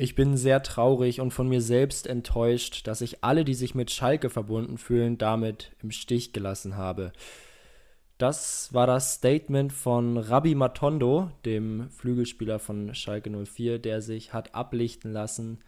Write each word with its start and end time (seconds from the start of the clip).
Ich 0.00 0.14
bin 0.14 0.38
sehr 0.38 0.62
traurig 0.62 1.20
und 1.20 1.30
von 1.30 1.46
mir 1.46 1.60
selbst 1.60 2.06
enttäuscht, 2.06 2.86
dass 2.86 3.02
ich 3.02 3.22
alle, 3.22 3.44
die 3.44 3.52
sich 3.52 3.74
mit 3.74 3.90
Schalke 3.90 4.30
verbunden 4.30 4.78
fühlen, 4.78 5.18
damit 5.18 5.72
im 5.82 5.90
Stich 5.90 6.32
gelassen 6.32 6.78
habe. 6.78 7.12
Das 8.16 8.72
war 8.72 8.86
das 8.86 9.16
Statement 9.16 9.74
von 9.74 10.16
Rabbi 10.16 10.54
Matondo, 10.54 11.30
dem 11.44 11.90
Flügelspieler 11.90 12.58
von 12.58 12.94
Schalke 12.94 13.28
04, 13.28 13.78
der 13.78 14.00
sich 14.00 14.32
hat 14.32 14.54
ablichten 14.54 15.12
lassen 15.12 15.58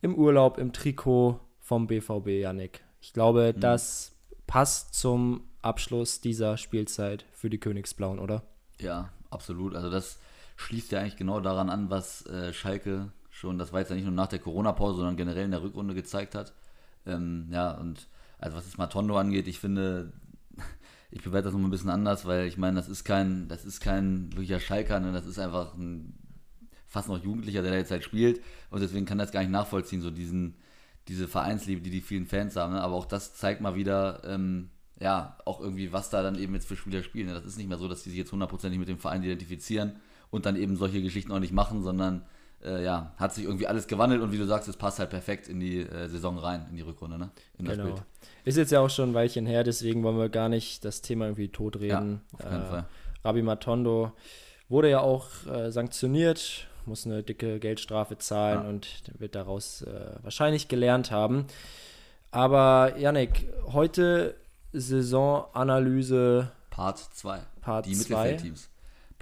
im 0.00 0.14
Urlaub 0.14 0.56
im 0.56 0.72
Trikot 0.72 1.38
vom 1.60 1.86
BVB, 1.86 2.28
Yannick. 2.28 2.82
Ich 3.02 3.12
glaube, 3.12 3.52
mhm. 3.54 3.60
das 3.60 4.16
passt 4.46 4.94
zum 4.94 5.50
Abschluss 5.60 6.22
dieser 6.22 6.56
Spielzeit 6.56 7.26
für 7.30 7.50
die 7.50 7.60
Königsblauen, 7.60 8.20
oder? 8.20 8.42
Ja, 8.80 9.10
absolut. 9.28 9.74
Also 9.74 9.90
das 9.90 10.18
schließt 10.56 10.92
ja 10.92 11.00
eigentlich 11.00 11.16
genau 11.16 11.40
daran 11.40 11.68
an, 11.68 11.90
was 11.90 12.24
äh, 12.24 12.54
Schalke 12.54 13.12
schon, 13.36 13.58
das 13.58 13.72
war 13.72 13.80
jetzt 13.80 13.90
ja 13.90 13.96
nicht 13.96 14.06
nur 14.06 14.14
nach 14.14 14.28
der 14.28 14.38
Corona-Pause, 14.38 14.96
sondern 14.96 15.16
generell 15.16 15.44
in 15.44 15.50
der 15.50 15.62
Rückrunde 15.62 15.94
gezeigt 15.94 16.34
hat. 16.34 16.54
Ähm, 17.04 17.48
ja, 17.50 17.72
und 17.72 18.08
also 18.38 18.56
was 18.56 18.64
das 18.64 18.78
Matondo 18.78 19.18
angeht, 19.18 19.46
ich 19.46 19.60
finde, 19.60 20.12
ich 21.10 21.22
bewerte 21.22 21.44
das 21.44 21.54
noch 21.54 21.60
ein 21.60 21.70
bisschen 21.70 21.90
anders, 21.90 22.24
weil 22.24 22.46
ich 22.46 22.56
meine, 22.56 22.76
das 22.76 22.88
ist 22.88 23.04
kein, 23.04 23.46
das 23.48 23.64
ist 23.64 23.80
kein 23.80 24.32
wirklicher 24.32 24.58
Schalker, 24.58 25.00
ne? 25.00 25.12
das 25.12 25.26
ist 25.26 25.38
einfach 25.38 25.74
ein 25.74 26.14
fast 26.86 27.08
noch 27.08 27.22
Jugendlicher, 27.22 27.60
der 27.62 27.72
da 27.72 27.76
jetzt 27.76 27.90
halt 27.90 28.04
spielt 28.04 28.40
und 28.70 28.80
deswegen 28.80 29.04
kann 29.04 29.18
das 29.18 29.32
gar 29.32 29.40
nicht 29.40 29.50
nachvollziehen, 29.50 30.00
so 30.00 30.10
diesen, 30.10 30.56
diese 31.08 31.28
Vereinsliebe, 31.28 31.82
die 31.82 31.90
die 31.90 32.00
vielen 32.00 32.26
Fans 32.26 32.56
haben. 32.56 32.72
Ne? 32.72 32.80
Aber 32.80 32.94
auch 32.94 33.06
das 33.06 33.34
zeigt 33.34 33.60
mal 33.60 33.74
wieder, 33.74 34.22
ähm, 34.24 34.70
ja, 34.98 35.36
auch 35.44 35.60
irgendwie, 35.60 35.92
was 35.92 36.08
da 36.08 36.22
dann 36.22 36.38
eben 36.38 36.54
jetzt 36.54 36.68
für 36.68 36.76
Spieler 36.76 37.02
spielen. 37.02 37.26
Ne? 37.26 37.34
Das 37.34 37.44
ist 37.44 37.58
nicht 37.58 37.68
mehr 37.68 37.76
so, 37.76 37.86
dass 37.86 38.02
die 38.02 38.08
sich 38.08 38.18
jetzt 38.18 38.32
hundertprozentig 38.32 38.78
mit 38.78 38.88
dem 38.88 38.98
Verein 38.98 39.22
identifizieren 39.22 39.96
und 40.30 40.46
dann 40.46 40.56
eben 40.56 40.76
solche 40.76 41.02
Geschichten 41.02 41.32
auch 41.32 41.38
nicht 41.38 41.52
machen, 41.52 41.82
sondern 41.82 42.24
äh, 42.66 42.84
ja, 42.84 43.12
hat 43.16 43.34
sich 43.34 43.44
irgendwie 43.44 43.66
alles 43.66 43.86
gewandelt 43.86 44.20
und 44.20 44.32
wie 44.32 44.38
du 44.38 44.46
sagst, 44.46 44.68
es 44.68 44.76
passt 44.76 44.98
halt 44.98 45.10
perfekt 45.10 45.48
in 45.48 45.60
die 45.60 45.80
äh, 45.80 46.08
Saison 46.08 46.38
rein, 46.38 46.66
in 46.70 46.76
die 46.76 46.82
Rückrunde, 46.82 47.18
ne? 47.18 47.30
In 47.58 47.66
genau. 47.66 47.94
Ist 48.44 48.58
jetzt 48.58 48.72
ja 48.72 48.80
auch 48.80 48.90
schon 48.90 49.10
ein 49.10 49.14
Weilchen 49.14 49.46
her, 49.46 49.64
deswegen 49.64 50.02
wollen 50.02 50.18
wir 50.18 50.28
gar 50.28 50.48
nicht 50.48 50.84
das 50.84 51.02
Thema 51.02 51.26
irgendwie 51.26 51.48
totreden. 51.48 52.20
Ja, 52.32 52.38
auf 52.38 52.50
keinen 52.50 52.62
äh, 52.62 52.66
Fall. 52.66 52.84
Rabbi 53.24 53.42
Matondo 53.42 54.12
wurde 54.68 54.90
ja 54.90 55.00
auch 55.00 55.26
äh, 55.46 55.70
sanktioniert, 55.70 56.66
muss 56.84 57.06
eine 57.06 57.22
dicke 57.22 57.58
Geldstrafe 57.58 58.18
zahlen 58.18 58.62
ja. 58.62 58.68
und 58.68 59.02
wird 59.18 59.34
daraus 59.34 59.82
äh, 59.82 60.16
wahrscheinlich 60.22 60.68
gelernt 60.68 61.10
haben. 61.10 61.46
Aber 62.30 62.96
Yannick, 62.98 63.48
heute 63.72 64.34
Saisonanalyse 64.72 66.50
Part 66.70 66.98
2. 66.98 67.40
Part 67.62 67.86
die 67.86 67.94
Mittelfeldteams. 67.94 68.68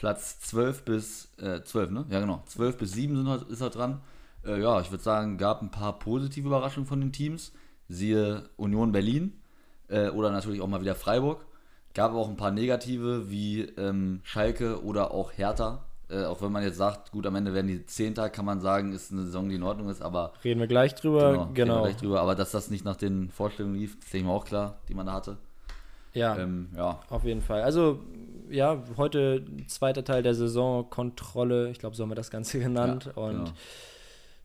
Platz 0.05 0.39
12 0.41 0.85
bis 0.85 1.33
äh, 1.41 1.63
12, 1.63 1.91
ne? 1.91 2.05
Ja, 2.11 2.21
genau. 2.21 2.43
12 2.45 2.77
bis 2.77 2.93
7 2.93 3.17
sind, 3.17 3.51
ist 3.51 3.63
er 3.63 3.71
dran. 3.71 4.03
Äh, 4.45 4.61
ja, 4.61 4.79
ich 4.83 4.91
würde 4.91 5.03
sagen, 5.03 5.39
gab 5.39 5.63
ein 5.63 5.71
paar 5.71 5.99
positive 5.99 6.47
Überraschungen 6.47 6.87
von 6.87 7.01
den 7.01 7.11
Teams. 7.11 7.53
Siehe 7.89 8.51
Union 8.59 8.93
Berlin 8.93 9.41
äh, 9.89 10.11
oder 10.11 10.31
natürlich 10.31 10.61
auch 10.61 10.67
mal 10.67 10.83
wieder 10.83 10.95
Freiburg. 10.95 11.47
Gab 11.95 12.13
auch 12.13 12.29
ein 12.29 12.37
paar 12.37 12.51
negative 12.51 13.31
wie 13.31 13.63
ähm, 13.63 14.21
Schalke 14.25 14.85
oder 14.85 15.11
auch 15.11 15.33
Hertha. 15.33 15.87
Äh, 16.11 16.25
auch 16.25 16.43
wenn 16.43 16.53
man 16.53 16.65
jetzt 16.65 16.77
sagt, 16.77 17.11
gut, 17.11 17.27
am 17.27 17.37
Ende 17.37 17.55
werden 17.55 17.69
die 17.69 17.87
Zehnter, 17.87 18.29
kann 18.29 18.45
man 18.45 18.61
sagen, 18.61 18.93
ist 18.93 19.11
eine 19.11 19.23
Saison, 19.23 19.49
die 19.49 19.55
in 19.55 19.63
Ordnung 19.63 19.89
ist, 19.89 20.03
aber. 20.03 20.35
Reden 20.45 20.61
wir 20.61 20.67
gleich 20.67 20.95
drüber, 20.95 21.33
genau. 21.33 21.51
genau. 21.55 21.83
gleich 21.85 21.97
drüber. 21.97 22.21
Aber 22.21 22.35
dass 22.35 22.51
das 22.51 22.69
nicht 22.69 22.85
nach 22.85 22.97
den 22.97 23.31
Vorstellungen 23.31 23.77
lief, 23.77 23.97
ist 24.05 24.13
ich 24.13 24.23
mir 24.23 24.33
auch 24.33 24.45
klar, 24.45 24.81
die 24.87 24.95
man 24.95 25.07
da 25.07 25.15
hatte. 25.15 25.39
Ja, 26.15 26.37
ähm, 26.37 26.69
ja, 26.77 27.01
auf 27.11 27.25
jeden 27.25 27.41
Fall. 27.41 27.63
Also, 27.63 28.01
ja, 28.51 28.83
heute 28.97 29.45
zweiter 29.67 30.05
Teil 30.05 30.23
der 30.23 30.35
Saisonkontrolle, 30.35 31.71
ich 31.71 31.79
glaube, 31.79 31.97
so 31.97 32.03
haben 32.03 32.11
wir 32.11 32.17
das 32.17 32.31
Ganze 32.31 32.59
genannt. 32.59 33.11
Ja, 33.17 33.23
und 33.23 33.37
genau. 33.37 33.51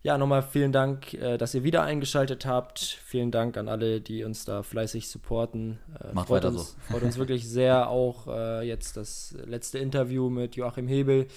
ja, 0.04 0.18
nochmal 0.18 0.44
vielen 0.44 0.72
Dank, 0.72 1.14
äh, 1.14 1.38
dass 1.38 1.54
ihr 1.54 1.64
wieder 1.64 1.84
eingeschaltet 1.84 2.46
habt. 2.46 2.80
Vielen 2.80 3.32
Dank 3.32 3.58
an 3.58 3.68
alle, 3.68 4.02
die 4.02 4.24
uns 4.24 4.46
da 4.46 4.64
fleißig 4.64 5.10
supporten. 5.10 5.80
Äh, 6.02 6.14
Macht 6.14 6.30
weiter 6.30 6.50
uns, 6.50 6.72
so. 6.72 6.78
Freut 6.92 7.04
uns 7.04 7.18
wirklich 7.18 7.48
sehr 7.48 7.90
auch 7.90 8.28
äh, 8.28 8.68
jetzt 8.68 8.98
das 8.98 9.36
letzte 9.46 9.80
Interview 9.80 10.30
mit 10.30 10.56
Joachim 10.56 10.88
Hebel. 10.88 11.28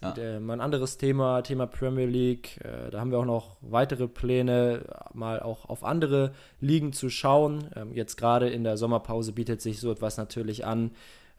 Ja. 0.00 0.10
Und, 0.10 0.18
äh, 0.18 0.38
mal 0.38 0.54
ein 0.54 0.60
anderes 0.60 0.96
Thema, 0.96 1.42
Thema 1.42 1.66
Premier 1.66 2.06
League. 2.06 2.60
Äh, 2.64 2.90
da 2.90 3.00
haben 3.00 3.10
wir 3.10 3.18
auch 3.18 3.24
noch 3.24 3.56
weitere 3.60 4.06
Pläne, 4.06 4.84
mal 5.12 5.40
auch 5.40 5.68
auf 5.68 5.82
andere 5.82 6.32
Ligen 6.60 6.92
zu 6.92 7.10
schauen. 7.10 7.68
Ähm, 7.74 7.92
jetzt 7.94 8.16
gerade 8.16 8.48
in 8.48 8.62
der 8.62 8.76
Sommerpause 8.76 9.32
bietet 9.32 9.60
sich 9.60 9.80
so 9.80 9.90
etwas 9.90 10.16
natürlich 10.16 10.64
an. 10.64 10.92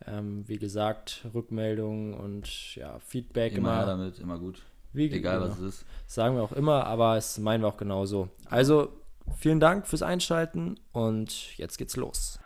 Ähm, 0.05 0.47
wie 0.47 0.57
gesagt, 0.57 1.25
Rückmeldungen 1.33 2.13
und 2.13 2.75
ja, 2.75 2.99
Feedback 2.99 3.53
immer. 3.53 3.73
Immer 3.73 3.85
damit, 3.85 4.19
immer 4.19 4.39
gut. 4.39 4.61
Wie, 4.93 5.11
Egal 5.11 5.39
genau. 5.39 5.51
was 5.51 5.59
es 5.59 5.75
ist. 5.75 5.85
Sagen 6.07 6.35
wir 6.35 6.43
auch 6.43 6.51
immer, 6.51 6.85
aber 6.85 7.17
es 7.17 7.37
meinen 7.37 7.61
wir 7.61 7.67
auch 7.67 7.77
genauso. 7.77 8.29
Also 8.49 8.89
vielen 9.37 9.59
Dank 9.59 9.87
fürs 9.87 10.01
Einschalten 10.01 10.79
und 10.93 11.57
jetzt 11.57 11.77
geht's 11.77 11.95
los. 11.95 12.39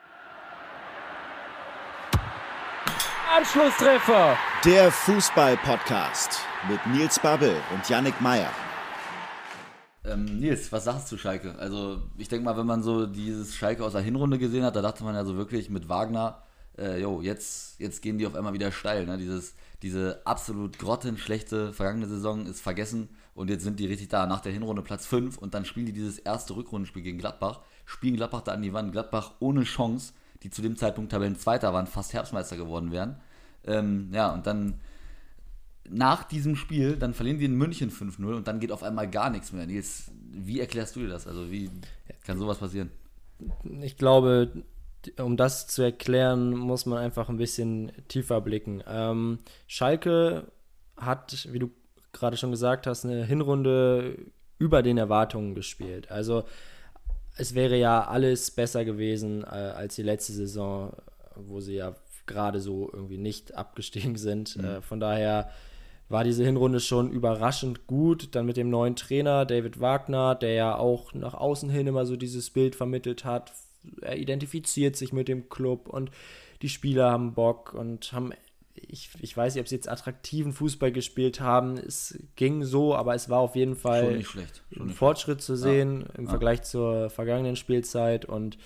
Anschlusstreffer. 3.35 4.37
Der 4.63 4.91
Fußball-Podcast 4.91 6.41
mit 6.69 6.85
Nils 6.87 7.19
Babbel 7.19 7.55
und 7.73 7.89
Yannick 7.89 8.19
Meyer. 8.21 8.51
Ähm, 10.05 10.39
Nils, 10.39 10.71
was 10.71 10.83
sagst 10.83 11.11
du 11.11 11.17
Schalke? 11.17 11.55
Also 11.57 12.01
ich 12.17 12.27
denke 12.27 12.45
mal, 12.45 12.57
wenn 12.57 12.67
man 12.67 12.83
so 12.83 13.07
dieses 13.07 13.55
Schalke 13.55 13.83
aus 13.83 13.93
der 13.93 14.01
Hinrunde 14.01 14.37
gesehen 14.37 14.63
hat, 14.63 14.75
da 14.75 14.81
dachte 14.81 15.03
man 15.03 15.15
ja 15.15 15.23
so 15.23 15.35
wirklich 15.35 15.69
mit 15.69 15.89
Wagner, 15.89 16.42
äh, 16.77 17.01
jo, 17.01 17.21
jetzt, 17.21 17.79
jetzt 17.79 18.01
gehen 18.01 18.17
die 18.17 18.25
auf 18.25 18.35
einmal 18.35 18.53
wieder 18.53 18.71
steil. 18.71 19.05
Ne? 19.05 19.17
Dieses, 19.17 19.55
diese 19.81 20.21
absolut 20.25 20.79
grottenschlechte 20.79 21.73
vergangene 21.73 22.07
Saison 22.07 22.45
ist 22.45 22.61
vergessen 22.61 23.09
und 23.35 23.49
jetzt 23.49 23.63
sind 23.63 23.79
die 23.79 23.87
richtig 23.87 24.09
da. 24.09 24.25
Nach 24.25 24.41
der 24.41 24.51
Hinrunde 24.51 24.81
Platz 24.81 25.05
5 25.05 25.37
und 25.37 25.53
dann 25.53 25.65
spielen 25.65 25.85
die 25.85 25.93
dieses 25.93 26.19
erste 26.19 26.55
Rückrundenspiel 26.55 27.03
gegen 27.03 27.17
Gladbach, 27.17 27.61
spielen 27.85 28.15
Gladbach 28.15 28.41
da 28.41 28.53
an 28.53 28.61
die 28.61 28.73
Wand. 28.73 28.91
Gladbach 28.91 29.33
ohne 29.39 29.63
Chance 29.63 30.13
die 30.43 30.49
zu 30.49 30.61
dem 30.61 30.75
Zeitpunkt 30.75 31.11
Tabellenzweiter 31.11 31.73
waren, 31.73 31.87
fast 31.87 32.13
Herbstmeister 32.13 32.57
geworden 32.57 32.91
wären. 32.91 33.15
Ähm, 33.65 34.09
ja, 34.11 34.33
und 34.33 34.45
dann 34.45 34.81
nach 35.89 36.23
diesem 36.23 36.55
Spiel, 36.55 36.97
dann 36.97 37.13
verlieren 37.13 37.39
die 37.39 37.45
in 37.45 37.55
München 37.55 37.91
5-0 37.91 38.35
und 38.35 38.47
dann 38.47 38.59
geht 38.59 38.71
auf 38.71 38.83
einmal 38.83 39.09
gar 39.09 39.29
nichts 39.29 39.51
mehr. 39.51 39.65
Nils, 39.65 40.11
wie 40.31 40.59
erklärst 40.59 40.95
du 40.95 41.01
dir 41.01 41.09
das? 41.09 41.27
Also 41.27 41.49
wie 41.49 41.69
kann 42.25 42.37
sowas 42.37 42.57
passieren? 42.57 42.91
Ich 43.81 43.97
glaube, 43.97 44.63
um 45.19 45.37
das 45.37 45.67
zu 45.67 45.81
erklären, 45.81 46.51
muss 46.51 46.85
man 46.85 46.99
einfach 46.99 47.29
ein 47.29 47.37
bisschen 47.37 47.91
tiefer 48.07 48.41
blicken. 48.41 48.83
Ähm, 48.87 49.39
Schalke 49.67 50.51
hat, 50.97 51.47
wie 51.51 51.59
du 51.59 51.71
gerade 52.11 52.37
schon 52.37 52.51
gesagt 52.51 52.87
hast, 52.87 53.05
eine 53.05 53.25
Hinrunde 53.25 54.17
über 54.57 54.83
den 54.83 54.97
Erwartungen 54.97 55.55
gespielt. 55.55 56.11
Also 56.11 56.43
es 57.35 57.55
wäre 57.55 57.77
ja 57.77 58.07
alles 58.07 58.51
besser 58.51 58.85
gewesen 58.85 59.43
äh, 59.43 59.47
als 59.47 59.95
die 59.95 60.03
letzte 60.03 60.33
Saison, 60.33 60.95
wo 61.35 61.59
sie 61.59 61.75
ja 61.75 61.95
gerade 62.25 62.59
so 62.59 62.89
irgendwie 62.93 63.17
nicht 63.17 63.55
abgestiegen 63.55 64.15
sind. 64.15 64.57
Mhm. 64.57 64.65
Äh, 64.65 64.81
von 64.81 64.99
daher 64.99 65.49
war 66.09 66.23
diese 66.23 66.43
Hinrunde 66.43 66.79
schon 66.79 67.11
überraschend 67.11 67.87
gut. 67.87 68.35
Dann 68.35 68.45
mit 68.45 68.57
dem 68.57 68.69
neuen 68.69 68.95
Trainer 68.95 69.45
David 69.45 69.79
Wagner, 69.79 70.35
der 70.35 70.53
ja 70.53 70.75
auch 70.75 71.13
nach 71.13 71.33
außen 71.33 71.69
hin 71.69 71.87
immer 71.87 72.05
so 72.05 72.15
dieses 72.15 72.51
Bild 72.51 72.75
vermittelt 72.75 73.25
hat. 73.25 73.51
Er 74.01 74.17
identifiziert 74.17 74.95
sich 74.95 75.13
mit 75.13 75.27
dem 75.27 75.49
Club 75.49 75.87
und 75.87 76.11
die 76.61 76.69
Spieler 76.69 77.11
haben 77.11 77.33
Bock 77.33 77.73
und 77.73 78.13
haben 78.13 78.33
ich, 78.75 79.09
ich 79.21 79.35
weiß 79.35 79.53
nicht, 79.53 79.61
ob 79.61 79.67
sie 79.67 79.75
jetzt 79.75 79.89
attraktiven 79.89 80.51
Fußball 80.51 80.91
gespielt 80.91 81.39
haben. 81.39 81.77
Es 81.77 82.19
ging 82.35 82.63
so, 82.63 82.95
aber 82.95 83.13
es 83.13 83.29
war 83.29 83.39
auf 83.39 83.55
jeden 83.55 83.75
Fall 83.75 84.05
Schon 84.05 84.17
nicht 84.17 84.29
schlecht. 84.29 84.63
Schon 84.71 84.87
ein 84.87 84.89
Fortschritt 84.89 85.43
schlecht. 85.43 85.45
zu 85.45 85.55
sehen 85.55 86.01
ja. 86.01 86.15
im 86.17 86.23
ja. 86.25 86.29
Vergleich 86.29 86.63
zur 86.63 87.09
vergangenen 87.09 87.55
Spielzeit. 87.55 88.25
Und 88.25 88.57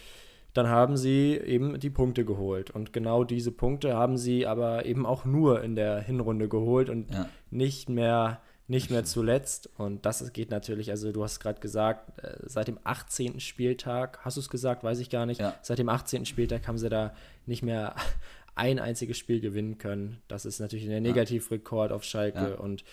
dann 0.53 0.69
haben 0.69 0.97
sie 0.97 1.33
eben 1.33 1.79
die 1.79 1.89
Punkte 1.89 2.25
geholt. 2.25 2.71
Und 2.71 2.93
genau 2.93 3.23
diese 3.23 3.51
Punkte 3.51 3.95
haben 3.95 4.17
sie 4.17 4.45
aber 4.47 4.85
eben 4.85 5.05
auch 5.05 5.25
nur 5.25 5.61
in 5.61 5.75
der 5.75 5.99
Hinrunde 6.01 6.47
geholt 6.47 6.89
und 6.89 7.11
ja. 7.13 7.29
nicht 7.51 7.89
mehr 7.89 8.41
nicht 8.67 8.91
mehr 8.91 9.05
zuletzt. 9.05 9.69
Und 9.77 10.05
das 10.05 10.33
geht 10.33 10.51
natürlich, 10.51 10.89
also 10.89 11.11
du 11.11 11.23
hast 11.23 11.39
gerade 11.39 11.59
gesagt, 11.59 12.19
äh, 12.23 12.37
seit 12.45 12.67
dem 12.67 12.79
18. 12.83 13.39
Spieltag, 13.39 14.19
hast 14.23 14.37
du 14.37 14.41
es 14.41 14.49
gesagt, 14.49 14.83
weiß 14.83 14.99
ich 14.99 15.09
gar 15.09 15.25
nicht, 15.25 15.39
ja. 15.39 15.55
seit 15.61 15.79
dem 15.79 15.89
18. 15.89 16.25
Spieltag 16.25 16.67
haben 16.67 16.77
sie 16.77 16.89
da 16.89 17.13
nicht 17.45 17.63
mehr 17.63 17.95
ein 18.55 18.79
einziges 18.79 19.17
Spiel 19.17 19.39
gewinnen 19.39 19.77
können. 19.77 20.21
Das 20.27 20.45
ist 20.45 20.59
natürlich 20.59 20.89
ein 20.89 21.03
Negativrekord 21.03 21.91
auf 21.91 22.03
Schalke. 22.03 22.55
Ja. 22.55 22.55
Und 22.55 22.83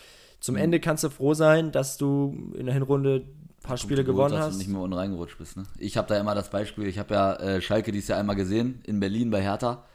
zum 0.41 0.57
Ende 0.57 0.79
kannst 0.79 1.03
du 1.05 1.09
froh 1.09 1.35
sein, 1.35 1.73
dass 1.73 1.97
du 1.97 2.53
in 2.57 2.67
der 2.67 2.75
Hinrunde 2.75 3.25
ein 3.25 3.63
paar 3.63 3.79
Spiele 3.79 4.05
gewonnen 4.05 4.33
gut, 4.33 4.39
hast. 4.39 4.49
Dass 4.49 4.55
du 4.55 4.59
nicht 4.59 4.69
mehr 4.69 4.81
unten 4.83 4.95
reingerutscht 4.95 5.39
bist. 5.39 5.57
Ne? 5.57 5.65
Ich 5.79 5.97
habe 5.97 6.07
da 6.07 6.21
immer 6.21 6.35
das 6.35 6.51
Beispiel, 6.51 6.87
ich 6.87 6.99
habe 6.99 7.15
ja 7.15 7.35
äh, 7.37 7.61
Schalke 7.63 7.93
dieses 7.93 8.09
Jahr 8.09 8.21
einmal 8.21 8.37
gesehen, 8.37 8.83
in 8.85 9.01
Berlin 9.01 9.31
bei 9.31 9.43
Hertha. 9.43 9.87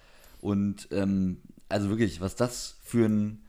Und 0.42 0.88
ähm, 0.92 1.38
also 1.70 1.90
wirklich, 1.90 2.20
was 2.20 2.36
das 2.36 2.78
für 2.84 3.06
ein, 3.06 3.44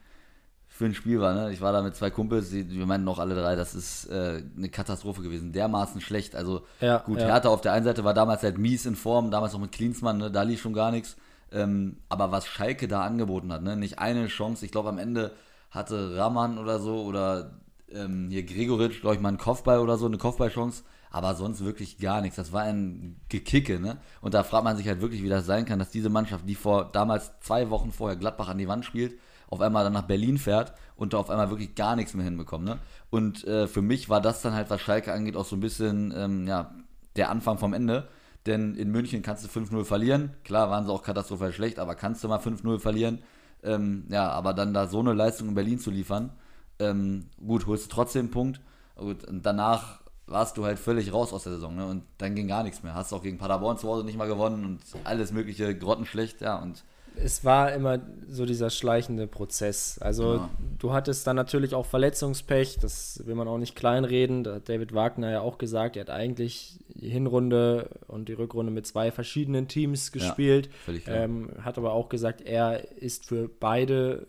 für 0.81 0.87
ein 0.87 0.95
Spiel 0.95 1.21
war. 1.21 1.35
Ne? 1.35 1.53
Ich 1.53 1.61
war 1.61 1.71
da 1.71 1.83
mit 1.83 1.95
zwei 1.95 2.09
Kumpels, 2.09 2.51
wir 2.51 2.85
meinten 2.87 3.05
noch 3.05 3.19
alle 3.19 3.35
drei, 3.35 3.55
das 3.55 3.75
ist 3.75 4.09
äh, 4.09 4.41
eine 4.57 4.69
Katastrophe 4.69 5.21
gewesen. 5.21 5.51
Dermaßen 5.51 6.01
schlecht. 6.01 6.35
Also 6.35 6.63
ja, 6.79 6.97
gut, 6.97 7.19
ja. 7.19 7.27
Hertha 7.27 7.49
auf 7.49 7.61
der 7.61 7.73
einen 7.73 7.85
Seite 7.85 8.03
war 8.03 8.15
damals 8.15 8.41
halt 8.41 8.57
mies 8.57 8.87
in 8.87 8.95
Form, 8.95 9.29
damals 9.29 9.53
noch 9.53 9.59
mit 9.59 9.71
Klinsmann, 9.71 10.17
ne? 10.17 10.31
da 10.31 10.41
lief 10.41 10.59
schon 10.59 10.73
gar 10.73 10.89
nichts. 10.89 11.17
Ähm, 11.51 11.97
aber 12.09 12.31
was 12.31 12.47
Schalke 12.47 12.87
da 12.87 13.01
angeboten 13.03 13.53
hat, 13.53 13.61
ne? 13.61 13.75
nicht 13.75 13.99
eine 13.99 14.25
Chance. 14.25 14.65
Ich 14.65 14.71
glaube, 14.71 14.89
am 14.89 14.97
Ende 14.97 15.33
hatte 15.69 16.17
Raman 16.17 16.57
oder 16.57 16.79
so 16.79 17.03
oder 17.03 17.51
ähm, 17.93 18.29
hier 18.31 18.43
Gregoritsch, 18.43 19.01
glaube 19.01 19.15
ich, 19.15 19.21
mal 19.21 19.29
einen 19.29 19.37
Kopfball 19.37 19.79
oder 19.79 19.97
so, 19.97 20.07
eine 20.07 20.17
Kopfballchance, 20.17 20.81
aber 21.11 21.35
sonst 21.35 21.63
wirklich 21.63 21.99
gar 21.99 22.21
nichts. 22.21 22.37
Das 22.37 22.53
war 22.53 22.63
ein 22.63 23.17
Gekicke, 23.29 23.79
ne? 23.79 23.97
Und 24.21 24.33
da 24.33 24.43
fragt 24.43 24.63
man 24.63 24.77
sich 24.77 24.87
halt 24.87 25.01
wirklich, 25.01 25.21
wie 25.21 25.29
das 25.29 25.45
sein 25.45 25.65
kann, 25.65 25.77
dass 25.77 25.91
diese 25.91 26.09
Mannschaft, 26.09 26.49
die 26.49 26.55
vor 26.55 26.89
damals 26.91 27.39
zwei 27.41 27.69
Wochen 27.69 27.91
vorher 27.91 28.17
Gladbach 28.17 28.47
an 28.47 28.57
die 28.57 28.67
Wand 28.67 28.83
spielt, 28.83 29.19
auf 29.51 29.61
einmal 29.61 29.83
dann 29.83 29.93
nach 29.93 30.07
Berlin 30.07 30.39
fährt 30.39 30.73
und 30.95 31.13
da 31.13 31.17
auf 31.19 31.29
einmal 31.29 31.49
wirklich 31.51 31.75
gar 31.75 31.95
nichts 31.95 32.15
mehr 32.15 32.25
hinbekommt, 32.25 32.65
ne? 32.65 32.79
Und 33.11 33.45
äh, 33.45 33.67
für 33.67 33.81
mich 33.81 34.09
war 34.09 34.21
das 34.21 34.41
dann 34.41 34.53
halt, 34.53 34.69
was 34.69 34.81
Schalke 34.81 35.13
angeht, 35.13 35.35
auch 35.35 35.45
so 35.45 35.55
ein 35.55 35.59
bisschen, 35.59 36.13
ähm, 36.15 36.47
ja, 36.47 36.73
der 37.17 37.29
Anfang 37.29 37.57
vom 37.59 37.73
Ende. 37.73 38.07
Denn 38.45 38.73
in 38.75 38.89
München 38.89 39.21
kannst 39.21 39.43
du 39.43 39.59
5-0 39.59 39.83
verlieren. 39.83 40.31
Klar 40.43 40.71
waren 40.71 40.85
sie 40.85 40.91
auch 40.91 41.03
katastrophal 41.03 41.51
schlecht, 41.53 41.77
aber 41.77 41.93
kannst 41.93 42.23
du 42.23 42.27
mal 42.27 42.39
5-0 42.39 42.79
verlieren. 42.79 43.19
Ähm, 43.61 44.05
ja, 44.09 44.31
aber 44.31 44.53
dann 44.53 44.73
da 44.73 44.87
so 44.87 44.99
eine 44.99 45.13
Leistung 45.13 45.49
in 45.49 45.53
Berlin 45.53 45.77
zu 45.77 45.91
liefern, 45.91 46.31
ähm, 46.79 47.27
gut, 47.45 47.67
holst 47.67 47.85
du 47.85 47.89
trotzdem 47.95 48.21
einen 48.21 48.31
Punkt. 48.31 48.61
Gut, 48.95 49.23
und 49.25 49.45
danach 49.45 50.01
warst 50.25 50.57
du 50.57 50.65
halt 50.65 50.79
völlig 50.79 51.13
raus 51.13 51.33
aus 51.33 51.43
der 51.43 51.53
Saison, 51.53 51.75
ne? 51.75 51.85
Und 51.85 52.03
dann 52.17 52.35
ging 52.35 52.47
gar 52.47 52.63
nichts 52.63 52.83
mehr. 52.83 52.95
Hast 52.95 53.13
auch 53.13 53.21
gegen 53.21 53.37
Paderborn 53.37 53.77
zu 53.77 53.87
Hause 53.87 54.05
nicht 54.05 54.17
mal 54.17 54.27
gewonnen 54.27 54.65
und 54.65 54.79
alles 55.03 55.31
mögliche 55.31 55.77
grottenschlecht, 55.77 56.41
ja. 56.41 56.55
Und 56.55 56.83
es 57.15 57.43
war 57.43 57.73
immer 57.73 57.99
so 58.27 58.45
dieser 58.45 58.69
schleichende 58.69 59.27
Prozess. 59.27 59.99
Also 59.99 60.35
ja. 60.35 60.49
du 60.79 60.93
hattest 60.93 61.27
dann 61.27 61.35
natürlich 61.35 61.75
auch 61.75 61.85
Verletzungspech, 61.85 62.79
das 62.79 63.21
will 63.25 63.35
man 63.35 63.47
auch 63.47 63.57
nicht 63.57 63.75
kleinreden. 63.75 64.43
Da 64.43 64.55
hat 64.55 64.69
David 64.69 64.93
Wagner 64.93 65.31
ja 65.31 65.41
auch 65.41 65.57
gesagt, 65.57 65.97
er 65.97 66.01
hat 66.01 66.09
eigentlich 66.09 66.79
die 66.89 67.09
Hinrunde 67.09 67.89
und 68.07 68.29
die 68.29 68.33
Rückrunde 68.33 68.71
mit 68.71 68.87
zwei 68.87 69.11
verschiedenen 69.11 69.67
Teams 69.67 70.11
gespielt. 70.11 70.69
Ja, 70.87 71.13
ähm, 71.23 71.49
hat 71.61 71.77
aber 71.77 71.93
auch 71.93 72.09
gesagt, 72.09 72.41
er 72.41 72.97
ist 72.97 73.25
für 73.25 73.49
beide 73.49 74.25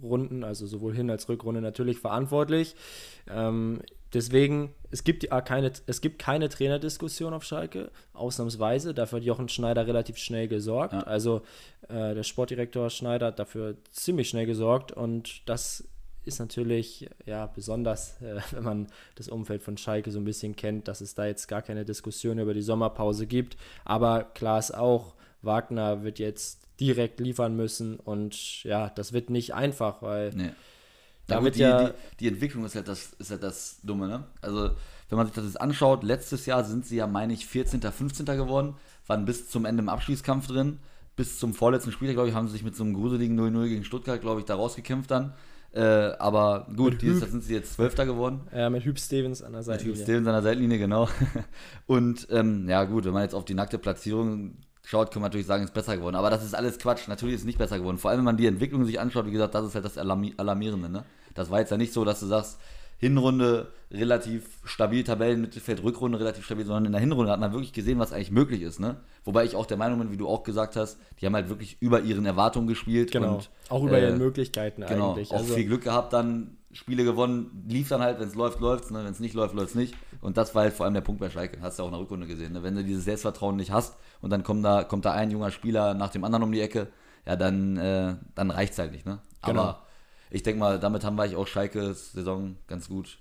Runden, 0.00 0.44
also 0.44 0.66
sowohl 0.66 0.94
Hin- 0.94 1.10
als 1.10 1.28
Rückrunde 1.28 1.60
natürlich 1.60 1.98
verantwortlich. 1.98 2.74
Ähm, 3.28 3.80
deswegen, 4.14 4.74
es 4.90 5.04
gibt, 5.04 5.28
keine, 5.44 5.72
es 5.86 6.00
gibt 6.00 6.18
keine 6.18 6.48
Trainerdiskussion 6.48 7.34
auf 7.34 7.44
Schalke, 7.44 7.90
ausnahmsweise. 8.12 8.94
Dafür 8.94 9.18
hat 9.18 9.24
Jochen 9.24 9.48
Schneider 9.48 9.86
relativ 9.86 10.18
schnell 10.18 10.48
gesorgt. 10.48 10.94
Ja. 10.94 11.00
Also 11.00 11.42
äh, 11.88 12.14
der 12.14 12.22
Sportdirektor 12.22 12.90
Schneider 12.90 13.26
hat 13.26 13.38
dafür 13.38 13.76
ziemlich 13.90 14.28
schnell 14.28 14.46
gesorgt 14.46 14.92
und 14.92 15.48
das 15.48 15.84
ist 16.24 16.38
natürlich 16.38 17.08
ja 17.26 17.46
besonders, 17.46 18.20
äh, 18.22 18.40
wenn 18.52 18.64
man 18.64 18.86
das 19.16 19.28
Umfeld 19.28 19.62
von 19.62 19.76
Schalke 19.76 20.10
so 20.10 20.18
ein 20.18 20.24
bisschen 20.24 20.54
kennt, 20.56 20.88
dass 20.88 21.00
es 21.00 21.14
da 21.14 21.26
jetzt 21.26 21.48
gar 21.48 21.62
keine 21.62 21.84
Diskussion 21.84 22.38
über 22.38 22.54
die 22.54 22.62
Sommerpause 22.62 23.26
gibt. 23.26 23.56
Aber 23.84 24.24
klar 24.24 24.58
ist 24.58 24.74
auch, 24.74 25.14
Wagner 25.42 26.02
wird 26.02 26.18
jetzt 26.18 26.68
direkt 26.80 27.20
liefern 27.20 27.56
müssen 27.56 27.98
und 27.98 28.62
ja, 28.64 28.90
das 28.90 29.12
wird 29.12 29.30
nicht 29.30 29.54
einfach, 29.54 30.02
weil 30.02 30.30
nee. 30.30 30.50
Damit 31.28 31.56
ja, 31.56 31.84
die, 31.84 31.86
die, 31.86 31.94
die, 32.20 32.28
Entwicklung 32.28 32.64
ist 32.64 32.74
halt 32.74 32.88
das, 32.88 33.12
ist 33.18 33.30
halt 33.30 33.42
das 33.42 33.78
Dumme, 33.82 34.08
ne? 34.08 34.24
Also 34.40 34.70
wenn 35.08 35.16
man 35.16 35.26
sich 35.26 35.34
das 35.34 35.44
jetzt 35.44 35.60
anschaut, 35.60 36.02
letztes 36.02 36.46
Jahr 36.46 36.64
sind 36.64 36.84
sie 36.84 36.96
ja, 36.96 37.06
meine 37.06 37.32
ich, 37.32 37.46
14., 37.46 37.80
15. 37.80 38.26
geworden, 38.26 38.74
waren 39.06 39.24
bis 39.24 39.48
zum 39.48 39.64
Ende 39.64 39.82
im 39.82 39.88
Abschließkampf 39.88 40.46
drin, 40.48 40.78
bis 41.16 41.38
zum 41.38 41.54
vorletzten 41.54 41.92
Spiel, 41.92 42.12
glaube 42.12 42.28
ich, 42.28 42.34
haben 42.34 42.46
sie 42.46 42.52
sich 42.52 42.64
mit 42.64 42.76
so 42.76 42.84
einem 42.84 42.94
gruseligen 42.94 43.38
0-0 43.38 43.68
gegen 43.68 43.84
Stuttgart, 43.84 44.20
glaube 44.20 44.40
ich, 44.40 44.46
da 44.46 44.54
rausgekämpft 44.54 45.10
dann. 45.10 45.34
Äh, 45.72 45.82
aber 45.82 46.66
gut, 46.74 46.92
mit 46.92 47.02
dieses 47.02 47.20
Jahr 47.20 47.30
sind 47.30 47.44
sie 47.44 47.54
jetzt 47.54 47.74
Zwölfter 47.74 48.06
geworden. 48.06 48.40
Ja, 48.54 48.70
mit 48.70 48.84
Hüb 48.84 48.98
Stevens 48.98 49.42
an 49.42 49.52
der 49.52 49.62
Seitenlinie. 49.62 49.92
Mit 49.92 49.98
Hüb 49.98 50.04
Stevens 50.04 50.26
an 50.26 50.32
der 50.32 50.42
Seitenlinie, 50.42 50.78
genau. 50.78 51.08
Und 51.86 52.26
ähm, 52.30 52.68
ja, 52.68 52.84
gut, 52.84 53.04
wenn 53.04 53.12
man 53.12 53.22
jetzt 53.22 53.34
auf 53.34 53.44
die 53.44 53.54
nackte 53.54 53.78
Platzierung 53.78 54.56
schaut, 54.82 55.10
kann 55.10 55.20
man 55.20 55.28
natürlich 55.28 55.46
sagen, 55.46 55.64
ist 55.64 55.74
besser 55.74 55.96
geworden. 55.96 56.16
Aber 56.16 56.30
das 56.30 56.42
ist 56.42 56.54
alles 56.54 56.78
Quatsch. 56.78 57.08
Natürlich 57.08 57.34
ist 57.34 57.42
es 57.42 57.46
nicht 57.46 57.58
besser 57.58 57.78
geworden. 57.78 57.98
Vor 57.98 58.10
allem, 58.10 58.18
wenn 58.18 58.24
man 58.24 58.36
die 58.38 58.46
Entwicklung 58.46 58.86
sich 58.86 58.98
anschaut, 58.98 59.26
wie 59.26 59.30
gesagt, 59.30 59.54
das 59.54 59.66
ist 59.66 59.74
halt 59.74 59.84
das 59.84 59.98
Alarmierende. 59.98 60.88
Ne? 60.88 61.04
Das 61.38 61.50
war 61.50 61.60
jetzt 61.60 61.70
ja 61.70 61.76
nicht 61.76 61.92
so, 61.92 62.04
dass 62.04 62.20
du 62.20 62.26
sagst, 62.26 62.58
Hinrunde 62.98 63.68
relativ 63.92 64.60
stabil, 64.64 65.04
Tabellenmittelfeld, 65.04 65.82
Rückrunde 65.84 66.18
relativ 66.18 66.44
stabil, 66.44 66.66
sondern 66.66 66.86
in 66.86 66.92
der 66.92 67.00
Hinrunde 67.00 67.30
hat 67.30 67.38
man 67.38 67.52
wirklich 67.52 67.72
gesehen, 67.72 67.98
was 68.00 68.12
eigentlich 68.12 68.32
möglich 68.32 68.62
ist. 68.62 68.80
Ne? 68.80 68.96
Wobei 69.24 69.44
ich 69.44 69.54
auch 69.54 69.66
der 69.66 69.76
Meinung 69.76 70.00
bin, 70.00 70.10
wie 70.10 70.16
du 70.16 70.28
auch 70.28 70.42
gesagt 70.42 70.74
hast, 70.74 70.98
die 71.20 71.26
haben 71.26 71.34
halt 71.34 71.48
wirklich 71.48 71.76
über 71.80 72.00
ihren 72.00 72.26
Erwartungen 72.26 72.66
gespielt. 72.66 73.12
Genau, 73.12 73.36
und, 73.36 73.50
auch 73.68 73.84
über 73.84 73.98
äh, 73.98 74.08
ihren 74.08 74.18
Möglichkeiten 74.18 74.84
genau, 74.86 75.10
eigentlich. 75.10 75.30
Auch 75.30 75.38
also, 75.38 75.54
viel 75.54 75.66
Glück 75.66 75.84
gehabt 75.84 76.12
dann, 76.12 76.56
Spiele 76.72 77.04
gewonnen, 77.04 77.64
lief 77.68 77.88
dann 77.88 78.02
halt, 78.02 78.20
wenn 78.20 78.28
es 78.28 78.34
läuft, 78.34 78.60
läuft 78.60 78.90
ne? 78.90 79.04
wenn 79.04 79.12
es 79.12 79.20
nicht 79.20 79.34
läuft, 79.34 79.54
läuft 79.54 79.70
es 79.70 79.74
nicht. 79.74 79.94
Und 80.20 80.36
das 80.36 80.54
war 80.54 80.62
halt 80.62 80.74
vor 80.74 80.84
allem 80.84 80.94
der 80.94 81.00
Punkt 81.00 81.20
bei 81.20 81.30
Schalke, 81.30 81.60
hast 81.62 81.78
du 81.78 81.84
auch 81.84 81.86
in 81.86 81.92
der 81.92 82.00
Rückrunde 82.00 82.26
gesehen. 82.26 82.52
Ne? 82.52 82.62
Wenn 82.64 82.74
du 82.74 82.82
dieses 82.82 83.04
Selbstvertrauen 83.04 83.56
nicht 83.56 83.70
hast 83.70 83.96
und 84.20 84.30
dann 84.30 84.42
kommt 84.42 84.64
da, 84.64 84.82
kommt 84.82 85.04
da 85.04 85.12
ein 85.12 85.30
junger 85.30 85.52
Spieler 85.52 85.94
nach 85.94 86.10
dem 86.10 86.24
anderen 86.24 86.42
um 86.42 86.52
die 86.52 86.60
Ecke, 86.60 86.88
ja, 87.26 87.36
dann, 87.36 87.76
äh, 87.76 88.16
dann 88.34 88.50
reicht 88.50 88.72
es 88.72 88.78
halt 88.78 88.92
nicht. 88.92 89.06
Ne? 89.06 89.18
Genau. 89.44 89.62
Aber 89.62 89.82
ich 90.30 90.42
denke 90.42 90.60
mal, 90.60 90.78
damit 90.78 91.04
haben 91.04 91.16
wir 91.16 91.24
eigentlich 91.24 91.36
auch 91.36 91.46
Schalkes 91.46 92.12
Saison 92.12 92.56
ganz 92.66 92.88
gut 92.88 93.18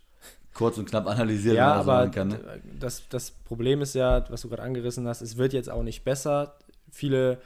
kurz 0.53 0.77
und 0.77 0.89
knapp 0.89 1.05
analysiert. 1.05 1.55
Ja, 1.55 1.73
aber 1.73 2.09
kann, 2.09 2.29
ne? 2.29 2.61
das, 2.79 3.07
das 3.09 3.29
Problem 3.31 3.81
ist 3.81 3.93
ja, 3.93 4.25
was 4.29 4.41
du 4.41 4.49
gerade 4.49 4.63
angerissen 4.63 5.07
hast, 5.07 5.21
es 5.21 5.37
wird 5.37 5.53
jetzt 5.53 5.69
auch 5.69 5.83
nicht 5.83 6.03
besser. 6.03 6.57
Viele 6.89 7.39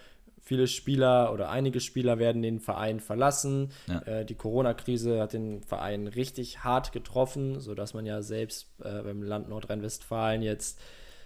Viele 0.43 0.65
Spieler 0.67 1.31
oder 1.31 1.49
einige 1.49 1.79
Spieler 1.79 2.17
werden 2.17 2.41
den 2.41 2.59
Verein 2.59 2.99
verlassen. 2.99 3.69
Ja. 3.87 3.99
Äh, 4.01 4.25
die 4.25 4.33
Corona-Krise 4.33 5.21
hat 5.21 5.33
den 5.33 5.61
Verein 5.61 6.07
richtig 6.07 6.63
hart 6.63 6.91
getroffen, 6.91 7.59
sodass 7.59 7.93
man 7.93 8.07
ja 8.07 8.23
selbst 8.23 8.67
äh, 8.83 9.03
beim 9.03 9.21
Land 9.21 9.49
Nordrhein-Westfalen 9.49 10.41
jetzt 10.41 10.81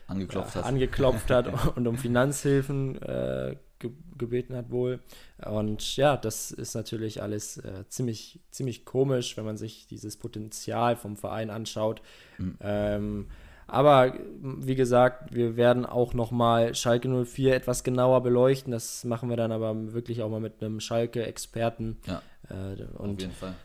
angeklopft, 0.07 0.57
äh, 0.57 0.59
hat. 0.59 0.65
angeklopft 0.65 1.31
hat 1.31 1.47
und 1.77 1.87
um 1.87 1.97
Finanzhilfen 1.97 3.01
äh, 3.01 3.55
ge 3.79 3.91
gebeten 4.17 4.55
hat 4.55 4.71
wohl. 4.71 4.99
Und 5.45 5.97
ja, 5.97 6.15
das 6.15 6.51
ist 6.51 6.73
natürlich 6.73 7.21
alles 7.21 7.57
äh, 7.57 7.83
ziemlich, 7.89 8.39
ziemlich 8.49 8.85
komisch, 8.85 9.35
wenn 9.35 9.45
man 9.45 9.57
sich 9.57 9.87
dieses 9.87 10.17
Potenzial 10.17 10.95
vom 10.95 11.17
Verein 11.17 11.49
anschaut. 11.49 12.01
Mhm. 12.37 12.57
Ähm, 12.61 13.27
aber 13.67 14.13
wie 14.41 14.75
gesagt, 14.75 15.33
wir 15.33 15.57
werden 15.57 15.85
auch 15.85 16.13
nochmal 16.13 16.75
Schalke 16.75 17.09
04 17.09 17.55
etwas 17.55 17.83
genauer 17.83 18.21
beleuchten. 18.21 18.71
Das 18.71 19.03
machen 19.03 19.29
wir 19.29 19.37
dann 19.37 19.51
aber 19.51 19.93
wirklich 19.93 20.21
auch 20.21 20.29
mal 20.29 20.39
mit 20.39 20.61
einem 20.61 20.79
Schalke-Experten. 20.79 21.97
Ja, 22.05 22.21
äh, 22.49 22.83
und 22.97 23.15
auf 23.15 23.19
jeden 23.19 23.33
Fall. 23.33 23.55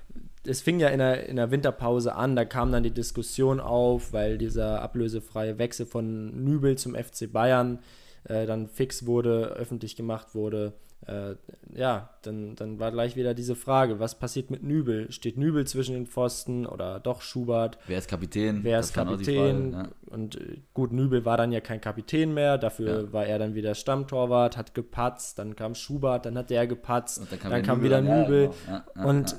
Es 0.46 0.62
fing 0.62 0.80
ja 0.80 0.88
in 0.88 1.00
der, 1.00 1.28
in 1.28 1.36
der 1.36 1.50
Winterpause 1.50 2.14
an, 2.14 2.34
da 2.34 2.46
kam 2.46 2.72
dann 2.72 2.82
die 2.82 2.90
Diskussion 2.90 3.60
auf, 3.60 4.14
weil 4.14 4.38
dieser 4.38 4.80
ablösefreie 4.80 5.58
Wechsel 5.58 5.84
von 5.84 6.44
Nübel 6.44 6.78
zum 6.78 6.94
FC 6.94 7.30
Bayern 7.30 7.80
äh, 8.24 8.46
dann 8.46 8.68
fix 8.68 9.06
wurde, 9.06 9.48
öffentlich 9.56 9.96
gemacht 9.96 10.34
wurde 10.34 10.74
äh, 11.06 11.34
ja, 11.74 12.10
dann, 12.22 12.56
dann 12.56 12.78
war 12.78 12.92
gleich 12.92 13.16
wieder 13.16 13.32
diese 13.32 13.56
Frage, 13.56 14.00
was 14.00 14.18
passiert 14.18 14.50
mit 14.50 14.62
Nübel? 14.62 15.10
Steht 15.10 15.38
Nübel 15.38 15.66
zwischen 15.66 15.94
den 15.94 16.06
Pfosten 16.06 16.66
oder 16.66 17.00
doch 17.00 17.22
Schubert? 17.22 17.78
Wer 17.86 17.98
ist 17.98 18.08
Kapitän? 18.08 18.62
Wer 18.64 18.80
ist 18.80 18.92
Kapitän? 18.92 19.72
Frage, 19.72 19.88
ja. 19.88 20.14
Und 20.14 20.36
äh, 20.36 20.58
gut, 20.74 20.92
Nübel 20.92 21.24
war 21.24 21.38
dann 21.38 21.52
ja 21.52 21.60
kein 21.60 21.80
Kapitän 21.80 22.34
mehr, 22.34 22.58
dafür 22.58 23.04
ja. 23.04 23.12
war 23.12 23.24
er 23.24 23.38
dann 23.38 23.54
wieder 23.54 23.74
Stammtorwart, 23.74 24.58
hat 24.58 24.74
gepatzt, 24.74 25.38
dann 25.38 25.56
kam 25.56 25.74
Schubert, 25.74 26.26
dann 26.26 26.36
hat 26.36 26.50
der 26.50 26.66
gepatzt, 26.66 27.20
Und 27.20 27.32
dann 27.32 27.38
kam, 27.38 27.50
dann 27.50 27.62
kam 27.62 27.82
wieder 27.82 28.02
Nübel. 28.02 28.50
Ja, 28.68 28.84
genau. 28.94 29.08
Und 29.08 29.36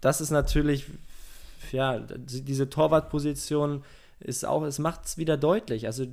das 0.00 0.20
ist 0.20 0.30
natürlich, 0.30 0.86
ja, 1.70 2.00
diese 2.00 2.68
Torwartposition 2.68 3.84
ist 4.18 4.44
auch, 4.44 4.64
es 4.64 4.80
macht 4.80 5.04
es 5.06 5.16
wieder 5.16 5.36
deutlich. 5.36 5.86
Also 5.86 6.06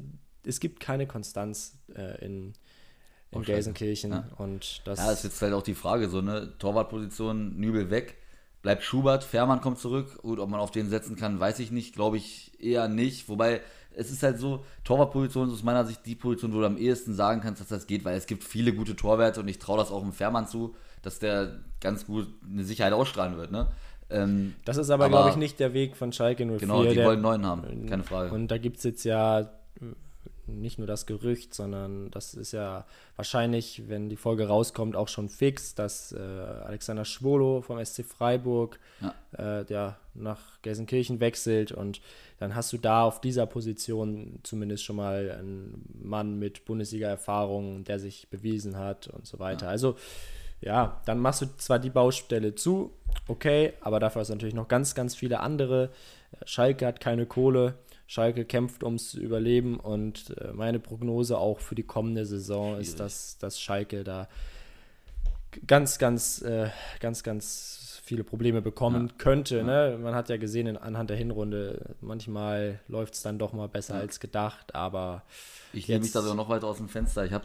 es 0.47 0.59
gibt 0.59 0.79
keine 0.79 1.07
Konstanz 1.07 1.77
äh, 1.95 2.23
in 2.23 2.53
in 3.31 3.43
Gelsenkirchen. 3.43 4.11
Ja. 4.11 4.29
Und 4.37 4.81
das, 4.85 4.99
ja, 4.99 5.07
das 5.07 5.19
ist 5.19 5.23
jetzt 5.23 5.41
halt 5.41 5.53
auch 5.53 5.63
die 5.63 5.73
Frage, 5.73 6.09
so, 6.09 6.21
ne? 6.21 6.53
Torwartposition, 6.59 7.57
Nübel 7.57 7.89
weg, 7.89 8.15
bleibt 8.61 8.83
Schubert, 8.83 9.23
Fährmann 9.23 9.61
kommt 9.61 9.79
zurück. 9.79 10.21
Gut, 10.21 10.39
ob 10.39 10.49
man 10.49 10.59
auf 10.59 10.71
den 10.71 10.89
setzen 10.89 11.15
kann, 11.15 11.39
weiß 11.39 11.59
ich 11.59 11.71
nicht, 11.71 11.93
glaube 11.93 12.17
ich 12.17 12.51
eher 12.59 12.87
nicht. 12.87 13.27
Wobei, 13.29 13.61
es 13.95 14.11
ist 14.11 14.23
halt 14.23 14.39
so, 14.39 14.63
Torwartposition 14.83 15.47
ist 15.47 15.55
aus 15.55 15.63
meiner 15.63 15.85
Sicht 15.85 16.05
die 16.05 16.15
Position, 16.15 16.53
wo 16.53 16.59
du 16.59 16.65
am 16.65 16.77
ehesten 16.77 17.13
sagen 17.13 17.41
kannst, 17.41 17.61
dass 17.61 17.67
das 17.67 17.87
geht, 17.87 18.05
weil 18.05 18.17
es 18.17 18.27
gibt 18.27 18.43
viele 18.43 18.73
gute 18.73 18.95
Torwerte 18.95 19.41
und 19.41 19.47
ich 19.47 19.59
traue 19.59 19.77
das 19.77 19.91
auch 19.91 20.01
dem 20.01 20.13
Fährmann 20.13 20.47
zu, 20.47 20.75
dass 21.01 21.19
der 21.19 21.59
ganz 21.81 22.05
gut 22.05 22.27
eine 22.49 22.63
Sicherheit 22.63 22.93
ausstrahlen 22.93 23.37
wird, 23.37 23.51
ne? 23.51 23.67
Ähm, 24.09 24.55
das 24.63 24.77
ist 24.77 24.89
aber, 24.89 25.05
aber 25.05 25.17
glaube 25.17 25.29
ich, 25.31 25.35
nicht 25.35 25.59
der 25.59 25.73
Weg 25.73 25.97
von 25.97 26.13
Schalke 26.13 26.45
04. 26.45 26.59
Genau, 26.59 26.85
die 26.85 26.95
wollen 27.03 27.19
neuen 27.19 27.45
haben, 27.45 27.87
keine 27.87 28.05
Frage. 28.05 28.33
Und 28.33 28.47
da 28.47 28.57
gibt 28.57 28.77
es 28.77 28.83
jetzt 28.83 29.03
ja 29.03 29.49
nicht 30.47 30.77
nur 30.77 30.87
das 30.87 31.05
Gerücht, 31.05 31.53
sondern 31.53 32.09
das 32.11 32.33
ist 32.33 32.51
ja 32.51 32.85
wahrscheinlich, 33.15 33.83
wenn 33.87 34.09
die 34.09 34.15
Folge 34.15 34.47
rauskommt, 34.47 34.95
auch 34.95 35.07
schon 35.07 35.29
fix, 35.29 35.75
dass 35.75 36.11
äh, 36.11 36.17
Alexander 36.17 37.05
Schwolo 37.05 37.61
vom 37.61 37.83
SC 37.83 38.03
Freiburg 38.03 38.79
ja. 39.01 39.59
Äh, 39.59 39.65
der 39.65 39.97
nach 40.13 40.61
Gelsenkirchen 40.61 41.19
wechselt 41.19 41.71
und 41.71 42.01
dann 42.39 42.55
hast 42.55 42.73
du 42.73 42.77
da 42.77 43.03
auf 43.03 43.21
dieser 43.21 43.45
Position 43.45 44.39
zumindest 44.43 44.83
schon 44.83 44.95
mal 44.95 45.37
einen 45.39 45.85
Mann 46.01 46.39
mit 46.39 46.65
Bundesliga-Erfahrung, 46.65 47.83
der 47.83 47.99
sich 47.99 48.27
bewiesen 48.29 48.77
hat 48.77 49.07
und 49.07 49.25
so 49.27 49.39
weiter. 49.39 49.65
Ja. 49.65 49.71
Also 49.71 49.95
ja, 50.61 51.01
dann 51.05 51.19
machst 51.19 51.41
du 51.41 51.45
zwar 51.57 51.77
die 51.77 51.91
Baustelle 51.91 52.55
zu, 52.55 52.91
okay, 53.27 53.73
aber 53.81 53.99
dafür 53.99 54.21
hast 54.21 54.29
du 54.29 54.33
natürlich 54.33 54.55
noch 54.55 54.67
ganz, 54.67 54.95
ganz 54.95 55.15
viele 55.15 55.39
andere. 55.39 55.91
Schalke 56.45 56.85
hat 56.85 56.99
keine 56.99 57.25
Kohle 57.25 57.75
Schalke 58.07 58.45
kämpft 58.45 58.83
ums 58.83 59.13
Überleben 59.13 59.79
und 59.79 60.33
äh, 60.39 60.53
meine 60.53 60.79
Prognose 60.79 61.37
auch 61.37 61.59
für 61.59 61.75
die 61.75 61.83
kommende 61.83 62.25
Saison 62.25 62.71
Schwierig. 62.75 62.87
ist, 62.87 62.99
dass, 62.99 63.37
dass 63.37 63.59
Schalke 63.59 64.03
da 64.03 64.27
ganz, 65.65 65.97
ganz, 65.97 66.41
äh, 66.41 66.69
ganz, 66.99 67.23
ganz 67.23 67.99
viele 68.03 68.23
Probleme 68.23 68.61
bekommen 68.61 69.07
Ja. 69.07 69.13
könnte. 69.17 69.63
Ne? 69.63 69.99
Man 70.01 70.15
hat 70.15 70.29
ja 70.29 70.37
gesehen 70.37 70.67
in, 70.67 70.77
anhand 70.77 71.09
der 71.09 71.17
Hinrunde, 71.17 71.95
manchmal 71.99 72.79
läuft 72.87 73.15
es 73.15 73.21
dann 73.21 73.37
doch 73.39 73.51
mal 73.53 73.67
besser 73.67 73.95
Ja. 73.95 73.99
als 74.01 74.19
gedacht, 74.21 74.73
aber 74.75 75.23
Ich 75.73 75.87
nehme 75.89 76.01
mich 76.01 76.11
da 76.13 76.21
sogar 76.21 76.35
noch 76.35 76.47
weiter 76.49 76.67
aus 76.67 76.77
dem 76.77 76.87
Fenster. 76.87 77.25
Ich 77.25 77.33
habe 77.33 77.43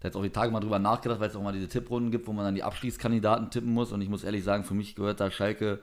da 0.00 0.08
jetzt 0.08 0.16
auch 0.16 0.22
die 0.22 0.30
Tage 0.30 0.52
mal 0.52 0.60
drüber 0.60 0.78
nachgedacht, 0.78 1.18
weil 1.18 1.28
es 1.30 1.34
auch 1.36 1.42
mal 1.42 1.52
diese 1.52 1.68
Tipprunden 1.68 2.12
gibt, 2.12 2.28
wo 2.28 2.32
man 2.32 2.44
dann 2.44 2.54
die 2.54 2.62
Abstiegskandidaten 2.62 3.50
tippen 3.50 3.72
muss. 3.72 3.90
Und 3.90 4.00
ich 4.02 4.08
muss 4.08 4.22
ehrlich 4.22 4.44
sagen, 4.44 4.62
für 4.62 4.74
mich 4.74 4.94
gehört 4.94 5.18
da 5.18 5.30
Schalke, 5.30 5.80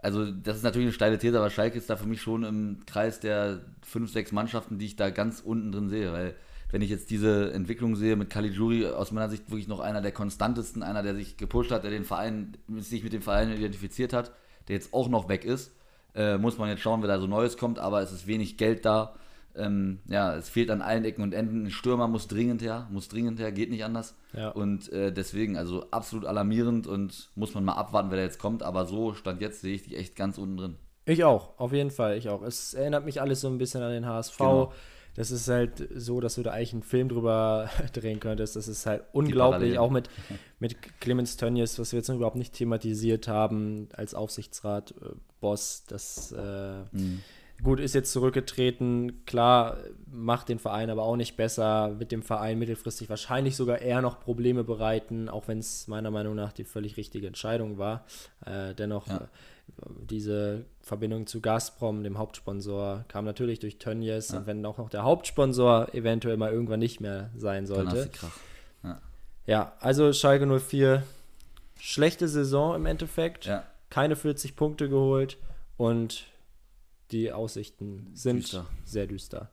also 0.00 0.30
das 0.30 0.56
ist 0.56 0.62
natürlich 0.62 0.86
eine 0.86 0.92
steile 0.92 1.18
These, 1.18 1.38
aber 1.38 1.50
Schalke 1.50 1.76
ist 1.76 1.90
da 1.90 1.96
für 1.96 2.06
mich 2.06 2.22
schon 2.22 2.44
im 2.44 2.86
Kreis 2.86 3.20
der 3.20 3.60
fünf, 3.82 4.10
sechs 4.10 4.32
Mannschaften, 4.32 4.78
die 4.78 4.86
ich 4.86 4.96
da 4.96 5.10
ganz 5.10 5.40
unten 5.40 5.72
drin 5.72 5.88
sehe. 5.88 6.12
Weil 6.12 6.34
wenn 6.70 6.82
ich 6.82 6.90
jetzt 6.90 7.10
diese 7.10 7.52
Entwicklung 7.52 7.96
sehe 7.96 8.14
mit 8.14 8.30
Caligiuri, 8.30 8.86
aus 8.86 9.10
meiner 9.10 9.28
Sicht 9.28 9.50
wirklich 9.50 9.68
noch 9.68 9.80
einer 9.80 10.00
der 10.00 10.12
konstantesten, 10.12 10.82
einer, 10.82 11.02
der 11.02 11.14
sich 11.14 11.36
gepusht 11.36 11.72
hat, 11.72 11.82
der 11.82 11.90
den 11.90 12.04
Verein, 12.04 12.56
sich 12.76 13.02
mit 13.02 13.12
dem 13.12 13.22
Verein 13.22 13.52
identifiziert 13.52 14.12
hat, 14.12 14.32
der 14.68 14.76
jetzt 14.76 14.94
auch 14.94 15.08
noch 15.08 15.28
weg 15.28 15.44
ist, 15.44 15.72
äh, 16.14 16.38
muss 16.38 16.58
man 16.58 16.68
jetzt 16.68 16.82
schauen, 16.82 17.00
wer 17.02 17.08
da 17.08 17.18
so 17.18 17.26
Neues 17.26 17.56
kommt, 17.56 17.78
aber 17.78 18.00
es 18.00 18.12
ist 18.12 18.26
wenig 18.26 18.56
Geld 18.56 18.84
da. 18.84 19.14
Ähm, 19.58 19.98
ja, 20.08 20.34
es 20.36 20.48
fehlt 20.48 20.70
an 20.70 20.80
allen 20.82 21.04
Ecken 21.04 21.22
und 21.22 21.34
Enden. 21.34 21.66
Ein 21.66 21.70
Stürmer 21.70 22.08
muss 22.08 22.28
dringend 22.28 22.62
her, 22.62 22.86
muss 22.90 23.08
dringend 23.08 23.38
her, 23.38 23.52
geht 23.52 23.70
nicht 23.70 23.84
anders. 23.84 24.14
Ja. 24.32 24.50
Und 24.50 24.90
äh, 24.92 25.12
deswegen, 25.12 25.56
also 25.56 25.86
absolut 25.90 26.24
alarmierend 26.24 26.86
und 26.86 27.30
muss 27.34 27.54
man 27.54 27.64
mal 27.64 27.74
abwarten, 27.74 28.10
wer 28.10 28.18
da 28.18 28.24
jetzt 28.24 28.38
kommt. 28.38 28.62
Aber 28.62 28.86
so, 28.86 29.14
Stand 29.14 29.40
jetzt, 29.40 29.60
sehe 29.60 29.74
ich 29.74 29.82
die 29.82 29.96
echt 29.96 30.16
ganz 30.16 30.38
unten 30.38 30.56
drin. 30.56 30.76
Ich 31.04 31.24
auch, 31.24 31.58
auf 31.58 31.72
jeden 31.72 31.90
Fall, 31.90 32.16
ich 32.18 32.28
auch. 32.28 32.42
Es 32.42 32.74
erinnert 32.74 33.04
mich 33.04 33.20
alles 33.20 33.40
so 33.40 33.48
ein 33.48 33.58
bisschen 33.58 33.82
an 33.82 33.92
den 33.92 34.06
HSV. 34.06 34.38
Genau. 34.38 34.72
Das 35.14 35.32
ist 35.32 35.48
halt 35.48 35.88
so, 35.96 36.20
dass 36.20 36.36
du 36.36 36.44
da 36.44 36.52
eigentlich 36.52 36.74
einen 36.74 36.82
Film 36.84 37.08
drüber 37.08 37.68
drehen 37.92 38.20
könntest. 38.20 38.54
Das 38.54 38.68
ist 38.68 38.86
halt 38.86 39.02
unglaublich, 39.12 39.78
auch 39.78 39.90
mit, 39.90 40.08
mit 40.60 40.76
Clemens 41.00 41.36
Tönnies, 41.36 41.78
was 41.78 41.92
wir 41.92 41.98
jetzt 41.98 42.08
noch 42.08 42.16
überhaupt 42.16 42.36
nicht 42.36 42.52
thematisiert 42.54 43.26
haben 43.26 43.88
als 43.94 44.14
Aufsichtsrat, 44.14 44.92
äh, 45.02 45.14
Boss. 45.40 45.84
Das 45.88 46.30
äh, 46.32 46.82
Mhm. 46.92 47.22
Gut 47.62 47.80
ist 47.80 47.94
jetzt 47.94 48.12
zurückgetreten. 48.12 49.24
Klar, 49.26 49.78
macht 50.10 50.48
den 50.48 50.58
Verein 50.58 50.90
aber 50.90 51.02
auch 51.02 51.16
nicht 51.16 51.36
besser. 51.36 51.98
Wird 51.98 52.12
dem 52.12 52.22
Verein 52.22 52.58
mittelfristig 52.58 53.08
wahrscheinlich 53.10 53.56
sogar 53.56 53.78
eher 53.80 54.00
noch 54.02 54.20
Probleme 54.20 54.64
bereiten, 54.64 55.28
auch 55.28 55.48
wenn 55.48 55.58
es 55.58 55.88
meiner 55.88 56.10
Meinung 56.10 56.34
nach 56.34 56.52
die 56.52 56.64
völlig 56.64 56.96
richtige 56.96 57.26
Entscheidung 57.26 57.78
war. 57.78 58.04
Äh, 58.46 58.74
dennoch 58.74 59.06
Ja. 59.08 59.16
äh, 59.16 59.20
diese 60.08 60.64
Verbindung 60.80 61.26
zu 61.26 61.40
Gazprom, 61.40 62.02
dem 62.02 62.16
Hauptsponsor, 62.18 63.04
kam 63.08 63.24
natürlich 63.24 63.58
durch 63.58 63.78
Tönnies. 63.78 64.30
Ja. 64.30 64.38
Und 64.38 64.46
wenn 64.46 64.64
auch 64.64 64.78
noch 64.78 64.88
der 64.88 65.02
Hauptsponsor 65.02 65.94
eventuell 65.94 66.36
mal 66.36 66.52
irgendwann 66.52 66.80
nicht 66.80 67.00
mehr 67.00 67.30
sein 67.36 67.66
sollte. 67.66 68.08
Krach. 68.12 68.38
Ja, 69.46 69.72
also 69.80 70.12
Schalke 70.12 70.46
04, 70.46 71.02
schlechte 71.80 72.28
Saison 72.28 72.74
im 72.74 72.84
Endeffekt. 72.84 73.46
Ja, 73.46 73.64
Keine 73.88 74.14
40 74.14 74.56
Punkte 74.56 74.90
geholt 74.90 75.38
und 75.78 76.24
die 77.10 77.32
Aussichten 77.32 78.10
sind 78.14 78.42
Düster. 78.42 78.66
sehr 78.84 79.06
düster. 79.06 79.50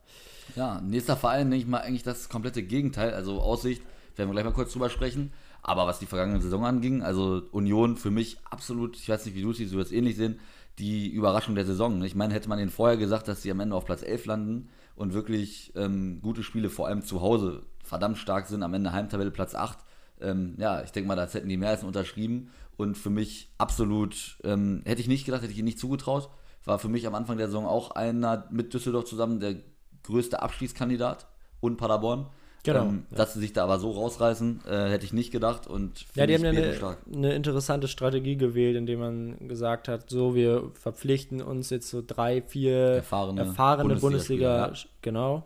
ja, 0.54 0.80
nächster 0.80 1.16
Verein, 1.16 1.50
denke 1.50 1.64
ich 1.64 1.70
mal, 1.70 1.80
eigentlich 1.80 2.02
das 2.02 2.28
komplette 2.28 2.62
Gegenteil. 2.62 3.14
Also 3.14 3.40
Aussicht, 3.40 3.82
werden 4.16 4.28
wir 4.28 4.32
gleich 4.32 4.44
mal 4.44 4.52
kurz 4.52 4.72
drüber 4.72 4.90
sprechen. 4.90 5.32
Aber 5.62 5.86
was 5.86 5.98
die 5.98 6.06
vergangene 6.06 6.40
Saison 6.40 6.64
anging, 6.64 7.02
also 7.02 7.42
Union 7.50 7.96
für 7.96 8.10
mich 8.10 8.38
absolut, 8.44 8.96
ich 8.96 9.08
weiß 9.08 9.26
nicht, 9.26 9.34
wie 9.34 9.42
du 9.42 9.52
du 9.52 9.58
wirst 9.58 9.90
es 9.90 9.92
ähnlich 9.92 10.16
sehen, 10.16 10.38
die 10.78 11.08
Überraschung 11.08 11.54
der 11.54 11.66
Saison. 11.66 12.02
Ich 12.04 12.14
meine, 12.14 12.34
hätte 12.34 12.48
man 12.48 12.58
ihnen 12.58 12.70
vorher 12.70 12.96
gesagt, 12.96 13.26
dass 13.28 13.42
sie 13.42 13.50
am 13.50 13.60
Ende 13.60 13.74
auf 13.74 13.84
Platz 13.84 14.02
11 14.02 14.26
landen 14.26 14.68
und 14.94 15.12
wirklich 15.12 15.72
ähm, 15.74 16.20
gute 16.22 16.42
Spiele, 16.42 16.70
vor 16.70 16.86
allem 16.86 17.02
zu 17.02 17.20
Hause, 17.20 17.64
verdammt 17.82 18.18
stark 18.18 18.46
sind, 18.46 18.62
am 18.62 18.74
Ende 18.74 18.92
Heimtabelle 18.92 19.30
Platz 19.30 19.54
8. 19.54 19.78
Ähm, 20.20 20.54
ja, 20.58 20.82
ich 20.82 20.92
denke 20.92 21.08
mal, 21.08 21.16
das 21.16 21.34
hätten 21.34 21.48
die 21.48 21.56
mehr 21.56 21.70
als 21.70 21.84
unterschrieben. 21.84 22.50
Und 22.76 22.96
für 22.96 23.10
mich 23.10 23.50
absolut, 23.58 24.38
ähm, 24.44 24.82
hätte 24.84 25.00
ich 25.00 25.08
nicht 25.08 25.24
gedacht, 25.24 25.42
hätte 25.42 25.52
ich 25.52 25.58
ihnen 25.58 25.66
nicht 25.66 25.78
zugetraut. 25.78 26.30
War 26.66 26.78
für 26.78 26.88
mich 26.88 27.06
am 27.06 27.14
Anfang 27.14 27.38
der 27.38 27.46
Saison 27.46 27.66
auch 27.66 27.92
einer 27.92 28.46
mit 28.50 28.74
Düsseldorf 28.74 29.06
zusammen 29.06 29.40
der 29.40 29.56
größte 30.02 30.42
Abschließkandidat 30.42 31.26
und 31.60 31.78
Paderborn. 31.78 32.26
Genau, 32.66 32.86
Ähm, 32.86 33.06
Dass 33.10 33.34
sie 33.34 33.40
sich 33.40 33.52
da 33.52 33.62
aber 33.62 33.78
so 33.78 33.92
rausreißen, 33.92 34.62
äh, 34.66 34.90
hätte 34.90 35.04
ich 35.04 35.12
nicht 35.12 35.30
gedacht. 35.30 35.68
Und 35.68 36.04
Ja, 36.16 36.26
die 36.26 36.34
haben 36.34 36.44
ich 36.44 36.48
eine, 36.48 36.96
eine 37.14 37.32
interessante 37.34 37.86
Strategie 37.86 38.36
gewählt, 38.36 38.76
indem 38.76 38.98
man 38.98 39.48
gesagt 39.48 39.86
hat, 39.86 40.10
so, 40.10 40.34
wir 40.34 40.72
verpflichten 40.74 41.40
uns 41.40 41.70
jetzt 41.70 41.88
so 41.88 42.02
drei, 42.04 42.42
vier 42.42 42.76
Erfahrene 42.76 43.42
erfahrene 43.42 43.94
Bundesligaspieler, 43.94 44.64
Bundesliga, 44.64 44.94
genau. 45.00 45.44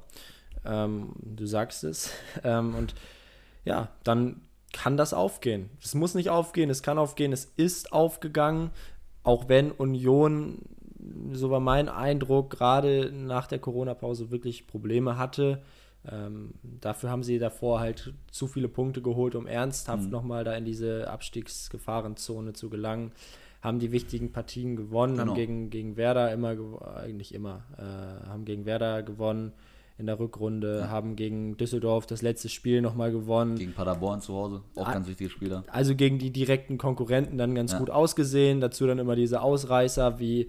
Ähm, 0.64 1.10
du 1.20 1.44
sagst 1.44 1.84
es. 1.84 2.10
ähm, 2.42 2.74
und 2.74 2.94
ja, 3.66 3.88
dann 4.02 4.40
kann 4.72 4.96
das 4.96 5.12
aufgehen. 5.12 5.68
Es 5.82 5.94
muss 5.94 6.14
nicht 6.14 6.30
aufgehen, 6.30 6.70
es 6.70 6.82
kann 6.82 6.98
aufgehen, 6.98 7.32
es 7.32 7.44
ist 7.56 7.92
aufgegangen, 7.92 8.70
auch 9.24 9.48
wenn 9.48 9.72
Union, 9.72 10.62
so 11.33 11.50
war 11.50 11.61
mein 11.61 11.88
Eindruck, 11.88 12.50
gerade 12.50 13.11
nach 13.12 13.47
der 13.47 13.59
Corona-Pause 13.59 14.30
wirklich 14.30 14.66
Probleme 14.66 15.16
hatte. 15.19 15.62
Ähm, 16.11 16.52
dafür 16.62 17.11
haben 17.11 17.23
sie 17.23 17.38
davor 17.38 17.80
halt 17.80 18.14
zu 18.30 18.47
viele 18.47 18.69
Punkte 18.69 19.02
geholt, 19.02 19.35
um 19.35 19.47
ernsthaft 19.47 20.04
Mhm. 20.04 20.11
nochmal 20.11 20.45
da 20.45 20.54
in 20.54 20.64
diese 20.64 21.11
Abstiegsgefahrenzone 21.11 22.52
zu 22.52 22.71
gelangen. 22.71 23.12
Haben 23.62 23.78
die 23.78 23.92
wichtigen 23.92 24.33
Partien 24.33 24.76
gewonnen, 24.76 25.16
Genau. 25.16 25.33
haben 25.33 25.35
gegen, 25.37 25.71
gegen 25.71 25.97
Werder 25.99 26.33
immer, 26.33 26.57
eigentlich 26.97 27.35
immer, 27.35 27.64
äh, 27.76 28.26
haben 28.28 28.47
gegen 28.47 28.64
Werder 28.64 29.02
gewonnen 29.02 29.52
in 29.99 30.07
der 30.07 30.19
Rückrunde, 30.19 30.88
haben 30.88 31.14
gegen 31.14 31.59
Düsseldorf 31.59 32.07
das 32.07 32.23
letzte 32.23 32.49
Spiel 32.49 32.80
nochmal 32.80 33.12
gewonnen. 33.12 33.57
Gegen 33.57 33.75
Paderborn 33.75 34.23
zu 34.23 34.33
Hause, 34.33 34.62
auch 34.76 34.87
Ah. 34.88 34.95
ganz 34.95 35.07
wichtige 35.09 35.28
Spieler. 35.28 35.62
also 35.71 35.95
gegen 35.95 36.19
die 36.19 36.30
direkten 36.30 36.78
Konkurrenten 36.78 37.37
dann 37.37 37.54
ganz 37.54 37.73
Ja. 37.73 37.78
gut 37.78 37.90
ausgesehen. 37.90 38.62
Dazu 38.62 38.87
dann 38.87 38.99
immer 38.99 39.14
diese 39.14 39.42
Ausreißer, 39.42 40.19
wie 40.19 40.49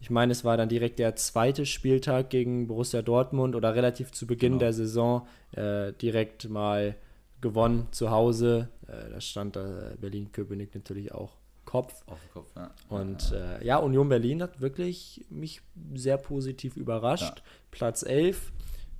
ich 0.00 0.10
meine, 0.10 0.32
es 0.32 0.44
war 0.44 0.56
dann 0.56 0.68
direkt 0.68 0.98
der 0.98 1.16
zweite 1.16 1.66
Spieltag 1.66 2.30
gegen 2.30 2.68
Borussia 2.68 3.02
Dortmund 3.02 3.56
oder 3.56 3.74
relativ 3.74 4.12
zu 4.12 4.26
Beginn 4.26 4.52
Genau. 4.52 4.60
der 4.60 4.72
Saison 4.72 5.26
äh, 5.52 5.92
direkt 5.92 6.48
mal 6.48 6.94
gewonnen 7.40 7.88
zu 7.90 8.10
Hause. 8.10 8.68
Äh, 8.86 9.10
da 9.10 9.20
stand 9.20 9.56
äh, 9.56 9.96
Berlin-Köpenick 10.00 10.74
natürlich 10.74 11.12
auch 11.12 11.36
Kopf. 11.64 12.02
Auf 12.06 12.18
den 12.20 12.30
Kopf, 12.32 12.48
ja. 12.56 12.70
Und 12.88 13.32
äh, 13.32 13.64
ja, 13.64 13.76
Union 13.76 14.08
Berlin 14.08 14.42
hat 14.42 14.60
wirklich 14.60 15.26
mich 15.28 15.60
sehr 15.94 16.16
positiv 16.16 16.76
überrascht. 16.76 17.38
Ja. 17.38 17.44
Platz 17.70 18.02
11 18.02 18.52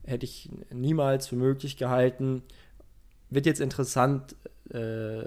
hätte 0.05 0.25
ich 0.27 0.51
niemals 0.71 1.29
für 1.29 1.37
möglich 1.37 1.77
gehalten. 1.77 2.43
Wird 3.31 3.47
jetzt 3.47 3.61
interessant, 3.61 4.37
äh, 4.71 5.23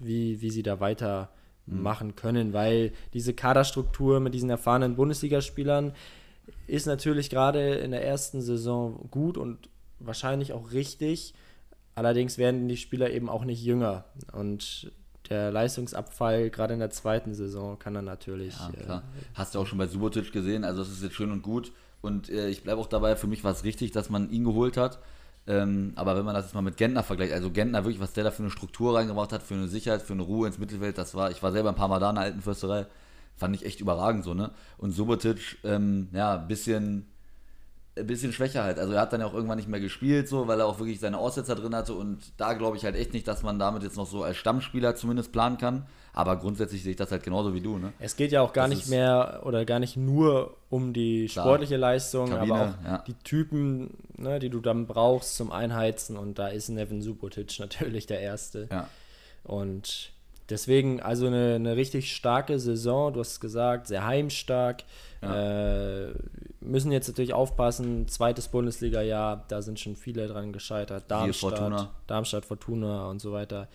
wie, 0.00 0.40
wie 0.40 0.50
sie 0.50 0.62
da 0.62 0.80
weiter 0.80 1.30
Mhm. 1.70 1.82
machen 1.82 2.16
können, 2.16 2.52
weil 2.52 2.92
diese 3.12 3.34
Kaderstruktur 3.34 4.20
mit 4.20 4.34
diesen 4.34 4.50
erfahrenen 4.50 4.96
Bundesligaspielern 4.96 5.92
ist 6.66 6.86
natürlich 6.86 7.30
gerade 7.30 7.74
in 7.74 7.90
der 7.90 8.04
ersten 8.04 8.40
Saison 8.40 9.08
gut 9.10 9.36
und 9.36 9.68
wahrscheinlich 9.98 10.52
auch 10.52 10.72
richtig. 10.72 11.34
Allerdings 11.94 12.38
werden 12.38 12.68
die 12.68 12.76
Spieler 12.76 13.10
eben 13.10 13.28
auch 13.28 13.44
nicht 13.44 13.62
jünger. 13.62 14.04
Und 14.32 14.92
der 15.28 15.50
Leistungsabfall 15.50 16.50
gerade 16.50 16.74
in 16.74 16.80
der 16.80 16.90
zweiten 16.90 17.34
Saison 17.34 17.78
kann 17.78 17.94
dann 17.94 18.04
natürlich. 18.04 18.54
Ja, 18.86 18.98
äh. 18.98 19.00
Hast 19.34 19.54
du 19.54 19.60
auch 19.60 19.66
schon 19.66 19.78
bei 19.78 19.86
Subotic 19.86 20.32
gesehen, 20.32 20.64
also 20.64 20.82
das 20.82 20.90
ist 20.90 21.02
jetzt 21.02 21.14
schön 21.14 21.30
und 21.30 21.42
gut. 21.42 21.72
Und 22.00 22.30
äh, 22.30 22.48
ich 22.48 22.62
bleibe 22.62 22.80
auch 22.80 22.86
dabei, 22.86 23.14
für 23.16 23.26
mich 23.26 23.44
war 23.44 23.52
es 23.52 23.64
richtig, 23.64 23.92
dass 23.92 24.10
man 24.10 24.30
ihn 24.30 24.44
geholt 24.44 24.76
hat. 24.76 25.00
Ähm, 25.46 25.92
aber 25.96 26.16
wenn 26.16 26.24
man 26.24 26.34
das 26.34 26.46
jetzt 26.46 26.54
mal 26.54 26.62
mit 26.62 26.76
Gentner 26.76 27.02
vergleicht, 27.02 27.32
also 27.32 27.50
Gentner 27.50 27.84
wirklich, 27.84 28.00
was 28.00 28.12
der 28.12 28.24
da 28.24 28.30
für 28.30 28.42
eine 28.42 28.50
Struktur 28.50 28.96
reingebracht 28.96 29.32
hat, 29.32 29.42
für 29.42 29.54
eine 29.54 29.68
Sicherheit, 29.68 30.02
für 30.02 30.12
eine 30.12 30.22
Ruhe 30.22 30.46
ins 30.46 30.58
Mittelfeld, 30.58 30.98
das 30.98 31.14
war, 31.14 31.30
ich 31.30 31.42
war 31.42 31.52
selber 31.52 31.70
ein 31.70 31.74
paar 31.74 31.88
Mal 31.88 31.98
da 31.98 32.10
in 32.10 32.16
der 32.16 32.24
alten 32.24 32.42
Fürsterei, 32.42 32.86
fand 33.36 33.56
ich 33.56 33.64
echt 33.64 33.80
überragend 33.80 34.24
so, 34.24 34.34
ne? 34.34 34.50
Und 34.78 34.92
Subotic, 34.92 35.58
ähm, 35.64 36.08
ja, 36.12 36.36
bisschen, 36.36 37.06
ein 37.98 38.06
bisschen 38.06 38.32
schwächer 38.32 38.62
halt. 38.64 38.78
Also 38.78 38.92
er 38.92 39.00
hat 39.00 39.12
dann 39.12 39.20
ja 39.20 39.26
auch 39.26 39.34
irgendwann 39.34 39.56
nicht 39.56 39.68
mehr 39.68 39.80
gespielt, 39.80 40.28
so, 40.28 40.46
weil 40.46 40.60
er 40.60 40.66
auch 40.66 40.78
wirklich 40.78 41.00
seine 41.00 41.18
Aussetzer 41.18 41.54
drin 41.54 41.74
hatte. 41.74 41.94
Und 41.94 42.18
da 42.36 42.52
glaube 42.52 42.76
ich 42.76 42.84
halt 42.84 42.96
echt 42.96 43.12
nicht, 43.12 43.26
dass 43.26 43.42
man 43.42 43.58
damit 43.58 43.82
jetzt 43.82 43.96
noch 43.96 44.06
so 44.06 44.22
als 44.22 44.36
Stammspieler 44.36 44.94
zumindest 44.94 45.32
planen 45.32 45.58
kann. 45.58 45.86
Aber 46.12 46.36
grundsätzlich 46.36 46.82
sehe 46.82 46.92
ich 46.92 46.96
das 46.96 47.12
halt 47.12 47.22
genauso 47.22 47.54
wie 47.54 47.60
du, 47.60 47.78
ne? 47.78 47.92
Es 47.98 48.16
geht 48.16 48.32
ja 48.32 48.42
auch 48.42 48.52
gar 48.52 48.68
Das 48.68 48.76
nicht 48.76 48.88
mehr 48.88 49.42
oder 49.44 49.64
gar 49.64 49.78
nicht 49.78 49.96
nur 49.96 50.56
um 50.68 50.92
die 50.92 51.26
Klar. 51.26 51.46
sportliche 51.46 51.76
Leistung, 51.76 52.30
Kabine, 52.30 52.54
aber 52.54 52.62
auch 52.62 52.84
ja. 52.84 53.04
die 53.06 53.14
Typen, 53.14 53.90
ne, 54.16 54.38
die 54.38 54.50
du 54.50 54.60
dann 54.60 54.86
brauchst 54.86 55.36
zum 55.36 55.52
Einheizen. 55.52 56.16
Und 56.16 56.38
da 56.38 56.48
ist 56.48 56.68
Nevin 56.68 57.02
Subotic 57.02 57.56
natürlich 57.58 58.06
der 58.06 58.20
Erste. 58.20 58.68
Ja. 58.70 58.88
Und 59.44 60.10
deswegen 60.48 61.00
also 61.00 61.26
eine, 61.26 61.54
eine 61.54 61.76
richtig 61.76 62.14
starke 62.14 62.58
Saison. 62.58 63.12
Du 63.12 63.20
hast 63.20 63.32
es 63.32 63.40
gesagt, 63.40 63.86
sehr 63.86 64.04
heimstark. 64.04 64.82
Äh, 65.22 66.08
müssen 66.60 66.92
jetzt 66.92 67.08
natürlich 67.08 67.34
aufpassen. 67.34 68.08
Zweites 68.08 68.48
Bundesliga-Jahr, 68.48 69.44
da 69.48 69.62
sind 69.62 69.78
schon 69.78 69.96
viele 69.96 70.26
dran 70.26 70.52
gescheitert. 70.52 71.04
Darmstadt, 71.08 71.58
Fortuna. 71.58 71.90
Darmstadt, 72.06 72.44
Fortuna 72.44 73.08
und 73.08 73.20
so 73.20 73.32
weiter. 73.32 73.68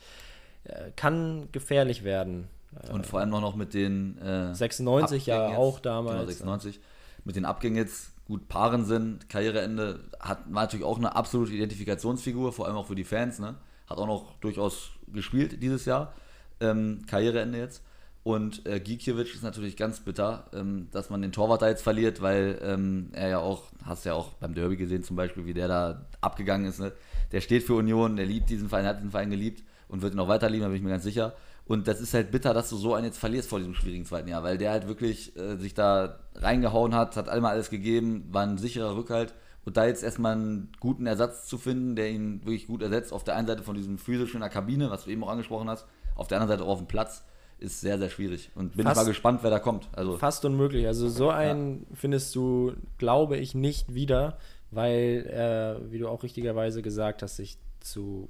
Äh, 0.65 0.91
kann 0.95 1.49
gefährlich 1.51 2.03
werden. 2.03 2.47
Und 2.91 3.05
vor 3.05 3.19
allem 3.19 3.33
auch 3.33 3.41
noch 3.41 3.55
mit 3.55 3.73
den 3.73 4.17
äh, 4.17 4.53
96 4.53 5.27
ja 5.27 5.35
Abgängen 5.35 5.51
jetzt. 5.51 5.59
auch 5.59 5.79
damals. 5.79 6.15
Genau, 6.15 6.25
96. 6.25 6.79
Mit 7.23 7.35
den 7.35 7.45
Abgängen 7.45 7.75
jetzt 7.77 8.11
gut 8.25 8.47
Paaren 8.47 8.85
sind, 8.85 9.29
Karriereende, 9.29 9.99
hat, 10.19 10.39
war 10.51 10.63
natürlich 10.63 10.85
auch 10.85 10.97
eine 10.97 11.15
absolute 11.15 11.53
Identifikationsfigur, 11.53 12.51
vor 12.51 12.65
allem 12.65 12.75
auch 12.75 12.87
für 12.87 12.95
die 12.95 13.03
Fans, 13.03 13.39
ne? 13.39 13.55
Hat 13.87 13.99
auch 13.99 14.07
noch 14.07 14.33
durchaus 14.39 14.89
gespielt 15.07 15.61
dieses 15.61 15.85
Jahr. 15.85 16.13
Ähm, 16.59 17.03
Karriereende 17.07 17.59
jetzt. 17.59 17.83
Und 18.23 18.65
äh, 18.65 18.79
Gikiewicz 18.79 19.35
ist 19.35 19.43
natürlich 19.43 19.77
ganz 19.77 19.99
bitter, 19.99 20.45
ähm, 20.51 20.87
dass 20.91 21.11
man 21.11 21.21
den 21.21 21.31
Torwart 21.31 21.61
da 21.61 21.69
jetzt 21.69 21.83
verliert, 21.83 22.23
weil 22.23 22.59
ähm, 22.63 23.11
er 23.13 23.29
ja 23.29 23.39
auch, 23.39 23.65
hast 23.85 24.03
du 24.03 24.09
ja 24.09 24.15
auch 24.15 24.33
beim 24.33 24.55
Derby 24.55 24.77
gesehen 24.77 25.03
zum 25.03 25.15
Beispiel, 25.15 25.45
wie 25.45 25.53
der 25.53 25.67
da 25.67 26.05
abgegangen 26.21 26.67
ist. 26.67 26.79
Ne? 26.79 26.91
Der 27.31 27.41
steht 27.41 27.61
für 27.61 27.75
Union, 27.75 28.15
der 28.15 28.25
liebt 28.25 28.49
diesen 28.49 28.67
Verein, 28.67 28.87
hat 28.87 28.97
diesen 28.97 29.11
Verein 29.11 29.29
geliebt 29.29 29.61
und 29.87 30.01
wird 30.01 30.13
ihn 30.13 30.19
auch 30.19 30.27
weiter 30.27 30.49
lieben, 30.49 30.61
da 30.63 30.67
bin 30.67 30.77
ich 30.77 30.83
mir 30.83 30.89
ganz 30.89 31.03
sicher. 31.03 31.33
Und 31.67 31.87
das 31.87 31.99
ist 31.99 32.13
halt 32.13 32.29
bitter, 32.31 32.53
dass 32.53 32.69
du 32.69 32.75
so 32.77 32.93
einen 32.93 33.05
jetzt 33.05 33.17
verlierst 33.17 33.49
vor 33.49 33.57
diesem 33.59 33.73
schwierigen 33.73 34.05
zweiten 34.05 34.27
Jahr, 34.27 34.43
weil 34.43 34.57
der 34.57 34.71
halt 34.71 34.87
wirklich 34.87 35.35
äh, 35.35 35.57
sich 35.57 35.73
da 35.73 36.19
reingehauen 36.35 36.93
hat, 36.93 37.17
hat 37.17 37.27
einmal 37.27 37.53
alles 37.53 37.69
gegeben, 37.71 38.27
war 38.31 38.43
ein 38.43 38.57
sicherer 38.57 38.95
Rückhalt. 38.95 39.33
Und 39.65 39.77
da 39.77 39.87
jetzt 39.87 40.03
erstmal 40.03 40.33
einen 40.33 40.71
guten 40.79 41.07
Ersatz 41.07 41.47
zu 41.47 41.57
finden, 41.57 41.95
der 41.95 42.11
ihn 42.11 42.41
wirklich 42.45 42.67
gut 42.67 42.83
ersetzt, 42.83 43.11
auf 43.11 43.23
der 43.23 43.35
einen 43.35 43.47
Seite 43.47 43.63
von 43.63 43.75
diesem 43.75 43.97
physischen 43.97 44.35
in 44.35 44.41
der 44.41 44.51
Kabine, 44.51 44.91
was 44.91 45.05
du 45.05 45.09
eben 45.09 45.23
auch 45.23 45.29
angesprochen 45.29 45.67
hast, 45.67 45.87
auf 46.15 46.27
der 46.27 46.39
anderen 46.39 46.59
Seite 46.59 46.69
auch 46.69 46.73
auf 46.73 46.79
dem 46.79 46.87
Platz, 46.87 47.23
ist 47.57 47.81
sehr, 47.81 47.97
sehr 47.97 48.09
schwierig. 48.09 48.51
Und 48.53 48.75
bin 48.77 48.85
Fast- 48.85 48.97
mal 48.97 49.05
gespannt, 49.07 49.39
wer 49.41 49.49
da 49.49 49.57
kommt. 49.57 49.89
Also, 49.93 50.17
Fast 50.17 50.45
unmöglich. 50.45 50.85
Also 50.85 51.09
so 51.09 51.29
einen 51.29 51.87
findest 51.95 52.35
du, 52.35 52.73
glaube 52.99 53.37
ich, 53.37 53.55
nicht 53.55 53.95
wieder, 53.95 54.37
weil 54.69 55.25
er, 55.31 55.79
wie 55.89 55.97
du 55.97 56.09
auch 56.09 56.21
richtigerweise 56.21 56.83
gesagt 56.83 57.23
hast, 57.23 57.37
sich 57.37 57.57
zu 57.79 58.29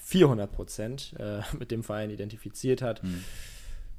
400 0.00 0.50
Prozent 0.50 1.14
äh, 1.18 1.40
mit 1.58 1.70
dem 1.70 1.82
Verein 1.82 2.10
identifiziert 2.10 2.82
hat. 2.82 3.02
Hm. 3.02 3.22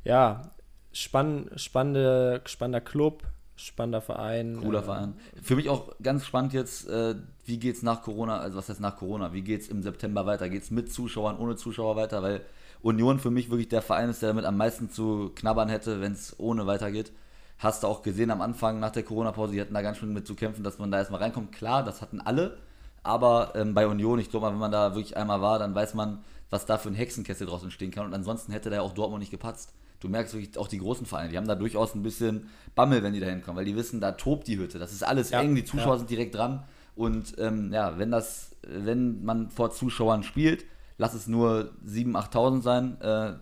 Ja, 0.03 0.51
spann, 0.91 1.49
spannende, 1.55 2.41
spannender 2.45 2.81
Club, 2.81 3.23
spannender 3.55 4.01
Verein. 4.01 4.59
cooler 4.61 4.79
äh, 4.79 4.83
Verein. 4.83 5.13
Für 5.41 5.55
mich 5.55 5.69
auch 5.69 5.93
ganz 6.01 6.25
spannend 6.25 6.53
jetzt, 6.53 6.89
äh, 6.89 7.15
wie 7.45 7.59
geht's 7.59 7.83
nach 7.83 8.01
Corona, 8.01 8.39
also 8.39 8.57
was 8.57 8.69
heißt 8.69 8.79
nach 8.79 8.97
Corona, 8.97 9.33
wie 9.33 9.41
geht's 9.41 9.67
im 9.67 9.83
September 9.83 10.25
weiter? 10.25 10.49
Geht's 10.49 10.71
mit 10.71 10.91
Zuschauern, 10.91 11.37
ohne 11.37 11.55
Zuschauer 11.55 11.95
weiter? 11.95 12.21
Weil 12.23 12.41
Union 12.81 13.19
für 13.19 13.31
mich 13.31 13.49
wirklich 13.49 13.69
der 13.69 13.81
Verein 13.81 14.09
ist, 14.09 14.21
der 14.21 14.29
damit 14.29 14.45
am 14.45 14.57
meisten 14.57 14.89
zu 14.89 15.31
knabbern 15.35 15.69
hätte, 15.69 16.01
wenn 16.01 16.13
es 16.13 16.39
ohne 16.39 16.65
weitergeht. 16.65 17.11
Hast 17.59 17.83
du 17.83 17.87
auch 17.87 18.01
gesehen 18.01 18.31
am 18.31 18.41
Anfang 18.41 18.79
nach 18.79 18.89
der 18.89 19.03
Corona-Pause, 19.03 19.53
die 19.53 19.61
hatten 19.61 19.75
da 19.75 19.83
ganz 19.83 19.97
schön 19.97 20.13
mit 20.13 20.25
zu 20.25 20.33
kämpfen, 20.33 20.63
dass 20.63 20.79
man 20.79 20.89
da 20.89 20.97
erstmal 20.97 21.21
reinkommt. 21.21 21.51
Klar, 21.51 21.83
das 21.83 22.01
hatten 22.01 22.19
alle, 22.19 22.57
aber 23.03 23.53
ähm, 23.55 23.73
bei 23.73 23.87
Union, 23.87 24.19
ich 24.19 24.29
glaube 24.29 24.45
mal, 24.45 24.51
wenn 24.53 24.59
man 24.59 24.71
da 24.71 24.95
wirklich 24.95 25.17
einmal 25.17 25.41
war, 25.41 25.59
dann 25.59 25.73
weiß 25.73 25.93
man, 25.93 26.23
was 26.49 26.65
da 26.65 26.77
für 26.77 26.89
ein 26.89 26.95
Hexenkessel 26.95 27.47
draus 27.47 27.63
entstehen 27.63 27.91
kann. 27.91 28.05
Und 28.05 28.13
ansonsten 28.13 28.51
hätte 28.51 28.69
da 28.69 28.77
ja 28.77 28.81
auch 28.81 28.93
Dortmund 28.93 29.21
nicht 29.21 29.31
gepatzt. 29.31 29.73
Du 29.99 30.09
merkst 30.09 30.33
wirklich 30.33 30.57
auch 30.57 30.67
die 30.67 30.79
großen 30.79 31.05
Vereine, 31.05 31.29
die 31.29 31.37
haben 31.37 31.47
da 31.47 31.55
durchaus 31.55 31.93
ein 31.95 32.03
bisschen 32.03 32.49
Bammel, 32.75 33.03
wenn 33.03 33.13
die 33.13 33.19
da 33.19 33.27
hinkommen, 33.27 33.57
weil 33.57 33.65
die 33.65 33.75
wissen, 33.75 34.01
da 34.01 34.13
tobt 34.13 34.47
die 34.47 34.57
Hütte. 34.57 34.79
Das 34.79 34.91
ist 34.91 35.03
alles 35.03 35.29
Ja, 35.29 35.41
eng, 35.41 35.55
die 35.55 35.63
Zuschauer 35.63 35.93
ja. 35.93 35.97
sind 35.99 36.09
direkt 36.09 36.35
dran. 36.35 36.63
Und 36.95 37.35
ähm, 37.37 37.71
ja, 37.71 37.97
wenn 37.97 38.11
das, 38.11 38.55
wenn 38.63 39.23
man 39.23 39.49
vor 39.49 39.71
Zuschauern 39.71 40.23
spielt, 40.23 40.65
lass 40.97 41.13
es 41.13 41.27
nur 41.27 41.71
7.000, 41.85 42.31
8.000 42.31 42.61
sein, 42.61 43.01
äh, 43.01 43.33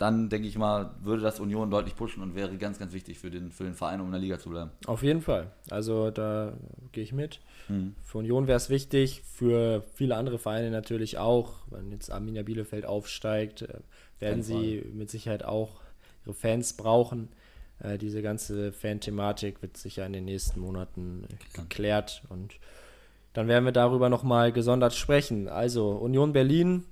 dann 0.00 0.30
denke 0.30 0.48
ich 0.48 0.56
mal, 0.56 0.94
würde 1.02 1.20
das 1.20 1.40
Union 1.40 1.70
deutlich 1.70 1.94
pushen 1.94 2.22
und 2.22 2.34
wäre 2.34 2.56
ganz, 2.56 2.78
ganz 2.78 2.94
wichtig 2.94 3.18
für 3.18 3.30
den, 3.30 3.50
für 3.50 3.64
den 3.64 3.74
Verein, 3.74 4.00
um 4.00 4.06
in 4.06 4.12
der 4.12 4.20
Liga 4.20 4.38
zu 4.38 4.48
bleiben. 4.48 4.70
Auf 4.86 5.02
jeden 5.02 5.20
Fall. 5.20 5.52
Also 5.68 6.10
da 6.10 6.54
gehe 6.92 7.04
ich 7.04 7.12
mit. 7.12 7.40
Mhm. 7.68 7.94
Für 8.02 8.18
Union 8.18 8.46
wäre 8.46 8.56
es 8.56 8.70
wichtig, 8.70 9.22
für 9.30 9.84
viele 9.92 10.16
andere 10.16 10.38
Vereine 10.38 10.70
natürlich 10.70 11.18
auch. 11.18 11.52
Wenn 11.68 11.92
jetzt 11.92 12.10
Arminia 12.10 12.42
Bielefeld 12.42 12.86
aufsteigt, 12.86 13.60
äh, 13.60 13.80
werden 14.20 14.42
sie 14.42 14.82
mit 14.90 15.10
Sicherheit 15.10 15.44
auch 15.44 15.82
ihre 16.24 16.32
Fans 16.32 16.72
brauchen. 16.78 17.28
Äh, 17.78 17.98
diese 17.98 18.22
ganze 18.22 18.72
Fan-Thematik 18.72 19.60
wird 19.60 19.76
sicher 19.76 20.06
in 20.06 20.14
den 20.14 20.24
nächsten 20.24 20.60
Monaten 20.60 21.26
Klar. 21.52 21.66
geklärt 21.66 22.22
und 22.30 22.54
dann 23.34 23.48
werden 23.48 23.66
wir 23.66 23.72
darüber 23.72 24.08
nochmal 24.08 24.50
gesondert 24.50 24.94
sprechen. 24.94 25.46
Also 25.46 25.90
Union 25.90 26.32
Berlin 26.32 26.84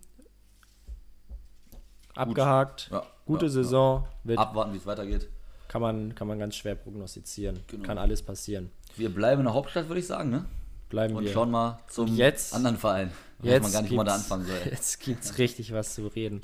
abgehakt, 2.18 2.88
Ja, 2.92 3.02
gute 3.26 3.46
ja, 3.46 3.50
Saison, 3.52 4.04
wird, 4.24 4.38
Abwarten, 4.38 4.72
wie 4.72 4.78
es 4.78 4.86
weitergeht. 4.86 5.28
kann, 5.68 5.80
man, 5.82 6.14
kann 6.14 6.26
man 6.28 6.38
ganz 6.38 6.56
schwer 6.56 6.74
prognostizieren. 6.74 7.60
Genau. 7.66 7.84
Kann 7.84 7.98
alles 7.98 8.22
passieren. 8.22 8.70
Wir 8.96 9.12
bleiben 9.14 9.40
in 9.40 9.44
der 9.46 9.54
Hauptstadt, 9.54 9.88
würde 9.88 10.00
ich 10.00 10.06
sagen, 10.06 10.30
ne? 10.30 10.44
Bleiben 10.88 11.14
Und 11.16 11.24
wir. 11.24 11.32
schauen 11.32 11.50
mal 11.50 11.78
zum 11.88 12.08
Jetzt- 12.16 12.54
anderen 12.54 12.76
Verein. 12.78 13.10
Weiß 13.40 13.50
Jetzt 13.52 13.62
man 13.62 13.72
gar 13.72 13.82
nicht, 13.82 13.90
wo 13.92 13.96
man 13.96 14.06
da 14.06 14.14
anfangen 14.14 14.44
soll. 14.46 14.56
Jetzt 14.70 15.00
gibt's 15.00 15.38
richtig 15.38 15.72
was 15.72 15.94
zu 15.94 16.06
reden. 16.08 16.40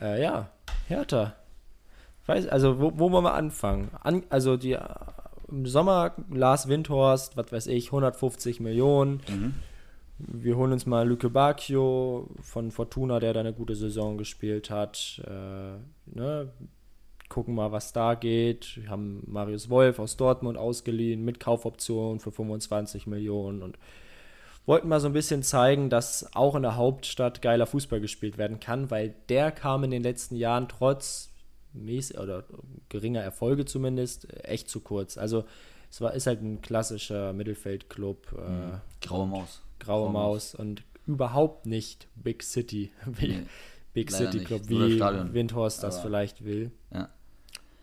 Äh, 0.00 0.20
ja, 0.22 0.50
Hertha. 0.88 1.34
Weiß, 2.26 2.48
also, 2.48 2.80
wo, 2.80 2.92
wo 2.96 3.12
wollen 3.12 3.24
wir 3.24 3.34
anfangen? 3.34 3.90
An, 4.02 4.24
also, 4.30 4.56
die, 4.56 4.72
äh, 4.72 4.80
im 5.48 5.66
Sommer 5.66 6.12
Lars 6.30 6.68
Windhorst, 6.68 7.36
was 7.36 7.52
weiß 7.52 7.66
ich, 7.68 7.86
150 7.92 8.60
Millionen. 8.60 9.20
Mhm. 9.28 9.54
Wir 10.18 10.56
holen 10.56 10.72
uns 10.72 10.86
mal 10.86 11.06
Lüke 11.08 11.28
Bacchio 11.28 12.28
von 12.40 12.70
Fortuna, 12.70 13.18
der 13.18 13.32
da 13.32 13.40
eine 13.40 13.52
gute 13.52 13.74
Saison 13.74 14.16
gespielt 14.16 14.70
hat. 14.70 15.20
Äh, 15.26 16.16
ne? 16.16 16.52
Gucken 17.28 17.54
mal, 17.54 17.72
was 17.72 17.92
da 17.92 18.14
geht. 18.14 18.80
Wir 18.80 18.90
haben 18.90 19.24
Marius 19.26 19.70
Wolf 19.70 19.98
aus 19.98 20.16
Dortmund 20.16 20.56
ausgeliehen 20.56 21.24
mit 21.24 21.40
Kaufoption 21.40 22.20
für 22.20 22.30
25 22.30 23.08
Millionen 23.08 23.62
und 23.62 23.76
wollten 24.66 24.88
mal 24.88 25.00
so 25.00 25.08
ein 25.08 25.12
bisschen 25.12 25.42
zeigen, 25.42 25.90
dass 25.90 26.34
auch 26.34 26.54
in 26.54 26.62
der 26.62 26.76
Hauptstadt 26.76 27.42
geiler 27.42 27.66
Fußball 27.66 28.00
gespielt 28.00 28.38
werden 28.38 28.60
kann, 28.60 28.90
weil 28.90 29.14
der 29.28 29.50
kam 29.50 29.82
in 29.82 29.90
den 29.90 30.02
letzten 30.02 30.36
Jahren 30.36 30.68
trotz 30.68 31.30
mäß 31.72 32.16
oder 32.18 32.44
geringer 32.88 33.20
Erfolge 33.20 33.64
zumindest 33.64 34.32
echt 34.44 34.70
zu 34.70 34.80
kurz. 34.80 35.18
Also 35.18 35.44
es 35.94 36.00
war 36.00 36.12
ist 36.14 36.26
halt 36.26 36.42
ein 36.42 36.60
klassischer 36.60 37.32
Mittelfeldclub, 37.32 38.32
äh, 38.32 39.06
Graue 39.06 39.28
Maus. 39.28 39.62
graue 39.78 40.06
Graue 40.06 40.10
Maus 40.12 40.54
und 40.56 40.82
überhaupt 41.06 41.66
nicht 41.66 42.08
Big 42.16 42.42
City, 42.42 42.90
wie 43.06 43.28
Nee, 43.28 43.46
Big 43.92 44.10
City. 44.10 44.40
Club, 44.40 44.62
wie. 44.66 44.98
Windhorst 44.98 45.84
das 45.84 46.00
vielleicht 46.00 46.44
will. 46.44 46.72
Ja. 46.92 47.10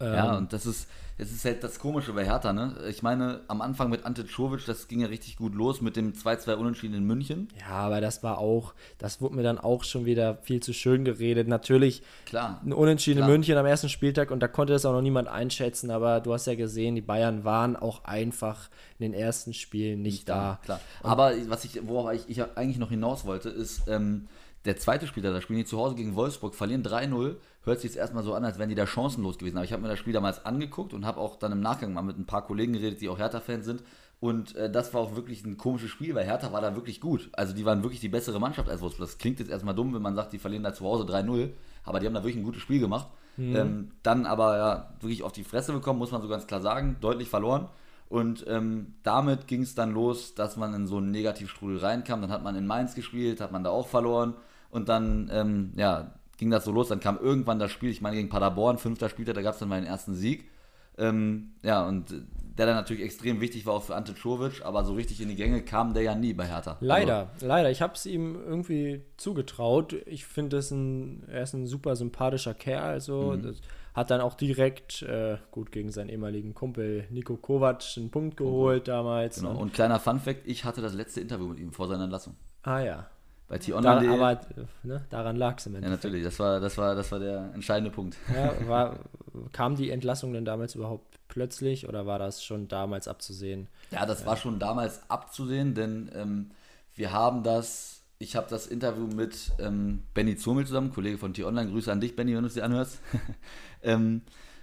Ähm, 0.02 0.14
Ja, 0.14 0.38
und 0.38 0.52
das 0.54 0.66
ist, 0.66 0.88
das 1.18 1.30
ist 1.32 1.46
halt 1.46 1.64
das 1.64 1.78
Komische 1.78 2.14
bei 2.14 2.26
Hertha, 2.26 2.52
ne? 2.52 2.76
Ich 2.90 3.04
meine, 3.04 3.42
am 3.48 3.62
Anfang 3.62 3.90
mit 3.92 4.06
Ante 4.06 4.26
Czovic, 4.26 4.66
das 4.66 4.88
ging 4.88 5.02
ja 5.02 5.08
richtig 5.08 5.36
gut 5.38 5.54
los 5.54 5.80
mit 5.82 5.96
dem 5.96 6.14
2-2 6.14 6.56
Unentschieden 6.56 6.96
in 6.96 7.04
München. 7.06 7.48
ja, 7.60 7.70
aber 7.76 8.02
das 8.02 8.24
war 8.24 8.40
auch, 8.40 8.74
das 8.98 9.22
wurde 9.22 9.36
mir 9.36 9.44
dann 9.44 9.60
auch 9.60 9.84
schon 9.84 10.06
wieder 10.06 10.38
viel 10.42 10.62
zu 10.64 10.74
schön 10.74 11.06
geredet. 11.06 11.48
Natürlich 11.48 12.02
Klar. 12.26 12.60
ein 12.66 12.74
Unentschieden 12.74 13.20
in 13.20 13.26
Klar. 13.26 13.32
München 13.38 13.58
am 13.58 13.66
ersten 13.68 13.90
Spieltag 13.90 14.32
und 14.32 14.40
da 14.40 14.48
konnte 14.48 14.74
das 14.74 14.86
auch 14.86 14.94
noch 14.94 15.02
niemand 15.04 15.28
einschätzen, 15.28 15.92
aber 15.92 16.22
du 16.22 16.34
hast 16.34 16.48
ja 16.48 16.56
gesehen, 16.56 16.96
die 16.96 17.02
Bayern 17.02 17.44
waren 17.44 17.76
auch 17.76 18.04
einfach 18.06 18.70
in 18.98 19.12
den 19.12 19.14
ersten 19.14 19.54
Spielen 19.54 20.02
nicht 20.02 20.28
da. 20.28 20.60
Klar. 20.64 20.80
Aber 21.04 21.34
was 21.50 21.66
ich, 21.66 21.80
worauf 21.88 22.14
ich, 22.14 22.30
ich 22.30 22.44
eigentlich 22.58 22.78
noch 22.80 22.90
hinaus 22.90 23.26
wollte, 23.26 23.50
ist, 23.50 23.88
ähm, 23.88 24.28
der 24.66 24.78
zweite 24.78 25.08
Spieler, 25.08 25.34
da 25.34 25.42
spielen 25.42 25.60
die 25.60 25.66
zu 25.66 25.78
Hause 25.78 25.96
gegen 25.96 26.16
Wolfsburg, 26.16 26.54
verlieren 26.54 26.84
3-0. 26.84 27.36
Hört 27.64 27.80
sich 27.80 27.92
jetzt 27.92 27.98
erstmal 27.98 28.24
so 28.24 28.34
an, 28.34 28.46
als 28.46 28.60
wären 28.60 28.70
die 28.70 28.76
da 28.76 28.86
chancenlos 28.86 29.38
gewesen. 29.38 29.58
Aber 29.58 29.66
ich 29.66 29.74
habe 29.74 29.82
mir 29.82 29.88
das 29.88 30.00
Spiel 30.00 30.14
damals 30.14 30.46
angeguckt 30.46 30.94
und 30.94 31.06
habe 31.06 31.20
auch 31.20 31.38
dann 31.38 31.52
im 31.52 31.62
Nachgang 31.62 31.94
mal 31.94 32.02
mit 32.04 32.18
ein 32.18 32.26
paar 32.26 32.46
Kollegen 32.46 32.74
geredet, 32.74 33.02
die 33.02 33.10
auch 33.10 33.18
Hertha-Fans 33.18 33.66
sind. 33.66 33.84
Und 34.20 34.56
äh, 34.56 34.72
das 34.72 34.94
war 34.94 35.02
auch 35.02 35.16
wirklich 35.16 35.44
ein 35.44 35.58
komisches 35.58 35.90
Spiel, 35.90 36.14
weil 36.14 36.26
Hertha 36.26 36.54
war 36.54 36.62
da 36.62 36.76
wirklich 36.76 37.02
gut. 37.02 37.30
Also 37.34 37.54
die 37.54 37.66
waren 37.66 37.82
wirklich 37.82 38.02
die 38.02 38.10
bessere 38.10 38.40
Mannschaft 38.40 38.70
als 38.70 38.82
Wolfsburg. 38.82 39.08
Das 39.08 39.18
klingt 39.18 39.40
jetzt 39.40 39.50
erstmal 39.50 39.74
dumm, 39.74 39.96
wenn 39.96 40.02
man 40.02 40.16
sagt, 40.16 40.32
die 40.32 40.38
verlieren 40.38 40.64
da 40.64 40.74
zu 40.74 40.86
Hause 40.86 41.06
3-0. 41.06 41.50
Aber 41.84 42.00
die 42.00 42.06
haben 42.06 42.14
da 42.14 42.22
wirklich 42.22 42.38
ein 42.38 42.44
gutes 42.44 42.62
Spiel 42.62 42.80
gemacht. 42.80 43.08
Ähm, 43.56 43.92
dann 44.04 44.28
aber 44.28 44.58
ja, 44.58 44.94
wirklich 45.00 45.24
auf 45.24 45.32
die 45.32 45.44
Fresse 45.44 45.74
bekommen, 45.74 45.98
muss 45.98 46.12
man 46.12 46.22
so 46.22 46.28
ganz 46.28 46.46
klar 46.46 46.62
sagen. 46.62 46.98
Deutlich 47.02 47.30
verloren. 47.30 47.68
Und 48.10 48.46
ähm, 48.48 48.94
damit 49.04 49.48
ging 49.48 49.64
es 49.64 49.74
dann 49.74 49.94
los, 49.94 50.36
dass 50.36 50.58
man 50.58 50.74
in 50.74 50.86
so 50.86 50.98
einen 50.98 51.12
Negativstrudel 51.12 51.80
reinkam. 51.80 52.22
Dann 52.22 52.30
hat 52.30 52.44
man 52.44 52.56
in 52.56 52.68
Mainz 52.68 52.94
gespielt, 52.94 53.42
hat 53.42 53.52
man 53.52 53.64
da 53.64 53.72
auch 53.72 53.88
verloren. 53.88 54.36
Und 54.72 54.90
dann 54.90 55.30
ähm, 55.32 55.74
ja, 55.76 56.14
ging 56.38 56.50
das 56.50 56.66
so 56.66 56.72
los. 56.72 56.88
Dann 56.88 57.00
kam 57.00 57.20
irgendwann 57.20 57.60
das 57.60 57.72
Spiel, 57.72 57.90
ich 57.90 58.02
meine 58.02 58.16
gegen 58.16 58.30
Paderborn, 58.30 58.78
fünfter 58.78 59.10
Spieltag, 59.10 59.36
da 59.36 59.42
gab 59.42 59.54
es 59.54 59.60
dann 59.60 59.70
meinen 59.70 59.86
ersten 59.86 60.16
Sieg. 60.16 60.50
Ähm, 60.98 61.52
ja, 61.64 61.88
und 61.88 62.14
der 62.58 62.66
dann 62.66 62.76
natürlich 62.76 63.04
extrem 63.04 63.40
wichtig 63.40 63.66
war 63.66 63.74
auch 63.76 63.84
für 63.84 63.96
Ante 63.96 64.14
Czovic, 64.14 64.64
aber 64.66 64.84
so 64.84 64.94
richtig 64.94 65.22
in 65.22 65.30
die 65.30 65.36
Gänge 65.36 65.62
kam 65.62 65.94
der 65.94 66.04
ja 66.04 66.16
nie 66.16 66.34
bei 66.34 66.46
Hertha. 66.46 66.78
Leider, 66.82 67.32
leider. 67.40 67.72
Ich 67.72 67.82
habe 67.82 67.94
es 67.94 68.06
ihm 68.06 68.36
irgendwie 68.36 69.02
zugetraut. 69.18 69.94
Ich 70.06 70.26
finde, 70.26 70.58
er 70.58 71.44
ist 71.44 71.54
ein 71.54 71.66
super 71.66 71.96
sympathischer 71.96 72.54
Kerl. 72.54 73.00
So. 73.00 73.34
Mhm. 73.36 73.44
Das 73.44 73.62
hat 73.94 74.10
dann 74.12 74.22
auch 74.22 74.36
direkt, 74.36 75.02
äh, 75.04 75.38
gut, 75.52 75.72
gegen 75.72 75.92
seinen 75.92 76.10
ehemaligen 76.10 76.54
Kumpel 76.54 77.06
Nico 77.10 77.36
Kovac 77.36 77.84
einen 77.98 78.10
Punkt 78.10 78.38
geholt 78.38 78.88
damals. 78.88 79.38
Also, 79.38 79.48
genau. 79.48 79.60
Und, 79.60 79.68
Und 79.68 79.74
kleiner 79.74 80.00
Fun-Fact: 80.00 80.46
Ich 80.46 80.66
hatte 80.66 80.82
das 80.82 80.94
letzte 80.94 81.22
Interview 81.22 81.48
mit 81.48 81.60
ihm 81.60 81.72
vor 81.72 81.88
seiner 81.88 82.04
Entlassung. 82.04 82.36
ah 82.64 82.80
ja. 82.80 83.08
Bei 83.52 83.58
T-Online. 83.58 84.10
aber 84.10 84.32
äh, 84.32 84.66
ne, 84.84 85.06
daran 85.10 85.36
lag 85.36 85.58
es 85.58 85.66
im 85.66 85.74
Ja, 85.74 85.80
Endeffekt. 85.80 86.04
natürlich, 86.06 86.24
das 86.24 86.40
war, 86.40 86.60
das, 86.62 86.78
war, 86.78 86.96
das 86.96 87.12
war 87.12 87.20
der 87.20 87.52
entscheidende 87.54 87.92
Punkt. 87.92 88.18
Ja, 88.34 88.54
war, 88.68 88.96
kam 89.52 89.76
die 89.76 89.90
Entlassung 89.90 90.32
denn 90.34 90.46
damals 90.46 90.74
überhaupt 90.76 91.20
plötzlich 91.28 91.88
oder 91.88 92.06
war 92.06 92.18
das 92.20 92.44
schon 92.44 92.68
damals 92.68 93.08
abzusehen? 93.08 93.68
Ja, 93.92 94.06
das 94.06 94.26
war 94.26 94.38
schon 94.38 94.58
damals 94.60 95.02
abzusehen, 95.10 95.74
denn 95.74 96.10
ähm, 96.16 96.52
wir 96.96 97.12
haben 97.12 97.44
das, 97.44 98.04
ich 98.20 98.36
habe 98.36 98.48
das 98.50 98.68
Interview 98.68 99.08
mit 99.08 99.52
ähm, 99.60 100.04
Benny 100.14 100.36
Zumel 100.38 100.66
zusammen, 100.66 100.94
Kollege 100.94 101.18
von 101.18 101.34
T-Online, 101.34 101.72
Grüße 101.72 101.92
an 101.92 102.00
dich, 102.02 102.16
Benny, 102.16 102.34
wenn 102.36 102.42
du 102.44 102.48
es 102.48 102.54
dir 102.54 102.64
anhörst, 102.66 103.00
ähm, 103.84 104.22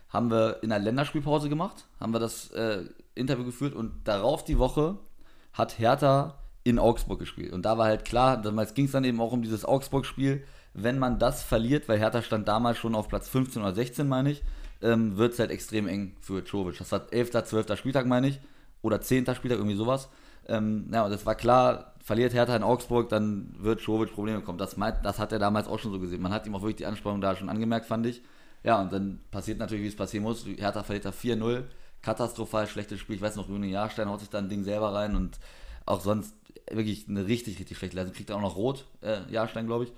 haben 0.08 0.30
wir 0.30 0.62
in 0.62 0.72
einer 0.72 0.82
Länderspielpause 0.82 1.50
gemacht, 1.50 1.84
haben 2.00 2.12
wir 2.14 2.20
das 2.20 2.50
äh, 2.52 2.84
Interview 3.14 3.44
geführt 3.44 3.74
und 3.74 4.08
darauf 4.08 4.44
die 4.44 4.58
Woche 4.58 4.96
hat 5.52 5.78
Hertha 5.78 6.38
in 6.68 6.78
Augsburg 6.78 7.18
gespielt. 7.18 7.52
Und 7.52 7.62
da 7.62 7.78
war 7.78 7.86
halt 7.86 8.04
klar, 8.04 8.40
damals 8.40 8.74
ging 8.74 8.86
es 8.86 8.92
dann 8.92 9.04
eben 9.04 9.20
auch 9.20 9.32
um 9.32 9.42
dieses 9.42 9.64
Augsburg-Spiel, 9.64 10.44
wenn 10.74 10.98
man 10.98 11.18
das 11.18 11.42
verliert, 11.42 11.88
weil 11.88 11.98
Hertha 11.98 12.22
stand 12.22 12.48
damals 12.48 12.78
schon 12.78 12.94
auf 12.94 13.08
Platz 13.08 13.28
15 13.28 13.62
oder 13.62 13.74
16, 13.74 14.06
meine 14.06 14.30
ich, 14.30 14.42
ähm, 14.82 15.16
wird 15.16 15.32
es 15.32 15.38
halt 15.38 15.50
extrem 15.50 15.88
eng 15.88 16.14
für 16.20 16.44
Czovic. 16.44 16.78
Das 16.78 16.92
war 16.92 17.12
11., 17.12 17.44
12. 17.44 17.76
Spieltag, 17.76 18.06
meine 18.06 18.28
ich, 18.28 18.40
oder 18.82 19.00
10. 19.00 19.26
Spieltag, 19.34 19.58
irgendwie 19.58 19.76
sowas. 19.76 20.08
Ähm, 20.46 20.88
ja, 20.92 21.04
und 21.04 21.12
es 21.12 21.26
war 21.26 21.34
klar, 21.34 21.94
verliert 22.02 22.32
Hertha 22.32 22.56
in 22.56 22.62
Augsburg, 22.62 23.08
dann 23.08 23.54
wird 23.58 23.80
Czovic 23.80 24.12
Probleme 24.12 24.38
bekommen. 24.38 24.58
Das, 24.58 24.76
das 25.02 25.18
hat 25.18 25.32
er 25.32 25.38
damals 25.38 25.68
auch 25.68 25.78
schon 25.78 25.92
so 25.92 26.00
gesehen. 26.00 26.22
Man 26.22 26.32
hat 26.32 26.46
ihm 26.46 26.54
auch 26.54 26.62
wirklich 26.62 26.76
die 26.76 26.86
Anspannung 26.86 27.20
da 27.20 27.36
schon 27.36 27.48
angemerkt, 27.48 27.86
fand 27.86 28.06
ich. 28.06 28.22
Ja, 28.62 28.80
und 28.80 28.92
dann 28.92 29.20
passiert 29.30 29.58
natürlich, 29.58 29.84
wie 29.84 29.88
es 29.88 29.96
passieren 29.96 30.24
muss. 30.24 30.44
Hertha 30.44 30.82
verliert 30.82 31.04
da 31.04 31.10
4-0, 31.10 31.64
katastrophal 32.02 32.66
schlechtes 32.66 33.00
Spiel. 33.00 33.16
Ich 33.16 33.22
weiß 33.22 33.36
noch, 33.36 33.48
Rune 33.48 33.66
Jahrstein 33.66 34.08
haut 34.08 34.20
sich 34.20 34.30
da 34.30 34.38
ein 34.38 34.48
Ding 34.48 34.64
selber 34.64 34.94
rein 34.94 35.16
und 35.16 35.38
auch 35.86 36.00
sonst 36.00 36.34
wirklich 36.72 37.08
eine 37.08 37.26
richtig, 37.26 37.58
richtig 37.58 37.78
schlechte 37.78 37.96
Leistung. 37.96 38.14
Kriegt 38.14 38.30
er 38.30 38.36
auch 38.36 38.42
noch 38.42 38.56
rot, 38.56 38.86
äh, 39.00 39.20
Jahrstein, 39.30 39.66
glaube 39.66 39.84
ich. 39.84 39.92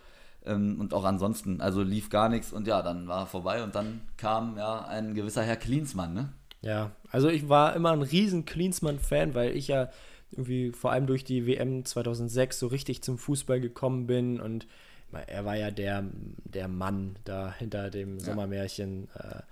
Ähm, 0.45 0.81
und 0.81 0.95
auch 0.95 1.05
ansonsten, 1.05 1.61
also 1.61 1.83
lief 1.83 2.09
gar 2.09 2.29
nichts 2.29 2.53
und 2.53 2.67
ja, 2.67 2.83
dann 2.83 3.09
war 3.09 3.23
er 3.23 3.27
vorbei 3.27 3.63
und 3.63 3.75
dann 3.75 4.01
kam 4.17 4.57
ja 4.57 4.87
ein 4.87 5.15
gewisser 5.15 5.43
Herr 5.43 5.57
Klinsmann, 5.57 6.15
ne? 6.15 6.33
Ja, 6.63 6.93
also 7.11 7.29
ich 7.29 7.49
war 7.49 7.75
immer 7.75 7.93
ein 7.93 8.03
riesen 8.03 8.45
Klinsmann-Fan, 8.45 9.35
weil 9.35 9.57
ich 9.57 9.69
ja 9.69 9.91
irgendwie 10.31 10.73
vor 10.73 10.93
allem 10.93 11.07
durch 11.07 11.25
die 11.25 11.47
WM 11.47 11.85
2006 11.85 12.59
so 12.59 12.67
richtig 12.69 13.03
zum 13.03 13.19
Fußball 13.19 13.61
gekommen 13.61 14.07
bin 14.07 14.41
und 14.41 14.67
er 15.27 15.45
war 15.45 15.57
ja 15.57 15.71
der, 15.71 16.05
der 16.45 16.69
Mann 16.69 17.17
da 17.25 17.53
hinter 17.53 17.91
dem 17.91 18.19
ja. 18.19 18.25
Sommermärchen 18.25 19.09
äh, 19.15 19.43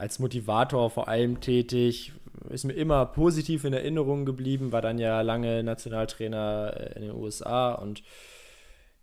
als 0.00 0.18
Motivator 0.18 0.88
vor 0.88 1.08
allem 1.08 1.40
tätig, 1.40 2.12
ist 2.48 2.64
mir 2.64 2.72
immer 2.72 3.04
positiv 3.04 3.64
in 3.64 3.74
Erinnerung 3.74 4.24
geblieben, 4.24 4.72
war 4.72 4.80
dann 4.80 4.98
ja 4.98 5.20
lange 5.20 5.62
Nationaltrainer 5.62 6.72
äh, 6.74 6.92
in 6.94 7.02
den 7.02 7.10
USA 7.12 7.74
und 7.74 8.02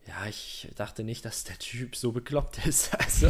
ja, 0.08 0.28
ich 0.28 0.70
dachte 0.76 1.04
nicht, 1.04 1.24
dass 1.26 1.44
der 1.44 1.60
Typ 1.60 1.96
so 1.96 2.14
bekloppt 2.14 2.66
ist. 2.66 2.98
Also, 2.98 3.28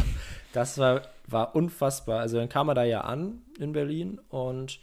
das 0.52 0.78
war, 0.78 1.02
war 1.26 1.54
unfassbar. 1.54 2.20
Also, 2.20 2.38
dann 2.38 2.48
kam 2.48 2.68
er 2.68 2.74
da 2.74 2.84
ja 2.84 3.02
an 3.02 3.42
in 3.58 3.72
Berlin 3.72 4.20
und 4.28 4.78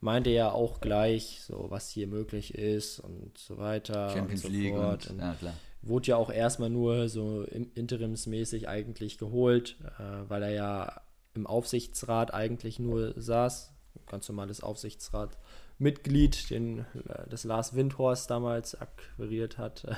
meinte 0.00 0.30
ja 0.30 0.52
auch 0.52 0.80
gleich, 0.80 1.40
so 1.40 1.66
was 1.70 1.88
hier 1.88 2.06
möglich 2.06 2.54
ist 2.54 3.00
und 3.00 3.36
so 3.36 3.58
weiter 3.58 4.10
Champions 4.10 4.44
und 4.44 4.52
so 4.52 4.56
League 4.56 4.74
fort. 4.74 5.10
Und, 5.10 5.18
ja, 5.18 5.34
klar. 5.34 5.54
Wurde 5.80 6.06
ja 6.08 6.16
auch 6.16 6.30
erstmal 6.30 6.70
nur 6.70 7.08
so 7.08 7.44
interimsmäßig 7.74 8.68
eigentlich 8.68 9.16
geholt, 9.16 9.76
äh, 9.98 10.28
weil 10.28 10.42
er 10.42 10.50
ja 10.50 11.00
im 11.38 11.46
Aufsichtsrat 11.46 12.34
eigentlich 12.34 12.78
nur 12.78 13.14
saß. 13.16 13.72
Ganz 14.06 14.28
normales 14.28 14.62
Aufsichtsratmitglied, 14.62 16.50
den 16.50 16.80
äh, 16.80 17.28
das 17.28 17.44
Lars 17.44 17.74
Windhorst 17.74 18.30
damals 18.30 18.80
akquiriert 18.80 19.58
hat. 19.58 19.86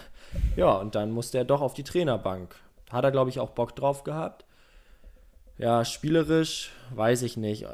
Ja, 0.56 0.72
und 0.74 0.94
dann 0.94 1.10
musste 1.10 1.38
er 1.38 1.44
doch 1.44 1.60
auf 1.60 1.74
die 1.74 1.82
Trainerbank. 1.82 2.54
Hat 2.90 3.04
er, 3.04 3.10
glaube 3.10 3.30
ich, 3.30 3.40
auch 3.40 3.50
Bock 3.50 3.74
drauf 3.74 4.04
gehabt. 4.04 4.44
Ja, 5.58 5.84
spielerisch 5.84 6.70
weiß 6.94 7.22
ich 7.22 7.36
nicht. 7.36 7.66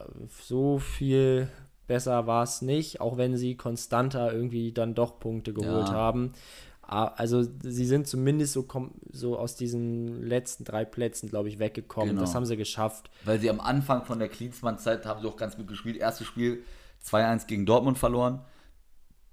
So 0.43 0.79
viel 0.79 1.49
besser 1.87 2.27
war 2.27 2.43
es 2.43 2.63
nicht, 2.63 3.01
auch 3.01 3.17
wenn 3.17 3.37
sie 3.37 3.57
konstanter 3.57 4.33
irgendwie 4.33 4.73
dann 4.73 4.95
doch 4.95 5.21
Punkte 5.21 5.53
geholt 5.53 5.89
ja. 5.89 5.95
haben. 5.95 6.33
Also 6.89 7.43
sie 7.63 7.85
sind 7.85 8.07
zumindest 8.07 8.53
so, 8.53 8.67
so 9.11 9.39
aus 9.39 9.57
diesen 9.57 10.23
letzten 10.23 10.65
drei 10.65 10.85
Plätzen, 10.85 11.29
glaube 11.29 11.49
ich, 11.49 11.59
weggekommen. 11.59 12.11
Genau. 12.11 12.21
Das 12.21 12.35
haben 12.35 12.47
sie 12.47 12.57
geschafft. 12.57 13.11
Weil 13.25 13.41
sie 13.41 13.51
am 13.51 13.61
Anfang 13.61 14.05
von 14.05 14.21
der 14.21 14.29
Klinsmann-Zeit 14.29 15.05
haben 15.05 15.21
sie 15.21 15.27
auch 15.27 15.37
ganz 15.37 15.57
gut 15.57 15.67
gespielt. 15.67 15.97
Erstes 15.97 16.29
Spiel 16.29 16.63
2-1 17.05 17.47
gegen 17.47 17.67
Dortmund 17.67 17.99
verloren. 17.99 18.41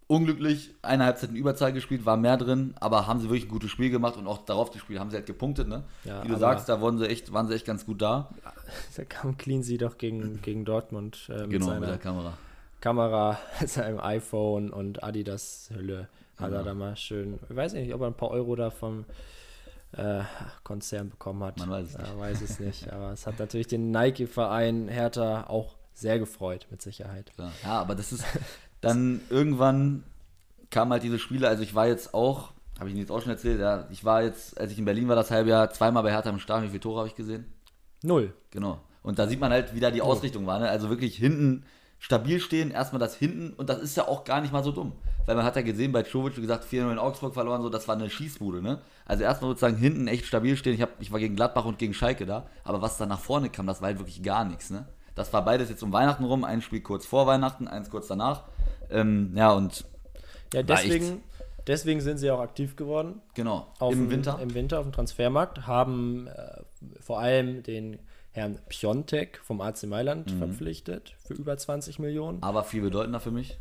Unglücklich, 0.07 0.73
eine 0.81 1.05
Halbzeit 1.05 1.29
in 1.29 1.35
Überzahl 1.35 1.73
gespielt, 1.73 2.05
war 2.05 2.17
mehr 2.17 2.37
drin, 2.37 2.73
aber 2.79 3.07
haben 3.07 3.19
sie 3.19 3.29
wirklich 3.29 3.45
ein 3.45 3.49
gutes 3.49 3.71
Spiel 3.71 3.89
gemacht 3.89 4.17
und 4.17 4.27
auch 4.27 4.39
darauf 4.45 4.69
das 4.69 4.81
Spiel 4.81 4.99
haben 4.99 5.09
sie 5.09 5.15
halt 5.15 5.25
gepunktet, 5.25 5.67
ne? 5.67 5.83
Ja, 6.03 6.23
Wie 6.23 6.27
du 6.27 6.37
sagst, 6.37 6.67
da 6.67 6.81
waren 6.81 6.97
sie 6.97 7.07
echt, 7.07 7.31
waren 7.31 7.47
sie 7.47 7.55
echt 7.55 7.65
ganz 7.65 7.85
gut 7.85 8.01
da. 8.01 8.29
Da 8.97 9.05
kam 9.05 9.37
Cleansy 9.37 9.77
doch 9.77 9.97
gegen, 9.97 10.41
gegen 10.41 10.65
Dortmund 10.65 11.29
äh, 11.29 11.41
mit 11.43 11.51
genau, 11.51 11.67
seiner 11.67 11.79
mit 11.79 11.89
der 11.89 11.97
Kamera. 11.97 12.33
Kamera, 12.81 13.39
seinem 13.65 13.99
iPhone 13.99 14.71
und 14.71 15.03
Adidas-Hülle 15.03 16.09
hat 16.43 16.49
genau. 16.51 16.61
er 16.61 16.65
da 16.65 16.73
mal 16.73 16.95
schön, 16.95 17.39
ich 17.49 17.55
weiß 17.55 17.73
nicht, 17.73 17.93
ob 17.93 18.01
er 18.01 18.07
ein 18.07 18.13
paar 18.13 18.31
Euro 18.31 18.55
da 18.55 18.69
vom 18.69 19.05
äh, 19.93 20.21
Konzern 20.63 21.09
bekommen 21.09 21.43
hat. 21.43 21.57
Man 21.59 21.69
weiß 21.69 21.89
es 21.89 21.97
nicht. 21.97 22.07
Ja, 22.07 22.19
weiß 22.19 22.41
es 22.41 22.59
nicht. 22.59 22.91
Aber 22.91 23.11
es 23.11 23.27
hat 23.27 23.39
natürlich 23.39 23.67
den 23.67 23.91
Nike-Verein 23.91 24.87
Hertha 24.87 25.45
auch 25.47 25.75
sehr 25.93 26.19
gefreut, 26.19 26.67
mit 26.71 26.81
Sicherheit. 26.81 27.31
Ja, 27.37 27.79
aber 27.79 27.95
das 27.95 28.11
ist 28.11 28.25
dann 28.81 29.21
irgendwann 29.29 30.03
kam 30.69 30.91
halt 30.91 31.03
diese 31.03 31.19
Spiele, 31.19 31.47
also 31.47 31.61
ich 31.61 31.75
war 31.75 31.87
jetzt 31.87 32.13
auch, 32.13 32.51
habe 32.79 32.89
ich 32.89 32.95
Ihnen 32.95 33.01
jetzt 33.01 33.11
auch 33.11 33.21
schon 33.21 33.31
erzählt, 33.31 33.59
ja, 33.59 33.87
ich 33.91 34.03
war 34.03 34.23
jetzt, 34.23 34.59
als 34.59 34.71
ich 34.71 34.79
in 34.79 34.85
Berlin 34.85 35.07
war, 35.07 35.15
das 35.15 35.29
halbe 35.29 35.51
Jahr 35.51 35.69
zweimal 35.69 36.03
bei 36.03 36.11
Hertha 36.11 36.31
im 36.31 36.39
Stadion. 36.39 36.65
Wie 36.65 36.71
viele 36.71 36.81
Tore 36.81 36.99
habe 36.99 37.07
ich 37.07 37.15
gesehen? 37.15 37.45
Null. 38.01 38.33
Genau. 38.49 38.81
Und 39.03 39.19
da 39.19 39.27
sieht 39.27 39.39
man 39.39 39.51
halt, 39.51 39.75
wie 39.75 39.79
da 39.79 39.91
die 39.91 40.01
Ausrichtung 40.01 40.47
war. 40.47 40.59
Ne? 40.59 40.69
Also 40.69 40.89
wirklich 40.89 41.15
hinten 41.15 41.63
stabil 42.03 42.41
stehen, 42.41 42.69
erstmal 42.69 42.99
das 42.99 43.15
hinten 43.15 43.53
und 43.53 43.69
das 43.69 43.79
ist 43.79 43.95
ja 43.95 44.09
auch 44.09 44.25
gar 44.25 44.41
nicht 44.41 44.51
mal 44.51 44.61
so 44.61 44.73
dumm. 44.73 44.91
Weil 45.25 45.37
man 45.37 45.45
hat 45.45 45.55
ja 45.55 45.61
gesehen, 45.61 45.93
bei 45.93 46.03
Czovic, 46.03 46.35
wie 46.35 46.41
gesagt, 46.41 46.65
4-0 46.65 46.91
in 46.91 46.99
Augsburg 46.99 47.33
verloren, 47.33 47.61
so, 47.61 47.69
das 47.69 47.87
war 47.87 47.95
eine 47.95 48.09
Schießbude, 48.09 48.61
ne? 48.61 48.81
Also 49.05 49.23
erstmal 49.23 49.51
sozusagen 49.51 49.77
hinten 49.77 50.09
echt 50.09 50.25
stabil 50.25 50.57
stehen. 50.57 50.73
Ich, 50.73 50.81
hab, 50.81 50.89
ich 50.99 51.13
war 51.13 51.19
gegen 51.21 51.37
Gladbach 51.37 51.63
und 51.63 51.79
gegen 51.79 51.93
Schalke 51.93 52.25
da, 52.25 52.45
aber 52.65 52.81
was 52.81 52.97
da 52.97 53.05
nach 53.05 53.21
vorne 53.21 53.49
kam, 53.49 53.67
das 53.67 53.81
war 53.81 53.87
halt 53.87 53.99
wirklich 53.99 54.21
gar 54.21 54.43
nichts, 54.43 54.69
ne? 54.69 54.85
Das 55.15 55.31
war 55.31 55.45
beides 55.45 55.69
jetzt 55.69 55.81
um 55.81 55.93
Weihnachten 55.93 56.25
rum, 56.25 56.43
ein 56.43 56.61
Spiel 56.61 56.81
kurz 56.81 57.05
vor 57.05 57.25
Weihnachten, 57.25 57.69
eins 57.69 57.89
kurz 57.89 58.07
danach. 58.07 58.43
Ähm, 58.89 59.31
ja, 59.33 59.53
und. 59.53 59.85
Ja, 60.53 60.61
deswegen, 60.61 61.23
deswegen 61.67 62.01
sind 62.01 62.17
sie 62.17 62.29
auch 62.31 62.41
aktiv 62.41 62.75
geworden. 62.75 63.21
Genau, 63.33 63.71
im 63.79 64.09
Winter. 64.09 64.39
Im 64.41 64.53
Winter 64.53 64.79
auf 64.79 64.85
dem 64.85 64.91
Transfermarkt, 64.91 65.67
haben 65.67 66.27
äh, 66.27 66.63
vor 66.99 67.21
allem 67.21 67.63
den 67.63 67.99
Herrn 68.33 68.59
Piontek 68.67 69.39
vom 69.43 69.61
AC 69.61 69.83
Mailand 69.83 70.33
mhm. 70.33 70.37
verpflichtet 70.39 71.15
für 71.25 71.35
über 71.35 71.55
20 71.55 71.99
Millionen. 71.99 72.41
Aber 72.41 72.63
viel 72.63 72.81
bedeutender 72.81 73.19
für 73.19 73.31
mich. 73.31 73.59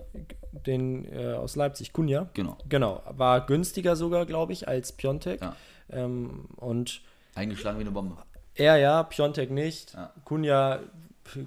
Den 0.67 1.05
äh, 1.13 1.35
aus 1.35 1.57
Leipzig, 1.57 1.93
Kunja. 1.93 2.31
Genau. 2.33 2.57
Genau. 2.69 3.03
War 3.11 3.45
günstiger 3.45 3.97
sogar, 3.97 4.25
glaube 4.25 4.55
ich, 4.55 4.69
als 4.69 4.93
Piontek. 4.93 5.43
Ja. 5.43 5.57
Ähm, 5.91 6.47
und 6.57 7.03
Eingeschlagen 7.35 7.79
wie 7.79 7.83
eine 7.83 7.91
Bombe. 7.91 8.17
Er 8.55 8.77
ja, 8.79 9.03
Piontek 9.03 9.51
nicht. 9.51 9.93
Ja. 9.93 10.13
Kunja, 10.25 10.81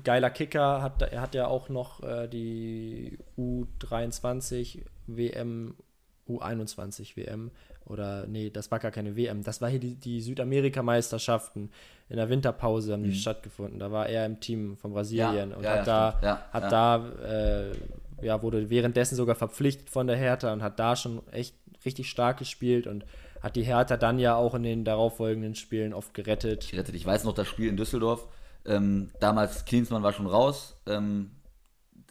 geiler 0.04 0.30
Kicker, 0.30 0.82
hat, 0.84 1.02
er 1.02 1.22
hat 1.22 1.34
ja 1.36 1.48
auch 1.48 1.70
noch 1.70 2.04
äh, 2.04 2.28
die 2.28 3.18
U23 3.38 4.84
WM, 5.08 5.76
U21 6.28 7.16
WM 7.16 7.52
oder 7.86 8.26
nee, 8.28 8.50
das 8.50 8.72
war 8.72 8.80
gar 8.80 8.92
keine 8.92 9.16
WM, 9.16 9.44
das 9.44 9.62
war 9.62 9.70
hier 9.70 9.80
die, 9.80 9.96
die 9.96 10.22
Südamerika-Meisterschaften 10.22 11.70
in 12.10 12.18
der 12.18 12.30
Winterpause 12.30 12.94
haben 12.94 13.04
die 13.04 13.10
mhm. 13.10 13.16
stattgefunden. 13.16 13.80
Da 13.80 13.92
war 13.92 14.08
er 14.08 14.26
im 14.26 14.40
Team 14.40 14.78
von 14.78 14.94
Brasilien 14.94 15.52
ja, 15.52 15.58
und 15.58 15.64
ja, 15.64 15.70
hat 15.72 15.88
ja, 15.88 16.20
da, 16.22 16.50
hat 16.52 16.72
da 16.72 17.10
äh, 17.24 17.72
ja, 18.22 18.42
wurde 18.42 18.70
währenddessen 18.70 19.16
sogar 19.16 19.36
verpflichtet 19.36 19.90
von 19.90 20.08
der 20.08 20.16
Hertha 20.16 20.54
und 20.54 20.62
hat 20.62 20.80
da 20.80 20.96
schon 20.96 21.28
echt 21.32 21.56
richtig 21.84 22.10
stark 22.10 22.38
gespielt 22.38 22.88
und 22.88 23.06
hat 23.42 23.56
die 23.56 23.64
Hertha 23.64 23.98
dann 23.98 24.20
ja 24.20 24.36
auch 24.36 24.56
in 24.56 24.64
den 24.64 24.86
darauffolgenden 24.86 25.56
Spielen 25.56 25.94
oft 25.94 26.14
gerettet. 26.14 26.70
Gerettet. 26.72 26.96
Ich 26.96 27.06
weiß 27.06 27.24
noch 27.24 27.34
das 27.34 27.48
Spiel 27.48 27.70
in 27.70 27.78
Düsseldorf. 27.78 28.28
Ähm, 28.66 29.12
damals 29.20 29.66
Klinsmann 29.66 30.02
war 30.02 30.14
schon 30.14 30.26
raus, 30.26 30.76
ähm, 30.88 31.32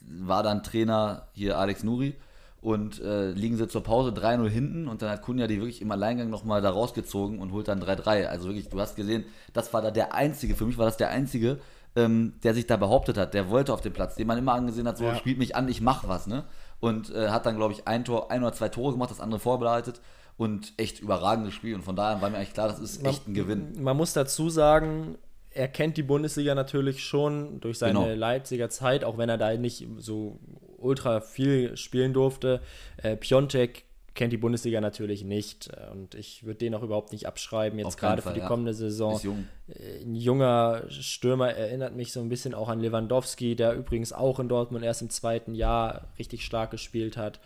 war 0.01 0.43
dann 0.43 0.63
Trainer 0.63 1.27
hier 1.33 1.57
Alex 1.57 1.83
Nuri 1.83 2.15
und 2.65 2.99
äh, 2.99 3.29
liegen 3.29 3.57
sie 3.57 3.67
zur 3.67 3.83
Pause 3.83 4.09
3-0 4.09 4.49
hinten 4.49 4.87
und 4.87 5.03
dann 5.03 5.11
hat 5.11 5.21
Kunja 5.21 5.45
die 5.45 5.57
wirklich 5.57 5.83
im 5.83 5.91
Alleingang 5.91 6.31
nochmal 6.31 6.63
da 6.63 6.71
rausgezogen 6.71 7.37
und 7.37 7.51
holt 7.51 7.67
dann 7.67 7.79
3-3. 7.79 8.25
Also 8.25 8.47
wirklich, 8.47 8.69
du 8.69 8.79
hast 8.79 8.95
gesehen, 8.95 9.23
das 9.53 9.71
war 9.71 9.83
da 9.83 9.91
der 9.91 10.15
Einzige, 10.15 10.55
für 10.55 10.65
mich 10.65 10.79
war 10.79 10.87
das 10.87 10.97
der 10.97 11.11
Einzige, 11.11 11.59
ähm, 11.95 12.33
der 12.43 12.55
sich 12.55 12.65
da 12.65 12.75
behauptet 12.75 13.19
hat. 13.19 13.35
Der 13.35 13.51
wollte 13.51 13.71
auf 13.71 13.81
dem 13.81 13.93
Platz, 13.93 14.15
den 14.15 14.25
man 14.25 14.39
immer 14.39 14.53
angesehen 14.53 14.87
hat, 14.87 14.97
so 14.97 15.03
ja. 15.03 15.15
spielt 15.15 15.37
mich 15.37 15.55
an, 15.55 15.67
ich 15.67 15.79
mach 15.79 16.07
was, 16.07 16.25
ne? 16.25 16.45
Und 16.79 17.13
äh, 17.13 17.29
hat 17.29 17.45
dann, 17.45 17.55
glaube 17.55 17.73
ich, 17.73 17.87
ein 17.87 18.03
Tor, 18.03 18.31
ein 18.31 18.41
oder 18.41 18.53
zwei 18.53 18.69
Tore 18.69 18.93
gemacht, 18.93 19.11
das 19.11 19.19
andere 19.19 19.39
vorbereitet 19.39 20.01
und 20.35 20.73
echt 20.77 20.99
überragendes 20.99 21.53
Spiel. 21.53 21.75
Und 21.75 21.83
von 21.83 21.95
daher 21.95 22.19
war 22.23 22.31
mir 22.31 22.37
eigentlich 22.37 22.53
klar, 22.53 22.67
das 22.67 22.79
ist 22.79 23.03
man, 23.03 23.11
echt 23.11 23.27
ein 23.27 23.35
Gewinn. 23.35 23.79
Man 23.79 23.95
muss 23.95 24.13
dazu 24.13 24.49
sagen, 24.49 25.19
er 25.51 25.67
kennt 25.67 25.97
die 25.97 26.03
Bundesliga 26.03 26.55
natürlich 26.55 27.03
schon 27.03 27.59
durch 27.59 27.77
seine 27.77 27.99
genau. 27.99 28.15
Leipziger 28.15 28.69
Zeit, 28.69 29.03
auch 29.03 29.19
wenn 29.19 29.29
er 29.29 29.37
da 29.37 29.55
nicht 29.55 29.87
so 29.99 30.39
ultra 30.85 31.21
viel 31.21 31.75
spielen 31.77 32.13
durfte. 32.13 32.61
Äh, 32.97 33.17
Piontek 33.17 33.85
kennt 34.15 34.31
die 34.31 34.37
Bundesliga 34.37 34.81
natürlich 34.81 35.23
nicht 35.23 35.69
äh, 35.69 35.91
und 35.91 36.15
ich 36.15 36.45
würde 36.45 36.59
den 36.59 36.73
auch 36.73 36.81
überhaupt 36.81 37.11
nicht 37.11 37.27
abschreiben, 37.27 37.77
jetzt 37.77 37.97
gerade 37.97 38.21
für 38.21 38.33
die 38.33 38.39
ja. 38.39 38.47
kommende 38.47 38.73
Saison. 38.73 39.19
Jung. 39.21 39.47
Äh, 39.67 40.03
ein 40.03 40.15
junger 40.15 40.83
Stürmer 40.89 41.51
erinnert 41.51 41.95
mich 41.95 42.11
so 42.11 42.21
ein 42.21 42.29
bisschen 42.29 42.53
auch 42.53 42.69
an 42.69 42.79
Lewandowski, 42.79 43.55
der 43.55 43.73
übrigens 43.73 44.13
auch 44.13 44.39
in 44.39 44.47
Dortmund 44.47 44.83
erst 44.83 45.01
im 45.01 45.09
zweiten 45.09 45.53
Jahr 45.53 46.07
richtig 46.17 46.45
stark 46.45 46.71
gespielt 46.71 47.17
hat. 47.17 47.39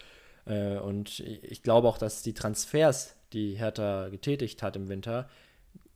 Äh, 0.46 0.78
und 0.78 1.20
ich 1.20 1.64
glaube 1.64 1.88
auch, 1.88 1.98
dass 1.98 2.22
die 2.22 2.34
Transfers, 2.34 3.16
die 3.34 3.56
Hertha 3.56 4.10
getätigt 4.10 4.62
hat 4.62 4.76
im 4.76 4.88
Winter, 4.88 5.28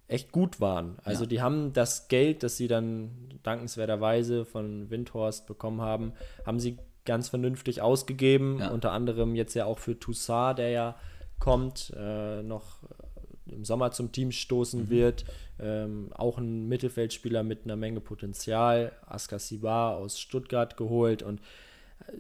echt 0.08 0.32
gut 0.32 0.60
waren. 0.60 0.98
Also 1.04 1.24
ja. 1.24 1.30
die 1.30 1.42
haben 1.42 1.74
das 1.74 2.08
Geld, 2.08 2.44
das 2.44 2.58
sie 2.58 2.68
dann 2.68 3.12
dankenswerterweise 3.44 4.44
von 4.46 4.90
Windhorst 4.90 5.48
bekommen 5.48 5.82
haben, 5.82 6.14
haben 6.46 6.60
sie 6.60 6.78
ganz 7.06 7.30
vernünftig 7.30 7.82
ausgegeben. 7.82 8.60
Ja. 8.60 8.70
Unter 8.70 8.92
anderem 8.92 9.36
jetzt 9.36 9.54
ja 9.54 9.66
auch 9.66 9.80
für 9.80 10.00
Toussaint, 10.00 10.60
der 10.60 10.70
ja 10.70 10.96
kommt, 11.40 11.94
äh, 11.98 12.42
noch 12.42 12.80
im 13.46 13.66
Sommer 13.66 13.92
zum 13.92 14.12
Team 14.12 14.32
stoßen 14.32 14.84
mhm. 14.84 14.90
wird. 14.90 15.26
Ähm, 15.60 16.10
auch 16.14 16.38
ein 16.38 16.68
Mittelfeldspieler 16.68 17.44
mit 17.44 17.66
einer 17.66 17.76
Menge 17.76 18.00
Potenzial. 18.00 18.94
Askar 19.06 19.40
Sibar 19.40 19.98
aus 19.98 20.20
Stuttgart 20.20 20.78
geholt 20.78 21.24
und 21.24 21.42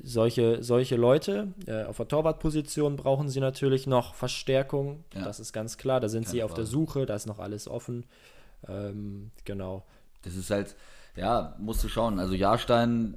solche, 0.02 0.63
solche 0.63 0.96
Leute 0.96 1.54
äh, 1.65 1.84
auf 1.84 1.98
der 1.98 2.08
Torwartposition 2.08 2.96
brauchen 2.96 3.30
sie 3.30 3.39
natürlich 3.39 3.88
noch 3.88 4.13
Verstärkung. 4.13 5.04
Ja. 5.13 5.24
Das 5.24 5.39
ist 5.39 5.54
ganz 5.54 5.78
klar. 5.78 6.00
Da 6.00 6.10
sind 6.10 6.26
Keine 6.26 6.32
sie 6.32 6.43
auf 6.43 6.52
Frage. 6.52 6.62
der 6.62 6.67
Suche, 6.67 7.06
da 7.06 7.15
ist 7.15 7.26
noch 7.26 7.39
alles 7.39 7.67
offen. 7.67 8.06
Ähm, 8.67 9.32
genau. 9.46 9.84
Das 10.24 10.36
ist 10.36 10.50
halt, 10.50 10.76
ja, 11.15 11.56
musst 11.60 11.84
du 11.84 11.89
schauen. 11.89 12.19
Also 12.19 12.34
Jahrstein 12.34 13.15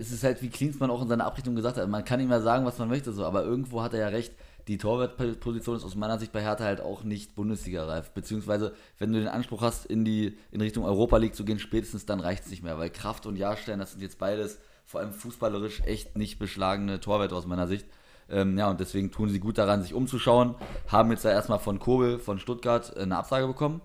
ist 0.00 0.12
es 0.12 0.24
halt, 0.24 0.40
wie 0.42 0.48
Klinsmann 0.48 0.90
auch 0.90 1.02
in 1.02 1.08
seiner 1.08 1.26
Abrichtung 1.26 1.54
gesagt 1.54 1.76
hat, 1.76 1.88
man 1.88 2.04
kann 2.04 2.20
ihm 2.20 2.30
ja 2.30 2.40
sagen, 2.40 2.64
was 2.64 2.78
man 2.78 2.88
möchte, 2.88 3.12
so, 3.12 3.24
aber 3.24 3.44
irgendwo 3.44 3.82
hat 3.82 3.92
er 3.92 4.00
ja 4.00 4.08
recht. 4.08 4.32
Die 4.66 4.78
Torwartposition 4.78 5.76
ist 5.76 5.84
aus 5.84 5.94
meiner 5.94 6.18
Sicht 6.18 6.32
bei 6.32 6.42
Hertha 6.42 6.64
halt 6.64 6.80
auch 6.80 7.02
nicht 7.02 7.34
Bundesliga-reif. 7.34 8.10
Beziehungsweise, 8.12 8.74
wenn 8.98 9.12
du 9.12 9.18
den 9.18 9.28
Anspruch 9.28 9.62
hast, 9.62 9.86
in 9.86 10.04
die 10.04 10.38
in 10.50 10.60
Richtung 10.60 10.84
Europa 10.84 11.16
League 11.16 11.34
zu 11.34 11.44
gehen, 11.44 11.58
spätestens 11.58 12.06
dann 12.06 12.20
reicht 12.20 12.44
es 12.44 12.50
nicht 12.50 12.62
mehr, 12.62 12.78
weil 12.78 12.90
Kraft 12.90 13.26
und 13.26 13.36
Jahrstein, 13.36 13.78
das 13.78 13.92
sind 13.92 14.00
jetzt 14.00 14.18
beides 14.18 14.58
vor 14.86 15.00
allem 15.00 15.12
fußballerisch 15.12 15.82
echt 15.82 16.16
nicht 16.16 16.38
beschlagene 16.38 17.00
Torwärter 17.00 17.36
aus 17.36 17.46
meiner 17.46 17.66
Sicht. 17.66 17.86
Ähm, 18.28 18.56
ja, 18.58 18.70
und 18.70 18.80
deswegen 18.80 19.10
tun 19.10 19.28
sie 19.28 19.40
gut 19.40 19.58
daran, 19.58 19.82
sich 19.82 19.94
umzuschauen. 19.94 20.54
Haben 20.88 21.10
jetzt 21.10 21.24
da 21.24 21.30
erstmal 21.30 21.58
von 21.58 21.78
Kobel 21.78 22.18
von 22.18 22.38
Stuttgart 22.38 22.96
äh, 22.96 23.02
eine 23.02 23.16
Absage 23.16 23.46
bekommen. 23.46 23.80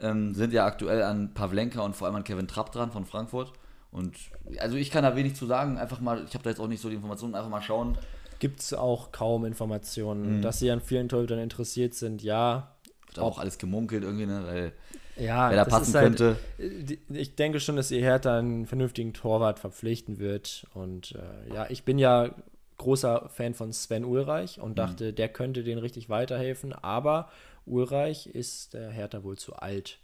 Ähm, 0.00 0.34
sind 0.34 0.52
ja 0.52 0.66
aktuell 0.66 1.02
an 1.02 1.34
Pavlenka 1.34 1.82
und 1.82 1.94
vor 1.94 2.06
allem 2.06 2.16
an 2.16 2.24
Kevin 2.24 2.48
Trapp 2.48 2.72
dran 2.72 2.90
von 2.90 3.04
Frankfurt. 3.04 3.52
Und 3.92 4.16
also 4.58 4.76
ich 4.76 4.90
kann 4.90 5.04
da 5.04 5.14
wenig 5.14 5.36
zu 5.36 5.46
sagen. 5.46 5.78
Einfach 5.78 6.00
mal, 6.00 6.24
ich 6.26 6.34
habe 6.34 6.42
da 6.42 6.50
jetzt 6.50 6.58
auch 6.58 6.66
nicht 6.66 6.80
so 6.80 6.88
die 6.88 6.96
Informationen, 6.96 7.34
einfach 7.34 7.50
mal 7.50 7.62
schauen. 7.62 7.98
Gibt 8.38 8.60
es 8.60 8.74
auch 8.74 9.12
kaum 9.12 9.44
Informationen, 9.44 10.38
mhm. 10.38 10.42
dass 10.42 10.58
sie 10.58 10.70
an 10.70 10.80
vielen 10.80 11.08
Torhütern 11.08 11.38
interessiert 11.38 11.94
sind, 11.94 12.22
ja. 12.22 12.74
Wird 13.06 13.20
auch 13.20 13.38
alles 13.38 13.58
gemunkelt 13.58 14.02
irgendwie, 14.02 14.26
ne? 14.26 14.42
Weil 14.46 14.72
ja, 15.16 15.50
wer 15.50 15.56
da 15.56 15.64
passen 15.66 15.94
halt, 15.94 16.16
könnte. 16.16 16.36
Ich 17.10 17.34
denke 17.36 17.60
schon, 17.60 17.76
dass 17.76 17.90
ihr 17.90 18.00
Hertha 18.00 18.38
einen 18.38 18.66
vernünftigen 18.66 19.12
Torwart 19.12 19.58
verpflichten 19.58 20.18
wird. 20.18 20.66
Und 20.72 21.12
äh, 21.12 21.54
ja, 21.54 21.66
ich 21.68 21.84
bin 21.84 21.98
ja 21.98 22.34
großer 22.78 23.28
Fan 23.28 23.54
von 23.54 23.72
Sven 23.72 24.04
Ulreich 24.04 24.58
und 24.58 24.70
mhm. 24.70 24.76
dachte, 24.76 25.10
mhm. 25.12 25.14
der 25.14 25.28
könnte 25.28 25.62
den 25.62 25.78
richtig 25.78 26.08
weiterhelfen. 26.08 26.72
Aber 26.72 27.28
Ulreich 27.66 28.26
ist 28.26 28.72
der 28.72 28.90
Hertha 28.90 29.22
wohl 29.22 29.36
zu 29.36 29.54
alt. 29.54 29.98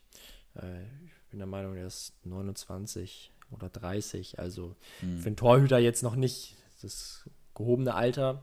Äh, 0.55 0.83
ich 1.07 1.31
bin 1.31 1.39
der 1.39 1.49
Meinung, 1.49 1.75
er 1.75 1.87
ist 1.87 2.13
29 2.25 3.33
oder 3.51 3.69
30. 3.69 4.39
Also 4.39 4.75
mhm. 5.03 5.19
für 5.19 5.27
einen 5.27 5.37
Torhüter 5.37 5.79
jetzt 5.79 6.03
noch 6.03 6.17
nicht 6.17 6.57
das 6.83 7.29
gehobene 7.55 7.95
Alter. 7.95 8.43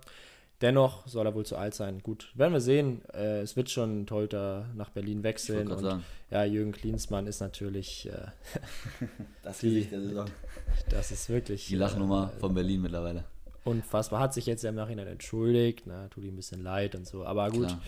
Dennoch 0.62 1.06
soll 1.06 1.26
er 1.26 1.36
wohl 1.36 1.46
zu 1.46 1.58
alt 1.58 1.74
sein. 1.74 2.00
Gut, 2.02 2.32
werden 2.34 2.54
wir 2.54 2.62
sehen. 2.62 3.02
Äh, 3.14 3.42
es 3.42 3.58
wird 3.58 3.70
schon 3.70 4.02
ein 4.02 4.06
Torhüter 4.08 4.68
nach 4.74 4.90
Berlin 4.90 5.22
wechseln. 5.24 5.70
Und 5.70 5.80
sagen. 5.80 6.04
ja, 6.32 6.46
Jürgen 6.46 6.72
Klinsmann 6.72 7.28
ist 7.28 7.42
natürlich 7.42 8.08
äh, 8.08 8.28
das 9.44 9.60
Gesicht 9.60 9.92
der 9.92 10.02
Saison. 10.02 10.26
Das 10.90 11.12
ist 11.12 11.30
wirklich. 11.30 11.68
Die 11.68 11.76
Lachnummer 11.76 12.32
äh, 12.36 12.40
von 12.40 12.54
Berlin 12.54 12.82
mittlerweile. 12.82 13.26
Unfassbar. 13.66 14.22
Hat 14.22 14.34
sich 14.34 14.46
jetzt 14.46 14.64
im 14.64 14.76
Nachhinein 14.76 15.08
entschuldigt. 15.08 15.84
Na, 15.88 16.08
tut 16.08 16.24
ihm 16.24 16.34
ein 16.34 16.38
bisschen 16.38 16.64
leid 16.64 16.96
und 16.96 17.06
so. 17.06 17.26
Aber 17.26 17.50
gut. 17.50 17.68
Klar. 17.68 17.82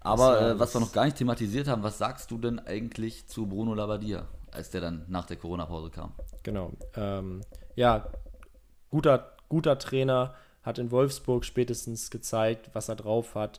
Aber 0.00 0.40
äh, 0.40 0.58
was 0.58 0.74
wir 0.74 0.80
noch 0.80 0.92
gar 0.92 1.04
nicht 1.04 1.18
thematisiert 1.18 1.68
haben, 1.68 1.82
was 1.82 1.98
sagst 1.98 2.30
du 2.30 2.38
denn 2.38 2.58
eigentlich 2.58 3.26
zu 3.26 3.46
Bruno 3.46 3.74
Labbadia, 3.74 4.26
als 4.52 4.70
der 4.70 4.80
dann 4.80 5.04
nach 5.08 5.26
der 5.26 5.36
Corona-Pause 5.36 5.90
kam? 5.90 6.12
Genau. 6.42 6.72
Ähm, 6.96 7.42
ja, 7.76 8.10
guter, 8.90 9.32
guter 9.48 9.78
Trainer, 9.78 10.34
hat 10.62 10.78
in 10.78 10.90
Wolfsburg 10.90 11.44
spätestens 11.44 12.10
gezeigt, 12.10 12.70
was 12.74 12.88
er 12.88 12.96
drauf 12.96 13.34
hat 13.34 13.58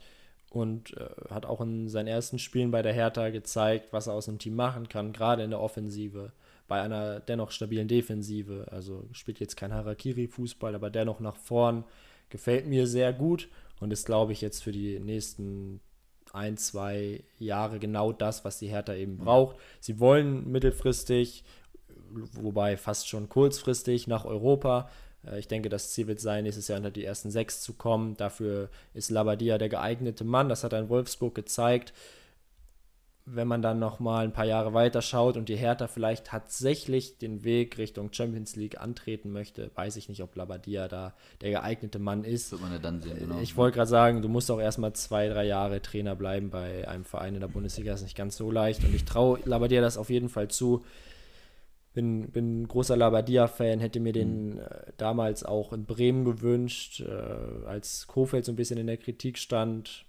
und 0.51 0.95
äh, 0.97 1.09
hat 1.29 1.45
auch 1.45 1.61
in 1.61 1.89
seinen 1.89 2.07
ersten 2.07 2.39
Spielen 2.39 2.71
bei 2.71 2.81
der 2.81 2.93
Hertha 2.93 3.29
gezeigt, 3.29 3.91
was 3.91 4.07
er 4.07 4.13
aus 4.13 4.25
dem 4.25 4.39
Team 4.39 4.55
machen 4.55 4.89
kann, 4.89 5.11
gerade 5.13 5.43
in 5.43 5.49
der 5.49 5.59
Offensive, 5.59 6.31
bei 6.67 6.81
einer 6.81 7.19
dennoch 7.19 7.51
stabilen 7.51 7.87
Defensive. 7.87 8.67
Also 8.71 9.07
spielt 9.11 9.39
jetzt 9.39 9.57
kein 9.57 9.73
Harakiri-Fußball, 9.73 10.75
aber 10.75 10.89
dennoch 10.89 11.19
nach 11.19 11.35
vorn 11.35 11.83
gefällt 12.29 12.67
mir 12.67 12.85
sehr 12.85 13.11
gut 13.11 13.49
und 13.79 13.91
ist, 13.91 14.05
glaube 14.05 14.33
ich, 14.33 14.41
jetzt 14.41 14.63
für 14.63 14.71
die 14.71 14.99
nächsten 14.99 15.81
ein, 16.33 16.57
zwei 16.57 17.23
Jahre 17.37 17.79
genau 17.79 18.11
das, 18.11 18.45
was 18.45 18.59
die 18.59 18.67
Hertha 18.67 18.93
eben 18.93 19.17
braucht. 19.17 19.57
Sie 19.79 19.99
wollen 19.99 20.49
mittelfristig, 20.51 21.43
wobei 22.33 22.77
fast 22.77 23.07
schon 23.07 23.29
kurzfristig 23.29 24.07
nach 24.07 24.25
Europa. 24.25 24.89
Äh, 25.25 25.39
ich 25.39 25.47
denke, 25.47 25.69
das 25.69 25.91
Ziel 25.91 26.07
wird 26.07 26.19
sein, 26.19 26.43
nächstes 26.43 26.67
Jahr 26.67 26.77
unter 26.77 26.91
die 26.91 27.05
ersten 27.05 27.31
sechs 27.31 27.61
zu 27.61 27.73
kommen. 27.73 28.15
Dafür 28.17 28.69
ist 28.93 29.09
Labadia 29.09 29.57
der 29.57 29.69
geeignete 29.69 30.23
Mann. 30.23 30.49
Das 30.49 30.63
hat 30.63 30.73
er 30.73 30.79
in 30.79 30.89
Wolfsburg 30.89 31.35
gezeigt. 31.35 31.93
Wenn 33.31 33.47
man 33.47 33.61
dann 33.61 33.79
noch 33.79 33.99
mal 33.99 34.23
ein 34.23 34.33
paar 34.33 34.45
Jahre 34.45 34.73
weiter 34.73 35.01
schaut 35.01 35.37
und 35.37 35.49
die 35.49 35.55
Hertha 35.55 35.87
vielleicht 35.87 36.25
tatsächlich 36.25 37.17
den 37.17 37.43
Weg 37.43 37.77
Richtung 37.77 38.11
Champions 38.11 38.55
League 38.55 38.79
antreten 38.79 39.31
möchte, 39.31 39.71
weiß 39.75 39.95
ich 39.97 40.09
nicht, 40.09 40.23
ob 40.23 40.35
Labadia 40.35 40.87
da 40.87 41.13
der 41.41 41.51
geeignete 41.51 41.99
Mann 41.99 42.23
ist. 42.23 42.51
Wird 42.51 42.61
man 42.61 42.71
ja 42.71 42.79
dann 42.79 43.01
sehen, 43.01 43.17
genau. 43.19 43.39
Ich 43.39 43.57
wollte 43.57 43.75
gerade 43.75 43.89
sagen, 43.89 44.21
du 44.21 44.29
musst 44.29 44.49
auch 44.51 44.59
erstmal 44.59 44.93
zwei, 44.93 45.27
drei 45.27 45.45
Jahre 45.45 45.81
Trainer 45.81 46.15
bleiben 46.15 46.49
bei 46.49 46.87
einem 46.87 47.05
Verein 47.05 47.35
in 47.35 47.41
der 47.41 47.47
Bundesliga. 47.47 47.91
Das 47.91 48.01
ist 48.01 48.05
nicht 48.05 48.17
ganz 48.17 48.37
so 48.37 48.51
leicht. 48.51 48.83
Und 48.83 48.93
ich 48.95 49.05
traue 49.05 49.39
Labadia 49.45 49.81
das 49.81 49.97
auf 49.97 50.09
jeden 50.09 50.29
Fall 50.29 50.47
zu 50.47 50.83
bin, 51.93 52.31
bin 52.31 52.67
großer 52.67 52.95
Labadia-Fan, 52.95 53.79
hätte 53.79 53.99
mir 53.99 54.13
den 54.13 54.53
mhm. 54.53 54.59
äh, 54.59 54.91
damals 54.97 55.43
auch 55.43 55.73
in 55.73 55.85
Bremen 55.85 56.25
gewünscht, 56.25 57.01
äh, 57.01 57.65
als 57.65 58.07
Kofeld 58.07 58.45
so 58.45 58.51
ein 58.51 58.55
bisschen 58.55 58.77
in 58.77 58.87
der 58.87 58.97
Kritik 58.97 59.37
stand. 59.37 60.05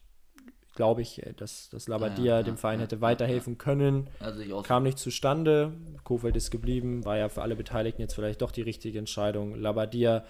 Glaube 0.74 1.02
ich, 1.02 1.24
äh, 1.24 1.32
dass, 1.34 1.68
dass 1.70 1.88
Labadia 1.88 2.38
ja, 2.38 2.42
dem 2.42 2.56
Verein 2.56 2.80
hätte 2.80 3.00
weiterhelfen 3.00 3.58
können. 3.58 4.08
Also 4.20 4.62
Kam 4.62 4.84
nicht 4.84 4.98
zustande. 4.98 5.72
Kofeld 6.04 6.36
ist 6.36 6.50
geblieben, 6.50 7.04
war 7.04 7.16
ja 7.16 7.28
für 7.28 7.42
alle 7.42 7.56
Beteiligten 7.56 8.02
jetzt 8.02 8.14
vielleicht 8.14 8.42
doch 8.42 8.52
die 8.52 8.62
richtige 8.62 8.98
Entscheidung. 8.98 9.54
Labadia 9.54 10.24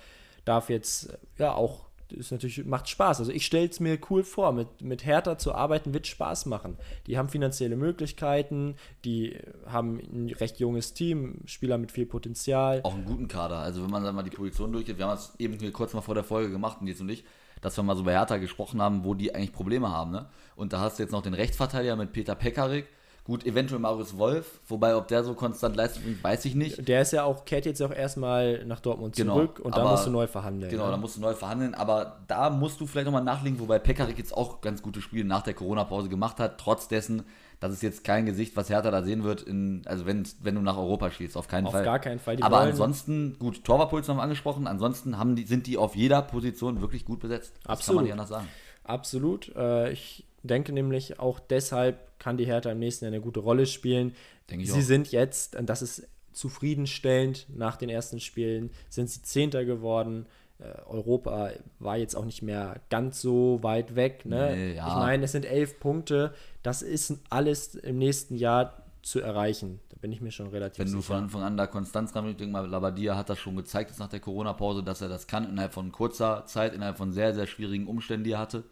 darf 0.44 0.70
jetzt 0.70 1.18
ja 1.38 1.52
auch 1.52 1.90
ist 2.12 2.32
natürlich, 2.32 2.64
macht 2.64 2.88
Spaß. 2.88 3.20
Also 3.20 3.32
ich 3.32 3.46
stelle 3.46 3.68
es 3.68 3.80
mir 3.80 3.98
cool 4.10 4.22
vor, 4.22 4.52
mit, 4.52 4.82
mit 4.82 5.04
Hertha 5.04 5.38
zu 5.38 5.54
arbeiten 5.54 5.94
wird 5.94 6.06
Spaß 6.06 6.46
machen. 6.46 6.76
Die 7.06 7.18
haben 7.18 7.28
finanzielle 7.28 7.76
Möglichkeiten, 7.76 8.76
die 9.04 9.38
haben 9.66 9.98
ein 9.98 10.30
recht 10.30 10.58
junges 10.60 10.94
Team, 10.94 11.38
Spieler 11.46 11.78
mit 11.78 11.92
viel 11.92 12.06
Potenzial. 12.06 12.80
Auch 12.82 12.94
einen 12.94 13.04
guten 13.04 13.28
Kader. 13.28 13.58
Also 13.58 13.82
wenn 13.82 13.90
man 13.90 14.04
dann 14.04 14.14
mal 14.14 14.22
die 14.22 14.30
Position 14.30 14.72
durchgeht, 14.72 14.98
wir 14.98 15.06
haben 15.06 15.16
das 15.16 15.34
eben 15.38 15.58
hier 15.58 15.72
kurz 15.72 15.94
mal 15.94 16.00
vor 16.00 16.14
der 16.14 16.24
Folge 16.24 16.50
gemacht, 16.50 16.78
und 16.80 16.86
jetzt 16.86 17.00
und 17.00 17.08
ich, 17.08 17.24
dass 17.60 17.76
wir 17.76 17.82
mal 17.82 17.96
so 17.96 18.04
bei 18.04 18.12
Hertha 18.12 18.38
gesprochen 18.38 18.80
haben, 18.80 19.04
wo 19.04 19.14
die 19.14 19.34
eigentlich 19.34 19.52
Probleme 19.52 19.90
haben. 19.90 20.10
Ne? 20.10 20.26
Und 20.56 20.72
da 20.72 20.80
hast 20.80 20.98
du 20.98 21.02
jetzt 21.02 21.12
noch 21.12 21.22
den 21.22 21.34
Rechtsverteidiger 21.34 21.96
mit 21.96 22.12
Peter 22.12 22.34
Pekarik, 22.34 22.86
Gut, 23.24 23.44
eventuell 23.44 23.80
Marius 23.80 24.16
Wolf, 24.16 24.60
wobei 24.66 24.96
ob 24.96 25.06
der 25.06 25.22
so 25.22 25.34
konstant 25.34 25.76
Leistung 25.76 26.02
bringt, 26.02 26.24
weiß 26.24 26.46
ich 26.46 26.54
nicht. 26.54 26.88
Der 26.88 27.02
ist 27.02 27.12
ja 27.12 27.24
auch, 27.24 27.44
kehrt 27.44 27.66
jetzt 27.66 27.82
auch 27.82 27.92
erstmal 27.92 28.64
nach 28.64 28.80
Dortmund 28.80 29.14
genau, 29.14 29.34
zurück 29.34 29.60
und 29.60 29.76
da 29.76 29.88
musst 29.88 30.06
du 30.06 30.10
neu 30.10 30.26
verhandeln. 30.26 30.70
Genau, 30.70 30.84
ja. 30.84 30.90
da 30.90 30.96
musst 30.96 31.16
du 31.16 31.20
neu 31.20 31.34
verhandeln, 31.34 31.74
aber 31.74 32.22
da 32.28 32.48
musst 32.48 32.80
du 32.80 32.86
vielleicht 32.86 33.04
nochmal 33.04 33.22
nachlegen, 33.22 33.60
wobei 33.60 33.78
Pekarik 33.78 34.16
jetzt 34.16 34.34
auch 34.34 34.62
ganz 34.62 34.82
gute 34.82 35.02
Spiele 35.02 35.24
nach 35.24 35.42
der 35.42 35.52
Corona-Pause 35.52 36.08
gemacht 36.08 36.40
hat, 36.40 36.58
trotz 36.58 36.88
dessen, 36.88 37.24
dass 37.60 37.72
es 37.72 37.82
jetzt 37.82 38.04
kein 38.04 38.24
Gesicht, 38.24 38.56
was 38.56 38.70
Hertha 38.70 38.90
da 38.90 39.02
sehen 39.02 39.22
wird, 39.22 39.42
in, 39.42 39.82
also 39.84 40.06
wenn, 40.06 40.26
wenn 40.40 40.54
du 40.54 40.62
nach 40.62 40.78
Europa 40.78 41.10
spielst, 41.10 41.36
auf 41.36 41.46
keinen 41.46 41.66
auf 41.66 41.72
Fall. 41.72 41.82
Auf 41.82 41.86
gar 41.86 41.98
keinen 41.98 42.18
Fall. 42.18 42.36
Die 42.36 42.42
aber 42.42 42.60
ansonsten, 42.60 43.38
gut, 43.38 43.62
Torwartpuls 43.64 44.08
haben 44.08 44.16
wir 44.16 44.22
angesprochen, 44.22 44.66
ansonsten 44.66 45.18
haben 45.18 45.36
die, 45.36 45.44
sind 45.44 45.66
die 45.66 45.76
auf 45.76 45.94
jeder 45.94 46.22
Position 46.22 46.80
wirklich 46.80 47.04
gut 47.04 47.20
besetzt. 47.20 47.52
Das 47.62 47.72
Absolut. 47.72 47.86
kann 47.86 47.94
man 47.96 48.04
nicht 48.04 48.12
anders 48.12 48.28
sagen. 48.30 48.48
Absolut. 48.84 49.54
Äh, 49.54 49.92
ich 49.92 50.24
denke 50.42 50.72
nämlich 50.72 51.20
auch 51.20 51.38
deshalb 51.38 52.18
kann 52.18 52.38
die 52.38 52.46
Hertha 52.46 52.70
im 52.70 52.78
nächsten 52.78 53.04
Jahr 53.04 53.12
eine 53.12 53.22
gute 53.22 53.40
Rolle 53.40 53.66
spielen. 53.66 54.14
Denke 54.50 54.66
sie 54.66 54.72
auch. 54.72 54.80
sind 54.80 55.12
jetzt, 55.12 55.54
und 55.54 55.68
das 55.68 55.82
ist 55.82 56.08
zufriedenstellend 56.32 57.46
nach 57.54 57.76
den 57.76 57.90
ersten 57.90 58.20
Spielen, 58.20 58.70
sind 58.88 59.10
sie 59.10 59.20
Zehnter 59.20 59.66
geworden. 59.66 60.26
Äh, 60.60 60.82
Europa 60.88 61.50
war 61.78 61.96
jetzt 61.96 62.14
auch 62.14 62.24
nicht 62.24 62.42
mehr 62.42 62.80
ganz 62.90 63.20
so 63.20 63.60
weit 63.62 63.96
weg. 63.96 64.26
Ne? 64.26 64.54
Nee, 64.54 64.74
ja. 64.74 64.88
Ich 64.88 64.94
meine, 64.94 65.24
es 65.24 65.32
sind 65.32 65.46
elf 65.46 65.80
Punkte. 65.80 66.34
Das 66.62 66.82
ist 66.82 67.14
alles 67.30 67.74
im 67.74 67.98
nächsten 67.98 68.36
Jahr 68.36 68.84
zu 69.02 69.20
erreichen. 69.20 69.80
Da 69.88 69.96
bin 70.00 70.12
ich 70.12 70.20
mir 70.20 70.30
schon 70.30 70.48
relativ 70.48 70.78
Wenn 70.78 70.88
sicher. 70.88 70.96
Wenn 70.96 71.00
du 71.00 71.06
von 71.06 71.16
Anfang 71.16 71.42
an 71.42 71.56
da 71.56 71.66
Konstanz 71.66 72.14
ran, 72.14 72.28
ich 72.28 72.36
denke 72.36 72.52
mal, 72.52 72.68
Labadia 72.68 73.16
hat 73.16 73.30
das 73.30 73.38
schon 73.38 73.56
gezeigt, 73.56 73.98
nach 73.98 74.08
der 74.08 74.20
Corona-Pause, 74.20 74.82
dass 74.82 75.00
er 75.00 75.08
das 75.08 75.26
kann, 75.26 75.48
innerhalb 75.48 75.72
von 75.72 75.92
kurzer 75.92 76.44
Zeit, 76.46 76.74
innerhalb 76.74 76.98
von 76.98 77.12
sehr, 77.12 77.34
sehr 77.34 77.46
schwierigen 77.46 77.86
Umständen, 77.86 78.24
die 78.24 78.32
er 78.32 78.38
hatte. 78.38 78.64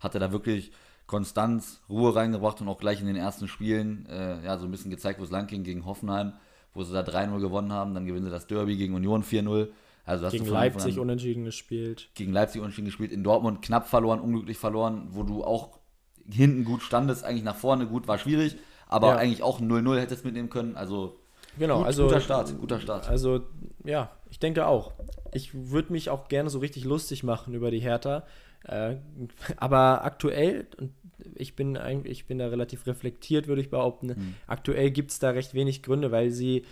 Hat 0.00 0.14
er 0.14 0.20
da 0.20 0.32
wirklich 0.32 0.72
Konstanz, 1.06 1.80
Ruhe 1.88 2.14
reingebracht 2.14 2.60
und 2.60 2.68
auch 2.68 2.78
gleich 2.78 3.00
in 3.00 3.06
den 3.06 3.16
ersten 3.16 3.46
Spielen 3.46 4.06
äh, 4.06 4.44
ja, 4.44 4.58
so 4.58 4.64
ein 4.64 4.72
bisschen 4.72 4.90
gezeigt, 4.90 5.20
wo 5.20 5.24
es 5.24 5.30
lang 5.30 5.46
ging 5.46 5.62
gegen 5.62 5.86
Hoffenheim, 5.86 6.32
wo 6.74 6.82
sie 6.82 6.92
da 6.92 7.02
3-0 7.02 7.38
gewonnen 7.38 7.72
haben. 7.72 7.94
Dann 7.94 8.06
gewinnen 8.06 8.24
sie 8.24 8.30
das 8.30 8.48
Derby 8.48 8.76
gegen 8.76 8.94
Union 8.94 9.22
4-0. 9.22 9.68
Also 10.06 10.28
gegen 10.28 10.46
Leipzig 10.46 10.98
unentschieden 10.98 11.44
gespielt. 11.44 12.08
Gegen 12.14 12.32
Leipzig 12.32 12.60
unentschieden 12.60 12.86
gespielt. 12.86 13.12
In 13.12 13.24
Dortmund 13.24 13.60
knapp 13.60 13.88
verloren, 13.88 14.20
unglücklich 14.20 14.56
verloren, 14.56 15.08
wo 15.10 15.24
du 15.24 15.44
auch 15.44 15.78
hinten 16.30 16.64
gut 16.64 16.82
standest, 16.82 17.24
eigentlich 17.24 17.44
nach 17.44 17.56
vorne 17.56 17.86
gut, 17.86 18.08
war 18.08 18.18
schwierig, 18.18 18.56
aber 18.86 19.08
ja. 19.08 19.16
eigentlich 19.16 19.42
auch 19.42 19.60
0-0 19.60 19.98
hättest 19.98 20.24
mitnehmen 20.24 20.48
können. 20.48 20.76
Also 20.76 21.18
Genau, 21.58 21.78
Gut, 21.78 21.86
also 21.86 22.04
guter 22.04 22.20
Start, 22.20 22.60
guter 22.60 22.80
Start. 22.80 23.08
Also 23.08 23.40
ja, 23.84 24.10
ich 24.30 24.38
denke 24.38 24.66
auch. 24.66 24.92
Ich 25.32 25.70
würde 25.70 25.92
mich 25.92 26.10
auch 26.10 26.28
gerne 26.28 26.50
so 26.50 26.58
richtig 26.58 26.84
lustig 26.84 27.22
machen 27.22 27.54
über 27.54 27.70
die 27.70 27.80
Hertha. 27.80 28.24
Äh, 28.64 28.96
aber 29.56 30.04
aktuell, 30.04 30.66
und 30.78 30.92
ich 31.34 31.56
bin 31.56 31.76
eigentlich, 31.76 32.20
ich 32.20 32.26
bin 32.26 32.38
da 32.38 32.48
relativ 32.48 32.86
reflektiert, 32.86 33.48
würde 33.48 33.60
ich 33.60 33.70
behaupten. 33.70 34.08
Mhm. 34.08 34.34
Aktuell 34.46 34.90
gibt 34.90 35.10
es 35.10 35.18
da 35.18 35.30
recht 35.30 35.54
wenig 35.54 35.82
Gründe, 35.82 36.10
weil 36.12 36.30
sie 36.30 36.64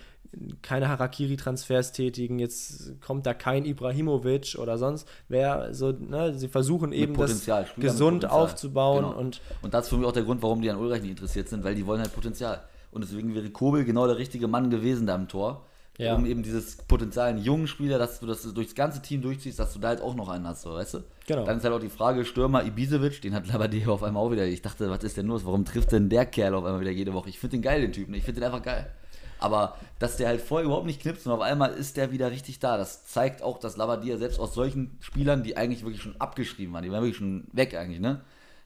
keine 0.62 0.88
Harakiri-Transfers 0.88 1.92
tätigen. 1.92 2.38
Jetzt 2.38 3.00
kommt 3.00 3.26
da 3.26 3.35
kein 3.35 3.64
Ibrahimovic 3.64 4.57
oder 4.59 4.78
sonst 4.78 5.09
wer. 5.28 5.72
So, 5.72 5.92
ne, 5.92 6.37
sie 6.37 6.48
versuchen 6.48 6.92
eben 6.92 7.14
das 7.14 7.30
Potenzial, 7.30 7.66
mit 7.76 7.87
gesund 7.87 8.28
aufzubauen 8.30 9.04
Genau. 9.04 9.18
und 9.18 9.40
Und 9.62 9.74
das 9.74 9.85
ist 9.85 9.90
für 9.90 9.96
mich 9.96 10.07
auch 10.07 10.12
der 10.12 10.24
Grund, 10.24 10.42
warum 10.42 10.61
die 10.61 10.70
an 10.70 10.76
Ulreich 10.76 11.02
nicht 11.02 11.12
interessiert 11.12 11.48
sind, 11.48 11.64
weil 11.64 11.74
die 11.74 11.87
wollen 11.87 12.00
halt 12.00 12.14
Potenzial. 12.14 12.64
Und 12.90 13.02
deswegen 13.02 13.35
wäre 13.35 13.50
Kobel 13.50 13.85
genau 13.85 14.07
der 14.07 14.18
richtige 14.18 14.48
Mann 14.48 14.70
gewesen 14.70 15.07
da 15.07 15.14
im 15.14 15.28
Tor. 15.28 15.66
Ja. 15.96 16.16
Um 16.16 16.26
eben 16.26 16.42
dieses 16.42 16.76
Potenzial 16.76 17.30
in 17.30 17.38
jungen 17.38 17.68
Spieler, 17.68 17.98
dass 17.98 18.18
du 18.18 18.26
das 18.26 18.42
durchs 18.52 18.74
ganze 18.74 19.00
Team 19.00 19.22
durchziehst, 19.22 19.61
dass 19.61 19.72
du 19.74 19.78
da 19.78 19.88
halt 19.88 20.00
auch 20.00 20.16
noch 20.16 20.28
einen 20.28 20.46
hast, 20.46 20.62
so, 20.62 20.72
weißt 20.72 20.94
du? 20.94 20.98
Genau. 21.26 21.44
Dann 21.44 21.59
ist 21.59 21.64
halt 21.64 21.72
auch 21.72 21.78
die 21.80 21.88
Frage, 21.88 22.24
Stürmer 22.24 22.64
Ibisevic, 22.64 23.22
den 23.22 23.33
hat 23.33 23.46
Labadie 23.46 23.87
auf 23.87 24.02
einmal 24.02 24.24
auch 24.24 24.33
wieder. 24.33 24.44
Ich 24.44 24.61
dachte, 24.61 24.90
was 24.90 25.04
ist 25.04 25.16
denn 25.16 25.26
los? 25.28 25.44
Warum 25.46 25.64
trifft 25.64 25.92
denn 25.92 26.09
der 26.09 26.26
Kerl 26.26 26.54
auf 26.54 26.64
einmal 26.64 26.80
wieder 26.80 26.90
jede 26.90 27.14
Woche? 27.14 27.28
Ich 27.28 27.38
finde 27.38 27.59
den 27.59 27.62
geil, 27.62 27.80
den 27.80 27.92
Typen. 27.92 28.12
Ich 28.14 28.24
finde 28.24 28.40
den 28.40 28.46
einfach 28.46 28.62
geil. 28.64 28.90
Aber 29.38 29.76
dass 30.00 30.16
der 30.16 30.28
halt 30.28 30.40
vorher 30.40 30.64
überhaupt 30.66 30.87
nicht 30.87 31.00
knipst 31.00 31.26
und 31.26 31.33
auf 31.33 31.40
einmal 31.40 31.72
ist 31.74 31.96
der 31.96 32.11
wieder 32.11 32.30
richtig 32.30 32.59
da. 32.59 32.76
Das 32.76 33.04
zeigt 33.07 33.42
auch, 33.42 33.59
dass 33.59 33.76
Labadia 33.76 34.16
selbst 34.16 34.40
aus 34.40 34.54
solchen 34.54 34.96
Spielern, 35.00 35.42
die 35.44 35.57
eigentlich 35.57 35.85
wirklich 35.85 36.02
schon 36.02 36.20
abgeschrieben 36.20 36.72
waren, 36.74 36.83
die 36.83 36.90
waren 36.90 37.02
wirklich 37.02 37.18
schon 37.18 37.44
weg 37.52 37.74
eigentlich, 37.76 38.00
ne? 38.00 38.20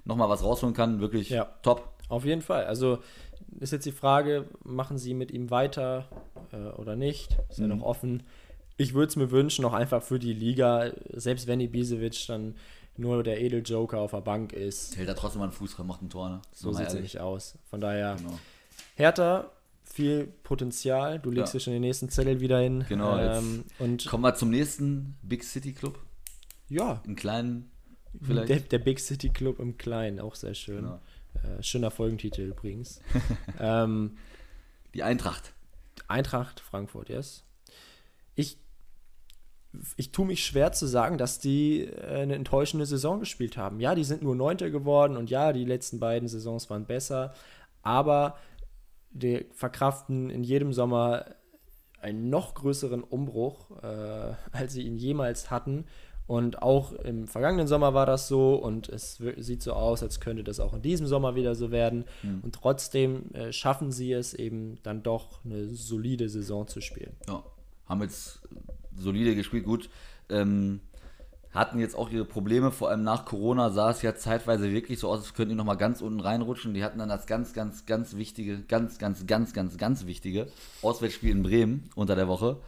Nochmal 0.05 0.29
was 0.29 0.43
rausholen 0.43 0.75
kann, 0.75 1.01
wirklich 1.01 1.31
Ja. 1.31 1.47
top. 1.63 1.89
Auf 2.09 2.25
jeden 2.25 2.41
Fall. 2.41 2.65
Also 2.65 3.01
ist 3.61 3.73
jetzt 3.73 3.87
die 3.87 3.93
Frage, 3.93 4.47
machen 4.65 4.99
sie 4.99 5.15
mit 5.15 5.31
ihm 5.31 5.51
weiter 5.51 6.09
äh, 6.53 6.57
oder 6.79 6.97
nicht? 6.97 7.37
Ist 7.51 7.59
ja 7.59 7.67
Mhm. 7.67 7.79
noch 7.79 7.87
offen. 7.87 8.23
Ich 8.77 8.95
würde 8.95 9.09
es 9.09 9.17
mir 9.17 9.31
wünschen, 9.31 9.65
auch 9.65 9.73
einfach 9.73 10.03
für 10.03 10.19
die 10.19 10.33
Liga, 10.33 10.93
selbst 11.13 11.47
wenn 11.47 11.61
Ibisevic 11.61 12.27
dann 12.29 12.55
nur 12.97 13.23
der 13.23 13.41
Edeljoker 13.41 13.99
auf 13.99 14.11
der 14.13 14.21
Bank 14.21 14.53
ist. 14.53 14.97
Hält 14.97 15.09
da 15.09 15.15
trotzdem 15.15 15.39
mal 15.41 15.47
einen 15.47 15.53
Fuß 15.53 15.75
dran, 15.77 15.87
macht 15.87 16.03
ein 16.03 16.11
Tor, 16.11 16.29
ne? 16.29 16.43
So 16.53 16.73
sieht 16.73 16.87
es 16.87 16.95
ehrlich. 16.95 17.15
nicht 17.15 17.21
aus. 17.21 17.57
Von 17.71 17.81
daher, 17.81 18.17
Genau. 18.17 18.39
Hertha, 18.97 19.51
viel 19.85 20.27
Potenzial. 20.45 21.19
Du 21.19 21.31
legst 21.31 21.55
Ja. 21.55 21.59
dir 21.59 21.65
schon 21.65 21.73
den 21.73 21.83
nächsten 21.83 22.09
Zettel 22.09 22.41
wieder 22.41 22.59
hin. 22.61 22.85
Genau, 22.89 23.17
Ähm, 23.19 23.65
und 23.79 24.07
Kommen 24.07 24.23
wir 24.25 24.35
zum 24.35 24.51
nächsten 24.51 25.17
Big 25.23 25.43
City 25.45 25.73
Club. 25.73 25.99
ja, 26.69 27.01
Einen 27.05 27.17
kleinen, 27.17 27.71
vielleicht. 28.23 28.49
der, 28.49 28.61
der 28.61 28.79
Big 28.79 29.01
City 29.01 29.31
Club 29.31 29.59
im 29.61 29.77
Kleinen, 29.79 30.21
auch 30.21 30.35
sehr 30.35 30.55
schön. 30.55 30.83
Genau. 30.85 31.01
Äh, 31.35 31.63
schöner 31.63 31.91
Folgentitel 31.91 32.43
übrigens. 32.43 33.01
ähm, 33.61 34.17
Die 34.95 35.03
Eintracht. 35.03 35.53
Eintracht 36.07 36.61
Frankfurt, 36.61 37.09
yes. 37.09 37.45
Ich, 38.35 38.59
ich 39.97 40.13
tue 40.13 40.27
mich 40.27 40.45
schwer 40.45 40.73
zu 40.73 40.87
sagen, 40.87 41.19
dass 41.19 41.39
die 41.39 41.85
äh, 41.85 42.23
eine 42.23 42.35
enttäuschende 42.35 42.87
Saison 42.87 43.21
gespielt 43.21 43.57
haben. 43.57 43.81
Ja, 43.81 43.95
die 43.95 44.05
sind 44.05 44.23
nur 44.23 44.35
Neunter 44.35 44.71
geworden 44.71 45.17
und 45.17 45.31
ja, 45.31 45.53
die 45.53 45.65
letzten 45.65 46.01
beiden 46.01 46.29
Saisons 46.29 46.71
waren 46.71 46.87
besser, 46.87 47.35
aber 47.83 48.39
die 49.11 49.47
verkraften 49.53 50.31
in 50.31 50.45
jedem 50.45 50.73
Sommer 50.73 51.27
einen 52.01 52.31
noch 52.31 52.55
größeren 52.55 53.03
Umbruch, 53.03 53.71
äh, 53.83 54.35
als 54.53 54.73
sie 54.73 54.83
ihn 54.83 54.97
jemals 54.97 55.51
hatten. 55.51 55.87
Und 56.29 56.61
auch 56.61 56.93
im 56.93 57.27
vergangenen 57.27 57.67
Sommer 57.67 57.95
war 57.95 58.05
das 58.05 58.29
so 58.29 58.55
und 58.55 58.91
es 58.91 59.17
sieht 59.39 59.63
so 59.63 59.73
aus, 59.73 60.03
als 60.03 60.21
könnte 60.21 60.45
das 60.45 60.61
auch 60.61 60.75
in 60.75 60.83
diesem 60.83 61.07
Sommer 61.07 61.35
wieder 61.35 61.55
so 61.55 61.71
werden. 61.71 62.05
Und 62.43 62.55
trotzdem 62.55 63.33
äh, 63.33 63.51
schaffen 63.51 63.93
sie 63.93 64.13
es 64.13 64.35
eben 64.35 64.79
dann 64.83 65.03
doch 65.03 65.43
eine 65.43 65.69
solide 65.71 66.29
Saison 66.29 66.69
zu 66.69 66.83
spielen. 66.83 67.17
Ja, 67.27 67.43
haben 67.87 68.03
jetzt 68.03 68.41
solide 68.95 69.35
gespielt, 69.35 69.65
gut. 69.65 69.89
Ähm, 70.29 70.81
hatten 71.55 71.79
jetzt 71.79 71.97
auch 71.97 72.11
ihre 72.11 72.27
Probleme, 72.27 72.73
vor 72.73 72.91
allem 72.91 73.05
nach 73.05 73.25
Corona 73.25 73.71
sah 73.71 73.91
es 73.91 74.03
ja 74.03 74.15
zeitweise 74.15 74.71
wirklich 74.71 74.99
so 74.99 75.09
aus, 75.09 75.21
als 75.21 75.33
könnten 75.33 75.53
die 75.53 75.57
nochmal 75.57 75.79
ganz 75.79 76.03
unten 76.03 76.21
reinrutschen. 76.21 76.75
Die 76.75 76.85
hatten 76.85 76.99
dann 76.99 77.09
das 77.09 77.27
ganz, 77.27 77.55
ganz, 77.55 77.87
ganz 77.87 78.17
wichtige, 78.17 78.61
ganz, 78.65 78.99
ganz, 78.99 79.27
ganz, 79.27 79.55
ganz, 79.55 79.79
ganz 79.79 80.05
wichtige 80.05 80.49
Auswärtsspiel 80.83 81.31
in 81.31 81.43
Bremen 81.43 81.89
unter 81.95 82.17
der 82.17 82.29
Woche. 82.29 82.59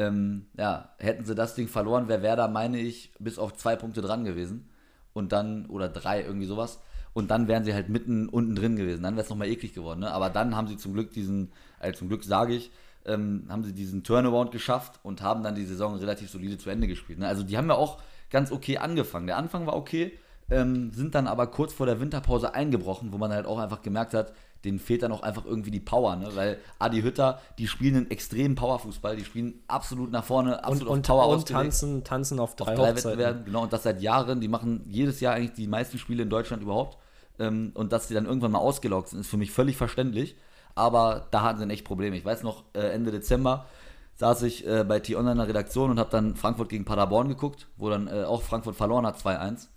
Ähm, 0.00 0.46
ja, 0.56 0.88
hätten 0.98 1.26
sie 1.26 1.34
das 1.34 1.54
Ding 1.54 1.68
verloren, 1.68 2.08
wäre 2.08 2.22
Werder, 2.22 2.48
meine 2.48 2.78
ich, 2.78 3.12
bis 3.18 3.38
auf 3.38 3.54
zwei 3.54 3.76
Punkte 3.76 4.00
dran 4.00 4.24
gewesen. 4.24 4.68
Und 5.12 5.32
dann, 5.32 5.66
oder 5.66 5.90
drei, 5.90 6.22
irgendwie 6.22 6.46
sowas. 6.46 6.80
Und 7.12 7.30
dann 7.30 7.48
wären 7.48 7.64
sie 7.64 7.74
halt 7.74 7.90
mitten 7.90 8.28
unten 8.28 8.54
drin 8.54 8.76
gewesen. 8.76 9.02
Dann 9.02 9.14
wäre 9.14 9.24
es 9.24 9.30
nochmal 9.30 9.48
eklig 9.48 9.74
geworden. 9.74 10.00
Ne? 10.00 10.10
Aber 10.10 10.30
dann 10.30 10.56
haben 10.56 10.68
sie 10.68 10.78
zum 10.78 10.94
Glück 10.94 11.12
diesen, 11.12 11.52
also 11.80 11.98
zum 11.98 12.08
Glück 12.08 12.24
sage 12.24 12.54
ich, 12.54 12.70
ähm, 13.04 13.44
haben 13.48 13.62
sie 13.62 13.74
diesen 13.74 14.02
Turnaround 14.02 14.52
geschafft 14.52 15.00
und 15.02 15.20
haben 15.20 15.42
dann 15.42 15.54
die 15.54 15.64
Saison 15.66 15.96
relativ 15.96 16.30
solide 16.30 16.56
zu 16.56 16.70
Ende 16.70 16.86
gespielt. 16.86 17.18
Ne? 17.18 17.26
Also 17.26 17.42
die 17.42 17.58
haben 17.58 17.68
ja 17.68 17.74
auch 17.74 18.00
ganz 18.30 18.52
okay 18.52 18.78
angefangen. 18.78 19.26
Der 19.26 19.36
Anfang 19.36 19.66
war 19.66 19.76
okay, 19.76 20.18
ähm, 20.50 20.92
sind 20.92 21.14
dann 21.14 21.26
aber 21.26 21.46
kurz 21.46 21.72
vor 21.72 21.86
der 21.86 22.00
Winterpause 22.00 22.54
eingebrochen, 22.54 23.12
wo 23.12 23.18
man 23.18 23.32
halt 23.32 23.46
auch 23.46 23.58
einfach 23.58 23.82
gemerkt 23.82 24.14
hat, 24.14 24.32
denen 24.64 24.78
fehlt 24.78 25.02
dann 25.02 25.12
auch 25.12 25.22
einfach 25.22 25.46
irgendwie 25.46 25.70
die 25.70 25.80
Power, 25.80 26.16
ne? 26.16 26.28
weil 26.34 26.58
Adi 26.78 27.00
Hütter, 27.02 27.40
die 27.58 27.66
spielen 27.66 27.96
einen 27.96 28.10
extremen 28.10 28.56
Powerfußball, 28.56 29.16
die 29.16 29.24
spielen 29.24 29.60
absolut 29.68 30.10
nach 30.10 30.24
vorne, 30.24 30.58
Und, 30.58 30.64
absolut 30.64 30.88
und, 30.88 31.10
auf 31.10 31.16
Power 31.16 31.28
und 31.28 31.48
tanzen, 31.48 32.04
tanzen 32.04 32.38
auf 32.38 32.56
drei, 32.56 32.72
auf 32.72 32.78
drei. 32.78 32.94
Wettbewerben, 32.94 33.44
genau, 33.46 33.62
und 33.62 33.72
das 33.72 33.84
seit 33.84 34.02
Jahren. 34.02 34.40
Die 34.40 34.48
machen 34.48 34.84
jedes 34.86 35.20
Jahr 35.20 35.34
eigentlich 35.34 35.54
die 35.54 35.66
meisten 35.66 35.98
Spiele 35.98 36.22
in 36.22 36.30
Deutschland 36.30 36.62
überhaupt. 36.62 36.98
Ähm, 37.38 37.72
und 37.74 37.92
dass 37.92 38.08
sie 38.08 38.14
dann 38.14 38.26
irgendwann 38.26 38.52
mal 38.52 38.58
ausgelaugt 38.58 39.08
sind, 39.08 39.20
ist 39.20 39.30
für 39.30 39.38
mich 39.38 39.50
völlig 39.50 39.76
verständlich. 39.76 40.36
Aber 40.74 41.26
da 41.30 41.42
hatten 41.42 41.58
sie 41.58 41.64
ein 41.64 41.70
echt 41.70 41.86
Problem. 41.86 42.12
Ich 42.12 42.24
weiß 42.24 42.42
noch, 42.42 42.64
äh, 42.74 42.80
Ende 42.80 43.10
Dezember 43.10 43.66
saß 44.16 44.42
ich 44.42 44.66
äh, 44.66 44.84
bei 44.84 45.00
T-Online 45.00 45.32
in 45.32 45.38
der 45.38 45.48
Redaktion 45.48 45.90
und 45.90 45.98
habe 45.98 46.10
dann 46.10 46.36
Frankfurt 46.36 46.68
gegen 46.68 46.84
Paderborn 46.84 47.28
geguckt, 47.28 47.68
wo 47.78 47.88
dann 47.88 48.06
äh, 48.06 48.24
auch 48.24 48.42
Frankfurt 48.42 48.76
verloren 48.76 49.06
hat, 49.06 49.16
2-1. 49.16 49.68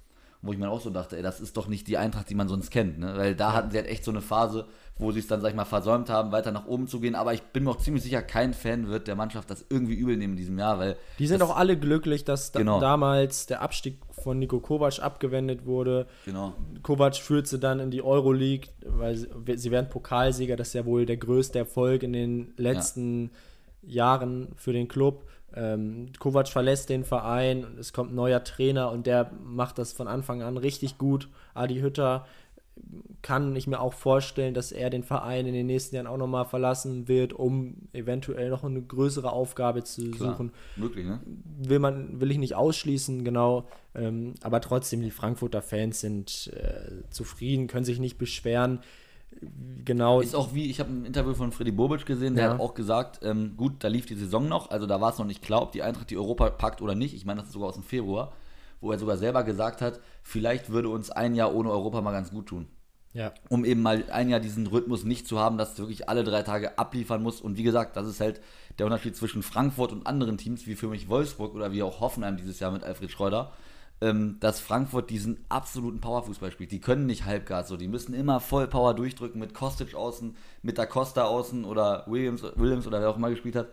Wo 0.45 0.51
ich 0.51 0.57
mir 0.59 0.69
auch 0.69 0.81
so 0.81 0.89
dachte, 0.89 1.15
ey, 1.15 1.23
das 1.23 1.39
ist 1.39 1.55
doch 1.55 1.67
nicht 1.69 1.87
die 1.87 1.97
Eintracht, 1.97 2.29
die 2.29 2.35
man 2.35 2.49
sonst 2.49 2.69
kennt. 2.69 2.99
Ne? 2.99 3.13
Weil 3.15 3.33
da 3.33 3.53
hatten 3.53 3.71
sie 3.71 3.77
halt 3.77 3.87
echt 3.87 4.03
so 4.03 4.11
eine 4.11 4.19
Phase, 4.19 4.65
wo 4.97 5.09
sie 5.13 5.19
es 5.19 5.27
dann, 5.27 5.39
sag 5.39 5.49
ich 5.51 5.55
mal, 5.55 5.63
versäumt 5.63 6.09
haben, 6.09 6.33
weiter 6.33 6.51
nach 6.51 6.67
oben 6.67 6.87
zu 6.87 6.99
gehen. 6.99 7.15
Aber 7.15 7.33
ich 7.33 7.41
bin 7.41 7.63
mir 7.63 7.69
auch 7.71 7.77
ziemlich 7.77 8.03
sicher, 8.03 8.21
kein 8.21 8.53
Fan 8.53 8.89
wird 8.89 9.07
der 9.07 9.15
Mannschaft 9.15 9.49
das 9.49 9.65
irgendwie 9.69 9.93
übel 9.95 10.17
nehmen 10.17 10.33
in 10.33 10.37
diesem 10.37 10.59
Jahr, 10.59 10.79
weil 10.79 10.97
Die 11.17 11.27
sind 11.27 11.41
auch 11.41 11.55
alle 11.55 11.77
glücklich, 11.79 12.25
dass 12.25 12.51
da 12.51 12.59
Genau. 12.59 12.81
damals 12.81 13.45
der 13.45 13.61
Abstieg 13.61 13.99
von 14.11 14.37
Nico 14.37 14.59
Kovac 14.59 14.99
abgewendet 15.01 15.65
wurde. 15.65 16.07
Genau. 16.25 16.53
Kovac 16.81 17.15
führt 17.15 17.47
sie 17.47 17.57
dann 17.57 17.79
in 17.79 17.89
die 17.89 18.01
Euroleague, 18.03 18.67
weil 18.85 19.15
sie, 19.15 19.27
sie 19.55 19.71
werden 19.71 19.89
Pokalsieger. 19.89 20.57
Das 20.57 20.67
ist 20.67 20.73
ja 20.73 20.85
wohl 20.85 21.05
der 21.05 21.17
größte 21.17 21.57
Erfolg 21.57 22.03
in 22.03 22.11
den 22.11 22.53
letzten 22.57 23.31
Jahren 23.81 24.49
für 24.57 24.73
den 24.73 24.87
Club. 24.87 25.25
Ähm, 25.55 26.07
Kovac 26.19 26.47
verlässt 26.47 26.89
den 26.89 27.03
Verein 27.03 27.63
und 27.63 27.79
es 27.79 27.93
kommt 27.93 28.11
ein 28.11 28.15
neuer 28.15 28.43
Trainer 28.43 28.91
und 28.91 29.05
der 29.05 29.31
macht 29.43 29.77
das 29.77 29.93
von 29.93 30.07
Anfang 30.07 30.41
an 30.41 30.57
richtig 30.57 30.97
gut. 30.97 31.29
Adi 31.53 31.79
Hütter 31.79 32.25
kann 33.21 33.55
ich 33.55 33.67
mir 33.67 33.79
auch 33.79 33.93
vorstellen, 33.93 34.53
dass 34.53 34.71
er 34.71 34.89
den 34.89 35.03
Verein 35.03 35.45
in 35.45 35.53
den 35.53 35.67
nächsten 35.67 35.95
Jahren 35.95 36.07
auch 36.07 36.17
nochmal 36.17 36.45
verlassen 36.45 37.07
wird, 37.07 37.33
um 37.33 37.75
eventuell 37.93 38.49
noch 38.49 38.63
eine 38.63 38.81
größere 38.81 39.31
Aufgabe 39.31 39.83
zu 39.83 40.11
Klar, 40.11 40.31
suchen 40.31 40.51
möglich, 40.75 41.05
ne? 41.05 41.21
will 41.59 41.79
man, 41.79 42.19
will 42.19 42.31
ich 42.31 42.37
nicht 42.37 42.55
ausschließen, 42.55 43.23
genau. 43.23 43.67
Ähm, 43.95 44.33
aber 44.41 44.59
trotzdem, 44.59 45.01
die 45.01 45.11
Frankfurter 45.11 45.61
Fans 45.61 46.01
sind 46.01 46.51
äh, 46.53 47.09
zufrieden, 47.11 47.67
können 47.67 47.85
sich 47.85 47.99
nicht 47.99 48.17
beschweren. 48.17 48.79
Genau. 49.85 50.21
Ist 50.21 50.35
auch 50.35 50.53
wie, 50.53 50.69
ich 50.69 50.79
habe 50.79 50.91
ein 50.91 51.05
Interview 51.05 51.33
von 51.33 51.51
Freddy 51.51 51.71
Bobic 51.71 52.05
gesehen, 52.05 52.35
der 52.35 52.45
Ja. 52.45 52.53
hat 52.53 52.59
auch 52.59 52.73
gesagt, 52.73 53.19
ähm, 53.23 53.55
gut, 53.57 53.83
da 53.83 53.87
lief 53.89 54.05
die 54.05 54.15
Saison 54.15 54.47
noch, 54.47 54.69
also 54.71 54.85
da 54.87 55.01
war 55.01 55.11
es 55.11 55.17
noch 55.17 55.25
nicht 55.25 55.41
klar, 55.41 55.61
ob 55.61 55.71
die 55.73 55.83
Eintracht 55.83 56.09
die 56.09 56.17
Europa 56.17 56.49
packt 56.51 56.81
oder 56.81 56.95
nicht. 56.95 57.13
Ich 57.13 57.25
meine, 57.25 57.39
das 57.39 57.47
ist 57.47 57.53
sogar 57.53 57.69
aus 57.69 57.75
dem 57.75 57.83
Februar, 57.83 58.31
wo 58.81 58.91
er 58.91 58.99
sogar 58.99 59.17
selber 59.17 59.43
gesagt 59.43 59.81
hat, 59.81 59.99
vielleicht 60.21 60.69
würde 60.69 60.89
uns 60.89 61.09
ein 61.09 61.35
Jahr 61.35 61.53
ohne 61.53 61.69
Europa 61.71 62.01
mal 62.01 62.11
ganz 62.11 62.31
gut 62.31 62.45
tun. 62.47 62.67
ja. 63.13 63.31
Um 63.49 63.63
eben 63.65 63.81
mal 63.81 64.03
ein 64.11 64.29
Jahr 64.29 64.39
diesen 64.39 64.65
Rhythmus 64.67 65.03
nicht 65.03 65.27
zu 65.27 65.37
haben, 65.37 65.57
dass 65.57 65.75
du 65.75 65.83
wirklich 65.83 66.09
alle 66.09 66.23
drei 66.23 66.41
Tage 66.43 66.77
abliefern 66.79 67.21
musst. 67.21 67.43
Und 67.43 67.57
wie 67.57 67.63
gesagt, 67.63 67.95
das 67.95 68.07
ist 68.07 68.19
halt 68.19 68.41
der 68.79 68.87
Unterschied 68.87 69.15
zwischen 69.15 69.43
Frankfurt 69.43 69.91
und 69.91 70.07
anderen 70.07 70.37
Teams, 70.37 70.65
wie 70.65 70.73
für 70.75 70.87
mich 70.87 71.09
Wolfsburg 71.09 71.53
oder 71.53 71.71
wie 71.71 71.83
auch 71.83 71.99
Hoffenheim 72.01 72.37
dieses 72.37 72.59
Jahr 72.59 72.71
mit 72.71 72.83
Alfred 72.83 73.11
Schreuder, 73.11 73.51
ähm, 74.03 74.35
dass 74.41 74.59
Frankfurt 74.59 75.09
diesen 75.09 75.39
absoluten 75.47 76.01
Powerfußball 76.01 76.51
spielt. 76.51 76.71
Die 76.73 76.81
können 76.81 77.05
nicht 77.05 77.23
halbgas 77.23 77.69
so, 77.69 77.77
die 77.77 77.87
müssen 77.87 78.13
immer 78.13 78.41
voll 78.41 78.67
Power 78.67 78.93
durchdrücken 78.93 79.39
mit 79.39 79.53
Kostic 79.53 79.95
außen, 79.95 80.35
mit 80.61 80.77
Da 80.77 80.85
Costa 80.85 81.23
außen 81.23 81.63
oder 81.63 82.03
Williams, 82.07 82.43
Williams 82.55 82.85
oder 82.85 82.99
wer 82.99 83.09
auch 83.09 83.15
immer 83.17 83.29
gespielt 83.29 83.55
hat. 83.55 83.69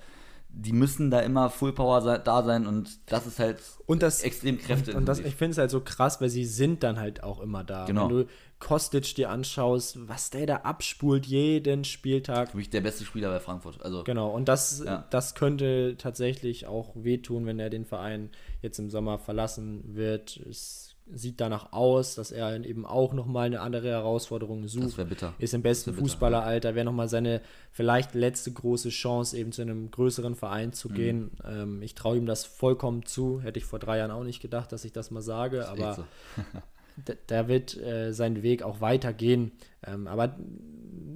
Die 0.52 0.72
müssen 0.72 1.10
da 1.12 1.20
immer 1.20 1.48
Full 1.48 1.72
Power 1.72 2.18
da 2.18 2.42
sein 2.42 2.66
und 2.66 2.98
das 3.06 3.26
ist 3.26 3.38
halt 3.38 3.60
Und 3.86 4.02
das 4.02 4.22
extrem 4.22 4.58
Kräfte. 4.58 4.92
Und, 4.92 4.98
und 4.98 5.06
das, 5.06 5.20
ich 5.20 5.34
finde 5.36 5.52
es 5.52 5.58
halt 5.58 5.70
so 5.70 5.80
krass, 5.80 6.20
weil 6.20 6.28
sie 6.28 6.44
sind 6.44 6.82
dann 6.82 6.98
halt 6.98 7.22
auch 7.22 7.40
immer 7.40 7.62
da. 7.62 7.84
Genau. 7.84 8.08
Wenn 8.08 8.16
du 8.16 8.26
Kostic 8.60 9.14
dir 9.14 9.30
anschaust, 9.30 10.08
was 10.08 10.30
der 10.30 10.46
da 10.46 10.56
abspult 10.56 11.24
jeden 11.26 11.84
Spieltag. 11.84 12.50
für 12.50 12.56
mich 12.58 12.68
der 12.68 12.82
beste 12.82 13.04
Spieler 13.04 13.30
bei 13.30 13.40
Frankfurt. 13.40 13.80
Also 13.82 14.04
Genau, 14.04 14.28
und 14.30 14.48
das, 14.48 14.82
Ja. 14.84 15.06
das 15.10 15.34
könnte 15.34 15.96
tatsächlich 15.98 16.66
auch 16.66 16.90
wehtun, 16.94 17.46
wenn 17.46 17.58
er 17.58 17.70
den 17.70 17.86
Verein 17.86 18.30
jetzt 18.62 18.78
im 18.78 18.90
Sommer 18.90 19.18
verlassen 19.18 19.82
wird. 19.94 20.36
Es 20.48 20.96
sieht 21.12 21.40
danach 21.40 21.72
aus, 21.72 22.14
dass 22.14 22.30
er 22.30 22.64
eben 22.64 22.86
auch 22.86 23.12
nochmal 23.14 23.46
eine 23.46 23.60
andere 23.60 23.88
Herausforderung 23.88 24.68
sucht. 24.68 24.96
Das. 25.20 25.32
Ist 25.38 25.54
im 25.54 25.62
besten 25.62 25.90
Das 25.90 25.96
bitter, 25.96 26.08
Fußballeralter, 26.08 26.74
wäre 26.76 26.84
nochmal 26.84 27.08
seine 27.08 27.40
vielleicht 27.72 28.14
letzte 28.14 28.52
große 28.52 28.90
Chance, 28.90 29.36
eben 29.36 29.50
zu 29.50 29.62
einem 29.62 29.90
größeren 29.90 30.36
Verein 30.36 30.68
Mhm. 30.68 30.72
zu 30.72 30.88
gehen. 30.88 31.30
Ähm, 31.44 31.82
ich 31.82 31.94
traue 31.96 32.16
ihm 32.16 32.26
das 32.26 32.44
vollkommen 32.44 33.04
zu. 33.06 33.40
Hätte 33.40 33.58
ich 33.58 33.64
vor 33.64 33.80
drei 33.80 33.98
Jahren 33.98 34.12
auch 34.12 34.22
nicht 34.22 34.40
gedacht, 34.40 34.70
dass 34.70 34.84
ich 34.84 34.92
das 34.92 35.10
mal 35.10 35.22
sage, 35.22 35.68
aber 35.68 35.88
Echt 35.90 35.96
so. 35.96 36.04
da, 37.06 37.14
da 37.26 37.48
wird 37.48 37.76
äh, 37.76 38.12
sein 38.12 38.42
Weg 38.44 38.62
auch 38.62 38.80
weitergehen. 38.80 39.50
Ähm, 39.84 40.06
aber 40.06 40.36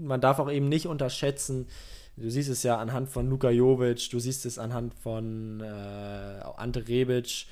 man 0.01 0.20
darf 0.20 0.38
auch 0.40 0.51
eben 0.51 0.68
nicht 0.68 0.86
unterschätzen, 0.86 1.66
du 2.16 2.30
siehst 2.30 2.48
es 2.48 2.62
ja 2.62 2.78
anhand 2.78 3.08
von 3.08 3.28
Luka 3.28 3.50
Jovic, 3.50 4.10
du 4.10 4.18
siehst 4.18 4.46
es 4.46 4.58
anhand 4.58 4.94
von 4.94 5.60
äh, 5.60 6.40
Ante 6.56 6.86
Rebic, 6.86 7.46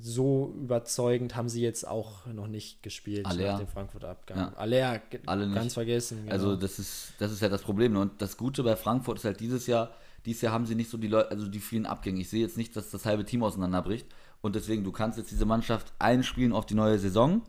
so 0.00 0.52
überzeugend 0.60 1.36
haben 1.36 1.48
sie 1.48 1.62
jetzt 1.62 1.86
auch 1.86 2.26
noch 2.26 2.48
nicht 2.48 2.82
gespielt 2.82 3.26
Aller. 3.26 3.52
nach 3.52 3.58
dem 3.60 3.68
Frankfurter 3.68 4.08
Abgang. 4.08 4.38
Ja. 4.38 4.52
Aller, 4.56 5.00
Alle 5.26 5.46
nicht. 5.46 5.54
ganz 5.54 5.74
vergessen. 5.74 6.22
Genau. 6.24 6.32
Also 6.32 6.56
das 6.56 6.78
ist, 6.78 7.12
das 7.18 7.30
ist 7.30 7.40
ja 7.40 7.48
das 7.48 7.62
Problem. 7.62 7.92
ne? 7.92 8.00
Und 8.00 8.20
das 8.20 8.36
Gute 8.36 8.62
bei 8.64 8.74
Frankfurt 8.76 9.18
ist 9.18 9.24
halt 9.24 9.38
dieses 9.38 9.66
Jahr, 9.66 9.90
dieses 10.26 10.42
Jahr 10.42 10.52
haben 10.52 10.66
sie 10.66 10.74
nicht 10.74 10.90
so 10.90 10.98
die 10.98 11.06
Leute, 11.06 11.30
also 11.30 11.46
die 11.46 11.60
vielen 11.60 11.86
Abgänge. 11.86 12.20
Ich 12.20 12.28
sehe 12.28 12.40
jetzt 12.40 12.56
nicht, 12.56 12.74
dass 12.74 12.90
das 12.90 13.06
halbe 13.06 13.24
Team 13.24 13.44
auseinanderbricht. 13.44 14.06
Und 14.40 14.56
deswegen, 14.56 14.82
du 14.84 14.90
kannst 14.90 15.16
jetzt 15.16 15.30
diese 15.30 15.46
Mannschaft 15.46 15.92
einspielen 15.98 16.52
auf 16.52 16.66
die 16.66 16.74
neue 16.74 16.98
Saison. 16.98 17.42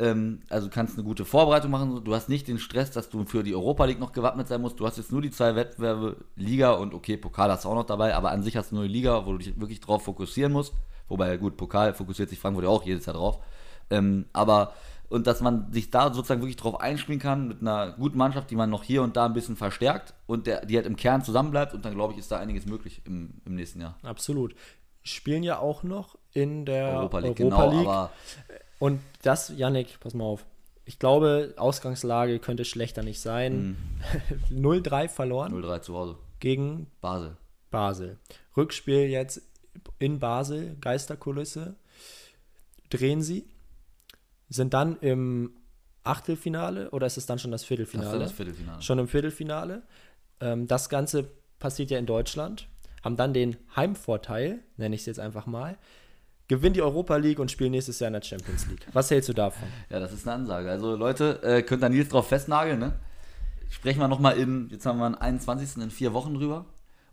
Ähm, 0.00 0.42
also 0.48 0.68
du 0.68 0.72
kannst 0.72 0.94
eine 0.94 1.04
gute 1.04 1.24
Vorbereitung 1.24 1.70
machen. 1.70 2.04
Du 2.04 2.14
hast 2.14 2.28
nicht 2.28 2.46
den 2.46 2.58
Stress, 2.58 2.90
dass 2.90 3.08
du 3.10 3.24
für 3.24 3.42
die 3.42 3.54
Europa 3.54 3.84
League 3.84 3.98
noch 3.98 4.12
gewappnet 4.12 4.48
sein 4.48 4.60
musst. 4.60 4.78
Du 4.78 4.86
hast 4.86 4.96
jetzt 4.96 5.10
nur 5.10 5.22
die 5.22 5.30
zwei 5.30 5.56
Wettbewerbe, 5.56 6.16
Liga 6.36 6.72
und 6.72 6.94
okay, 6.94 7.16
Pokal 7.16 7.50
hast 7.50 7.64
du 7.64 7.68
auch 7.68 7.74
noch 7.74 7.86
dabei, 7.86 8.14
aber 8.14 8.30
an 8.30 8.42
sich 8.42 8.56
hast 8.56 8.70
du 8.70 8.76
nur 8.76 8.84
die 8.84 8.92
Liga, 8.92 9.26
wo 9.26 9.32
du 9.32 9.38
dich 9.38 9.58
wirklich 9.58 9.80
drauf 9.80 10.04
fokussieren 10.04 10.52
musst. 10.52 10.72
Wobei, 11.08 11.36
gut, 11.36 11.56
Pokal 11.56 11.94
fokussiert 11.94 12.28
sich 12.28 12.38
Frankfurt 12.38 12.64
ja 12.64 12.70
auch 12.70 12.84
jedes 12.84 13.06
Jahr 13.06 13.16
drauf. 13.16 13.40
Ähm, 13.90 14.26
aber, 14.32 14.74
und 15.08 15.26
dass 15.26 15.40
man 15.40 15.72
sich 15.72 15.90
da 15.90 16.12
sozusagen 16.12 16.42
wirklich 16.42 16.56
drauf 16.56 16.80
einspielen 16.80 17.20
kann 17.20 17.48
mit 17.48 17.60
einer 17.62 17.92
guten 17.92 18.18
Mannschaft, 18.18 18.50
die 18.50 18.56
man 18.56 18.70
noch 18.70 18.82
hier 18.84 19.02
und 19.02 19.16
da 19.16 19.24
ein 19.24 19.32
bisschen 19.32 19.56
verstärkt 19.56 20.14
und 20.26 20.46
der, 20.46 20.66
die 20.66 20.76
halt 20.76 20.86
im 20.86 20.96
Kern 20.96 21.24
zusammenbleibt 21.24 21.72
und 21.74 21.84
dann 21.84 21.94
glaube 21.94 22.12
ich, 22.12 22.18
ist 22.18 22.30
da 22.30 22.38
einiges 22.38 22.66
möglich 22.66 23.00
im, 23.06 23.40
im 23.46 23.54
nächsten 23.54 23.80
Jahr. 23.80 23.96
Absolut. 24.02 24.54
Spielen 25.02 25.42
ja 25.42 25.58
auch 25.58 25.82
noch 25.82 26.18
in 26.34 26.66
der 26.66 26.88
Europa 26.90 27.20
League, 27.20 27.40
Europa 27.40 27.64
genau, 27.64 27.78
League. 27.78 27.88
aber 27.88 28.10
Und 28.78 29.00
das, 29.22 29.50
Yannick, 29.56 29.98
pass 30.00 30.14
mal 30.14 30.24
auf. 30.24 30.44
Ich 30.84 30.98
glaube, 30.98 31.54
Ausgangslage 31.56 32.38
könnte 32.38 32.64
schlechter 32.64 33.02
nicht 33.02 33.20
sein. 33.20 33.76
Mhm. 34.50 34.60
0-3 34.64 35.08
verloren 35.08 35.52
0-3 35.52 35.80
zu 35.82 35.94
Hause. 35.94 36.16
gegen 36.40 36.86
Basel. 37.00 37.36
Basel. 37.70 38.18
Rückspiel 38.56 39.08
jetzt 39.08 39.42
in 39.98 40.18
Basel, 40.18 40.76
Geisterkulisse. 40.80 41.74
Drehen 42.90 43.20
sie, 43.20 43.44
sind 44.48 44.72
dann 44.72 44.98
im 45.00 45.52
Achtelfinale 46.04 46.90
oder 46.90 47.06
ist 47.06 47.18
es 47.18 47.26
dann 47.26 47.38
schon 47.38 47.50
das 47.50 47.60
Das 47.62 47.68
Viertelfinale? 47.68 48.16
ist 48.16 48.22
das 48.22 48.32
Viertelfinale. 48.32 48.80
Schon 48.82 48.98
im 48.98 49.08
Viertelfinale. 49.08 49.82
Ähm, 50.40 50.66
das 50.66 50.88
Ganze 50.88 51.28
passiert 51.58 51.90
ja 51.90 51.98
in 51.98 52.06
Deutschland. 52.06 52.66
Haben 53.04 53.16
dann 53.16 53.34
den 53.34 53.56
Heimvorteil, 53.76 54.60
nenne 54.78 54.94
ich 54.94 55.02
es 55.02 55.06
jetzt 55.06 55.20
einfach 55.20 55.44
mal, 55.46 55.76
gewinnen 56.48 56.74
die 56.74 56.82
Europa 56.82 57.16
League 57.16 57.38
und 57.38 57.50
spielen 57.50 57.70
nächstes 57.70 58.00
Jahr 58.00 58.08
in 58.08 58.14
der 58.14 58.22
Champions 58.22 58.66
League. 58.66 58.86
Was 58.92 59.10
hältst 59.10 59.28
du 59.28 59.34
davon? 59.34 59.68
Ja, 59.90 60.00
das 60.00 60.12
ist 60.12 60.26
eine 60.26 60.36
Ansage. 60.36 60.70
Also 60.70 60.96
Leute, 60.96 61.40
äh, 61.42 61.62
könnt 61.62 61.82
da 61.82 61.88
Nils 61.88 62.08
drauf 62.08 62.28
festnageln, 62.28 62.78
ne? 62.78 62.94
Sprechen 63.70 64.00
wir 64.00 64.08
nochmal 64.08 64.38
in, 64.38 64.68
jetzt 64.70 64.86
haben 64.86 64.98
wir 64.98 65.08
den 65.10 65.14
21. 65.16 65.82
in 65.82 65.90
vier 65.90 66.14
Wochen 66.14 66.34
drüber, 66.34 66.64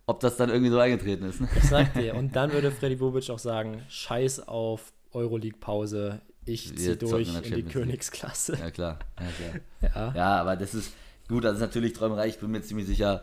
ob 0.06 0.20
das 0.20 0.38
dann 0.38 0.48
irgendwie 0.48 0.70
so 0.70 0.78
eingetreten 0.78 1.24
ist. 1.26 1.40
Ne? 1.40 1.48
Ich 1.54 1.64
sag 1.64 1.92
dir. 1.92 2.14
Und 2.14 2.34
dann 2.34 2.50
würde 2.52 2.70
Freddy 2.70 2.96
Bobic 2.96 3.28
auch 3.28 3.38
sagen: 3.38 3.82
Scheiß 3.88 4.48
auf 4.48 4.92
Euroleague-Pause. 5.12 6.22
Ich 6.46 6.78
Wir 6.78 6.98
zocken 6.98 7.10
durch 7.10 7.28
in 7.28 7.42
in 7.42 7.54
die. 7.56 7.62
Königsklasse. 7.64 8.56
Ja, 8.58 8.70
klar. 8.70 8.98
Ja, 9.20 9.90
klar. 9.90 9.94
Ja. 9.94 10.14
Ja, 10.16 10.40
aber 10.40 10.56
das 10.56 10.74
ist 10.74 10.92
gut, 11.28 11.44
das 11.44 11.54
ist 11.54 11.60
natürlich 11.60 11.92
Träumerei. 11.92 12.28
Ich 12.28 12.38
bin 12.38 12.50
mir 12.50 12.62
ziemlich 12.62 12.86
sicher, 12.86 13.22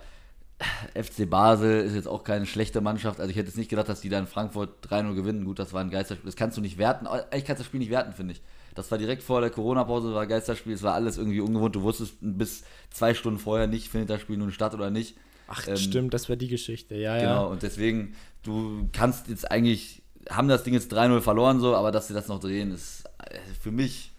FC 0.93 1.29
Basel 1.29 1.83
ist 1.83 1.95
jetzt 1.95 2.07
auch 2.07 2.23
keine 2.23 2.45
schlechte 2.45 2.79
Mannschaft. 2.79 3.19
Also 3.19 3.29
ich 3.29 3.35
hätte 3.35 3.47
jetzt 3.47 3.57
nicht 3.57 3.69
gedacht, 3.69 3.89
dass 3.89 4.01
die 4.01 4.09
da 4.09 4.19
in 4.19 4.27
Frankfurt 4.27 4.85
3-0 4.87 5.15
gewinnen. 5.15 5.45
Gut, 5.45 5.59
das 5.59 5.73
war 5.73 5.81
ein 5.81 5.89
Geisterspiel. 5.89 6.25
Das 6.25 6.35
kannst 6.35 6.57
du 6.57 6.61
nicht 6.61 6.77
werten. 6.77 7.07
Eigentlich 7.07 7.45
kannst 7.45 7.59
du 7.59 7.63
das 7.63 7.65
Spiel 7.67 7.79
nicht 7.79 7.89
werten, 7.89 8.13
finde 8.13 8.33
ich. 8.33 8.41
Das 8.75 8.89
war 8.89 8.97
direkt 8.97 9.23
vor 9.23 9.41
der 9.41 9.49
Corona-Pause, 9.49 10.13
war 10.13 10.23
ein 10.23 10.29
Geisterspiel. 10.29 10.73
Es 10.73 10.83
war 10.83 10.93
alles 10.93 11.17
irgendwie 11.17 11.41
ungewohnt. 11.41 11.75
Du 11.75 11.81
wusstest 11.81 12.15
bis 12.21 12.63
zwei 12.91 13.13
Stunden 13.13 13.39
vorher 13.39 13.67
nicht, 13.67 13.89
findet 13.89 14.09
das 14.09 14.21
Spiel 14.21 14.37
nun 14.37 14.51
statt 14.51 14.73
oder 14.73 14.89
nicht. 14.89 15.15
Ach, 15.47 15.67
Ähm, 15.67 15.77
stimmt, 15.77 16.13
das 16.13 16.29
wäre 16.29 16.37
die 16.37 16.47
Geschichte. 16.47 16.95
Ja, 16.95 17.17
ja. 17.17 17.21
Genau, 17.21 17.51
und 17.51 17.61
deswegen, 17.63 18.15
du 18.43 18.89
kannst 18.93 19.27
jetzt 19.27 19.51
eigentlich, 19.51 20.01
haben 20.29 20.47
das 20.47 20.63
Ding 20.63 20.73
jetzt 20.73 20.91
3-0 20.93 21.21
verloren, 21.21 21.59
so, 21.59 21.75
aber 21.75 21.91
dass 21.91 22.07
sie 22.07 22.13
das 22.13 22.29
noch 22.29 22.39
drehen, 22.39 22.71
ist 22.71 23.03
äh, 23.19 23.37
für 23.61 23.71
mich 23.71 24.12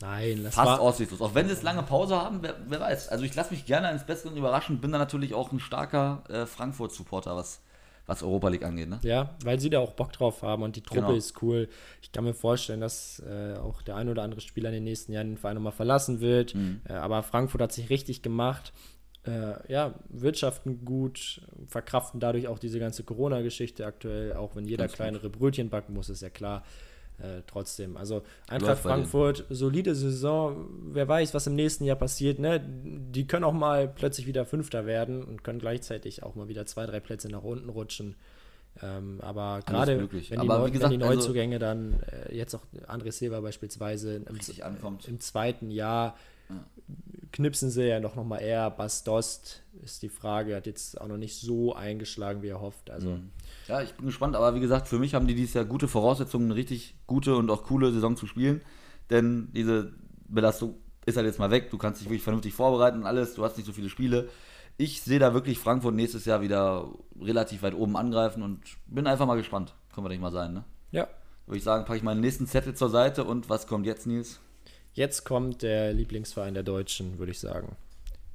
Nein, 0.00 0.44
das 0.44 0.54
fast 0.54 0.80
aussichtslos. 0.80 1.20
Auch 1.20 1.34
wenn 1.34 1.46
sie 1.46 1.52
jetzt 1.52 1.62
lange 1.62 1.82
Pause 1.82 2.16
haben, 2.16 2.38
wer, 2.42 2.54
wer 2.68 2.80
weiß. 2.80 3.08
Also 3.08 3.24
ich 3.24 3.34
lasse 3.34 3.52
mich 3.52 3.64
gerne 3.66 3.90
ins 3.90 4.04
Besseren 4.04 4.36
überraschen, 4.36 4.80
bin 4.80 4.92
da 4.92 4.98
natürlich 4.98 5.34
auch 5.34 5.52
ein 5.52 5.60
starker 5.60 6.22
äh, 6.28 6.44
Frankfurt-Supporter, 6.46 7.34
was, 7.34 7.60
was 8.06 8.22
Europa 8.22 8.48
League 8.48 8.64
angeht. 8.64 8.88
Ne? 8.88 8.98
Ja, 9.02 9.30
weil 9.44 9.58
sie 9.58 9.70
da 9.70 9.78
auch 9.80 9.92
Bock 9.92 10.12
drauf 10.12 10.42
haben 10.42 10.62
und 10.62 10.76
die 10.76 10.82
Truppe 10.82 11.00
Genau. 11.00 11.14
ist 11.14 11.40
cool. 11.42 11.68
Ich 12.02 12.12
kann 12.12 12.24
mir 12.24 12.34
vorstellen, 12.34 12.80
dass 12.80 13.20
äh, 13.26 13.54
auch 13.56 13.80
der 13.82 13.96
ein 13.96 14.08
oder 14.08 14.22
andere 14.22 14.40
Spieler 14.42 14.68
in 14.68 14.74
den 14.74 14.84
nächsten 14.84 15.12
Jahren 15.12 15.28
den 15.28 15.38
Verein 15.38 15.54
nochmal 15.56 15.72
verlassen 15.72 16.20
wird. 16.20 16.54
Mhm. 16.54 16.82
Äh, 16.88 16.92
aber 16.92 17.22
Frankfurt 17.22 17.62
hat 17.62 17.72
sich 17.72 17.88
richtig 17.90 18.22
gemacht. 18.22 18.72
Äh, 19.26 19.72
ja, 19.72 19.94
wirtschaften 20.08 20.84
gut, 20.84 21.40
verkraften 21.66 22.20
dadurch 22.20 22.46
auch 22.46 22.60
diese 22.60 22.78
ganze 22.78 23.02
Corona-Geschichte 23.02 23.84
aktuell, 23.84 24.34
auch 24.34 24.54
wenn 24.54 24.66
jeder 24.66 24.84
Ganz 24.84 24.92
gut. 24.92 24.96
kleinere 24.98 25.30
Brötchen 25.30 25.68
backen 25.68 25.94
muss, 25.94 26.08
ist 26.10 26.22
ja 26.22 26.30
klar. 26.30 26.62
Äh, 27.18 27.40
trotzdem, 27.46 27.96
also 27.96 28.22
Eintracht 28.46 28.68
Läuft. 28.68 28.82
Frankfurt, 28.82 29.44
solide 29.48 29.94
Saison, 29.94 30.68
wer 30.92 31.08
weiß, 31.08 31.32
was 31.32 31.46
im 31.46 31.54
nächsten 31.54 31.84
Jahr 31.84 31.96
passiert, 31.96 32.38
ne? 32.38 32.60
Die 32.60 33.26
können 33.26 33.44
auch 33.44 33.54
mal 33.54 33.88
plötzlich 33.88 34.26
wieder 34.26 34.44
Fünfter 34.44 34.84
werden 34.84 35.24
und 35.24 35.42
können 35.42 35.58
gleichzeitig 35.58 36.22
auch 36.22 36.34
mal 36.34 36.48
wieder 36.48 36.66
zwei, 36.66 36.84
drei 36.84 37.00
Plätze 37.00 37.30
nach 37.30 37.42
unten 37.42 37.70
rutschen. 37.70 38.16
Ähm, 38.82 39.18
aber 39.22 39.60
gerade 39.64 39.98
wenn, 39.98 40.08
die 40.10 40.36
Aber 40.36 40.68
gesagt, 40.68 40.92
wenn 40.92 41.00
die 41.00 41.04
also- 41.06 41.16
Neuzugänge 41.20 41.58
dann 41.58 42.00
äh, 42.28 42.36
jetzt 42.36 42.54
auch 42.54 42.60
André 42.86 43.10
Silva 43.12 43.40
beispielsweise 43.40 44.16
im, 44.16 44.38
ankommt. 44.62 45.08
im 45.08 45.18
zweiten 45.18 45.70
Jahr 45.70 46.16
knipsen 47.32 47.70
sie 47.70 47.84
ja 47.84 48.00
noch, 48.00 48.14
noch 48.14 48.24
mal 48.24 48.38
eher. 48.38 48.70
Bastost 48.70 49.62
ist 49.82 50.02
die 50.02 50.08
Frage, 50.08 50.56
hat 50.56 50.66
jetzt 50.66 51.00
auch 51.00 51.08
noch 51.08 51.18
nicht 51.18 51.40
so 51.40 51.74
eingeschlagen, 51.74 52.42
wie 52.42 52.48
er 52.48 52.60
hofft. 52.60 52.90
Also 52.90 53.10
Mhm. 53.10 53.30
Ja, 53.68 53.82
ich 53.82 53.92
bin 53.94 54.06
gespannt, 54.06 54.36
aber 54.36 54.54
wie 54.54 54.60
gesagt, 54.60 54.86
für 54.86 54.98
mich 54.98 55.14
haben 55.14 55.26
die 55.26 55.34
dieses 55.34 55.54
Jahr 55.54 55.64
gute 55.64 55.88
Voraussetzungen, 55.88 56.46
eine 56.46 56.54
richtig 56.54 56.94
gute 57.06 57.34
und 57.36 57.50
auch 57.50 57.64
coole 57.64 57.92
Saison 57.92 58.16
zu 58.16 58.26
spielen. 58.26 58.62
Denn 59.10 59.48
diese 59.52 59.92
Belastung 60.28 60.76
ist 61.04 61.16
halt 61.16 61.26
jetzt 61.26 61.38
mal 61.38 61.50
weg. 61.50 61.70
Du 61.70 61.78
kannst 61.78 62.00
dich 62.00 62.08
wirklich 62.08 62.22
vernünftig 62.22 62.54
vorbereiten 62.54 62.98
und 62.98 63.06
alles. 63.06 63.34
Du 63.34 63.44
hast 63.44 63.56
nicht 63.56 63.66
so 63.66 63.72
viele 63.72 63.88
Spiele. 63.88 64.28
Ich 64.78 65.02
sehe 65.02 65.18
da 65.18 65.34
wirklich 65.34 65.58
Frankfurt 65.58 65.94
nächstes 65.94 66.26
Jahr 66.26 66.42
wieder 66.42 66.88
relativ 67.20 67.62
weit 67.62 67.74
oben 67.74 67.96
angreifen 67.96 68.42
und 68.42 68.60
bin 68.86 69.06
einfach 69.06 69.26
mal 69.26 69.36
gespannt. 69.36 69.74
Können 69.92 70.04
wir 70.04 70.10
nicht 70.10 70.20
mal 70.20 70.32
sein, 70.32 70.52
ne? 70.52 70.64
ja, 70.92 71.08
Würde 71.46 71.58
ich 71.58 71.64
sagen, 71.64 71.84
packe 71.84 71.96
ich 71.96 72.02
meinen 72.02 72.20
nächsten 72.20 72.46
Zettel 72.46 72.74
zur 72.74 72.90
Seite 72.90 73.24
und 73.24 73.48
was 73.48 73.66
kommt 73.66 73.86
jetzt, 73.86 74.06
Nils? 74.06 74.40
Jetzt 74.96 75.24
kommt 75.24 75.62
der 75.62 75.92
Lieblingsverein 75.92 76.54
der 76.54 76.62
Deutschen, 76.62 77.18
würde 77.18 77.32
ich 77.32 77.38
sagen. 77.38 77.76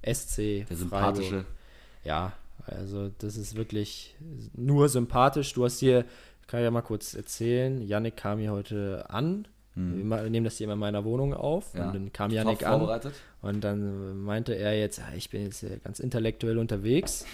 SC 0.03 0.36
Der 0.38 0.66
Freiburg. 0.66 0.78
sympathische. 0.78 1.45
Ja, 2.03 2.34
also 2.66 3.12
das 3.20 3.36
ist 3.38 3.55
wirklich 3.55 4.16
nur 4.55 4.89
sympathisch. 4.89 5.53
Du 5.53 5.66
hast 5.66 5.80
hier, 5.80 6.05
kann 6.47 6.62
ich 6.62 6.64
ja 6.64 6.72
mal 6.72 6.82
kurz 6.82 7.14
erzählen, 7.14 7.82
Yannick 7.82 8.16
kam 8.18 8.39
hier 8.39 8.51
heute 8.51 9.05
an. 9.09 9.47
Wir 9.74 10.30
nehmen 10.30 10.43
das 10.43 10.57
hier 10.57 10.66
immer 10.66 10.74
in 10.74 10.80
meiner 10.80 11.05
Wohnung 11.05 11.34
auf. 11.34 11.74
Hm. 11.74 11.80
Ja. 11.80 11.88
Und 11.88 11.93
dann 11.93 12.14
kam 12.14 12.32
Yannick 12.32 12.66
an. 12.66 13.01
Und 13.41 13.64
dann 13.64 14.22
meinte 14.22 14.53
er 14.53 14.78
jetzt, 14.78 14.97
ja, 14.97 15.05
ich 15.16 15.30
bin 15.30 15.43
jetzt 15.43 15.66
ganz 15.84 15.99
intellektuell 15.99 16.57
unterwegs 16.57 17.26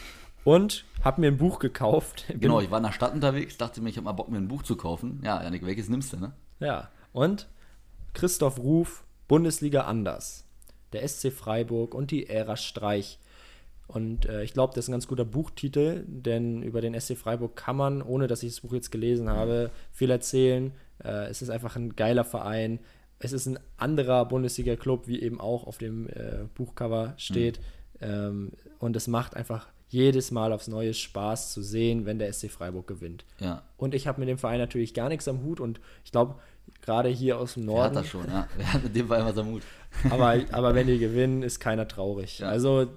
und 0.44 0.86
habe 1.04 1.22
mir 1.22 1.28
ein 1.28 1.38
Buch 1.38 1.60
gekauft. 1.60 2.26
Genau, 2.40 2.62
ich 2.62 2.70
war 2.70 2.78
in 2.78 2.84
der 2.84 2.92
Stadt 2.92 3.14
unterwegs, 3.14 3.58
dachte 3.58 3.82
mir, 3.82 3.90
ich 3.90 3.98
habe 3.98 4.06
mal 4.06 4.12
Bock, 4.12 4.30
mir 4.30 4.38
ein 4.38 4.48
Buch 4.48 4.62
zu 4.64 4.76
kaufen. 4.78 5.20
Ja, 5.24 5.42
Janik, 5.44 5.66
welches 5.66 5.90
nimmst 5.90 6.14
du, 6.14 6.18
ne? 6.18 6.32
Ja, 6.60 6.90
und 7.12 7.48
Christoph 8.14 8.60
Ruf, 8.60 9.04
Bundesliga 9.28 9.82
anders. 9.82 10.46
Der 10.94 11.08
SC 11.08 11.32
Freiburg 11.32 11.94
und 11.94 12.12
die 12.12 12.30
Ära 12.30 12.56
Streich. 12.58 13.20
Und 13.88 14.26
äh, 14.26 14.44
ich 14.44 14.54
glaube, 14.54 14.74
das 14.74 14.86
ist 14.86 14.90
ein 14.90 14.94
ganz 14.94 15.08
guter 15.08 15.26
Buchtitel, 15.26 16.04
denn 16.08 16.62
über 16.62 16.82
den 16.82 17.00
SC 17.00 17.18
Freiburg 17.18 17.56
kann 17.56 17.78
man, 17.78 18.02
ohne 18.02 18.28
dass 18.28 18.44
ich 18.44 18.52
das 18.52 18.62
Buch 18.62 18.74
jetzt 18.74 18.92
gelesen 18.92 19.30
habe, 19.30 19.72
viel 19.92 20.12
erzählen. 20.12 20.74
Äh, 21.04 21.28
es 21.28 21.42
ist 21.42 21.50
einfach 21.50 21.76
ein 21.76 21.96
geiler 21.96 22.26
Verein. 22.26 22.80
Es 23.20 23.32
ist 23.32 23.46
ein 23.48 23.60
anderer 23.78 24.26
Bundesliga-Club, 24.26 25.08
wie 25.08 25.22
eben 25.22 25.40
auch 25.40 25.66
auf 25.66 25.78
dem 25.78 26.08
äh, 26.10 26.46
Buchcover 26.54 27.14
steht. 27.18 27.60
Ähm, 28.02 28.52
und 28.80 28.96
es 28.96 29.08
macht 29.08 29.36
einfach 29.36 29.68
jedes 29.90 30.32
Mal 30.32 30.52
aufs 30.52 30.68
Neue 30.68 30.94
Spaß 30.94 31.54
zu 31.54 31.62
sehen, 31.62 32.06
wenn 32.06 32.20
der 32.20 32.32
SC 32.32 32.52
Freiburg 32.52 32.88
gewinnt. 32.88 33.26
Ja. 33.40 33.64
Und 33.78 33.96
ich 33.96 34.06
habe 34.08 34.20
mit 34.20 34.28
dem 34.28 34.38
Verein 34.38 34.60
natürlich 34.60 34.94
gar 34.94 35.08
nichts 35.10 35.28
am 35.28 35.44
Hut 35.44 35.60
und 35.60 35.80
ich 36.04 36.12
glaube, 36.12 36.36
gerade 36.82 37.10
hier 37.10 37.38
aus 37.38 37.56
dem 37.56 37.68
Wer 37.68 37.74
hat 37.74 37.94
Norden, 37.94 37.96
das 37.96 38.08
schon, 38.08 38.28
ja. 38.28 38.48
Wer 38.58 38.74
hat 38.74 38.84
mit 38.84 38.96
dem 38.96 39.08
Fall 39.08 39.22
immer 39.22 39.34
so 39.34 39.44
Mut? 39.44 39.64
aber, 40.10 40.36
aber 40.52 40.76
wenn 40.76 40.88
die 40.88 41.00
gewinnen, 41.00 41.44
ist 41.44 41.60
keiner 41.60 41.88
traurig. 41.88 42.40
Ja. 42.40 42.50
Also 42.50 42.88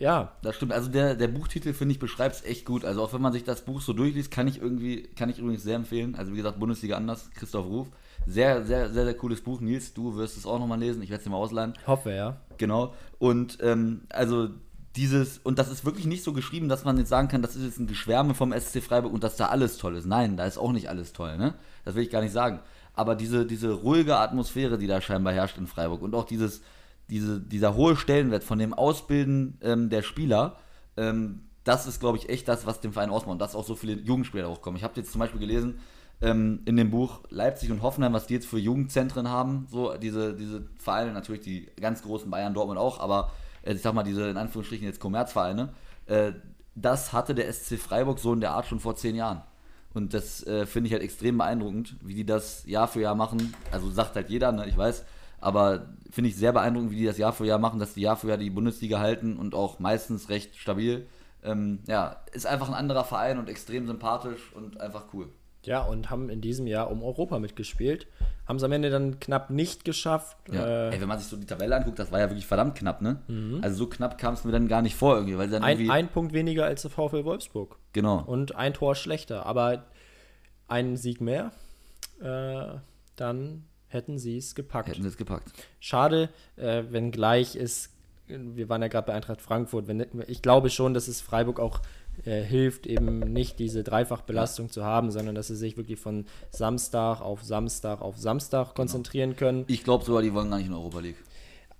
ja. 0.00 0.32
Das 0.42 0.56
stimmt. 0.56 0.72
Also 0.72 0.90
der, 0.90 1.14
der 1.14 1.28
Buchtitel, 1.28 1.74
finde 1.74 1.92
ich, 1.92 1.98
beschreibt 1.98 2.36
es 2.36 2.44
echt 2.44 2.64
gut. 2.64 2.84
Also 2.84 3.02
auch 3.02 3.12
wenn 3.12 3.20
man 3.20 3.32
sich 3.32 3.44
das 3.44 3.64
Buch 3.64 3.82
so 3.82 3.92
durchliest, 3.92 4.30
kann 4.30 4.48
ich 4.48 4.60
irgendwie, 4.60 5.02
kann 5.14 5.28
ich 5.28 5.38
übrigens 5.38 5.62
sehr 5.62 5.76
empfehlen. 5.76 6.14
Also 6.16 6.32
wie 6.32 6.38
gesagt, 6.38 6.58
Bundesliga 6.58 6.96
anders, 6.96 7.30
Christoph 7.34 7.66
Ruf. 7.66 7.88
Sehr, 8.26 8.64
sehr, 8.64 8.90
sehr, 8.90 9.04
sehr 9.04 9.14
cooles 9.14 9.42
Buch. 9.42 9.60
Nils, 9.60 9.92
du 9.92 10.16
wirst 10.16 10.36
es 10.38 10.46
auch 10.46 10.58
nochmal 10.58 10.78
lesen. 10.78 11.02
Ich 11.02 11.10
werde 11.10 11.18
es 11.18 11.24
dir 11.24 11.30
mal 11.30 11.36
ausleihen. 11.36 11.74
Hoffe, 11.86 12.12
ja. 12.12 12.38
Genau. 12.56 12.94
Und 13.18 13.58
ähm, 13.60 14.02
also 14.08 14.48
dieses, 14.96 15.38
und 15.38 15.58
das 15.58 15.70
ist 15.70 15.84
wirklich 15.84 16.06
nicht 16.06 16.24
so 16.24 16.32
geschrieben, 16.32 16.68
dass 16.68 16.84
man 16.84 16.98
jetzt 16.98 17.08
sagen 17.08 17.28
kann, 17.28 17.42
das 17.42 17.54
ist 17.54 17.64
jetzt 17.64 17.78
ein 17.78 17.86
Geschwärme 17.86 18.34
vom 18.34 18.52
SC 18.52 18.82
Freiburg 18.82 19.12
und 19.12 19.22
dass 19.22 19.36
da 19.36 19.46
alles 19.46 19.78
toll 19.78 19.96
ist. 19.96 20.06
Nein, 20.06 20.36
da 20.36 20.44
ist 20.46 20.58
auch 20.58 20.72
nicht 20.72 20.88
alles 20.88 21.12
toll, 21.12 21.38
ne? 21.38 21.54
Das 21.84 21.94
will 21.94 22.02
ich 22.02 22.10
gar 22.10 22.22
nicht 22.22 22.32
sagen. 22.32 22.60
Aber 22.94 23.14
diese, 23.14 23.46
diese 23.46 23.70
ruhige 23.70 24.16
Atmosphäre, 24.16 24.78
die 24.78 24.88
da 24.88 25.00
scheinbar 25.00 25.32
herrscht 25.32 25.58
in 25.58 25.68
Freiburg 25.68 26.02
und 26.02 26.14
auch 26.14 26.24
dieses, 26.24 26.60
diese, 27.08 27.40
dieser 27.40 27.74
hohe 27.74 27.96
Stellenwert 27.96 28.42
von 28.42 28.58
dem 28.58 28.74
Ausbilden 28.74 29.58
ähm, 29.62 29.90
der 29.90 30.02
Spieler, 30.02 30.56
ähm, 30.96 31.42
das 31.62 31.86
ist, 31.86 32.00
glaube 32.00 32.18
ich, 32.18 32.28
echt 32.28 32.48
das, 32.48 32.66
was 32.66 32.80
den 32.80 32.92
Verein 32.92 33.10
ausmacht 33.10 33.32
und 33.32 33.38
dass 33.38 33.54
auch 33.54 33.64
so 33.64 33.76
viele 33.76 33.92
Jugendspieler 33.92 34.50
hochkommen. 34.50 34.76
Ich 34.76 34.82
habe 34.84 34.94
jetzt 34.96 35.12
zum 35.12 35.20
Beispiel 35.20 35.40
gelesen, 35.40 35.78
ähm, 36.20 36.60
in 36.64 36.76
dem 36.76 36.90
Buch 36.90 37.20
Leipzig 37.30 37.70
und 37.70 37.82
Hoffenheim, 37.82 38.12
was 38.12 38.26
die 38.26 38.34
jetzt 38.34 38.46
für 38.46 38.58
Jugendzentren 38.58 39.28
haben, 39.28 39.66
so 39.70 39.96
diese, 39.96 40.34
diese 40.34 40.66
Vereine, 40.78 41.12
natürlich 41.12 41.42
die 41.42 41.68
ganz 41.80 42.02
großen 42.02 42.30
Bayern, 42.30 42.54
Dortmund 42.54 42.78
auch, 42.78 42.98
aber 42.98 43.30
ich 43.64 43.82
sag 43.82 43.94
mal, 43.94 44.02
diese 44.02 44.28
in 44.28 44.36
Anführungsstrichen 44.36 44.86
jetzt 44.86 45.00
Kommerzvereine, 45.00 45.70
äh, 46.06 46.32
das 46.74 47.12
hatte 47.12 47.34
der 47.34 47.52
SC 47.52 47.78
Freiburg 47.78 48.18
so 48.18 48.32
in 48.32 48.40
der 48.40 48.52
Art 48.52 48.66
schon 48.66 48.80
vor 48.80 48.96
zehn 48.96 49.14
Jahren. 49.14 49.42
Und 49.92 50.14
das 50.14 50.46
äh, 50.46 50.66
finde 50.66 50.86
ich 50.86 50.92
halt 50.92 51.02
extrem 51.02 51.38
beeindruckend, 51.38 51.96
wie 52.02 52.14
die 52.14 52.24
das 52.24 52.64
Jahr 52.66 52.86
für 52.86 53.00
Jahr 53.00 53.16
machen. 53.16 53.54
Also 53.72 53.90
sagt 53.90 54.14
halt 54.14 54.30
jeder, 54.30 54.52
ne, 54.52 54.66
ich 54.68 54.76
weiß, 54.76 55.04
aber 55.40 55.88
finde 56.10 56.30
ich 56.30 56.36
sehr 56.36 56.52
beeindruckend, 56.52 56.92
wie 56.92 56.96
die 56.96 57.06
das 57.06 57.18
Jahr 57.18 57.32
für 57.32 57.46
Jahr 57.46 57.58
machen, 57.58 57.80
dass 57.80 57.94
die 57.94 58.02
Jahr 58.02 58.16
für 58.16 58.28
Jahr 58.28 58.38
die 58.38 58.50
Bundesliga 58.50 59.00
halten 59.00 59.36
und 59.36 59.54
auch 59.54 59.78
meistens 59.78 60.28
recht 60.28 60.56
stabil. 60.56 61.06
Ähm, 61.42 61.80
ja, 61.86 62.20
ist 62.32 62.46
einfach 62.46 62.68
ein 62.68 62.74
anderer 62.74 63.04
Verein 63.04 63.38
und 63.38 63.48
extrem 63.48 63.86
sympathisch 63.86 64.52
und 64.54 64.80
einfach 64.80 65.06
cool. 65.12 65.28
Ja, 65.64 65.82
und 65.82 66.10
haben 66.10 66.30
in 66.30 66.40
diesem 66.40 66.66
Jahr 66.66 66.90
um 66.90 67.02
Europa 67.02 67.38
mitgespielt. 67.38 68.06
Haben 68.50 68.56
es 68.56 68.64
am 68.64 68.72
Ende 68.72 68.90
dann 68.90 69.20
knapp 69.20 69.50
nicht 69.50 69.84
geschafft. 69.84 70.36
Ja. 70.50 70.88
Äh, 70.88 70.94
Ey, 70.94 71.00
wenn 71.00 71.06
man 71.06 71.20
sich 71.20 71.28
so 71.28 71.36
die 71.36 71.46
Tabelle 71.46 71.76
anguckt, 71.76 72.00
das 72.00 72.10
war 72.10 72.18
ja 72.18 72.28
wirklich 72.28 72.48
verdammt 72.48 72.74
knapp, 72.74 73.00
ne? 73.00 73.20
Also 73.62 73.76
so 73.76 73.86
knapp 73.86 74.18
kam 74.18 74.34
es 74.34 74.42
mir 74.42 74.50
dann 74.50 74.66
gar 74.66 74.82
nicht 74.82 74.96
vor 74.96 75.14
irgendwie, 75.14 75.38
weil 75.38 75.48
dann 75.48 75.62
ein, 75.62 75.76
irgendwie. 75.76 75.90
ein 75.92 76.08
Punkt 76.08 76.32
weniger 76.32 76.64
als 76.64 76.82
der 76.82 76.90
VfL 76.90 77.24
Wolfsburg. 77.24 77.76
genau. 77.92 78.24
Und 78.24 78.56
ein 78.56 78.74
Tor 78.74 78.96
schlechter. 78.96 79.46
Aber 79.46 79.84
einen 80.66 80.96
Sieg 80.96 81.20
mehr, 81.20 81.52
äh, 82.20 82.78
dann 83.14 83.66
hätten 83.86 84.18
sie 84.18 84.36
es 84.38 84.56
gepackt. 84.56 84.88
Hätten 84.88 85.02
sie 85.02 85.08
es 85.08 85.16
gepackt. 85.16 85.52
Schade, 85.78 86.28
äh, 86.56 86.82
wenngleich 86.90 87.54
ist, 87.54 87.92
wir 88.26 88.68
waren 88.68 88.82
ja 88.82 88.88
gerade 88.88 89.06
bei 89.06 89.14
Eintracht 89.14 89.42
Frankfurt, 89.42 89.86
wenn, 89.86 90.04
ich 90.26 90.42
glaube 90.42 90.70
schon, 90.70 90.92
dass 90.92 91.06
es 91.06 91.20
Freiburg 91.20 91.60
auch 91.60 91.82
äh, 92.24 92.42
hilft, 92.42 92.86
eben 92.86 93.20
nicht 93.32 93.58
diese 93.58 93.82
Dreifachbelastung 93.82 94.70
zu 94.70 94.84
haben, 94.84 95.10
sondern 95.10 95.34
dass 95.34 95.48
sie 95.48 95.56
sich 95.56 95.76
wirklich 95.76 95.98
von 95.98 96.26
Samstag 96.50 97.20
auf 97.20 97.42
Samstag 97.42 98.00
auf 98.00 98.18
Samstag 98.18 98.74
konzentrieren 98.74 99.36
können. 99.36 99.64
Ich 99.68 99.84
glaube 99.84 100.04
sogar, 100.04 100.22
die 100.22 100.32
wollen 100.32 100.50
gar 100.50 100.58
nicht 100.58 100.66
in 100.68 100.74
Europa 100.74 101.00
League. 101.00 101.16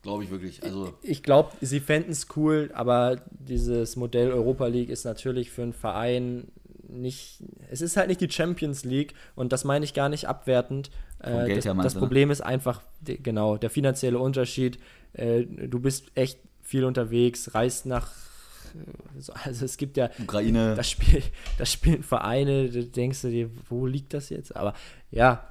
Glaube 0.03 0.24
ich 0.24 0.30
wirklich. 0.30 0.62
Also, 0.62 0.95
Ich 1.03 1.22
glaube, 1.22 1.51
sie 1.61 1.80
fänden 1.80 2.12
es 2.12 2.26
cool, 2.36 2.70
aber 2.74 3.20
dieses 3.30 3.97
Modell 3.97 4.32
Europa 4.32 4.66
League 4.66 4.88
ist 4.88 5.05
natürlich 5.05 5.51
für 5.51 5.62
einen 5.62 5.74
Verein 5.74 6.49
nicht, 6.88 7.43
es 7.70 7.80
ist 7.80 7.97
halt 7.97 8.09
nicht 8.09 8.20
die 8.20 8.30
Champions 8.30 8.84
League 8.84 9.14
und 9.36 9.53
das 9.53 9.64
meine 9.64 9.84
ich 9.84 9.95
gar 9.95 10.09
nicht 10.09 10.26
abwertend. 10.26 10.91
Äh, 11.20 11.55
das, 11.55 11.64
das 11.64 11.95
ne? 11.95 12.01
Problem 12.01 12.30
ist 12.30 12.41
einfach, 12.41 12.82
genau, 13.05 13.57
der 13.57 13.70
finanzielle 13.70 14.18
Unterschied. 14.18 14.78
Äh, 15.12 15.45
du 15.45 15.80
bist 15.80 16.11
echt 16.14 16.41
viel 16.62 16.84
unterwegs, 16.84 17.55
reist 17.55 17.86
nach, 17.86 18.11
also 19.45 19.64
es 19.64 19.77
gibt 19.77 19.97
ja, 19.97 20.11
Ukraine. 20.18 20.75
das, 20.75 20.91
Spiel, 20.91 21.23
das 21.59 21.73
spielen 21.73 22.03
Vereine, 22.03 22.68
da 22.68 22.81
denkst 22.81 23.23
du 23.23 23.31
dir, 23.31 23.51
wo 23.68 23.87
liegt 23.87 24.14
das 24.14 24.31
jetzt? 24.31 24.57
Aber 24.57 24.75
ja, 25.11 25.45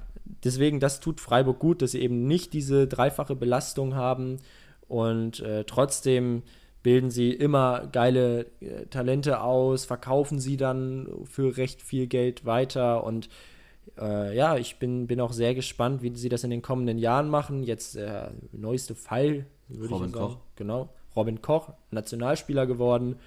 deswegen, 0.43 0.79
das 0.79 0.99
tut 0.99 1.19
Freiburg 1.19 1.59
gut, 1.59 1.81
dass 1.81 1.91
sie 1.91 2.01
eben 2.01 2.27
nicht 2.27 2.53
diese 2.53 2.87
dreifache 2.87 3.35
Belastung 3.35 3.95
haben 3.95 4.37
und 4.87 5.39
äh, 5.41 5.63
trotzdem 5.65 6.43
bilden 6.81 7.11
sie 7.11 7.31
immer 7.31 7.87
geile 7.91 8.45
äh, 8.61 8.85
Talente 8.89 9.41
aus, 9.41 9.85
verkaufen 9.85 10.39
sie 10.39 10.57
dann 10.57 11.07
für 11.25 11.57
recht 11.57 11.81
viel 11.81 12.07
Geld 12.07 12.45
weiter 12.45 13.03
und 13.03 13.29
äh, 13.97 14.35
ja, 14.35 14.57
ich 14.57 14.77
bin, 14.77 15.07
bin 15.07 15.19
auch 15.19 15.33
sehr 15.33 15.55
gespannt, 15.55 16.01
wie 16.01 16.15
sie 16.15 16.29
das 16.29 16.43
in 16.43 16.51
den 16.51 16.61
kommenden 16.61 16.97
Jahren 16.97 17.29
machen. 17.29 17.63
Jetzt 17.63 17.95
der 17.95 18.33
neueste 18.51 18.95
Fall, 18.95 19.45
würde 19.67 19.93
Robin 19.93 20.09
ich 20.09 20.13
sagen. 20.13 20.27
Koch. 20.27 20.37
Genau, 20.55 20.89
Robin 21.15 21.41
Koch, 21.41 21.73
Nationalspieler 21.91 22.65
geworden. 22.65 23.17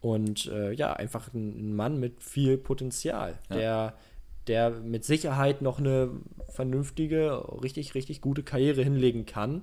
Und 0.00 0.46
äh, 0.46 0.72
ja, 0.72 0.94
einfach 0.94 1.32
ein, 1.34 1.74
Mann 1.76 2.00
mit 2.00 2.22
viel 2.22 2.56
Potenzial, 2.56 3.38
Ja. 3.50 3.56
der, 3.56 3.94
der 4.46 4.70
mit 4.70 5.04
Sicherheit 5.04 5.60
noch 5.60 5.78
eine 5.78 6.10
vernünftige, 6.48 7.44
richtig, 7.62 7.94
richtig 7.94 8.20
gute 8.22 8.42
Karriere 8.42 8.82
hinlegen 8.82 9.26
kann. 9.26 9.62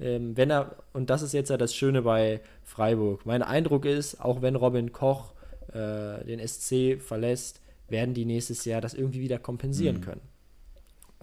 Ähm, 0.00 0.36
wenn 0.36 0.50
er, 0.50 0.76
und 0.92 1.10
das 1.10 1.22
ist 1.22 1.32
jetzt 1.34 1.50
ja 1.50 1.56
das 1.56 1.74
Schöne 1.74 2.02
bei 2.02 2.40
Freiburg. 2.64 3.26
Mein 3.26 3.42
Eindruck 3.42 3.84
ist, 3.84 4.20
auch 4.20 4.42
wenn 4.42 4.56
Robin 4.56 4.92
Koch 4.92 5.34
äh, 5.72 6.24
den 6.24 6.40
SC 6.46 7.00
verlässt, 7.00 7.60
werden 7.88 8.14
die 8.14 8.24
nächstes 8.24 8.64
Jahr 8.64 8.80
das 8.80 8.94
irgendwie 8.94 9.20
wieder 9.20 9.38
kompensieren 9.38 10.00
können. 10.00 10.22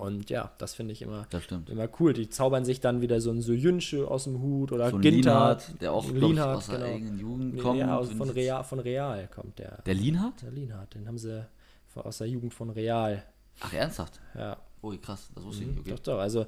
Und 0.02 0.32
ja, 0.32 0.52
das 0.58 0.74
finde 0.74 0.94
ich 0.94 1.04
immer, 1.04 1.28
immer 1.70 1.88
cool. 2.00 2.14
Die 2.14 2.28
zaubern 2.28 2.66
sich 2.66 2.80
dann 2.80 3.02
wieder 3.02 3.22
so 3.22 3.30
ein 3.30 3.42
Soyunsche 3.42 4.08
aus 4.08 4.24
dem 4.24 4.42
Hut 4.42 4.72
oder 4.72 4.90
So 4.90 4.98
Ginter. 4.98 5.60
Der 5.80 5.94
auch, 5.94 6.06
ich, 6.06 6.14
Lienhardt, 6.14 6.58
aus 6.58 6.66
der 6.66 6.80
genau. 6.80 6.90
eigenen 6.90 7.20
Jugend 7.20 7.60
kommt. 7.60 7.80
Ja, 7.80 7.98
aus, 7.98 8.10
von, 8.12 8.30
Real, 8.32 8.64
von 8.64 8.80
Real 8.80 9.28
kommt 9.28 9.60
der. 9.60 9.84
Der 9.86 9.94
Lienhardt? 9.94 10.42
Der 10.42 10.52
Lienhardt, 10.52 10.96
den 10.96 11.08
haben 11.08 11.20
sie 11.20 11.46
aus 11.94 12.18
der 12.18 12.28
Jugend 12.28 12.52
von 12.52 12.72
Real. 12.72 13.24
Ach, 13.60 13.72
ernsthaft? 13.72 14.20
Ja, 14.34 14.58
Oh, 14.82 14.92
krass, 15.00 15.30
das 15.36 15.44
wusste 15.44 15.64
ich 15.64 15.70
nicht. 15.70 15.80
Okay. 15.82 15.92
doch, 15.92 16.00
doch. 16.00 16.18
Also, 16.20 16.48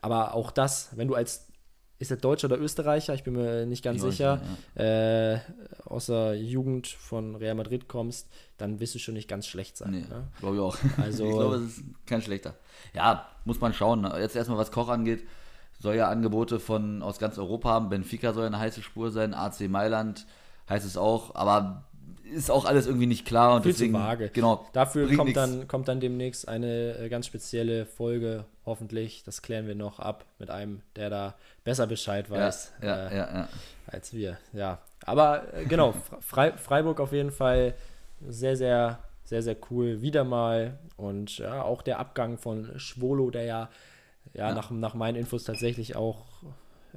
aber 0.00 0.34
auch 0.34 0.50
das, 0.50 0.90
wenn 0.96 1.06
du 1.06 1.14
als, 1.14 1.46
ist 1.98 2.10
er 2.10 2.16
Deutscher 2.16 2.46
oder 2.46 2.58
Österreicher? 2.58 3.14
Ich 3.14 3.24
bin 3.24 3.34
mir 3.34 3.66
nicht 3.66 3.82
ganz 3.82 4.02
weiß 4.02 4.10
sicher. 4.10 4.36
nicht, 4.76 4.80
Äh, 4.86 5.38
aus 5.84 6.06
der 6.06 6.34
Jugend 6.36 6.86
von 6.86 7.34
Real 7.36 7.54
Madrid 7.54 7.88
kommst, 7.88 8.28
dann 8.56 8.78
wirst 8.80 8.94
du 8.94 8.98
schon 8.98 9.14
nicht 9.14 9.28
ganz 9.28 9.46
schlecht 9.46 9.76
sein. 9.76 9.90
Nee, 9.90 10.00
Ne? 10.08 10.28
glaube 10.40 10.56
ich 10.56 10.62
auch. 10.62 10.76
Also- 11.02 11.24
ich 11.26 11.32
glaube, 11.34 11.56
es 11.56 11.62
ist 11.78 11.82
kein 12.06 12.22
schlechter. 12.22 12.54
Ja, 12.94 13.26
muss 13.44 13.60
man 13.60 13.72
schauen. 13.74 14.08
Jetzt 14.18 14.36
erstmal, 14.36 14.58
was 14.58 14.70
Koch 14.70 14.88
angeht, 14.88 15.26
soll 15.80 15.94
ja 15.96 16.08
Angebote 16.08 16.58
von 16.60 17.02
aus 17.02 17.18
ganz 17.18 17.38
Europa 17.38 17.70
haben. 17.70 17.88
Benfica 17.88 18.32
soll 18.32 18.46
eine 18.46 18.58
heiße 18.58 18.82
Spur 18.82 19.10
sein, 19.10 19.34
AC 19.34 19.68
Mailand 19.68 20.26
heißt 20.68 20.84
es 20.86 20.96
auch, 20.96 21.34
aber 21.34 21.84
ist 22.32 22.50
auch 22.50 22.64
alles 22.64 22.86
irgendwie 22.86 23.06
nicht 23.06 23.26
klar 23.26 23.56
und 23.56 23.62
Viel 23.62 23.72
deswegen 23.72 23.94
zu 23.94 24.00
vage. 24.00 24.30
genau. 24.32 24.66
Dafür 24.72 25.06
kommt 25.14 25.28
nix. 25.28 25.34
dann, 25.34 25.68
kommt 25.68 25.88
dann 25.88 26.00
demnächst 26.00 26.48
eine 26.48 26.98
äh, 26.98 27.08
ganz 27.08 27.26
spezielle 27.26 27.86
Folge, 27.86 28.44
hoffentlich. 28.66 29.22
Das 29.24 29.42
klären 29.42 29.66
wir 29.66 29.74
noch 29.74 29.98
ab 29.98 30.24
mit 30.38 30.50
einem, 30.50 30.82
der 30.96 31.10
da 31.10 31.34
besser 31.64 31.86
Bescheid 31.86 32.30
weiß. 32.30 32.72
ja, 32.82 33.08
äh, 33.08 33.16
ja, 33.16 33.34
ja. 33.34 33.48
als 33.86 34.12
wir. 34.12 34.38
Ja, 34.52 34.78
aber 35.04 35.54
äh, 35.54 35.64
genau, 35.64 35.94
Fre 36.20 36.54
Freiburg 36.56 37.00
auf 37.00 37.12
jeden 37.12 37.30
Fall 37.30 37.74
sehr, 38.26 38.56
sehr, 38.56 38.98
sehr, 39.24 39.42
sehr 39.42 39.56
cool. 39.70 40.02
Wieder 40.02 40.24
mal. 40.24 40.78
Und 40.96 41.38
ja, 41.38 41.62
auch 41.62 41.82
der 41.82 41.98
Abgang 41.98 42.38
von 42.38 42.78
Schwolo, 42.78 43.30
der 43.30 43.44
ja, 43.44 43.70
ja, 44.34 44.48
Ja. 44.48 44.54
Nach, 44.54 44.70
nach 44.70 44.94
meinen 44.94 45.16
Infos 45.16 45.44
tatsächlich 45.44 45.96
auch, 45.96 46.26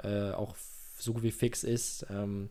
äh, 0.04 0.32
auch 0.32 0.56
so 0.98 1.14
gut 1.14 1.24
wie 1.24 1.32
fix 1.32 1.64
ist. 1.64 2.06
Ähm, 2.10 2.50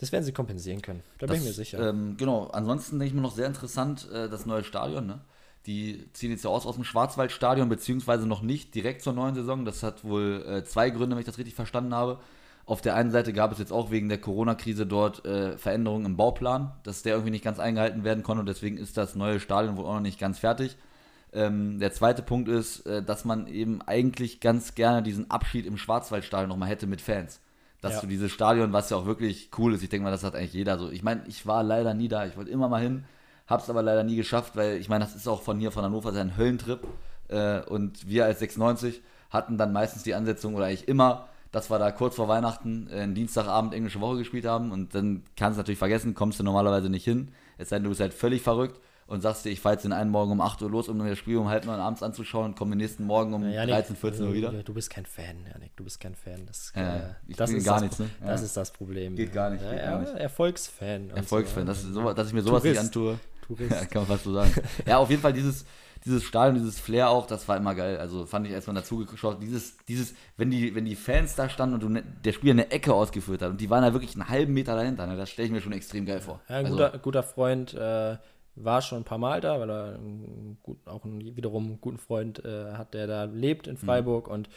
das 0.00 0.12
werden 0.12 0.24
sie 0.24 0.32
kompensieren 0.32 0.80
können. 0.80 1.02
Da 1.18 1.26
bin 1.26 1.36
ich 1.36 1.44
mir 1.44 1.52
sicher. 1.52 1.90
Ähm, 1.90 2.16
genau, 2.16 2.46
ansonsten 2.46 2.98
denke 2.98 3.08
ich 3.10 3.14
mir 3.14 3.20
noch 3.20 3.34
sehr 3.34 3.46
interessant, 3.46 4.10
äh, 4.10 4.28
das 4.28 4.46
neue 4.46 4.64
Stadion, 4.64 5.06
ne? 5.06 5.20
Die 5.66 6.10
ziehen 6.14 6.30
jetzt 6.30 6.42
ja 6.42 6.50
aus 6.50 6.64
aus 6.64 6.76
dem 6.76 6.84
Schwarzwaldstadion, 6.84 7.68
beziehungsweise 7.68 8.26
noch 8.26 8.40
nicht 8.40 8.74
direkt 8.74 9.02
zur 9.02 9.12
neuen 9.12 9.34
Saison. 9.34 9.66
Das 9.66 9.82
hat 9.82 10.04
wohl 10.04 10.42
äh, 10.48 10.64
zwei 10.64 10.88
Gründe, 10.88 11.16
wenn 11.16 11.20
ich 11.20 11.26
das 11.26 11.36
richtig 11.36 11.54
verstanden 11.54 11.94
habe. 11.94 12.18
Auf 12.64 12.80
der 12.80 12.94
einen 12.94 13.10
Seite 13.10 13.34
gab 13.34 13.52
es 13.52 13.58
jetzt 13.58 13.72
auch 13.72 13.90
wegen 13.90 14.08
der 14.08 14.20
Corona-Krise 14.20 14.86
dort 14.86 15.26
äh, 15.26 15.58
Veränderungen 15.58 16.06
im 16.06 16.16
Bauplan, 16.16 16.72
dass 16.82 17.02
der 17.02 17.12
irgendwie 17.14 17.32
nicht 17.32 17.44
ganz 17.44 17.58
eingehalten 17.58 18.04
werden 18.04 18.22
konnte 18.22 18.40
und 18.40 18.48
deswegen 18.48 18.78
ist 18.78 18.96
das 18.96 19.16
neue 19.16 19.38
Stadion 19.38 19.76
wohl 19.76 19.84
auch 19.84 19.94
noch 19.94 20.00
nicht 20.00 20.18
ganz 20.18 20.38
fertig. 20.38 20.78
Ähm, 21.32 21.78
der 21.78 21.92
zweite 21.92 22.22
Punkt 22.22 22.48
ist, 22.48 22.86
äh, 22.86 23.02
dass 23.02 23.26
man 23.26 23.46
eben 23.46 23.82
eigentlich 23.82 24.40
ganz 24.40 24.74
gerne 24.74 25.02
diesen 25.02 25.30
Abschied 25.30 25.66
im 25.66 25.76
Schwarzwaldstadion 25.76 26.48
nochmal 26.48 26.70
hätte 26.70 26.86
mit 26.86 27.02
Fans. 27.02 27.40
Dass 27.80 27.94
Ja. 27.94 28.00
du 28.02 28.06
dieses 28.08 28.30
Stadion, 28.30 28.72
was 28.72 28.90
ja 28.90 28.96
auch 28.96 29.06
wirklich 29.06 29.50
cool 29.58 29.74
ist, 29.74 29.82
ich 29.82 29.88
denke 29.88 30.04
mal, 30.04 30.10
das 30.10 30.24
hat 30.24 30.34
eigentlich 30.34 30.52
jeder 30.52 30.78
so. 30.78 30.90
Ich 30.90 31.02
meine, 31.02 31.22
ich 31.26 31.46
war 31.46 31.62
leider 31.62 31.94
nie 31.94 32.08
da, 32.08 32.26
ich 32.26 32.36
wollte 32.36 32.50
immer 32.50 32.68
mal 32.68 32.82
hin, 32.82 33.04
hab's 33.46 33.70
aber 33.70 33.82
leider 33.82 34.04
nie 34.04 34.16
geschafft, 34.16 34.54
weil 34.56 34.76
ich 34.76 34.88
meine, 34.88 35.04
das 35.04 35.14
ist 35.16 35.26
auch 35.26 35.42
von 35.42 35.58
hier, 35.58 35.70
von 35.72 35.82
Hannover, 35.84 36.12
ein 36.12 36.36
Höllentrip. 36.36 36.80
Äh, 37.28 37.60
und 37.62 38.06
wir 38.08 38.26
als 38.26 38.40
96 38.40 39.00
hatten 39.30 39.56
dann 39.56 39.72
meistens 39.72 40.02
die 40.02 40.14
Ansetzung, 40.14 40.54
oder 40.54 40.66
eigentlich 40.66 40.88
immer, 40.88 41.28
dass 41.52 41.70
wir 41.70 41.78
da 41.78 41.90
kurz 41.90 42.16
vor 42.16 42.28
Weihnachten 42.28 42.88
äh, 42.90 43.00
einen 43.00 43.14
Dienstagabend 43.14 43.72
englische 43.74 44.00
Woche 44.00 44.18
gespielt 44.18 44.44
haben 44.44 44.72
und 44.72 44.94
dann 44.94 45.22
kannst 45.36 45.56
du 45.56 45.60
natürlich 45.60 45.78
vergessen, 45.78 46.14
kommst 46.14 46.38
du 46.38 46.44
normalerweise 46.44 46.90
nicht 46.90 47.04
hin, 47.04 47.28
es 47.58 47.70
sei 47.70 47.76
denn, 47.76 47.84
du 47.84 47.88
bist 47.90 48.00
halt 48.00 48.14
völlig 48.14 48.42
verrückt. 48.42 48.80
Und 49.10 49.22
sagst 49.22 49.44
dir, 49.44 49.50
ich 49.50 49.60
fahre 49.60 49.74
jetzt 49.74 49.82
den 49.82 49.92
einen 49.92 50.10
Morgen 50.10 50.30
um 50.30 50.40
8 50.40 50.62
Uhr 50.62 50.70
los, 50.70 50.88
um 50.88 50.98
das 51.04 51.18
Spiel 51.18 51.36
um 51.36 51.48
halb 51.48 51.66
neun 51.66 51.80
abends 51.80 52.00
anzuschauen, 52.00 52.54
komme 52.54 52.70
den 52.70 52.78
nächsten 52.78 53.04
Morgen 53.04 53.34
um 53.34 53.42
Ja, 53.42 53.50
Janik, 53.64 53.74
13, 53.74 53.96
14 53.96 54.26
Uhr 54.26 54.32
wieder. 54.32 54.52
Du 54.62 54.72
bist 54.72 54.88
kein 54.88 55.04
Fan, 55.04 55.44
Janik. 55.52 55.76
Du 55.76 55.82
bist 55.82 55.98
kein 55.98 56.14
Fan. 56.14 56.46
Das, 56.46 56.72
Ja, 56.76 56.96
äh, 56.96 57.00
ich 57.26 57.36
das 57.36 57.50
bin 57.50 57.58
ist 57.58 57.64
gar 57.64 57.74
das, 57.74 57.82
nichts, 57.82 57.98
ne? 57.98 58.08
Das 58.24 58.42
ist 58.42 58.56
das 58.56 58.70
Problem. 58.70 59.16
Geht 59.16 59.32
gar 59.32 59.50
nicht, 59.50 59.68
geht 59.68 59.82
gar 59.82 59.98
nicht. 59.98 60.14
Erfolgsfan. 60.14 61.10
und 61.10 61.16
Erfolgsfan, 61.16 61.62
so. 61.62 61.66
dass, 61.66 61.82
so, 61.82 62.12
dass 62.12 62.28
ich 62.28 62.32
mir 62.32 62.42
sowas 62.42 62.62
nicht 62.62 62.74
Tourist. 62.74 62.96
antue. 62.96 63.20
Tourist. 63.46 63.70
Ja, 63.72 63.84
kann 63.86 64.02
man 64.02 64.06
fast 64.06 64.24
so 64.24 64.32
sagen. 64.32 64.52
ja, 64.86 64.98
auf 64.98 65.10
jeden 65.10 65.20
Fall 65.20 65.32
dieses, 65.32 65.64
dieses 66.04 66.22
Stadion, 66.22 66.54
dieses 66.62 66.78
Flair 66.78 67.10
auch, 67.10 67.26
das 67.26 67.48
war 67.48 67.56
immer 67.56 67.74
geil. 67.74 67.98
Also 67.98 68.26
fand 68.26 68.46
ich, 68.46 68.54
als 68.54 68.68
man 68.68 68.76
dazu 68.76 69.04
geschaut, 69.04 69.42
dieses, 69.42 69.76
dieses, 69.88 70.14
wenn 70.36 70.52
die, 70.52 70.72
wenn 70.76 70.84
die 70.84 70.94
Fans 70.94 71.34
da 71.34 71.48
standen 71.48 71.82
und 71.82 71.92
ne, 71.92 72.04
der 72.24 72.32
Spieler 72.32 72.52
eine 72.52 72.70
Ecke 72.70 72.94
ausgeführt 72.94 73.42
hat 73.42 73.50
und 73.50 73.60
die 73.60 73.68
waren 73.68 73.82
da 73.82 73.92
wirklich 73.92 74.14
einen 74.14 74.28
halben 74.28 74.54
Meter 74.54 74.76
dahinter, 74.76 75.08
ne, 75.08 75.16
das 75.16 75.30
stelle 75.30 75.46
ich 75.46 75.52
mir 75.52 75.60
schon 75.60 75.72
extrem 75.72 76.06
geil 76.06 76.20
vor. 76.20 76.40
Ja, 76.48 76.58
ein 76.58 76.66
also, 76.66 76.76
guter, 76.76 76.98
guter 76.98 77.22
Freund 77.24 77.74
äh, 77.74 78.16
war 78.56 78.82
schon 78.82 78.98
ein 78.98 79.04
paar 79.04 79.18
Mal 79.18 79.40
da, 79.40 79.58
weil 79.60 79.70
er 79.70 79.98
gut, 80.62 80.78
auch 80.86 81.04
einen, 81.04 81.36
wiederum 81.36 81.66
einen 81.66 81.80
guten 81.80 81.98
Freund 81.98 82.44
äh, 82.44 82.72
hat, 82.72 82.94
der 82.94 83.06
da 83.06 83.24
lebt 83.24 83.66
Mhm. 83.66 83.72
in 83.72 83.76
Freiburg. 83.78 84.28
Und 84.28 84.48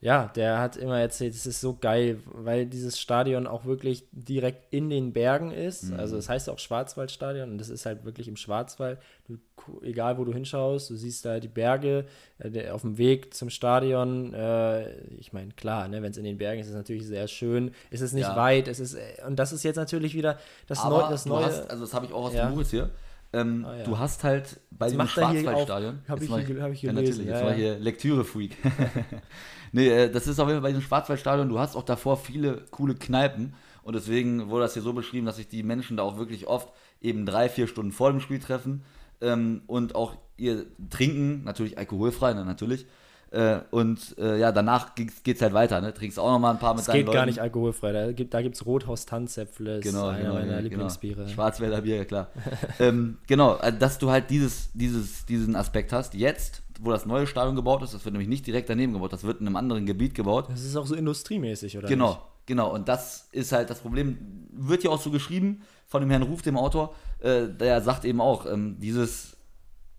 ja, 0.00 0.30
der 0.36 0.60
hat 0.60 0.76
immer 0.76 1.00
erzählt, 1.00 1.34
es 1.34 1.44
ist 1.44 1.60
so 1.60 1.76
geil, 1.80 2.20
weil 2.26 2.66
dieses 2.66 3.00
Stadion 3.00 3.48
auch 3.48 3.64
wirklich 3.64 4.04
direkt 4.12 4.72
in 4.72 4.90
den 4.90 5.12
Bergen 5.12 5.50
ist. 5.50 5.90
Mhm. 5.90 5.98
Also 5.98 6.16
es 6.16 6.28
heißt 6.28 6.48
auch 6.50 6.60
Schwarzwaldstadion 6.60 7.50
und 7.50 7.58
das 7.58 7.68
ist 7.68 7.84
halt 7.84 8.04
wirklich 8.04 8.28
im 8.28 8.36
Schwarzwald. 8.36 9.00
Du, 9.26 9.38
egal 9.82 10.16
wo 10.16 10.24
du 10.24 10.32
hinschaust, 10.32 10.88
du 10.90 10.94
siehst 10.94 11.24
da 11.24 11.40
die 11.40 11.48
Berge 11.48 12.04
äh, 12.38 12.48
der, 12.48 12.76
auf 12.76 12.82
dem 12.82 12.96
Weg 12.96 13.34
zum 13.34 13.50
Stadion. 13.50 14.32
Äh, 14.34 15.00
ich 15.18 15.32
meine, 15.32 15.50
klar, 15.52 15.88
ne, 15.88 16.00
wenn 16.00 16.12
es 16.12 16.16
in 16.16 16.22
den 16.24 16.38
Bergen 16.38 16.60
ist, 16.60 16.66
ist 16.68 16.74
es 16.74 16.76
natürlich 16.78 17.04
sehr 17.06 17.26
schön. 17.26 17.72
Es 17.90 18.00
ist 18.00 18.12
nicht 18.12 18.28
Ja. 18.28 18.36
weit, 18.36 18.68
es 18.68 18.78
ist, 18.78 18.94
äh, 18.94 19.00
und 19.26 19.36
das 19.36 19.52
ist 19.52 19.64
jetzt 19.64 19.76
natürlich 19.76 20.14
wieder 20.14 20.38
das, 20.68 20.78
aber 20.78 21.02
Neu, 21.02 21.08
das 21.10 21.26
Neue. 21.26 21.44
hast, 21.44 21.70
also 21.70 21.82
das 21.84 21.92
habe 21.92 22.06
ich 22.06 22.12
auch 22.12 22.26
aus 22.26 22.34
Ja. 22.34 22.46
dem 22.48 22.54
Buch 22.54 22.64
hier. 22.70 22.90
Ähm, 23.32 23.64
Ah, 23.66 23.76
ja. 23.76 23.84
Du 23.84 23.98
hast 23.98 24.24
halt 24.24 24.58
bei 24.70 24.88
dem 24.88 24.98
hier 25.00 25.06
Schwarzwaldstadion. 25.08 25.98
auch- 26.04 26.08
hab 26.08 26.20
jetzt 26.20 26.30
ich 26.30 26.46
hier- 26.46 26.62
hab 26.62 26.72
ich 26.72 26.82
ja, 26.82 26.92
gelesen, 26.92 26.94
natürlich, 26.94 27.26
jetzt 27.26 27.40
ja, 27.42 27.50
ja. 27.50 27.54
hier 27.54 27.78
Lektüre-Freak. 27.78 28.56
nee, 29.72 29.88
äh, 29.88 30.10
das 30.10 30.26
ist 30.26 30.38
auf 30.38 30.48
jeden 30.48 30.56
Fall 30.60 30.62
bei 30.62 30.68
diesem 30.72 30.82
Schwarzwaldstadion, 30.82 31.48
du 31.48 31.58
hast 31.58 31.76
auch 31.76 31.82
davor 31.82 32.16
viele 32.16 32.64
coole 32.70 32.94
Kneipen 32.94 33.54
und 33.82 33.94
deswegen 33.94 34.48
wurde 34.48 34.62
das 34.64 34.74
hier 34.74 34.82
so 34.82 34.92
beschrieben, 34.92 35.26
dass 35.26 35.36
sich 35.36 35.48
die 35.48 35.62
Menschen 35.62 35.96
da 35.96 36.02
auch 36.04 36.16
wirklich 36.18 36.46
oft 36.46 36.72
eben 37.00 37.26
drei, 37.26 37.48
vier 37.48 37.66
Stunden 37.66 37.92
vor 37.92 38.10
dem 38.10 38.20
Spiel 38.20 38.38
treffen 38.38 38.82
ähm, 39.20 39.62
und 39.66 39.94
auch 39.94 40.16
ihr 40.36 40.66
trinken, 40.90 41.44
natürlich 41.44 41.76
alkoholfrei, 41.78 42.32
ne, 42.34 42.44
natürlich. 42.44 42.86
Äh, 43.30 43.60
und 43.70 44.16
äh, 44.18 44.38
ja, 44.38 44.52
danach 44.52 44.94
geht's, 44.94 45.22
geht's 45.22 45.42
halt 45.42 45.52
weiter, 45.52 45.80
ne? 45.80 45.92
Trinkst 45.92 46.18
auch 46.18 46.30
noch 46.30 46.38
mal 46.38 46.52
ein 46.52 46.58
paar 46.58 46.72
mit 46.72 46.80
Es 46.80 46.86
deinen 46.86 47.04
geht 47.04 47.12
gar 47.12 47.26
nicht 47.26 47.40
alkoholfrei. 47.40 47.92
Da 47.92 48.12
gibt 48.12 48.34
es 48.34 48.42
gibt's 48.42 48.66
Rothaus 48.66 49.04
Tanzäpfle, 49.04 49.78
ist 49.78 49.84
Genau, 49.84 50.08
einer 50.08 50.18
genau, 50.18 50.34
meiner 50.34 50.46
genau. 50.46 50.60
Lieblingsbiere. 50.60 51.28
Schwarzwälder 51.28 51.82
Bier, 51.82 51.96
ja 51.96 52.04
klar. 52.04 52.28
ähm, 52.80 53.18
genau, 53.26 53.54
also, 53.54 53.78
dass 53.78 53.98
du 53.98 54.10
halt 54.10 54.30
dieses, 54.30 54.70
dieses, 54.72 55.26
diesen 55.26 55.56
Aspekt 55.56 55.92
hast. 55.92 56.14
Jetzt, 56.14 56.62
wo 56.80 56.90
das 56.90 57.04
neue 57.04 57.26
Stadion 57.26 57.54
gebaut 57.54 57.82
ist, 57.82 57.92
das 57.92 58.04
wird 58.04 58.14
nämlich 58.14 58.28
nicht 58.28 58.46
direkt 58.46 58.70
daneben 58.70 58.94
gebaut, 58.94 59.12
das 59.12 59.24
wird 59.24 59.40
in 59.40 59.46
einem 59.46 59.56
anderen 59.56 59.84
Gebiet 59.84 60.14
gebaut. 60.14 60.46
Das 60.48 60.64
ist 60.64 60.76
auch 60.76 60.86
so 60.86 60.94
industriemäßig, 60.94 61.76
oder? 61.76 61.88
Genau, 61.88 62.10
Nicht? 62.10 62.20
genau. 62.46 62.72
Und 62.72 62.88
das 62.88 63.28
ist 63.32 63.52
halt 63.52 63.68
das 63.68 63.80
Problem. 63.80 64.16
Wird 64.52 64.84
ja 64.84 64.90
auch 64.90 65.00
so 65.00 65.10
geschrieben 65.10 65.62
von 65.86 66.00
dem 66.00 66.10
Herrn 66.10 66.22
Ruf, 66.22 66.40
dem 66.40 66.56
Autor. 66.56 66.94
Äh, 67.20 67.48
der 67.48 67.82
sagt 67.82 68.04
eben 68.04 68.22
auch, 68.22 68.46
ähm, 68.46 68.76
dieses 68.80 69.37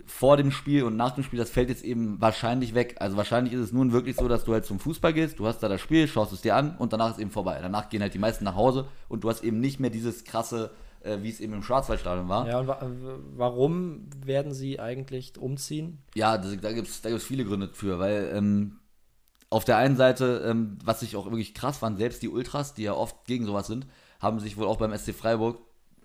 vor 0.05 0.37
dem 0.37 0.51
Spiel 0.51 0.83
und 0.83 0.95
nach 0.95 1.11
dem 1.11 1.23
Spiel, 1.23 1.39
das 1.39 1.49
fällt 1.49 1.69
jetzt 1.69 1.83
eben 1.83 2.19
wahrscheinlich 2.21 2.73
weg. 2.73 2.95
Also 2.99 3.17
wahrscheinlich 3.17 3.53
ist 3.53 3.61
es 3.61 3.71
nun 3.71 3.91
wirklich 3.91 4.15
so, 4.15 4.27
dass 4.27 4.43
du 4.45 4.53
halt 4.53 4.65
zum 4.65 4.79
Fußball 4.79 5.13
gehst, 5.13 5.39
du 5.39 5.47
hast 5.47 5.59
da 5.59 5.67
das 5.67 5.81
Spiel, 5.81 6.07
schaust 6.07 6.33
es 6.33 6.41
dir 6.41 6.55
an 6.55 6.75
und 6.77 6.93
danach 6.93 7.11
ist 7.11 7.19
eben 7.19 7.31
vorbei. 7.31 7.59
Danach 7.61 7.89
gehen 7.89 8.01
halt 8.01 8.13
die 8.13 8.19
meisten 8.19 8.43
nach 8.43 8.55
Hause 8.55 8.87
und 9.07 9.23
du 9.23 9.29
hast 9.29 9.43
eben 9.43 9.59
nicht 9.59 9.79
mehr 9.79 9.89
dieses 9.89 10.23
krasse, 10.23 10.71
äh, 11.01 11.17
wie 11.21 11.29
es 11.29 11.39
eben 11.39 11.53
im 11.53 11.63
Schwarzwaldstadion 11.63 12.27
war. 12.29 12.47
Ja, 12.47 12.59
und 12.59 12.67
wa 12.67 12.79
warum 13.35 14.09
werden 14.25 14.53
sie 14.53 14.79
eigentlich 14.79 15.37
umziehen? 15.37 15.99
Ja, 16.15 16.37
das, 16.37 16.57
da 16.59 16.71
gibt 16.71 16.87
es 16.87 17.01
da 17.01 17.09
gibt's 17.09 17.25
viele 17.25 17.45
Gründe 17.45 17.69
für, 17.73 17.99
weil 17.99 18.31
ähm, 18.33 18.79
auf 19.49 19.65
der 19.65 19.77
einen 19.77 19.95
Seite, 19.95 20.43
ähm, 20.45 20.77
was 20.83 21.01
ich 21.01 21.15
auch 21.15 21.25
wirklich 21.25 21.53
krass 21.53 21.79
fand, 21.79 21.97
selbst 21.97 22.21
die 22.21 22.29
Ultras, 22.29 22.73
die 22.73 22.83
ja 22.83 22.93
oft 22.93 23.25
gegen 23.25 23.45
sowas 23.45 23.67
sind, 23.67 23.87
haben 24.19 24.39
sich 24.39 24.57
wohl 24.57 24.67
auch 24.67 24.77
beim 24.77 24.95
SC 24.95 25.13
Freiburg, 25.13 25.59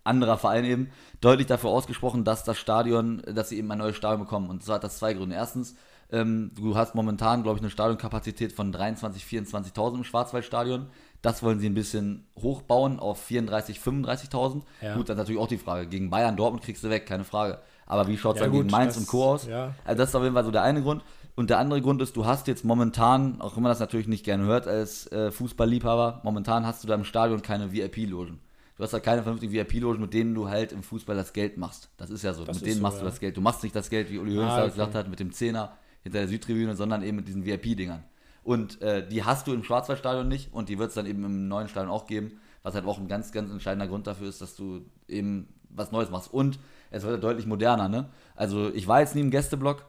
anderer 0.05 0.39
Verein 0.39 0.65
eben, 0.65 0.91
deutlich 1.21 1.47
dafür 1.47 1.71
ausgesprochen, 1.71 2.25
dass 2.25 2.45
das 2.45 2.59
Stadion, 2.59 3.23
dass 3.27 3.49
sie 3.49 3.59
eben 3.59 3.71
ein 3.73 3.79
neues 3.79 3.97
Stadion 3.97 4.21
bekommen. 4.21 4.51
Und 4.51 4.63
zwar 4.63 4.77
hat 4.77 4.85
das 4.85 4.99
zwei 4.99 5.15
Gründe. 5.15 5.35
Erstens, 5.35 5.75
ähm, 6.13 6.53
du 6.55 6.77
hast 6.77 6.95
momentan, 6.95 7.43
glaube 7.43 7.57
ich, 7.59 7.63
eine 7.63 7.71
Stadionkapazität 7.71 8.53
von 8.53 8.73
23.000, 8.73 9.47
24.000 9.47 9.95
im 9.97 10.05
Schwarzwaldstadion. 10.05 10.87
Das 11.23 11.43
wollen 11.43 11.59
sie 11.59 11.67
ein 11.69 11.75
bisschen 11.75 12.27
hochbauen 12.39 13.01
auf 13.01 13.27
34.000, 13.31 13.81
35.000. 13.81 14.63
Ja. 14.83 14.95
Gut, 14.95 15.09
dann 15.09 15.17
natürlich 15.17 15.41
auch 15.41 15.49
die 15.49 15.57
Frage. 15.59 15.87
Gegen 15.87 16.11
Bayern, 16.11 16.37
Dortmund 16.37 16.63
kriegst 16.63 16.85
du 16.85 16.91
weg, 16.91 17.07
keine 17.07 17.25
Frage. 17.25 17.59
Aber 17.87 18.07
wie 18.09 18.19
schaut 18.19 18.37
es 18.37 18.41
Ja, 18.41 18.47
dann 18.47 18.53
gut, 18.53 18.63
gegen 18.67 18.71
Mainz 18.73 18.95
das- 18.95 19.03
und 19.05 19.09
Co. 19.09 19.25
aus? 19.33 19.47
ja. 19.47 19.75
Also 19.85 19.99
das 19.99 20.11
ist 20.11 20.15
auf 20.15 20.23
jeden 20.23 20.35
Fall 20.35 20.45
so 20.45 20.51
der 20.51 20.63
eine 20.63 20.83
Grund. 20.83 21.03
Und 21.37 21.51
der 21.51 21.59
andere 21.59 21.81
Grund 21.83 22.01
ist, 22.01 22.15
du 22.17 22.27
hast 22.27 22.47
jetzt 22.47 22.65
momentan, 22.65 23.41
auch 23.41 23.57
wenn 23.57 23.63
man 23.63 23.71
das 23.71 23.81
natürlich 23.81 24.07
nicht 24.07 24.25
gerne 24.25 24.45
hört 24.45 24.69
als 24.69 25.11
äh, 25.11 25.33
Fußballliebhaber, 25.33 26.21
momentan 26.23 26.65
hast 26.67 26.85
du 26.85 26.89
da 26.89 26.95
im 26.95 27.05
Stadion 27.05 27.43
keine 27.43 27.73
VIP-Logen. 27.73 28.39
Du 28.77 28.83
hast 28.83 28.93
da 28.93 29.01
keine 29.01 29.23
vernünftigen 29.23 29.53
VIP-Logen, 29.53 30.01
mit 30.01 30.13
denen 30.15 30.35
du 30.35 30.49
halt 30.49 30.73
im 30.73 30.83
Fußball 30.83 31.15
das 31.15 31.33
Geld 31.33 31.57
machst. 31.57 31.91
Das 31.97 32.11
ist 32.11 32.23
ja 32.23 32.35
so. 32.35 32.45
Das 32.45 32.57
mit 32.57 32.67
denen 32.67 32.77
so, 32.77 32.83
machst 32.83 32.99
du 32.99 33.05
ja. 33.05 33.11
das 33.11 33.21
Geld. 33.21 33.37
Du 33.37 33.41
machst 33.41 33.63
nicht 33.63 33.75
das 33.75 33.89
Geld, 33.89 34.11
wie 34.11 34.19
Uli 34.19 34.35
Hoeneß 34.35 34.51
Ah, 34.51 34.63
okay. 34.63 34.71
gesagt 34.71 34.95
hat, 34.95 35.09
mit 35.09 35.21
dem 35.21 35.33
Zehner 35.33 35.77
hinter 36.03 36.19
der 36.19 36.29
Südtribüne, 36.29 36.75
sondern 36.75 37.03
eben 37.03 37.17
mit 37.17 37.29
diesen 37.29 37.45
VIP-Dingern. 37.45 38.03
Und 38.43 38.83
äh, 38.83 39.07
die 39.07 39.25
hast 39.25 39.47
du 39.47 39.55
im 39.55 39.65
Schwarzwaldstadion 39.65 40.29
nicht 40.29 40.53
und 40.53 40.69
die 40.69 40.79
wird 40.79 40.89
es 40.91 40.95
dann 40.95 41.07
eben 41.07 41.25
im 41.25 41.49
neuen 41.49 41.69
Stadion 41.69 41.91
auch 41.91 42.07
geben, 42.07 42.33
was 42.63 42.75
halt 42.75 42.85
auch 42.85 42.99
ein 42.99 43.09
ganz, 43.09 43.33
ganz 43.33 43.51
entscheidender 43.51 43.87
Grund 43.87 44.07
dafür 44.07 44.29
ist, 44.29 44.43
dass 44.43 44.55
du 44.55 44.85
eben 45.09 45.49
was 45.71 45.93
Neues 45.93 46.11
machst. 46.11 46.33
Und 46.33 46.59
es 46.91 47.03
wird 47.05 47.15
ja 47.15 47.21
deutlich 47.21 47.47
moderner, 47.47 47.89
ne? 47.89 48.11
Also 48.37 48.73
ich 48.75 48.87
war 48.87 49.01
jetzt 49.01 49.15
nie 49.15 49.23
im 49.23 49.31
Gästeblock, 49.31 49.87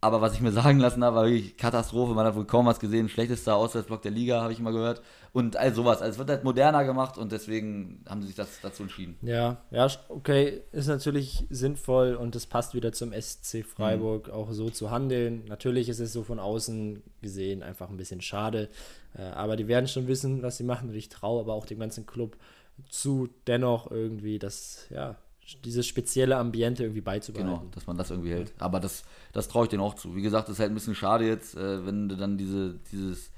aber 0.00 0.20
was 0.20 0.34
ich 0.34 0.40
mir 0.40 0.52
sagen 0.52 0.78
lassen 0.78 1.02
habe, 1.02 1.16
war 1.16 1.24
wirklich 1.24 1.56
Katastrophe. 1.56 2.14
Man 2.14 2.24
hat 2.24 2.36
wohl 2.36 2.44
kaum 2.44 2.66
was 2.66 2.78
gesehen. 2.78 3.08
Schlechtester 3.08 3.56
Auswärtsblock 3.56 4.02
der 4.02 4.12
Liga, 4.12 4.40
habe 4.40 4.52
ich 4.52 4.60
immer 4.60 4.70
gehört. 4.70 5.02
Und 5.32 5.56
all 5.56 5.74
sowas. 5.74 6.00
Also 6.00 6.12
es 6.12 6.18
wird 6.18 6.30
halt 6.30 6.44
moderner 6.44 6.84
gemacht 6.84 7.18
und 7.18 7.32
deswegen 7.32 8.04
haben 8.08 8.20
sie 8.22 8.28
sich 8.28 8.36
das 8.36 8.60
dazu 8.62 8.84
entschieden. 8.84 9.16
Ja, 9.22 9.58
ja, 9.70 9.88
okay, 10.08 10.62
ist 10.72 10.86
natürlich 10.86 11.46
sinnvoll 11.50 12.14
und 12.14 12.36
es 12.36 12.46
passt 12.46 12.74
wieder 12.74 12.92
zum 12.92 13.12
SC 13.12 13.58
Mhm. 13.58 13.64
Freiburg, 13.64 14.30
auch 14.30 14.52
so 14.52 14.70
zu 14.70 14.90
handeln. 14.90 15.44
Natürlich 15.48 15.88
ist 15.88 16.00
es 16.00 16.12
so 16.12 16.22
von 16.22 16.38
außen 16.38 17.02
gesehen 17.20 17.62
einfach 17.62 17.90
ein 17.90 17.96
bisschen 17.96 18.20
schade, 18.20 18.68
äh, 19.16 19.22
aber 19.22 19.56
die 19.56 19.68
werden 19.68 19.88
schon 19.88 20.06
wissen, 20.06 20.42
was 20.42 20.56
sie 20.58 20.64
machen 20.64 20.90
und 20.90 20.94
ich 20.94 21.08
traue 21.08 21.40
aber 21.40 21.54
auch 21.54 21.66
dem 21.66 21.78
ganzen 21.80 22.06
Club 22.06 22.36
zu, 22.88 23.28
dennoch 23.48 23.90
irgendwie 23.90 24.38
das, 24.38 24.86
ja, 24.90 25.16
dieses 25.64 25.86
spezielle 25.86 26.36
Ambiente 26.36 26.82
irgendwie 26.82 27.00
beizubehalten. 27.00 27.54
Genau, 27.54 27.70
dass 27.74 27.86
man 27.86 27.96
das 27.96 28.10
irgendwie 28.10 28.30
hält. 28.30 28.52
Aber 28.58 28.80
das, 28.80 29.04
das 29.32 29.48
traue 29.48 29.64
ich 29.64 29.70
denen 29.70 29.82
auch 29.82 29.94
zu. 29.94 30.14
Wie 30.14 30.22
gesagt, 30.22 30.48
das 30.48 30.54
ist 30.54 30.60
halt 30.60 30.70
ein 30.70 30.74
bisschen 30.74 30.94
schade 30.94 31.26
jetzt, 31.26 31.56
äh, 31.56 31.86
wenn 31.86 32.08
du 32.08 32.16
dann 32.16 32.36
diese, 32.36 32.74
dieses, 32.92 33.30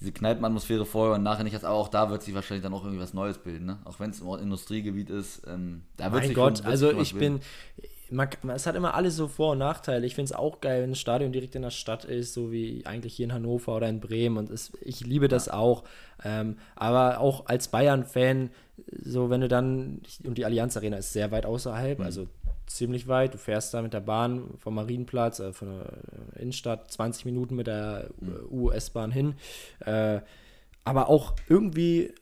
diese 0.00 0.12
Kneipenatmosphäre 0.12 0.86
vorher 0.86 1.16
und 1.16 1.22
nachher 1.22 1.44
nicht 1.44 1.54
hast. 1.54 1.64
Aber 1.64 1.76
auch 1.76 1.88
da 1.88 2.10
wird 2.10 2.22
sich 2.22 2.34
wahrscheinlich 2.34 2.62
dann 2.62 2.72
auch 2.72 2.84
irgendwie 2.84 3.02
was 3.02 3.14
Neues 3.14 3.38
bilden. 3.38 3.66
Ne? 3.66 3.78
Auch 3.84 3.98
wenn 4.00 4.10
es 4.10 4.20
im 4.20 4.28
Industriegebiet 4.28 5.10
ist. 5.10 5.42
Ähm, 5.46 5.82
da 5.96 6.04
wird 6.04 6.22
Mein 6.22 6.28
sich 6.28 6.36
Gott, 6.36 6.58
schon, 6.58 6.66
also 6.66 6.92
ich 6.92 7.14
bilden. 7.14 7.40
bin, 7.76 7.88
man, 8.10 8.28
man, 8.42 8.56
es 8.56 8.66
hat 8.66 8.74
immer 8.74 8.94
alles 8.94 9.16
so 9.16 9.28
Vor- 9.28 9.52
und 9.52 9.58
Nachteile. 9.58 10.06
Ich 10.06 10.14
finde 10.14 10.32
es 10.32 10.32
auch 10.32 10.60
geil, 10.60 10.82
wenn 10.82 10.90
ein 10.90 10.96
Stadion 10.96 11.32
direkt 11.32 11.54
in 11.54 11.62
der 11.62 11.70
Stadt 11.70 12.04
ist, 12.04 12.32
so 12.32 12.50
wie 12.52 12.84
eigentlich 12.86 13.14
hier 13.14 13.24
in 13.24 13.32
Hannover 13.32 13.76
oder 13.76 13.88
in 13.88 14.00
Bremen. 14.00 14.36
Und 14.36 14.50
es, 14.50 14.72
ich 14.82 15.00
liebe 15.00 15.28
das 15.28 15.48
auch. 15.48 15.84
Ähm, 16.24 16.56
aber 16.76 17.20
auch 17.20 17.46
als 17.46 17.68
Bayern-Fan, 17.68 18.50
so 19.02 19.30
wenn 19.30 19.40
du 19.40 19.48
dann, 19.48 20.00
und 20.24 20.38
die 20.38 20.44
Allianz 20.44 20.76
Arena 20.76 20.96
ist 20.96 21.12
sehr 21.12 21.30
weit 21.30 21.46
außerhalb, 21.46 21.98
Mhm. 21.98 22.04
also 22.04 22.26
ziemlich 22.66 23.08
weit. 23.08 23.34
Du 23.34 23.38
fährst 23.38 23.74
da 23.74 23.82
mit 23.82 23.92
der 23.92 24.00
Bahn 24.00 24.44
vom 24.58 24.74
Marienplatz, 24.76 25.40
äh, 25.40 25.52
von 25.52 25.68
der 25.68 26.40
Innenstadt, 26.40 26.90
20 26.90 27.24
Minuten 27.24 27.56
mit 27.56 27.66
der 27.66 28.10
Mhm. 28.20 28.36
US-Bahn 28.50 29.10
hin. 29.10 29.34
Äh, 29.84 30.20
aber 30.84 31.08
auch 31.08 31.34
irgendwie 31.48 32.12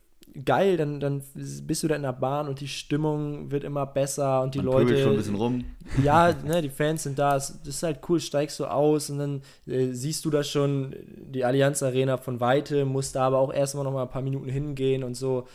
geil, 0.45 0.77
dann, 0.77 1.01
dann 1.01 1.23
bist 1.35 1.83
du 1.83 1.89
da 1.89 1.97
in 1.97 2.03
der 2.03 2.13
Bahn 2.13 2.49
und 2.49 2.61
die 2.61 2.69
Stimmung 2.69 3.51
wird 3.51 3.65
immer 3.65 3.87
besser 3.87 4.43
und 4.43 4.55
die 4.55 4.59
Man 4.59 4.67
Leute. 4.67 4.97
schon 5.03 5.13
ein 5.13 5.17
bisschen 5.17 5.35
rum. 5.35 5.65
Ja, 6.03 6.33
ne, 6.45 6.63
die 6.63 6.69
Fans 6.69 7.03
sind 7.03 7.19
da, 7.19 7.37
es- 7.37 7.59
das 7.65 7.77
ist 7.77 7.83
halt 7.83 8.01
cool, 8.09 8.21
steigst 8.21 8.61
du 8.61 8.67
aus 8.67 9.11
und 9.11 9.19
dann 9.19 9.43
äh, 9.67 9.93
siehst 9.93 10.25
du 10.25 10.31
da 10.31 10.43
schon 10.45 10.95
die 11.17 11.45
Allianz 11.45 11.83
Arena 11.83 12.19
von 12.19 12.41
Weite, 12.41 12.85
musst 12.85 13.17
da 13.17 13.23
aber 13.27 13.39
auch 13.39 13.53
erstmal 13.53 13.85
noch 13.85 13.93
mal 13.93 14.03
ein 14.03 14.11
paar 14.11 14.23
Minuten 14.23 14.49
hingehen 14.49 15.03
und 15.03 15.15
so. 15.15 15.47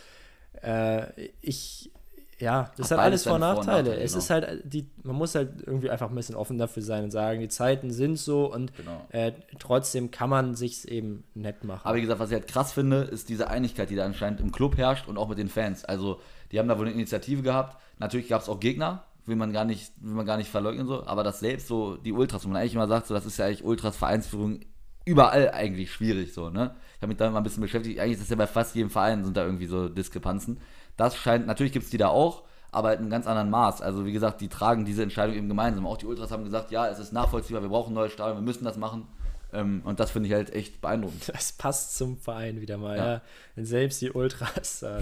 Äh, 0.64 1.28
ich, 1.40 1.90
ja, 2.38 2.70
das 2.76 2.90
Hat 2.90 2.98
hat 2.98 3.04
alles 3.04 3.24
Vor- 3.24 3.34
und 3.34 3.40
seine 3.40 3.52
Vor- 3.54 3.60
und 3.60 3.66
Nachteile. 3.66 3.88
Nachteile, 3.90 4.04
Es 4.04 4.12
genau. 4.12 4.22
ist 4.24 4.30
halt, 4.30 4.62
die, 4.72 4.90
man 5.02 5.16
muss 5.16 5.34
halt 5.34 5.62
irgendwie 5.66 5.90
einfach 5.90 6.08
ein 6.08 6.14
bisschen 6.14 6.34
offen 6.34 6.58
dafür 6.58 6.82
sein 6.82 7.04
und 7.04 7.10
sagen, 7.10 7.40
die 7.40 7.48
Zeiten 7.48 7.90
sind 7.92 8.18
so 8.18 8.52
und 8.52 8.74
Genau. 8.76 9.06
äh, 9.10 9.32
trotzdem 9.58 10.10
kann 10.10 10.30
man 10.30 10.54
sich's 10.54 10.84
eben 10.84 11.24
nett 11.34 11.64
machen. 11.64 11.82
Aber 11.84 11.96
wie 11.96 12.00
gesagt, 12.02 12.20
was 12.20 12.30
ich 12.30 12.34
halt 12.34 12.48
krass 12.48 12.72
finde, 12.72 13.02
ist 13.02 13.28
diese 13.28 13.48
Einigkeit, 13.48 13.88
die 13.90 13.96
da 13.96 14.04
anscheinend 14.04 14.40
im 14.40 14.50
Club 14.52 14.76
herrscht 14.76 15.06
und 15.08 15.16
auch 15.16 15.28
mit 15.28 15.38
den 15.38 15.48
Fans. 15.48 15.84
Also, 15.84 16.20
die 16.50 16.58
haben 16.58 16.68
da 16.68 16.78
wohl 16.78 16.86
eine 16.86 16.94
Initiative 16.94 17.42
gehabt. 17.42 17.80
Natürlich 17.98 18.28
gab 18.28 18.42
es 18.42 18.48
auch 18.48 18.58
Gegner, 18.60 19.04
will 19.26 19.36
man 19.36 19.52
gar 19.52 19.64
nicht, 19.64 19.92
will 20.00 20.14
man 20.14 20.26
gar 20.26 20.36
nicht 20.36 20.50
verleugnen 20.50 20.86
so, 20.86 21.06
aber 21.06 21.22
das 21.24 21.40
selbst 21.40 21.68
so, 21.68 21.96
die 21.96 22.12
Ultras, 22.12 22.44
wo 22.44 22.48
man 22.48 22.60
eigentlich 22.60 22.74
immer 22.74 22.88
sagt, 22.88 23.06
so, 23.06 23.14
das 23.14 23.24
ist 23.26 23.38
ja 23.38 23.46
eigentlich 23.46 23.64
Ultras 23.64 23.96
Vereinsführung 23.96 24.60
überall 25.06 25.50
eigentlich 25.52 25.92
schwierig 25.92 26.34
so, 26.34 26.50
ne? 26.50 26.74
Ich 26.96 27.02
habe 27.02 27.08
mich 27.08 27.16
damit 27.16 27.32
mal 27.34 27.40
ein 27.40 27.44
bisschen 27.44 27.62
beschäftigt. 27.62 27.98
Eigentlich 27.98 28.14
ist 28.14 28.22
das 28.22 28.28
ja 28.30 28.36
bei 28.36 28.46
fast 28.46 28.74
jedem 28.74 28.90
Verein 28.90 29.24
sind 29.24 29.36
da 29.36 29.44
irgendwie 29.44 29.66
so 29.66 29.88
Diskrepanzen. 29.88 30.58
Das 30.96 31.16
scheint, 31.16 31.46
natürlich 31.46 31.72
gibt 31.72 31.84
es 31.86 31.90
die 31.90 31.98
da 31.98 32.08
auch, 32.08 32.44
aber 32.70 32.88
halt 32.88 32.98
in 32.98 33.04
einem 33.04 33.10
ganz 33.10 33.26
anderen 33.26 33.50
Maß. 33.50 33.82
Also 33.82 34.06
wie 34.06 34.12
gesagt, 34.12 34.40
die 34.40 34.48
tragen 34.48 34.84
diese 34.84 35.02
Entscheidung 35.02 35.34
eben 35.36 35.48
gemeinsam. 35.48 35.86
Auch 35.86 35.96
die 35.96 36.06
Ultras 36.06 36.30
haben 36.30 36.44
gesagt, 36.44 36.70
ja, 36.70 36.88
es 36.88 36.98
ist 36.98 37.12
nachvollziehbar, 37.12 37.62
wir 37.62 37.68
brauchen 37.68 37.92
ein 37.92 37.94
neues 37.94 38.12
Stadion, 38.12 38.38
wir 38.38 38.42
müssen 38.42 38.64
das 38.64 38.76
machen. 38.76 39.06
Ähm, 39.52 39.82
und 39.84 40.00
das 40.00 40.10
finde 40.10 40.28
ich 40.28 40.34
halt 40.34 40.52
echt 40.54 40.80
beeindruckend. 40.80 41.26
Das 41.32 41.52
passt 41.52 41.96
zum 41.96 42.16
Verein 42.16 42.60
wieder 42.60 42.76
mal, 42.78 42.96
Ja. 42.96 43.12
ja. 43.56 43.64
Selbst 43.64 44.00
die 44.00 44.10
Ultras 44.10 44.82
äh, 44.82 45.00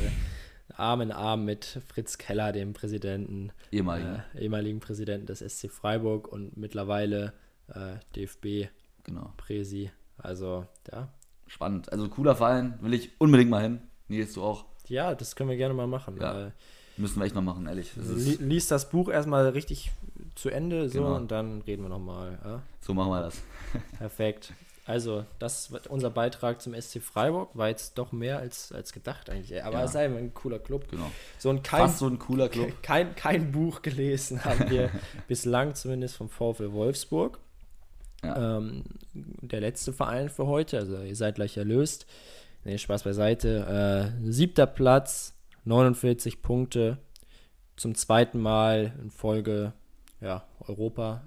Arm 0.76 1.02
in 1.02 1.12
Arm 1.12 1.44
mit 1.44 1.78
Fritz 1.88 2.16
Keller, 2.18 2.52
dem 2.52 2.72
Präsidenten, 2.72 3.52
Ehemaligen. 3.70 4.22
äh, 4.34 4.40
ehemaligen 4.40 4.80
Präsidenten 4.80 5.26
des 5.26 5.40
SC 5.40 5.70
Freiburg 5.70 6.28
und 6.28 6.56
mittlerweile 6.56 7.32
äh, 7.68 7.96
Genau. 9.04 9.32
DFB-Präsi. 9.36 9.90
Also, 10.18 10.66
ja. 10.90 11.08
Spannend. 11.52 11.92
Also 11.92 12.08
cooler 12.08 12.34
Verein, 12.34 12.78
will 12.80 12.94
ich 12.94 13.10
unbedingt 13.20 13.50
mal 13.50 13.62
hin. 13.62 13.80
Nils, 14.08 14.32
du 14.32 14.42
auch. 14.42 14.64
Ja, 14.88 15.14
das 15.14 15.36
können 15.36 15.50
wir 15.50 15.56
gerne 15.58 15.74
mal 15.74 15.86
machen. 15.86 16.16
Ja. 16.18 16.50
Müssen 16.96 17.18
wir 17.20 17.26
echt 17.26 17.34
mal 17.34 17.42
machen, 17.42 17.66
ehrlich. 17.66 17.92
Das 17.94 18.06
lies 18.40 18.68
das 18.68 18.88
Buch 18.88 19.10
erstmal 19.10 19.46
richtig 19.50 19.90
zu 20.34 20.48
Ende 20.48 20.88
so 20.88 21.00
Genau. 21.02 21.16
und 21.16 21.30
dann 21.30 21.60
reden 21.62 21.82
wir 21.82 21.88
nochmal. 21.90 22.38
Ja? 22.42 22.62
so 22.80 22.94
machen 22.94 23.10
wir 23.10 23.20
das. 23.22 23.42
Perfekt. 23.98 24.52
Also, 24.86 25.24
das 25.38 25.70
war 25.72 25.80
unser 25.90 26.10
Beitrag 26.10 26.60
zum 26.62 26.74
SC 26.74 27.00
Freiburg. 27.00 27.50
War 27.54 27.68
jetzt 27.68 27.98
doch 27.98 28.12
mehr 28.12 28.38
als, 28.38 28.72
als 28.72 28.92
gedacht 28.92 29.28
eigentlich. 29.30 29.62
Aber 29.62 29.74
Ja. 29.78 29.84
es 29.84 29.90
ist 29.90 29.96
einfach 29.96 30.18
ein 30.18 30.32
cooler 30.34 30.58
Club. 30.58 30.88
Genau. 30.90 31.10
So 31.38 31.50
ein 31.50 31.62
kein, 31.62 31.80
Fast 31.82 31.98
so 31.98 32.08
ein 32.08 32.18
cooler 32.18 32.48
Club. 32.48 32.82
kein, 32.82 33.14
kein 33.14 33.52
Buch 33.52 33.82
gelesen 33.82 34.42
haben 34.44 34.68
wir 34.70 34.90
bislang 35.28 35.74
zumindest 35.74 36.16
vom 36.16 36.28
VfL 36.30 36.72
Wolfsburg. 36.72 37.38
Ja. 38.24 38.58
Ähm, 38.58 38.84
der 39.14 39.60
letzte 39.60 39.92
Verein 39.92 40.28
für 40.28 40.46
heute, 40.46 40.78
also 40.78 41.00
ihr 41.02 41.16
seid 41.16 41.34
gleich 41.36 41.56
erlöst. 41.56 42.06
Nee, 42.64 42.78
Spaß 42.78 43.02
beiseite. 43.02 44.12
Äh, 44.24 44.30
siebter 44.30 44.66
Platz, 44.66 45.34
49 45.64 46.42
Punkte. 46.42 46.98
Zum 47.76 47.94
zweiten 47.94 48.38
Mal 48.40 48.92
in 49.02 49.10
Folge 49.10 49.72
ja, 50.20 50.44
Europa 50.60 51.22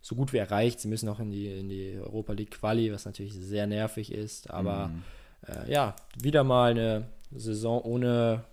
so 0.00 0.16
gut 0.16 0.32
wie 0.32 0.38
erreicht. 0.38 0.80
Sie 0.80 0.88
müssen 0.88 1.08
auch 1.08 1.20
in 1.20 1.30
die, 1.30 1.46
in 1.46 1.68
die 1.68 1.96
Europa 2.02 2.32
League 2.32 2.50
Quali, 2.50 2.92
was 2.92 3.04
natürlich 3.04 3.32
sehr 3.34 3.66
nervig 3.66 4.12
ist. 4.12 4.50
Aber 4.50 4.88
Mhm. 4.88 5.02
äh, 5.46 5.70
ja, 5.72 5.94
wieder 6.20 6.42
mal 6.42 6.72
eine 6.72 7.04
Saison 7.34 7.80
ohne 7.82 8.44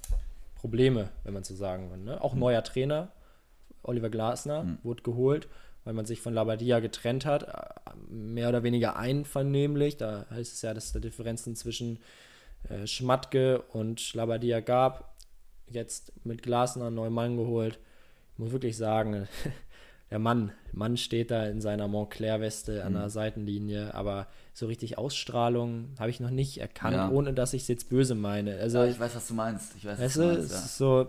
Probleme, 0.55 1.09
wenn 1.23 1.33
man 1.33 1.43
so 1.43 1.55
sagen 1.55 1.89
will. 1.91 1.97
Ne? 1.97 2.21
Auch 2.21 2.35
neuer 2.35 2.63
Trainer, 2.63 3.09
Oliver 3.81 4.09
Glasner, 4.11 4.63
Mhm. 4.63 4.77
wurde 4.83 5.01
geholt, 5.01 5.47
weil 5.83 5.93
man 5.93 6.05
sich 6.05 6.21
von 6.21 6.33
Labadia 6.33 6.79
getrennt 6.79 7.25
hat. 7.25 7.43
äh, 7.43 7.91
Mehr 8.09 8.49
oder 8.49 8.63
weniger 8.63 8.95
einvernehmlich. 8.97 9.97
Da 9.97 10.25
heißt 10.29 10.53
es 10.53 10.61
ja, 10.61 10.73
dass 10.73 10.85
es 10.85 10.91
da 10.93 10.99
Differenzen 10.99 11.55
zwischen 11.55 11.99
äh, 12.69 12.85
Schmatke 12.87 13.61
und 13.73 14.13
Labadia 14.13 14.59
gab. 14.59 15.15
Jetzt 15.67 16.11
mit 16.25 16.43
Glasner 16.43 16.87
einen 16.87 16.95
neuen 16.95 17.13
Mann 17.13 17.37
geholt. 17.37 17.79
Ich 18.33 18.39
muss 18.39 18.51
wirklich 18.51 18.75
sagen, 18.77 19.27
der 20.11 20.19
Mann, 20.19 20.51
Mann 20.73 20.97
steht 20.97 21.31
da 21.31 21.45
in 21.45 21.61
seiner 21.61 21.87
Montclair-Weste 21.87 22.83
an 22.83 22.93
der 22.93 23.09
Seitenlinie, 23.09 23.93
aber 23.93 24.27
so 24.53 24.65
richtig 24.67 24.97
Ausstrahlung 24.97 25.89
habe 25.97 26.09
ich 26.09 26.19
noch 26.19 26.29
nicht 26.31 26.57
erkannt, 26.57 26.95
Ja. 26.97 27.09
ohne 27.09 27.33
dass 27.33 27.53
ich 27.53 27.61
es 27.63 27.67
jetzt 27.69 27.89
böse 27.89 28.13
meine. 28.15 28.57
Also 28.59 28.79
Ja, 28.79 28.85
ich 28.87 28.99
weiß, 28.99 29.15
was 29.15 29.27
du 29.29 29.33
meinst. 29.33 29.73
Ich 29.77 29.85
weiß, 29.85 29.93
was 29.93 29.99
Weißt 30.05 30.15
du 30.17 30.21
du, 30.21 30.27
meinst, 30.27 30.51
ja. 30.51 30.57
so, 30.59 31.07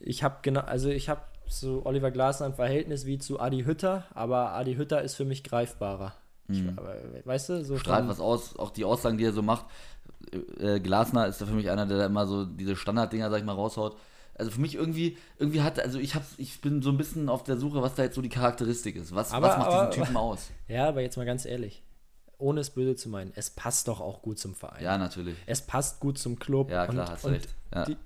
ich 0.00 0.22
habe 0.22 0.38
genau, 0.40 0.60
also 0.60 0.88
ich 0.88 1.08
habe 1.10 1.20
zu 1.48 1.84
Oliver 1.86 2.10
Glasner 2.10 2.46
ein 2.46 2.54
Verhältnis 2.54 3.06
wie 3.06 3.18
zu 3.18 3.40
Adi 3.40 3.64
Hütter, 3.64 4.04
aber 4.14 4.50
Adi 4.52 4.74
Hütter 4.76 5.02
ist 5.02 5.14
für 5.14 5.24
mich 5.24 5.44
greifbarer. 5.44 6.12
Ich, 6.48 6.62
aber, 6.76 6.96
weißt 7.24 7.48
du, 7.48 7.64
so 7.64 7.74
Mhm. 7.74 7.78
strahlt 7.78 8.08
was 8.08 8.20
aus, 8.20 8.56
auch 8.58 8.70
die 8.70 8.84
Aussagen, 8.84 9.16
die 9.16 9.24
er 9.24 9.32
so 9.32 9.42
macht. 9.42 9.64
Äh, 10.60 10.80
Glasner 10.80 11.26
ist 11.26 11.40
da 11.40 11.46
für 11.46 11.52
mich 11.54 11.70
einer, 11.70 11.86
der 11.86 11.98
da 11.98 12.06
immer 12.06 12.26
so 12.26 12.44
diese 12.44 12.76
Standarddinger, 12.76 13.30
sag 13.30 13.38
ich 13.38 13.44
mal, 13.44 13.52
raushaut. 13.52 13.96
Also 14.36 14.50
für 14.50 14.60
mich 14.60 14.74
irgendwie, 14.74 15.16
irgendwie 15.38 15.62
hat, 15.62 15.78
also 15.78 15.98
ich 15.98 16.14
hab's, 16.16 16.34
ich 16.38 16.60
bin 16.60 16.82
so 16.82 16.90
ein 16.90 16.96
bisschen 16.96 17.28
auf 17.28 17.44
der 17.44 17.56
Suche, 17.56 17.80
was 17.82 17.94
da 17.94 18.02
jetzt 18.02 18.16
so 18.16 18.20
die 18.22 18.28
Charakteristik 18.28 18.96
ist. 18.96 19.14
Was, 19.14 19.32
Aber- 19.32 19.48
was 19.48 19.58
macht 19.58 19.70
aber- 19.70 19.90
diesen 19.90 20.04
Typen 20.04 20.16
aus? 20.16 20.50
Ja, 20.68 20.88
aber 20.88 21.02
jetzt 21.02 21.16
mal 21.16 21.24
ganz 21.26 21.44
ehrlich, 21.46 21.82
ohne 22.36 22.60
es 22.60 22.70
böse 22.70 22.96
zu 22.96 23.08
meinen, 23.08 23.32
es 23.36 23.50
passt 23.50 23.86
doch 23.88 24.00
auch 24.00 24.22
gut 24.22 24.38
zum 24.38 24.54
Verein. 24.54 24.82
Ja, 24.82 24.98
natürlich. 24.98 25.36
Es 25.46 25.62
passt 25.62 26.00
gut 26.00 26.18
zum 26.18 26.38
Club. 26.38 26.70
Ja, 26.70 26.86
klar, 26.86 27.06
und, 27.06 27.12
hast 27.12 27.24
und 27.24 27.32
recht. 27.34 27.48
Ja. 27.72 27.84
Die, 27.84 27.96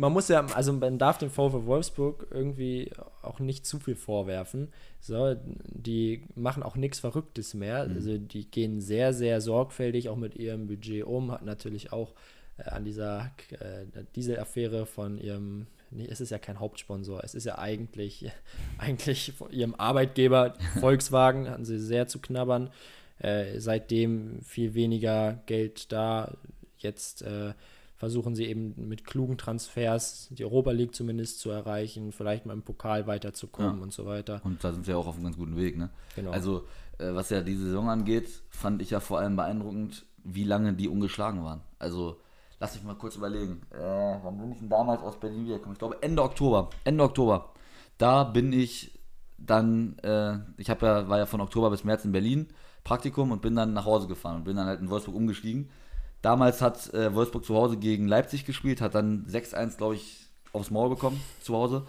man 0.00 0.14
muss 0.14 0.28
ja, 0.28 0.46
also 0.54 0.72
man 0.72 0.98
darf 0.98 1.18
dem 1.18 1.28
VfL 1.28 1.66
Wolfsburg 1.66 2.28
irgendwie 2.30 2.90
auch 3.20 3.38
nicht 3.38 3.66
zu 3.66 3.78
viel 3.78 3.96
vorwerfen. 3.96 4.68
So, 4.98 5.36
die 5.66 6.22
machen 6.34 6.62
auch 6.62 6.74
nichts 6.74 7.00
Verrücktes 7.00 7.52
mehr. 7.52 7.86
Mhm. 7.86 7.94
Also 7.94 8.16
die 8.16 8.50
gehen 8.50 8.80
sehr, 8.80 9.12
sehr 9.12 9.42
sorgfältig 9.42 10.08
auch 10.08 10.16
mit 10.16 10.36
ihrem 10.36 10.68
Budget 10.68 11.04
um. 11.04 11.30
Hat 11.30 11.44
natürlich 11.44 11.92
auch 11.92 12.14
äh, 12.56 12.70
an 12.70 12.86
dieser 12.86 13.30
äh, 13.50 13.84
Dieselaffäre 14.16 14.86
von 14.86 15.18
ihrem, 15.18 15.66
nee, 15.90 16.08
es 16.10 16.22
ist 16.22 16.30
ja 16.30 16.38
kein 16.38 16.60
Hauptsponsor, 16.60 17.22
es 17.22 17.34
ist 17.34 17.44
ja 17.44 17.58
eigentlich, 17.58 18.30
eigentlich 18.78 19.34
von 19.36 19.52
ihrem 19.52 19.74
Arbeitgeber 19.74 20.54
Volkswagen, 20.80 21.50
hatten 21.50 21.66
sie 21.66 21.78
sehr 21.78 22.08
zu 22.08 22.20
knabbern. 22.20 22.70
Äh, 23.18 23.60
seitdem 23.60 24.40
viel 24.40 24.72
weniger 24.72 25.42
Geld 25.44 25.92
da. 25.92 26.38
Jetzt 26.78 27.20
äh, 27.20 27.52
versuchen 28.00 28.34
sie 28.34 28.46
eben 28.46 28.74
mit 28.88 29.04
klugen 29.04 29.36
Transfers 29.36 30.28
die 30.30 30.42
Europa 30.42 30.70
League 30.70 30.94
zumindest 30.94 31.38
zu 31.38 31.50
erreichen, 31.50 32.12
vielleicht 32.12 32.46
mal 32.46 32.54
im 32.54 32.62
Pokal 32.62 33.06
weiterzukommen 33.06 33.76
Ja. 33.76 33.82
und 33.82 33.92
so 33.92 34.06
weiter. 34.06 34.40
Und 34.42 34.64
da 34.64 34.72
sind 34.72 34.86
wir 34.86 34.96
auch 34.96 35.06
auf 35.06 35.16
einem 35.16 35.24
ganz 35.24 35.36
guten 35.36 35.54
Weg, 35.58 35.76
ne? 35.76 35.90
Genau. 36.16 36.30
Also, 36.30 36.64
äh, 36.98 37.12
was 37.14 37.28
ja 37.28 37.42
die 37.42 37.54
Saison 37.54 37.90
angeht, 37.90 38.42
fand 38.48 38.80
ich 38.80 38.88
ja 38.88 39.00
vor 39.00 39.18
allem 39.18 39.36
beeindruckend, 39.36 40.06
wie 40.24 40.44
lange 40.44 40.72
die 40.72 40.88
ungeschlagen 40.88 41.44
waren. 41.44 41.60
Also, 41.78 42.16
lass 42.58 42.74
mich 42.74 42.84
mal 42.84 42.94
kurz 42.94 43.16
überlegen. 43.16 43.60
Äh, 43.70 43.76
wann 44.22 44.38
bin 44.38 44.52
ich 44.52 44.58
denn 44.60 44.70
damals 44.70 45.02
aus 45.02 45.20
Berlin 45.20 45.44
wiedergekommen? 45.44 45.74
Ich 45.74 45.78
glaube 45.78 45.98
Ende 46.00 46.22
Oktober. 46.22 46.70
Ende 46.84 47.04
Oktober. 47.04 47.52
Da 47.98 48.24
bin 48.24 48.54
ich 48.54 48.98
dann, 49.36 49.98
äh, 49.98 50.38
ich 50.56 50.70
habe 50.70 50.86
ja, 50.86 51.06
war 51.10 51.18
ja 51.18 51.26
von 51.26 51.42
Oktober 51.42 51.68
bis 51.68 51.84
März 51.84 52.06
in 52.06 52.12
Berlin, 52.12 52.48
Praktikum 52.82 53.30
und 53.30 53.42
bin 53.42 53.54
dann 53.56 53.74
nach 53.74 53.84
Hause 53.84 54.06
gefahren 54.08 54.36
und 54.36 54.44
bin 54.44 54.56
dann 54.56 54.66
halt 54.68 54.80
in 54.80 54.88
Wolfsburg 54.88 55.16
umgestiegen. 55.16 55.68
Damals 56.22 56.60
hat 56.60 56.92
äh, 56.92 57.14
Wolfsburg 57.14 57.44
zu 57.44 57.54
Hause 57.54 57.76
gegen 57.78 58.06
Leipzig 58.06 58.44
gespielt, 58.44 58.80
hat 58.80 58.94
dann 58.94 59.24
6-1, 59.26 59.76
glaube 59.78 59.94
ich, 59.94 60.28
aufs 60.52 60.70
Maul 60.70 60.90
bekommen 60.90 61.20
zu 61.42 61.54
Hause 61.54 61.86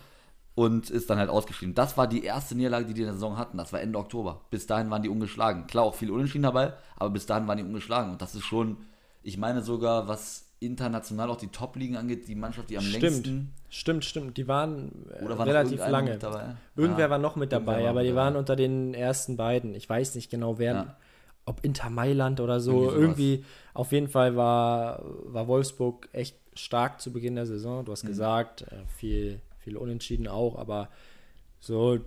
und 0.56 0.90
ist 0.90 1.10
dann 1.10 1.18
halt 1.18 1.30
ausgeschieden. 1.30 1.76
Das 1.76 1.98
war 1.98 2.08
die 2.08 2.24
erste 2.24 2.56
Niederlage, 2.56 2.86
die 2.86 2.94
die 2.94 3.02
in 3.02 3.08
der 3.08 3.14
Saison 3.16 3.38
hatten. 3.38 3.58
Das 3.58 3.74
war 3.74 3.82
Ende 3.82 3.98
Oktober. 4.00 4.42
Bis 4.50 4.68
dahin 4.68 4.90
waren 4.90 5.02
die 5.02 5.10
ungeschlagen. 5.10 5.68
Klar, 5.68 5.86
auch 5.86 5.96
viele 5.96 6.14
Unentschieden 6.14 6.44
dabei, 6.44 6.74
aber 6.98 7.10
bis 7.10 7.26
dahin 7.26 7.48
waren 7.48 7.58
die 7.58 7.64
ungeschlagen. 7.64 8.12
Und 8.12 8.22
das 8.22 8.36
ist 8.36 8.44
schon, 8.46 8.78
ich 9.24 9.38
meine 9.38 9.62
sogar, 9.62 10.08
was 10.08 10.46
international 10.60 11.30
auch 11.30 11.38
die 11.38 11.48
Top-Ligen 11.48 11.98
angeht, 11.98 12.28
die 12.28 12.36
Mannschaft, 12.36 12.70
die 12.70 12.78
am 12.78 12.84
Stimmt, 12.84 13.02
längsten. 13.04 13.54
stimmt, 13.70 14.06
stimmt. 14.06 14.38
Die 14.38 14.48
waren 14.48 15.08
äh, 15.20 15.26
Oder 15.26 15.38
war 15.40 15.48
relativ 15.48 15.80
lange. 15.80 16.20
Irgendwer 16.76 17.06
Ja, 17.06 17.10
war 17.10 17.18
noch 17.18 17.36
mit 17.36 17.52
irgendwer 17.52 17.74
dabei, 17.74 17.84
war 17.84 17.90
aber 17.90 18.04
die 18.04 18.16
waren 18.16 18.36
unter 18.36 18.56
den 18.56 18.94
ersten 18.94 19.38
beiden. 19.38 19.74
Ich 19.74 19.90
weiß 19.90 20.14
nicht 20.16 20.30
genau, 20.30 20.60
wer, 20.60 20.74
Ja. 20.74 20.96
Ob 21.46 21.64
Inter 21.64 21.90
Mailand 21.90 22.40
oder 22.40 22.60
so. 22.60 22.84
Irgendwie. 22.92 23.02
Irgendwie, 23.02 23.46
auf 23.74 23.92
jeden 23.92 24.08
Fall 24.08 24.36
war, 24.36 25.04
war 25.26 25.48
Wolfsburg 25.48 26.10
echt 26.12 26.38
stark 26.54 27.02
zu 27.02 27.12
Beginn 27.12 27.36
der 27.36 27.46
Saison. 27.46 27.82
Mhm. 27.82 27.86
Du 27.86 27.92
hast 27.92 28.06
gesagt, 28.06 28.64
äh, 28.64 28.86
viel, 28.88 29.42
viel 29.60 29.78
Unentschieden 29.78 30.28
auch, 30.28 30.58
aber 30.58 30.90
so 31.60 32.00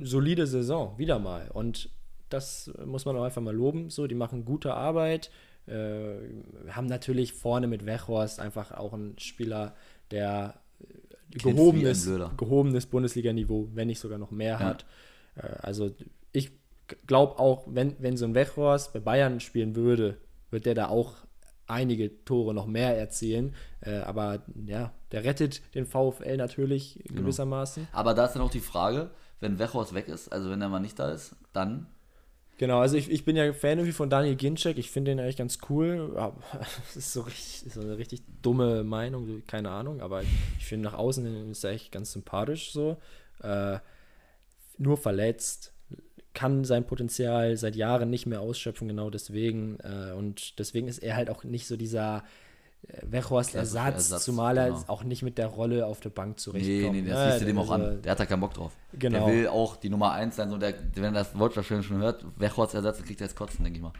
solide 0.00 0.46
Saison, 0.46 0.96
wieder 0.98 1.18
mal. 1.18 1.50
Und 1.52 1.90
das 2.28 2.70
muss 2.84 3.04
man 3.04 3.16
auch 3.16 3.24
einfach 3.24 3.42
mal 3.42 3.54
loben. 3.54 3.90
So, 3.90 4.06
die 4.06 4.14
machen 4.14 4.44
gute 4.44 4.74
Arbeit. 4.74 5.30
Äh, 5.66 6.14
haben 6.70 6.86
natürlich 6.86 7.32
vorne 7.32 7.66
mit 7.66 7.86
Wechhorst 7.86 8.40
einfach 8.40 8.72
auch 8.72 8.92
einen 8.92 9.18
Spieler, 9.18 9.74
der 10.10 10.54
gehobenes, 11.30 12.10
gehobenes 12.36 12.86
Bundesliga-Niveau, 12.86 13.68
wenn 13.74 13.86
nicht 13.88 14.00
sogar 14.00 14.18
noch 14.18 14.30
mehr 14.30 14.54
Ja. 14.54 14.58
hat. 14.60 14.86
Äh, 15.36 15.46
also 15.62 15.90
ich 16.32 16.50
glaube 17.06 17.38
auch, 17.38 17.64
wenn, 17.66 17.96
wenn 17.98 18.16
so 18.16 18.24
ein 18.24 18.34
Wechhorst 18.34 18.92
bei 18.92 19.00
Bayern 19.00 19.40
spielen 19.40 19.76
würde, 19.76 20.18
wird 20.50 20.66
der 20.66 20.74
da 20.74 20.88
auch 20.88 21.14
einige 21.66 22.24
Tore 22.24 22.52
noch 22.52 22.66
mehr 22.66 22.98
erzielen. 22.98 23.54
Äh, 23.80 23.98
aber 23.98 24.42
ja, 24.66 24.92
der 25.12 25.24
rettet 25.24 25.62
den 25.74 25.86
VfL 25.86 26.36
natürlich 26.36 27.00
Genau. 27.04 27.22
gewissermaßen. 27.22 27.88
Aber 27.92 28.14
da 28.14 28.26
ist 28.26 28.32
dann 28.32 28.42
auch 28.42 28.50
die 28.50 28.60
Frage, 28.60 29.10
wenn 29.40 29.58
Wechhorst 29.58 29.94
weg 29.94 30.08
ist, 30.08 30.32
also 30.32 30.50
wenn 30.50 30.60
er 30.60 30.68
mal 30.68 30.80
nicht 30.80 30.98
da 30.98 31.10
ist, 31.10 31.36
dann 31.52 31.86
Genau, 32.58 32.78
also 32.80 32.94
ich, 32.98 33.10
ich 33.10 33.24
bin 33.24 33.36
ja 33.36 33.54
Fan 33.54 33.78
irgendwie 33.78 33.94
von 33.94 34.10
Daniel 34.10 34.36
Ginczek. 34.36 34.76
Ich 34.76 34.90
finde 34.90 35.12
den 35.12 35.18
eigentlich 35.18 35.38
ganz 35.38 35.60
cool. 35.70 36.14
Das 36.52 36.94
ist 36.94 37.14
so, 37.14 37.22
richtig, 37.22 37.72
so 37.72 37.80
eine 37.80 37.96
richtig 37.96 38.22
dumme 38.42 38.84
Meinung, 38.84 39.42
keine 39.46 39.70
Ahnung. 39.70 40.02
Aber 40.02 40.20
ich 40.22 40.66
finde 40.66 40.90
nach 40.90 40.98
außen 40.98 41.50
ist 41.52 41.64
er 41.64 41.70
echt 41.70 41.90
ganz 41.90 42.12
sympathisch 42.12 42.72
so. 42.72 42.98
Äh, 43.42 43.78
nur 44.76 44.98
verletzt, 44.98 45.72
kann 46.34 46.64
sein 46.64 46.84
Potenzial 46.86 47.56
seit 47.56 47.76
Jahren 47.76 48.10
nicht 48.10 48.26
mehr 48.26 48.40
ausschöpfen, 48.40 48.88
genau 48.88 49.10
deswegen. 49.10 49.78
Äh, 49.80 50.12
und 50.12 50.58
deswegen 50.58 50.88
ist 50.88 50.98
er 50.98 51.16
halt 51.16 51.30
auch 51.30 51.44
nicht 51.44 51.66
so 51.66 51.76
dieser 51.76 52.22
äh, 52.86 52.98
Wechhorst-Ersatz, 53.02 53.72
Klassischer 53.72 53.94
Ersatz, 53.94 54.24
zumal 54.24 54.56
er 54.56 54.66
genau. 54.68 54.84
auch 54.86 55.02
nicht 55.04 55.22
mit 55.22 55.38
der 55.38 55.48
Rolle 55.48 55.86
auf 55.86 56.00
der 56.00 56.10
Bank 56.10 56.36
Nee, 56.36 56.36
zurechtkommt. 56.36 56.92
nee, 56.94 57.08
das 57.08 57.18
ne? 57.18 57.30
siehst 57.30 57.42
du 57.42 57.46
dem 57.46 57.58
auch 57.58 57.70
Also, 57.70 57.86
an. 57.86 58.02
Der 58.02 58.12
hat 58.12 58.20
da 58.20 58.26
keinen 58.26 58.40
Bock 58.40 58.54
drauf. 58.54 58.72
Genau. 58.92 59.26
Der 59.26 59.34
will 59.34 59.48
auch 59.48 59.76
die 59.76 59.90
Nummer 59.90 60.12
1 60.12 60.36
sein. 60.36 60.50
So 60.50 60.56
der, 60.56 60.74
wenn 60.94 61.04
er 61.04 61.12
das 61.12 61.38
Wort 61.38 61.54
schon 61.54 61.82
schon 61.82 61.98
hört, 61.98 62.24
Wechhorst 62.36 62.74
Ersatz, 62.74 62.98
dann 62.98 63.06
kriegt 63.06 63.20
er 63.20 63.26
jetzt 63.26 63.36
kotzen, 63.36 63.64
denke 63.64 63.78
ich 63.78 63.82
mal. 63.82 63.92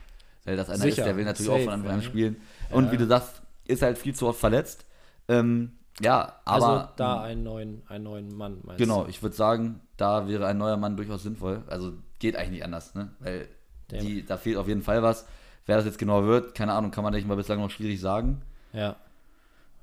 Weil 0.44 0.56
das 0.56 0.68
einer 0.70 0.78
Sicher, 0.78 1.02
ist, 1.02 1.06
der 1.06 1.16
will 1.16 1.24
natürlich 1.24 1.48
safe, 1.48 1.60
auch 1.60 1.64
von 1.64 1.74
Anfang 1.74 1.92
an 1.92 2.00
ja. 2.00 2.06
spielen. 2.06 2.36
Und 2.70 2.92
wie 2.92 2.96
du 2.96 3.06
sagst, 3.06 3.42
ist 3.66 3.82
halt 3.82 3.98
viel 3.98 4.14
zu 4.14 4.26
oft 4.26 4.40
verletzt. 4.40 4.86
Ähm, 5.28 5.72
Ja, 6.00 6.40
aber. 6.46 6.66
also 6.68 6.88
da 6.96 7.20
einen 7.22 7.42
neuen, 7.42 7.82
einen 7.88 8.04
neuen 8.04 8.34
Mann, 8.34 8.60
meinst 8.62 8.78
Genau, 8.78 9.06
ich 9.06 9.22
würde 9.22 9.36
sagen, 9.36 9.80
da 9.98 10.26
wäre 10.28 10.46
ein 10.46 10.56
neuer 10.56 10.76
Mann 10.78 10.96
durchaus 10.96 11.22
sinnvoll. 11.24 11.62
Also 11.66 11.92
geht 12.20 12.36
eigentlich 12.36 12.50
nicht 12.50 12.64
anders, 12.64 12.94
ne? 12.94 13.10
Weil 13.18 13.48
die, 13.90 14.24
da 14.24 14.36
fehlt 14.36 14.56
auf 14.56 14.68
jeden 14.68 14.82
Fall 14.82 15.02
was. 15.02 15.26
Wer 15.66 15.76
das 15.76 15.84
jetzt 15.84 15.98
genau 15.98 16.24
wird, 16.24 16.54
keine 16.54 16.72
Ahnung, 16.72 16.90
kann 16.92 17.02
man 17.04 17.12
ich 17.14 17.26
mal 17.26 17.34
bislang 17.36 17.58
noch 17.60 17.70
schwierig 17.70 18.00
sagen. 18.00 18.42
Ja. 18.72 18.96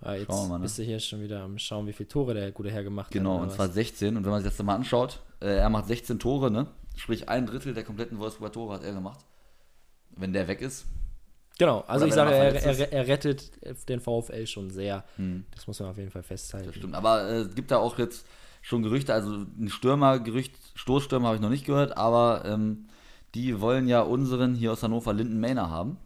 Ah, 0.01 0.13
jetzt 0.13 0.27
Schauen 0.27 0.45
wir 0.45 0.49
mal, 0.49 0.57
ne? 0.59 0.63
bist 0.63 0.77
du 0.77 0.83
hier 0.83 0.99
schon 0.99 1.21
wieder 1.21 1.41
am 1.41 1.57
Schauen, 1.57 1.88
wie 1.88 1.93
viele 1.93 2.07
Tore 2.07 2.33
der 2.33 2.51
gute 2.51 2.69
Herr 2.71 2.83
gemacht 2.83 3.11
Genau, 3.11 3.35
hat. 3.35 3.41
und 3.41 3.47
oder 3.47 3.55
zwar 3.55 3.67
was? 3.67 3.73
16. 3.75 4.15
Und 4.15 4.23
wenn 4.23 4.31
man 4.31 4.41
sich 4.43 4.51
das 4.51 4.63
mal 4.63 4.75
anschaut, 4.75 5.19
äh, 5.41 5.57
er 5.57 5.69
macht 5.69 5.88
16 5.88 6.19
Tore, 6.19 6.51
ne? 6.51 6.67
Sprich, 6.95 7.27
ein 7.29 7.45
Drittel 7.45 7.73
der 7.73 7.83
kompletten 7.83 8.19
Wolfsburger 8.19 8.51
Tore 8.53 8.73
hat 8.75 8.83
er 8.83 8.93
gemacht. 8.93 9.25
Wenn 10.11 10.33
der 10.33 10.47
weg 10.47 10.61
ist. 10.61 10.85
Genau, 11.59 11.83
also 11.88 12.05
ich 12.05 12.13
sage, 12.13 12.33
er, 12.35 12.53
er, 12.53 12.93
er 12.93 13.07
rettet 13.07 13.51
den 13.89 13.99
VfL 13.99 14.45
schon 14.45 14.69
sehr. 14.69 15.03
Hm. 15.15 15.45
Das 15.51 15.65
muss 15.65 15.79
man 15.79 15.89
auf 15.89 15.97
jeden 15.97 16.11
Fall 16.11 16.23
festhalten. 16.23 16.67
Das 16.67 16.75
stimmt. 16.75 16.93
Aber 16.93 17.23
äh, 17.27 17.38
es 17.41 17.55
gibt 17.55 17.71
da 17.71 17.77
auch 17.77 17.97
jetzt 17.97 18.25
schon 18.61 18.83
Gerüchte, 18.83 19.13
also 19.13 19.31
ein 19.59 19.69
Stürmergerücht, 19.69 20.53
Stoßstürmer 20.78 21.28
habe 21.28 21.36
ich 21.38 21.41
noch 21.41 21.49
nicht 21.49 21.65
gehört, 21.65 21.97
aber 21.97 22.43
ähm, 22.45 22.86
die 23.36 23.59
wollen 23.61 23.88
ja 23.88 24.01
unseren 24.01 24.55
hier 24.55 24.71
aus 24.71 24.84
Hannover 24.84 25.13
Linden 25.13 25.39
Mainer 25.39 25.69
haben, 25.69 25.97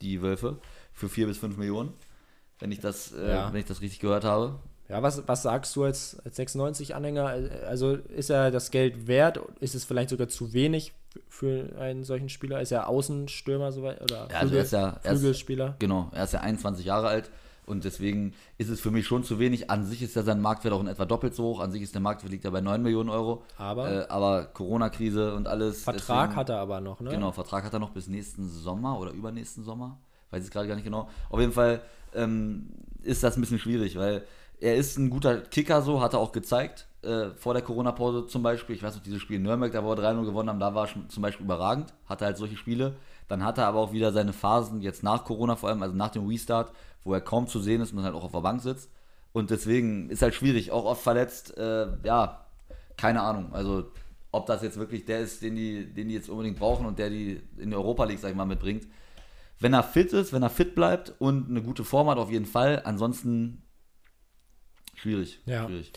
die 0.00 0.22
Wölfe, 0.22 0.58
für 0.92 1.08
4 1.08 1.26
bis 1.26 1.38
5 1.38 1.56
Millionen. 1.56 1.92
Wenn 2.58 2.72
ich 2.72 2.80
das, 2.80 3.12
äh, 3.12 3.28
Ja. 3.30 3.52
wenn 3.52 3.60
ich 3.60 3.66
das 3.66 3.80
richtig 3.80 4.00
gehört 4.00 4.24
habe. 4.24 4.54
Ja, 4.88 5.02
was, 5.02 5.26
was 5.28 5.42
sagst 5.42 5.74
du 5.76 5.84
als, 5.84 6.18
als 6.24 6.36
96-Anhänger? 6.36 7.24
Also 7.68 7.94
ist 7.94 8.28
er 8.30 8.50
das 8.50 8.70
Geld 8.70 9.06
wert? 9.06 9.38
Ist 9.60 9.74
es 9.74 9.84
vielleicht 9.84 10.10
sogar 10.10 10.28
zu 10.28 10.52
wenig 10.52 10.92
für 11.28 11.76
einen 11.78 12.02
solchen 12.04 12.28
Spieler? 12.28 12.60
Ist 12.60 12.72
er 12.72 12.88
Außenstürmer 12.88 13.70
soweit? 13.72 14.00
Oder 14.02 14.28
Ja, 14.30 14.38
also 14.40 14.54
er 14.56 14.62
ist 14.62 14.72
ja- 14.72 14.98
er 15.02 15.12
ist- 15.12 15.18
Flügelspieler? 15.20 15.76
Genau, 15.78 16.08
er 16.12 16.24
ist 16.24 16.32
ja 16.32 16.40
21 16.40 16.84
Jahre 16.86 17.06
alt 17.08 17.30
und 17.70 17.84
deswegen 17.84 18.34
ist 18.58 18.68
es 18.68 18.80
für 18.80 18.90
mich 18.90 19.06
schon 19.06 19.24
zu 19.24 19.38
wenig. 19.38 19.70
An 19.70 19.86
sich 19.86 20.02
ist 20.02 20.16
ja 20.16 20.22
sein 20.22 20.40
Marktwert 20.42 20.74
auch 20.74 20.80
in 20.80 20.88
etwa 20.88 21.06
doppelt 21.06 21.34
so 21.34 21.44
hoch. 21.44 21.60
An 21.60 21.70
sich 21.72 21.80
ist 21.82 21.94
der 21.94 22.02
Marktwert 22.02 22.30
liegt 22.32 22.44
ja 22.44 22.50
bei 22.50 22.60
9 22.60 22.82
Millionen 22.82 23.08
Euro. 23.08 23.42
Aber- 23.56 23.90
äh, 23.90 24.06
aber 24.08 24.44
Corona-Krise 24.46 25.34
und 25.34 25.48
alles. 25.48 25.84
Vertrag 25.84 26.24
deswegen- 26.28 26.36
hat 26.36 26.48
er 26.50 26.58
aber 26.58 26.80
noch, 26.80 27.00
ne? 27.00 27.10
Genau, 27.10 27.32
Vertrag 27.32 27.64
hat 27.64 27.72
er 27.72 27.78
noch 27.78 27.90
bis 27.90 28.08
nächsten 28.08 28.48
Sommer 28.48 28.98
oder 28.98 29.12
übernächsten 29.12 29.64
Sommer. 29.64 29.96
Weiß 30.30 30.44
ich 30.44 30.50
gerade 30.50 30.68
gar 30.68 30.74
nicht 30.74 30.84
genau. 30.84 31.08
Auf 31.30 31.40
jeden 31.40 31.52
Fall 31.52 31.80
ähm, 32.14 32.70
ist 33.02 33.22
das 33.22 33.36
ein 33.36 33.40
bisschen 33.40 33.58
schwierig, 33.58 33.96
weil 33.96 34.24
er 34.60 34.76
ist 34.76 34.98
ein 34.98 35.08
guter 35.10 35.38
Kicker, 35.38 35.80
so 35.82 36.00
hat 36.02 36.12
er 36.12 36.18
auch 36.20 36.32
gezeigt. 36.32 36.86
Äh, 37.02 37.30
vor 37.30 37.54
der 37.54 37.62
Corona-Pause 37.62 38.26
zum 38.26 38.42
Beispiel. 38.42 38.76
Ich 38.76 38.82
weiß 38.82 38.94
noch, 38.96 39.02
dieses 39.02 39.22
Spiel 39.22 39.36
in 39.36 39.42
Nürnberg, 39.44 39.72
da 39.72 39.82
wo 39.82 39.88
wir 39.88 39.96
3-0 39.96 40.24
gewonnen 40.26 40.50
haben, 40.50 40.60
da 40.60 40.74
war 40.74 40.84
er 40.84 40.88
schon 40.88 41.08
zum 41.08 41.22
Beispiel 41.22 41.46
überragend. 41.46 41.94
Hatte 42.06 42.26
halt 42.26 42.36
solche 42.36 42.56
Spiele. 42.58 42.94
Dann 43.30 43.44
hat 43.44 43.58
er 43.58 43.68
aber 43.68 43.78
auch 43.78 43.92
wieder 43.92 44.10
seine 44.10 44.32
Phasen, 44.32 44.80
jetzt 44.80 45.04
nach 45.04 45.24
Corona 45.24 45.54
vor 45.54 45.68
allem, 45.68 45.84
also 45.84 45.94
nach 45.94 46.10
dem 46.10 46.26
Restart, 46.26 46.72
wo 47.04 47.14
er 47.14 47.20
kaum 47.20 47.46
zu 47.46 47.60
sehen 47.60 47.80
ist 47.80 47.92
und 47.92 48.02
halt 48.02 48.16
auch 48.16 48.24
auf 48.24 48.32
der 48.32 48.40
Bank 48.40 48.60
sitzt. 48.60 48.90
Und 49.32 49.50
deswegen 49.50 50.10
ist 50.10 50.20
halt 50.20 50.34
schwierig, 50.34 50.72
auch 50.72 50.84
oft 50.84 51.00
verletzt. 51.00 51.56
Äh, 51.56 51.86
ja, 52.02 52.44
keine 52.96 53.22
Ahnung. 53.22 53.52
Also, 53.52 53.92
ob 54.32 54.46
das 54.46 54.64
jetzt 54.64 54.78
wirklich 54.78 55.04
der 55.04 55.20
ist, 55.20 55.42
den 55.42 55.54
die, 55.54 55.94
den 55.94 56.08
die 56.08 56.14
jetzt 56.14 56.28
unbedingt 56.28 56.58
brauchen 56.58 56.86
und 56.86 56.98
der 56.98 57.08
die 57.08 57.40
in 57.56 57.70
die 57.70 57.76
Europa 57.76 58.02
League, 58.02 58.18
sag 58.18 58.30
ich 58.30 58.36
mal, 58.36 58.46
mitbringt. 58.46 58.88
Wenn 59.60 59.74
er 59.74 59.84
fit 59.84 60.12
ist, 60.12 60.32
wenn 60.32 60.42
er 60.42 60.50
fit 60.50 60.74
bleibt 60.74 61.14
und 61.20 61.50
eine 61.50 61.62
gute 61.62 61.84
Form 61.84 62.10
hat, 62.10 62.18
auf 62.18 62.32
jeden 62.32 62.46
Fall. 62.46 62.82
Ansonsten 62.84 63.62
schwierig. 64.96 65.38
Ja. 65.46 65.66
schwierig. 65.66 65.92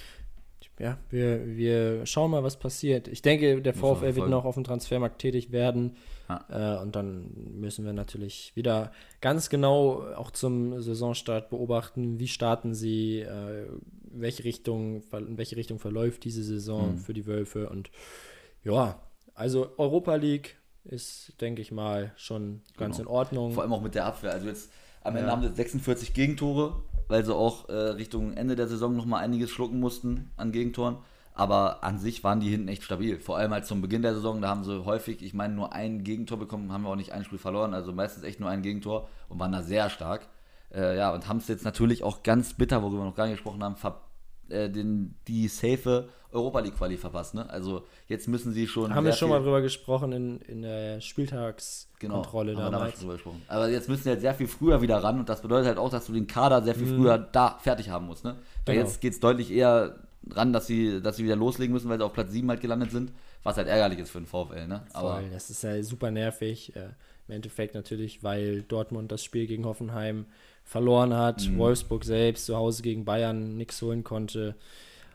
Ja, 0.83 0.97
wir, 1.09 1.55
wir 1.55 2.05
schauen 2.05 2.29
mal, 2.31 2.43
was 2.43 2.57
passiert. 2.59 3.07
Ich 3.07 3.21
denke, 3.21 3.61
der 3.61 3.73
VfL 3.73 4.15
wird 4.15 4.27
noch 4.29 4.43
auf 4.43 4.55
dem 4.55 4.65
Transfermarkt 4.65 5.19
tätig 5.19 5.53
werden. 5.53 5.95
Ja. 6.27 6.79
Äh, 6.79 6.81
und 6.81 6.93
dann 6.97 7.31
müssen 7.57 7.85
wir 7.85 7.93
natürlich 7.93 8.51
wieder 8.55 8.91
ganz 9.21 9.49
genau 9.49 10.03
auch 10.15 10.29
zum 10.31 10.81
Saisonstart 10.81 11.49
beobachten, 11.49 12.19
wie 12.19 12.27
starten 12.27 12.73
sie, 12.73 13.21
äh, 13.21 13.67
welche 14.11 14.43
Richtung, 14.43 15.03
in 15.13 15.37
welche 15.37 15.55
Richtung 15.55 15.79
verläuft 15.79 16.25
diese 16.25 16.43
Saison 16.43 16.93
Mhm. 16.93 16.97
für 16.97 17.13
die 17.13 17.25
Wölfe. 17.27 17.69
Und 17.69 17.89
ja, 18.65 18.99
also 19.35 19.69
Europa 19.77 20.15
League 20.15 20.57
ist, 20.83 21.39
denke 21.39 21.61
ich 21.61 21.71
mal, 21.71 22.11
schon 22.17 22.61
ganz 22.75 22.97
Genau. 22.97 23.09
in 23.09 23.15
Ordnung. 23.15 23.51
Vor 23.53 23.63
allem 23.63 23.71
auch 23.71 23.81
mit 23.81 23.95
der 23.95 24.05
Abwehr. 24.05 24.31
Also 24.33 24.47
jetzt 24.47 24.69
am 25.01 25.15
Ende 25.15 25.27
Ja. 25.27 25.31
haben 25.31 25.41
sie 25.43 25.47
jetzt 25.47 25.57
46 25.57 26.13
Gegentore, 26.13 26.81
weil 27.07 27.25
sie 27.25 27.35
auch 27.35 27.69
äh, 27.69 27.73
Richtung 27.73 28.33
Ende 28.33 28.55
der 28.55 28.67
Saison 28.67 28.95
nochmal 28.95 29.23
einiges 29.23 29.49
schlucken 29.49 29.79
mussten 29.79 30.31
an 30.37 30.51
Gegentoren. 30.51 30.97
Aber 31.35 31.83
an 31.83 31.97
sich 31.97 32.23
waren 32.23 32.39
die 32.39 32.49
hinten 32.49 32.67
echt 32.67 32.83
stabil. 32.83 33.19
Vor 33.19 33.37
allem 33.37 33.51
halt 33.51 33.65
zum 33.65 33.81
Beginn 33.81 34.03
der 34.03 34.13
Saison, 34.13 34.39
da 34.39 34.49
haben 34.49 34.63
sie 34.63 34.85
häufig, 34.85 35.23
ich 35.23 35.33
meine, 35.33 35.55
nur 35.55 35.73
ein 35.73 36.03
Gegentor 36.03 36.37
bekommen, 36.37 36.71
haben 36.71 36.83
wir 36.83 36.89
auch 36.89 36.95
nicht 36.95 37.11
ein 37.11 37.23
Spiel 37.23 37.39
verloren, 37.39 37.73
also 37.73 37.91
meistens 37.91 38.23
echt 38.23 38.39
nur 38.39 38.49
ein 38.49 38.61
Gegentor 38.61 39.09
und 39.29 39.39
waren 39.39 39.51
da 39.51 39.63
sehr 39.63 39.89
stark. 39.89 40.27
Äh, 40.71 40.97
ja, 40.97 41.13
und 41.13 41.27
haben 41.27 41.37
es 41.37 41.47
jetzt 41.47 41.65
natürlich 41.65 42.03
auch 42.03 42.23
ganz 42.23 42.53
bitter, 42.53 42.83
worüber 42.83 43.01
wir 43.01 43.05
noch 43.05 43.15
gar 43.15 43.25
nicht 43.25 43.35
gesprochen 43.35 43.63
haben, 43.63 43.75
ver 43.75 44.01
äh, 44.49 44.69
den, 44.69 45.15
die 45.27 45.47
safe 45.47 46.09
Europa 46.31 46.59
League 46.61 46.75
Quali 46.75 46.97
verpasst. 46.97 47.35
Ne? 47.35 47.49
Also 47.49 47.85
jetzt 48.07 48.27
müssen 48.27 48.53
sie 48.53 48.67
schon. 48.67 48.93
haben 48.93 49.05
wir 49.05 49.13
schon 49.13 49.29
mal 49.29 49.41
drüber 49.41 49.61
gesprochen 49.61 50.11
in, 50.11 50.41
in 50.41 50.61
der 50.63 50.99
Spieltagskontrolle 51.01 52.51
Genau, 52.51 52.63
haben 52.63 52.71
wir 52.71 52.77
damals 52.77 52.93
schon 52.93 53.01
drüber 53.01 53.13
gesprochen. 53.13 53.41
Aber 53.47 53.69
jetzt 53.69 53.89
müssen 53.89 54.03
sie 54.03 54.09
halt 54.09 54.21
sehr 54.21 54.33
viel 54.33 54.47
früher 54.47 54.81
wieder 54.81 54.97
ran 55.03 55.19
und 55.19 55.29
das 55.29 55.41
bedeutet 55.41 55.67
halt 55.67 55.77
auch, 55.77 55.89
dass 55.89 56.07
du 56.07 56.13
den 56.13 56.27
Kader 56.27 56.61
sehr 56.61 56.75
viel 56.75 56.87
früher 56.87 57.17
da 57.17 57.57
fertig 57.61 57.89
haben 57.89 58.07
musst. 58.07 58.23
Ne? 58.23 58.35
Weil 58.65 58.75
Genau. 58.75 58.87
jetzt 58.87 59.01
geht 59.01 59.13
es 59.13 59.19
deutlich 59.19 59.51
eher 59.51 59.95
ran, 60.31 60.53
dass 60.53 60.67
sie, 60.67 61.01
dass 61.01 61.17
sie 61.17 61.23
wieder 61.23 61.35
loslegen 61.35 61.73
müssen, 61.73 61.89
weil 61.89 61.97
sie 61.97 62.05
auf 62.05 62.13
Platz 62.13 62.31
7 62.31 62.49
halt 62.49 62.61
gelandet 62.61 62.91
sind, 62.91 63.11
was 63.43 63.57
halt 63.57 63.67
ärgerlich 63.67 63.99
ist 63.99 64.09
für 64.09 64.19
den 64.19 64.25
VfL. 64.27 64.67
Ne? 64.67 64.83
Aber 64.93 65.15
Voll, 65.15 65.29
das 65.31 65.49
ist 65.49 65.63
ja 65.63 65.81
super 65.83 66.11
nervig. 66.11 66.75
Äh, 66.75 66.89
Im 67.27 67.35
Endeffekt 67.35 67.75
natürlich, 67.75 68.23
weil 68.23 68.63
Dortmund 68.63 69.11
das 69.11 69.23
Spiel 69.23 69.47
gegen 69.47 69.65
Hoffenheim 69.65 70.25
verloren 70.63 71.13
hat, 71.13 71.47
Mhm. 71.47 71.57
Wolfsburg 71.57 72.03
selbst 72.03 72.45
zu 72.45 72.55
Hause 72.55 72.81
gegen 72.83 73.05
Bayern 73.05 73.57
nichts 73.57 73.81
holen 73.81 74.03
konnte. 74.03 74.55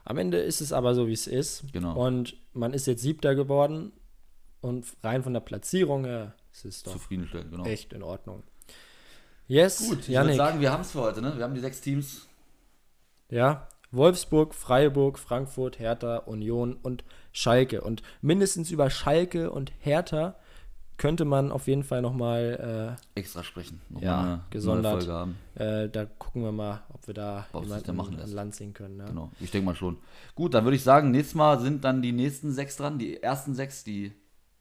Am 0.04 0.18
Ende 0.18 0.38
ist 0.38 0.60
es 0.60 0.72
aber 0.72 0.94
so, 0.94 1.06
wie 1.06 1.12
es 1.12 1.26
ist. 1.26 1.64
Genau. 1.72 1.94
Und 1.94 2.36
man 2.52 2.72
ist 2.72 2.86
jetzt 2.86 3.02
Siebter 3.02 3.34
geworden 3.34 3.92
und 4.60 4.86
rein 5.02 5.22
von 5.22 5.32
der 5.34 5.40
Platzierung 5.40 6.04
her 6.04 6.34
ist 6.52 6.64
es 6.64 6.82
doch 6.82 6.92
zufriedenstellend, 6.92 7.50
genau. 7.50 7.64
echt 7.64 7.92
in 7.92 8.02
Ordnung. 8.02 8.42
Yes, 9.46 9.78
Gut, 9.88 10.00
ich 10.08 10.14
würde 10.14 10.34
sagen, 10.34 10.60
wir 10.60 10.70
haben 10.72 10.82
es 10.82 10.90
für 10.92 11.00
heute. 11.00 11.22
Ne? 11.22 11.36
Wir 11.36 11.44
haben 11.44 11.54
die 11.54 11.60
sechs 11.60 11.80
Teams. 11.80 12.26
Ja, 13.30 13.68
Wolfsburg, 13.90 14.54
Freiburg, 14.54 15.18
Frankfurt, 15.18 15.78
Hertha, 15.78 16.18
Union 16.18 16.76
und 16.82 17.04
Schalke. 17.32 17.80
Und 17.80 18.02
mindestens 18.20 18.70
über 18.70 18.90
Schalke 18.90 19.50
und 19.50 19.72
Hertha 19.80 20.36
könnte 20.98 21.24
man 21.24 21.50
auf 21.52 21.66
jeden 21.68 21.84
Fall 21.84 22.02
nochmal 22.02 22.96
Extra 23.14 23.42
sprechen. 23.42 23.80
Noch 23.88 24.02
Ja, 24.02 24.20
eine 24.20 24.40
gesondert. 24.50 25.08
haben. 25.08 25.36
Äh, 25.54 25.88
da 25.88 26.04
gucken 26.04 26.42
wir 26.42 26.52
mal, 26.52 26.82
ob 26.92 27.06
wir 27.06 27.14
da 27.14 27.46
Ob 27.52 27.64
jemanden 27.64 27.96
machen 27.96 28.20
an. 28.20 28.30
Land 28.32 28.54
ziehen 28.54 28.74
können. 28.74 28.96
Ne? 28.98 29.04
Genau, 29.06 29.30
ich 29.40 29.50
denke 29.50 29.64
mal 29.66 29.74
schon. 29.74 29.96
Gut, 30.34 30.54
dann 30.54 30.64
würde 30.64 30.76
ich 30.76 30.82
sagen, 30.82 31.10
nächstes 31.10 31.34
Mal 31.34 31.58
sind 31.60 31.84
dann 31.84 32.02
die 32.02 32.12
nächsten 32.12 32.52
sechs 32.52 32.76
dran. 32.76 32.98
Die 32.98 33.22
ersten 33.22 33.54
sechs, 33.54 33.84
die, 33.84 34.12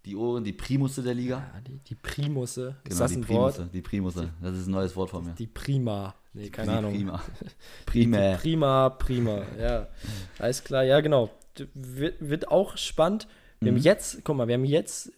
die 0.06 0.16
Ohren, 0.16 0.44
die 0.44 0.54
Primusse 0.54 1.04
der 1.04 1.14
Liga. 1.16 1.38
Ja, 1.54 1.60
die, 1.62 1.78
die 1.80 1.96
Primusse. 1.96 2.76
ist 2.84 2.90
Genau, 2.92 3.00
das 3.00 3.12
die 3.12 3.18
ein 3.18 3.22
Primusse, 3.22 3.60
Wort? 3.64 3.74
die 3.74 3.82
Primusse. 3.82 4.30
Das 4.42 4.56
ist 4.56 4.68
ein 4.68 4.72
neues 4.72 4.96
Wort 4.96 5.10
von 5.10 5.26
mir. 5.26 5.32
Die 5.34 5.48
Prima. 5.48 6.14
Nee, 6.34 6.50
keine 6.50 6.72
Die 6.72 6.78
Ahnung. 6.78 6.94
Prima. 6.94 7.22
Prima. 7.86 8.36
Prima, 8.38 8.90
prima. 8.92 9.42
Ja, 9.60 9.88
alles 10.40 10.64
klar. 10.64 10.84
Ja, 10.84 11.00
genau. 11.02 11.30
Wird, 11.74 12.16
wird 12.20 12.48
auch 12.50 12.78
spannend. 12.78 13.28
Wir 13.60 13.72
Mhm. 13.72 13.78
haben 13.78 13.84
jetzt, 13.84 14.24
guck 14.24 14.38
mal, 14.38 14.48
wir 14.48 14.54
haben 14.54 14.66
jetzt 14.66 15.12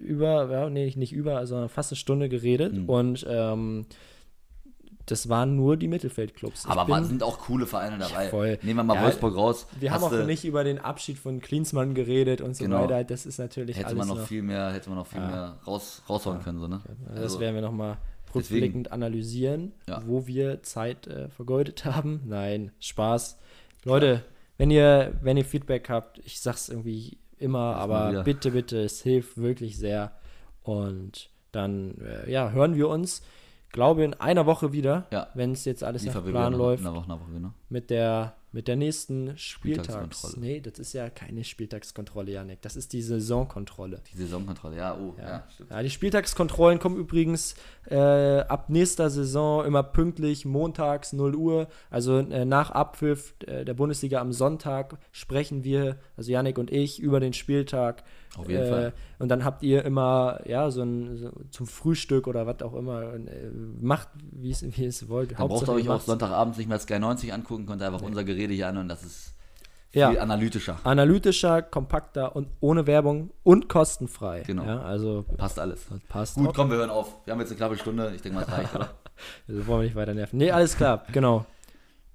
über, 0.00 0.50
ja, 0.50 0.68
nee, 0.70 0.92
nicht 0.96 1.12
über, 1.12 1.46
sondern 1.46 1.68
fast 1.68 1.92
eine 1.92 1.96
Stunde 1.96 2.28
geredet 2.28 2.72
Mhm. 2.74 2.88
und 2.88 3.26
ähm, 3.28 3.86
das 5.06 5.28
waren 5.28 5.56
nur 5.56 5.76
die 5.76 5.88
Mittelfeldclubs. 5.88 6.66
Aber 6.66 6.84
bin- 6.84 6.90
man 6.92 7.04
sind 7.04 7.22
auch 7.22 7.38
coole 7.38 7.66
Vereine 7.66 7.98
dabei. 7.98 8.28
voll. 8.28 8.58
Nehmen 8.62 8.76
wir 8.78 8.84
mal 8.84 8.94
Ja, 8.94 9.02
Wolfsburg 9.04 9.36
raus. 9.36 9.66
wir 9.80 9.90
haben 9.90 10.04
auch 10.04 10.24
nicht 10.26 10.44
über 10.44 10.62
den 10.62 10.78
Abschied 10.78 11.18
von 11.18 11.40
Klinsmann 11.40 11.94
geredet 11.94 12.40
und 12.40 12.54
so 12.54 12.64
Genau. 12.64 12.82
weiter. 12.84 13.02
Das 13.04 13.26
ist 13.26 13.38
natürlich 13.38 13.76
Hätte 13.76 13.94
man 13.96 14.06
noch, 14.06 14.18
noch, 14.18 14.26
viel 14.26 14.42
mehr, 14.42 14.70
hätte 14.72 14.88
man 14.88 14.98
noch 14.98 15.06
viel 15.06 15.20
Ja. 15.20 15.26
mehr 15.26 15.58
raus, 15.66 16.02
raushauen 16.08 16.42
können. 16.42 16.60
So, 16.60 16.68
ne? 16.68 16.80
das 17.08 17.18
Also, 17.22 17.40
werden 17.40 17.54
wir 17.56 17.62
nochmal 17.62 17.96
rückblickend 18.34 18.92
analysieren, 18.92 19.72
Ja. 19.88 20.02
wo 20.06 20.28
wir 20.28 20.62
Zeit 20.62 21.08
äh, 21.08 21.28
vergeudet 21.28 21.84
haben. 21.84 22.20
Nein, 22.26 22.70
Spaß. 22.78 23.38
Leute, 23.84 24.22
wenn 24.58 24.70
ihr, 24.70 25.14
wenn 25.22 25.36
ihr 25.36 25.44
Feedback 25.44 25.88
habt, 25.88 26.18
ich 26.18 26.40
sag's 26.40 26.68
irgendwie 26.68 27.18
immer, 27.40 27.58
mal 27.58 27.74
aber 27.74 28.22
bitte, 28.24 28.50
bitte, 28.52 28.82
es 28.82 29.02
hilft 29.02 29.36
wirklich 29.38 29.78
sehr. 29.78 30.12
Und 30.62 31.30
dann, 31.52 31.98
äh, 31.98 32.30
ja, 32.30 32.50
hören 32.50 32.76
wir 32.76 32.88
uns, 32.88 33.22
glaube 33.70 34.04
in 34.04 34.14
einer 34.14 34.46
Woche 34.46 34.72
wieder, 34.72 35.06
Ja. 35.10 35.28
wenn 35.34 35.52
es 35.52 35.64
jetzt 35.64 35.82
alles 35.84 36.02
nach 36.04 36.08
liefern 36.14 36.24
wir 36.26 36.32
Plan 36.32 36.52
läuft, 36.52 36.82
In 36.82 36.86
einer 36.88 36.96
Woche, 36.96 37.08
Woche, 37.08 37.40
ne? 37.40 37.52
mit 37.68 37.90
der, 37.90 38.34
mit 38.52 38.66
der 38.68 38.76
nächsten 38.76 39.36
Spieltags. 39.38 39.86
Spieltagskontrolle. 39.88 40.34
Nee, 40.46 40.60
das 40.60 40.78
ist 40.78 40.92
ja 40.92 41.08
keine 41.10 41.44
Spieltagskontrolle, 41.44 42.32
Janik. 42.32 42.62
Das 42.62 42.74
ist 42.76 42.92
die 42.92 43.02
Saisonkontrolle. 43.02 44.00
Die 44.12 44.18
Saisonkontrolle, 44.18 44.76
ja, 44.76 44.96
oh, 44.96 45.14
ja, 45.18 45.28
Ja. 45.28 45.44
stimmt. 45.54 45.70
Ja, 45.70 45.82
die 45.82 45.90
Spieltagskontrollen 45.90 46.78
kommen 46.80 46.96
übrigens 46.96 47.54
äh, 47.86 47.96
ab 48.40 48.68
nächster 48.68 49.08
Saison 49.10 49.64
immer 49.64 49.82
pünktlich 49.82 50.44
montags 50.44 51.12
0 51.12 51.34
Uhr. 51.36 51.68
Also 51.90 52.18
äh, 52.18 52.44
nach 52.44 52.70
Abpfiff 52.70 53.34
äh, 53.46 53.64
der 53.64 53.74
Bundesliga 53.74 54.20
am 54.20 54.32
Sonntag 54.32 54.98
sprechen 55.12 55.62
wir, 55.64 55.96
also 56.16 56.30
Yannick 56.32 56.58
und 56.58 56.70
ich, 56.72 57.00
über 57.00 57.20
den 57.20 57.32
Spieltag 57.32 58.02
Auf 58.36 58.48
jeden 58.48 58.68
Fall. 58.68 58.92
Und 59.18 59.28
dann 59.28 59.44
habt 59.44 59.62
ihr 59.62 59.84
immer, 59.84 60.40
ja, 60.46 60.70
so 60.70 60.82
ein 60.82 61.16
so 61.16 61.30
zum 61.50 61.66
Frühstück 61.66 62.26
oder 62.28 62.46
was 62.46 62.62
auch 62.62 62.74
immer, 62.74 63.14
äh, 63.14 63.50
macht, 63.80 64.08
wie 64.30 64.50
es 64.50 65.08
wollt. 65.08 65.32
Dann 65.38 65.48
braucht 65.48 65.66
ihr 65.68 65.72
euch 65.72 65.88
auch 65.88 65.94
macht's. 65.94 66.06
Sonntagabend 66.06 66.56
nicht 66.56 66.68
mehr 66.68 66.78
Sky 66.78 66.98
90 66.98 67.32
angucken, 67.32 67.66
könnt 67.66 67.82
ihr 67.82 67.86
einfach 67.86 68.02
unser 68.02 68.22
Gerede 68.24 68.54
hier 68.54 68.68
anhören, 68.68 68.88
das 68.88 69.02
ist 69.02 69.34
viel 69.90 70.02
Ja. 70.02 70.10
analytischer. 70.10 70.78
analytischer, 70.84 71.62
kompakter 71.62 72.36
und 72.36 72.46
ohne 72.60 72.86
Werbung 72.86 73.30
und 73.42 73.68
kostenfrei. 73.68 74.44
Genau. 74.46 74.64
Ja, 74.64 74.80
also 74.82 75.24
Passt 75.36 75.58
alles. 75.58 75.86
passt. 76.08 76.36
Gut, 76.36 76.48
auch. 76.50 76.54
komm, 76.54 76.70
wir 76.70 76.76
hören 76.76 76.90
auf. 76.90 77.16
Wir 77.24 77.32
haben 77.32 77.40
jetzt 77.40 77.50
eine 77.50 77.56
knappe 77.56 77.76
Stunde. 77.76 78.12
Ich 78.14 78.22
denke 78.22 78.38
mal, 78.38 78.44
es 78.44 78.52
reicht, 78.52 78.74
oder? 78.74 78.90
Also 79.48 79.66
wollen 79.66 79.80
wir 79.80 79.84
nicht 79.86 79.96
weiter 79.96 80.14
nerven. 80.14 80.38
Nee, 80.38 80.50
alles 80.50 80.76
klar, 80.76 81.04
genau. 81.12 81.44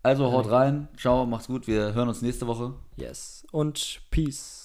Also 0.02 0.32
haut 0.32 0.50
rein. 0.50 0.88
Ciao, 0.98 1.26
macht's 1.28 1.46
gut. 1.48 1.68
Wir 1.68 1.94
hören 1.94 2.08
uns 2.08 2.22
nächste 2.24 2.48
Woche. 2.48 2.74
Yes. 2.96 3.46
Und 3.52 4.02
Peace. 4.10 4.65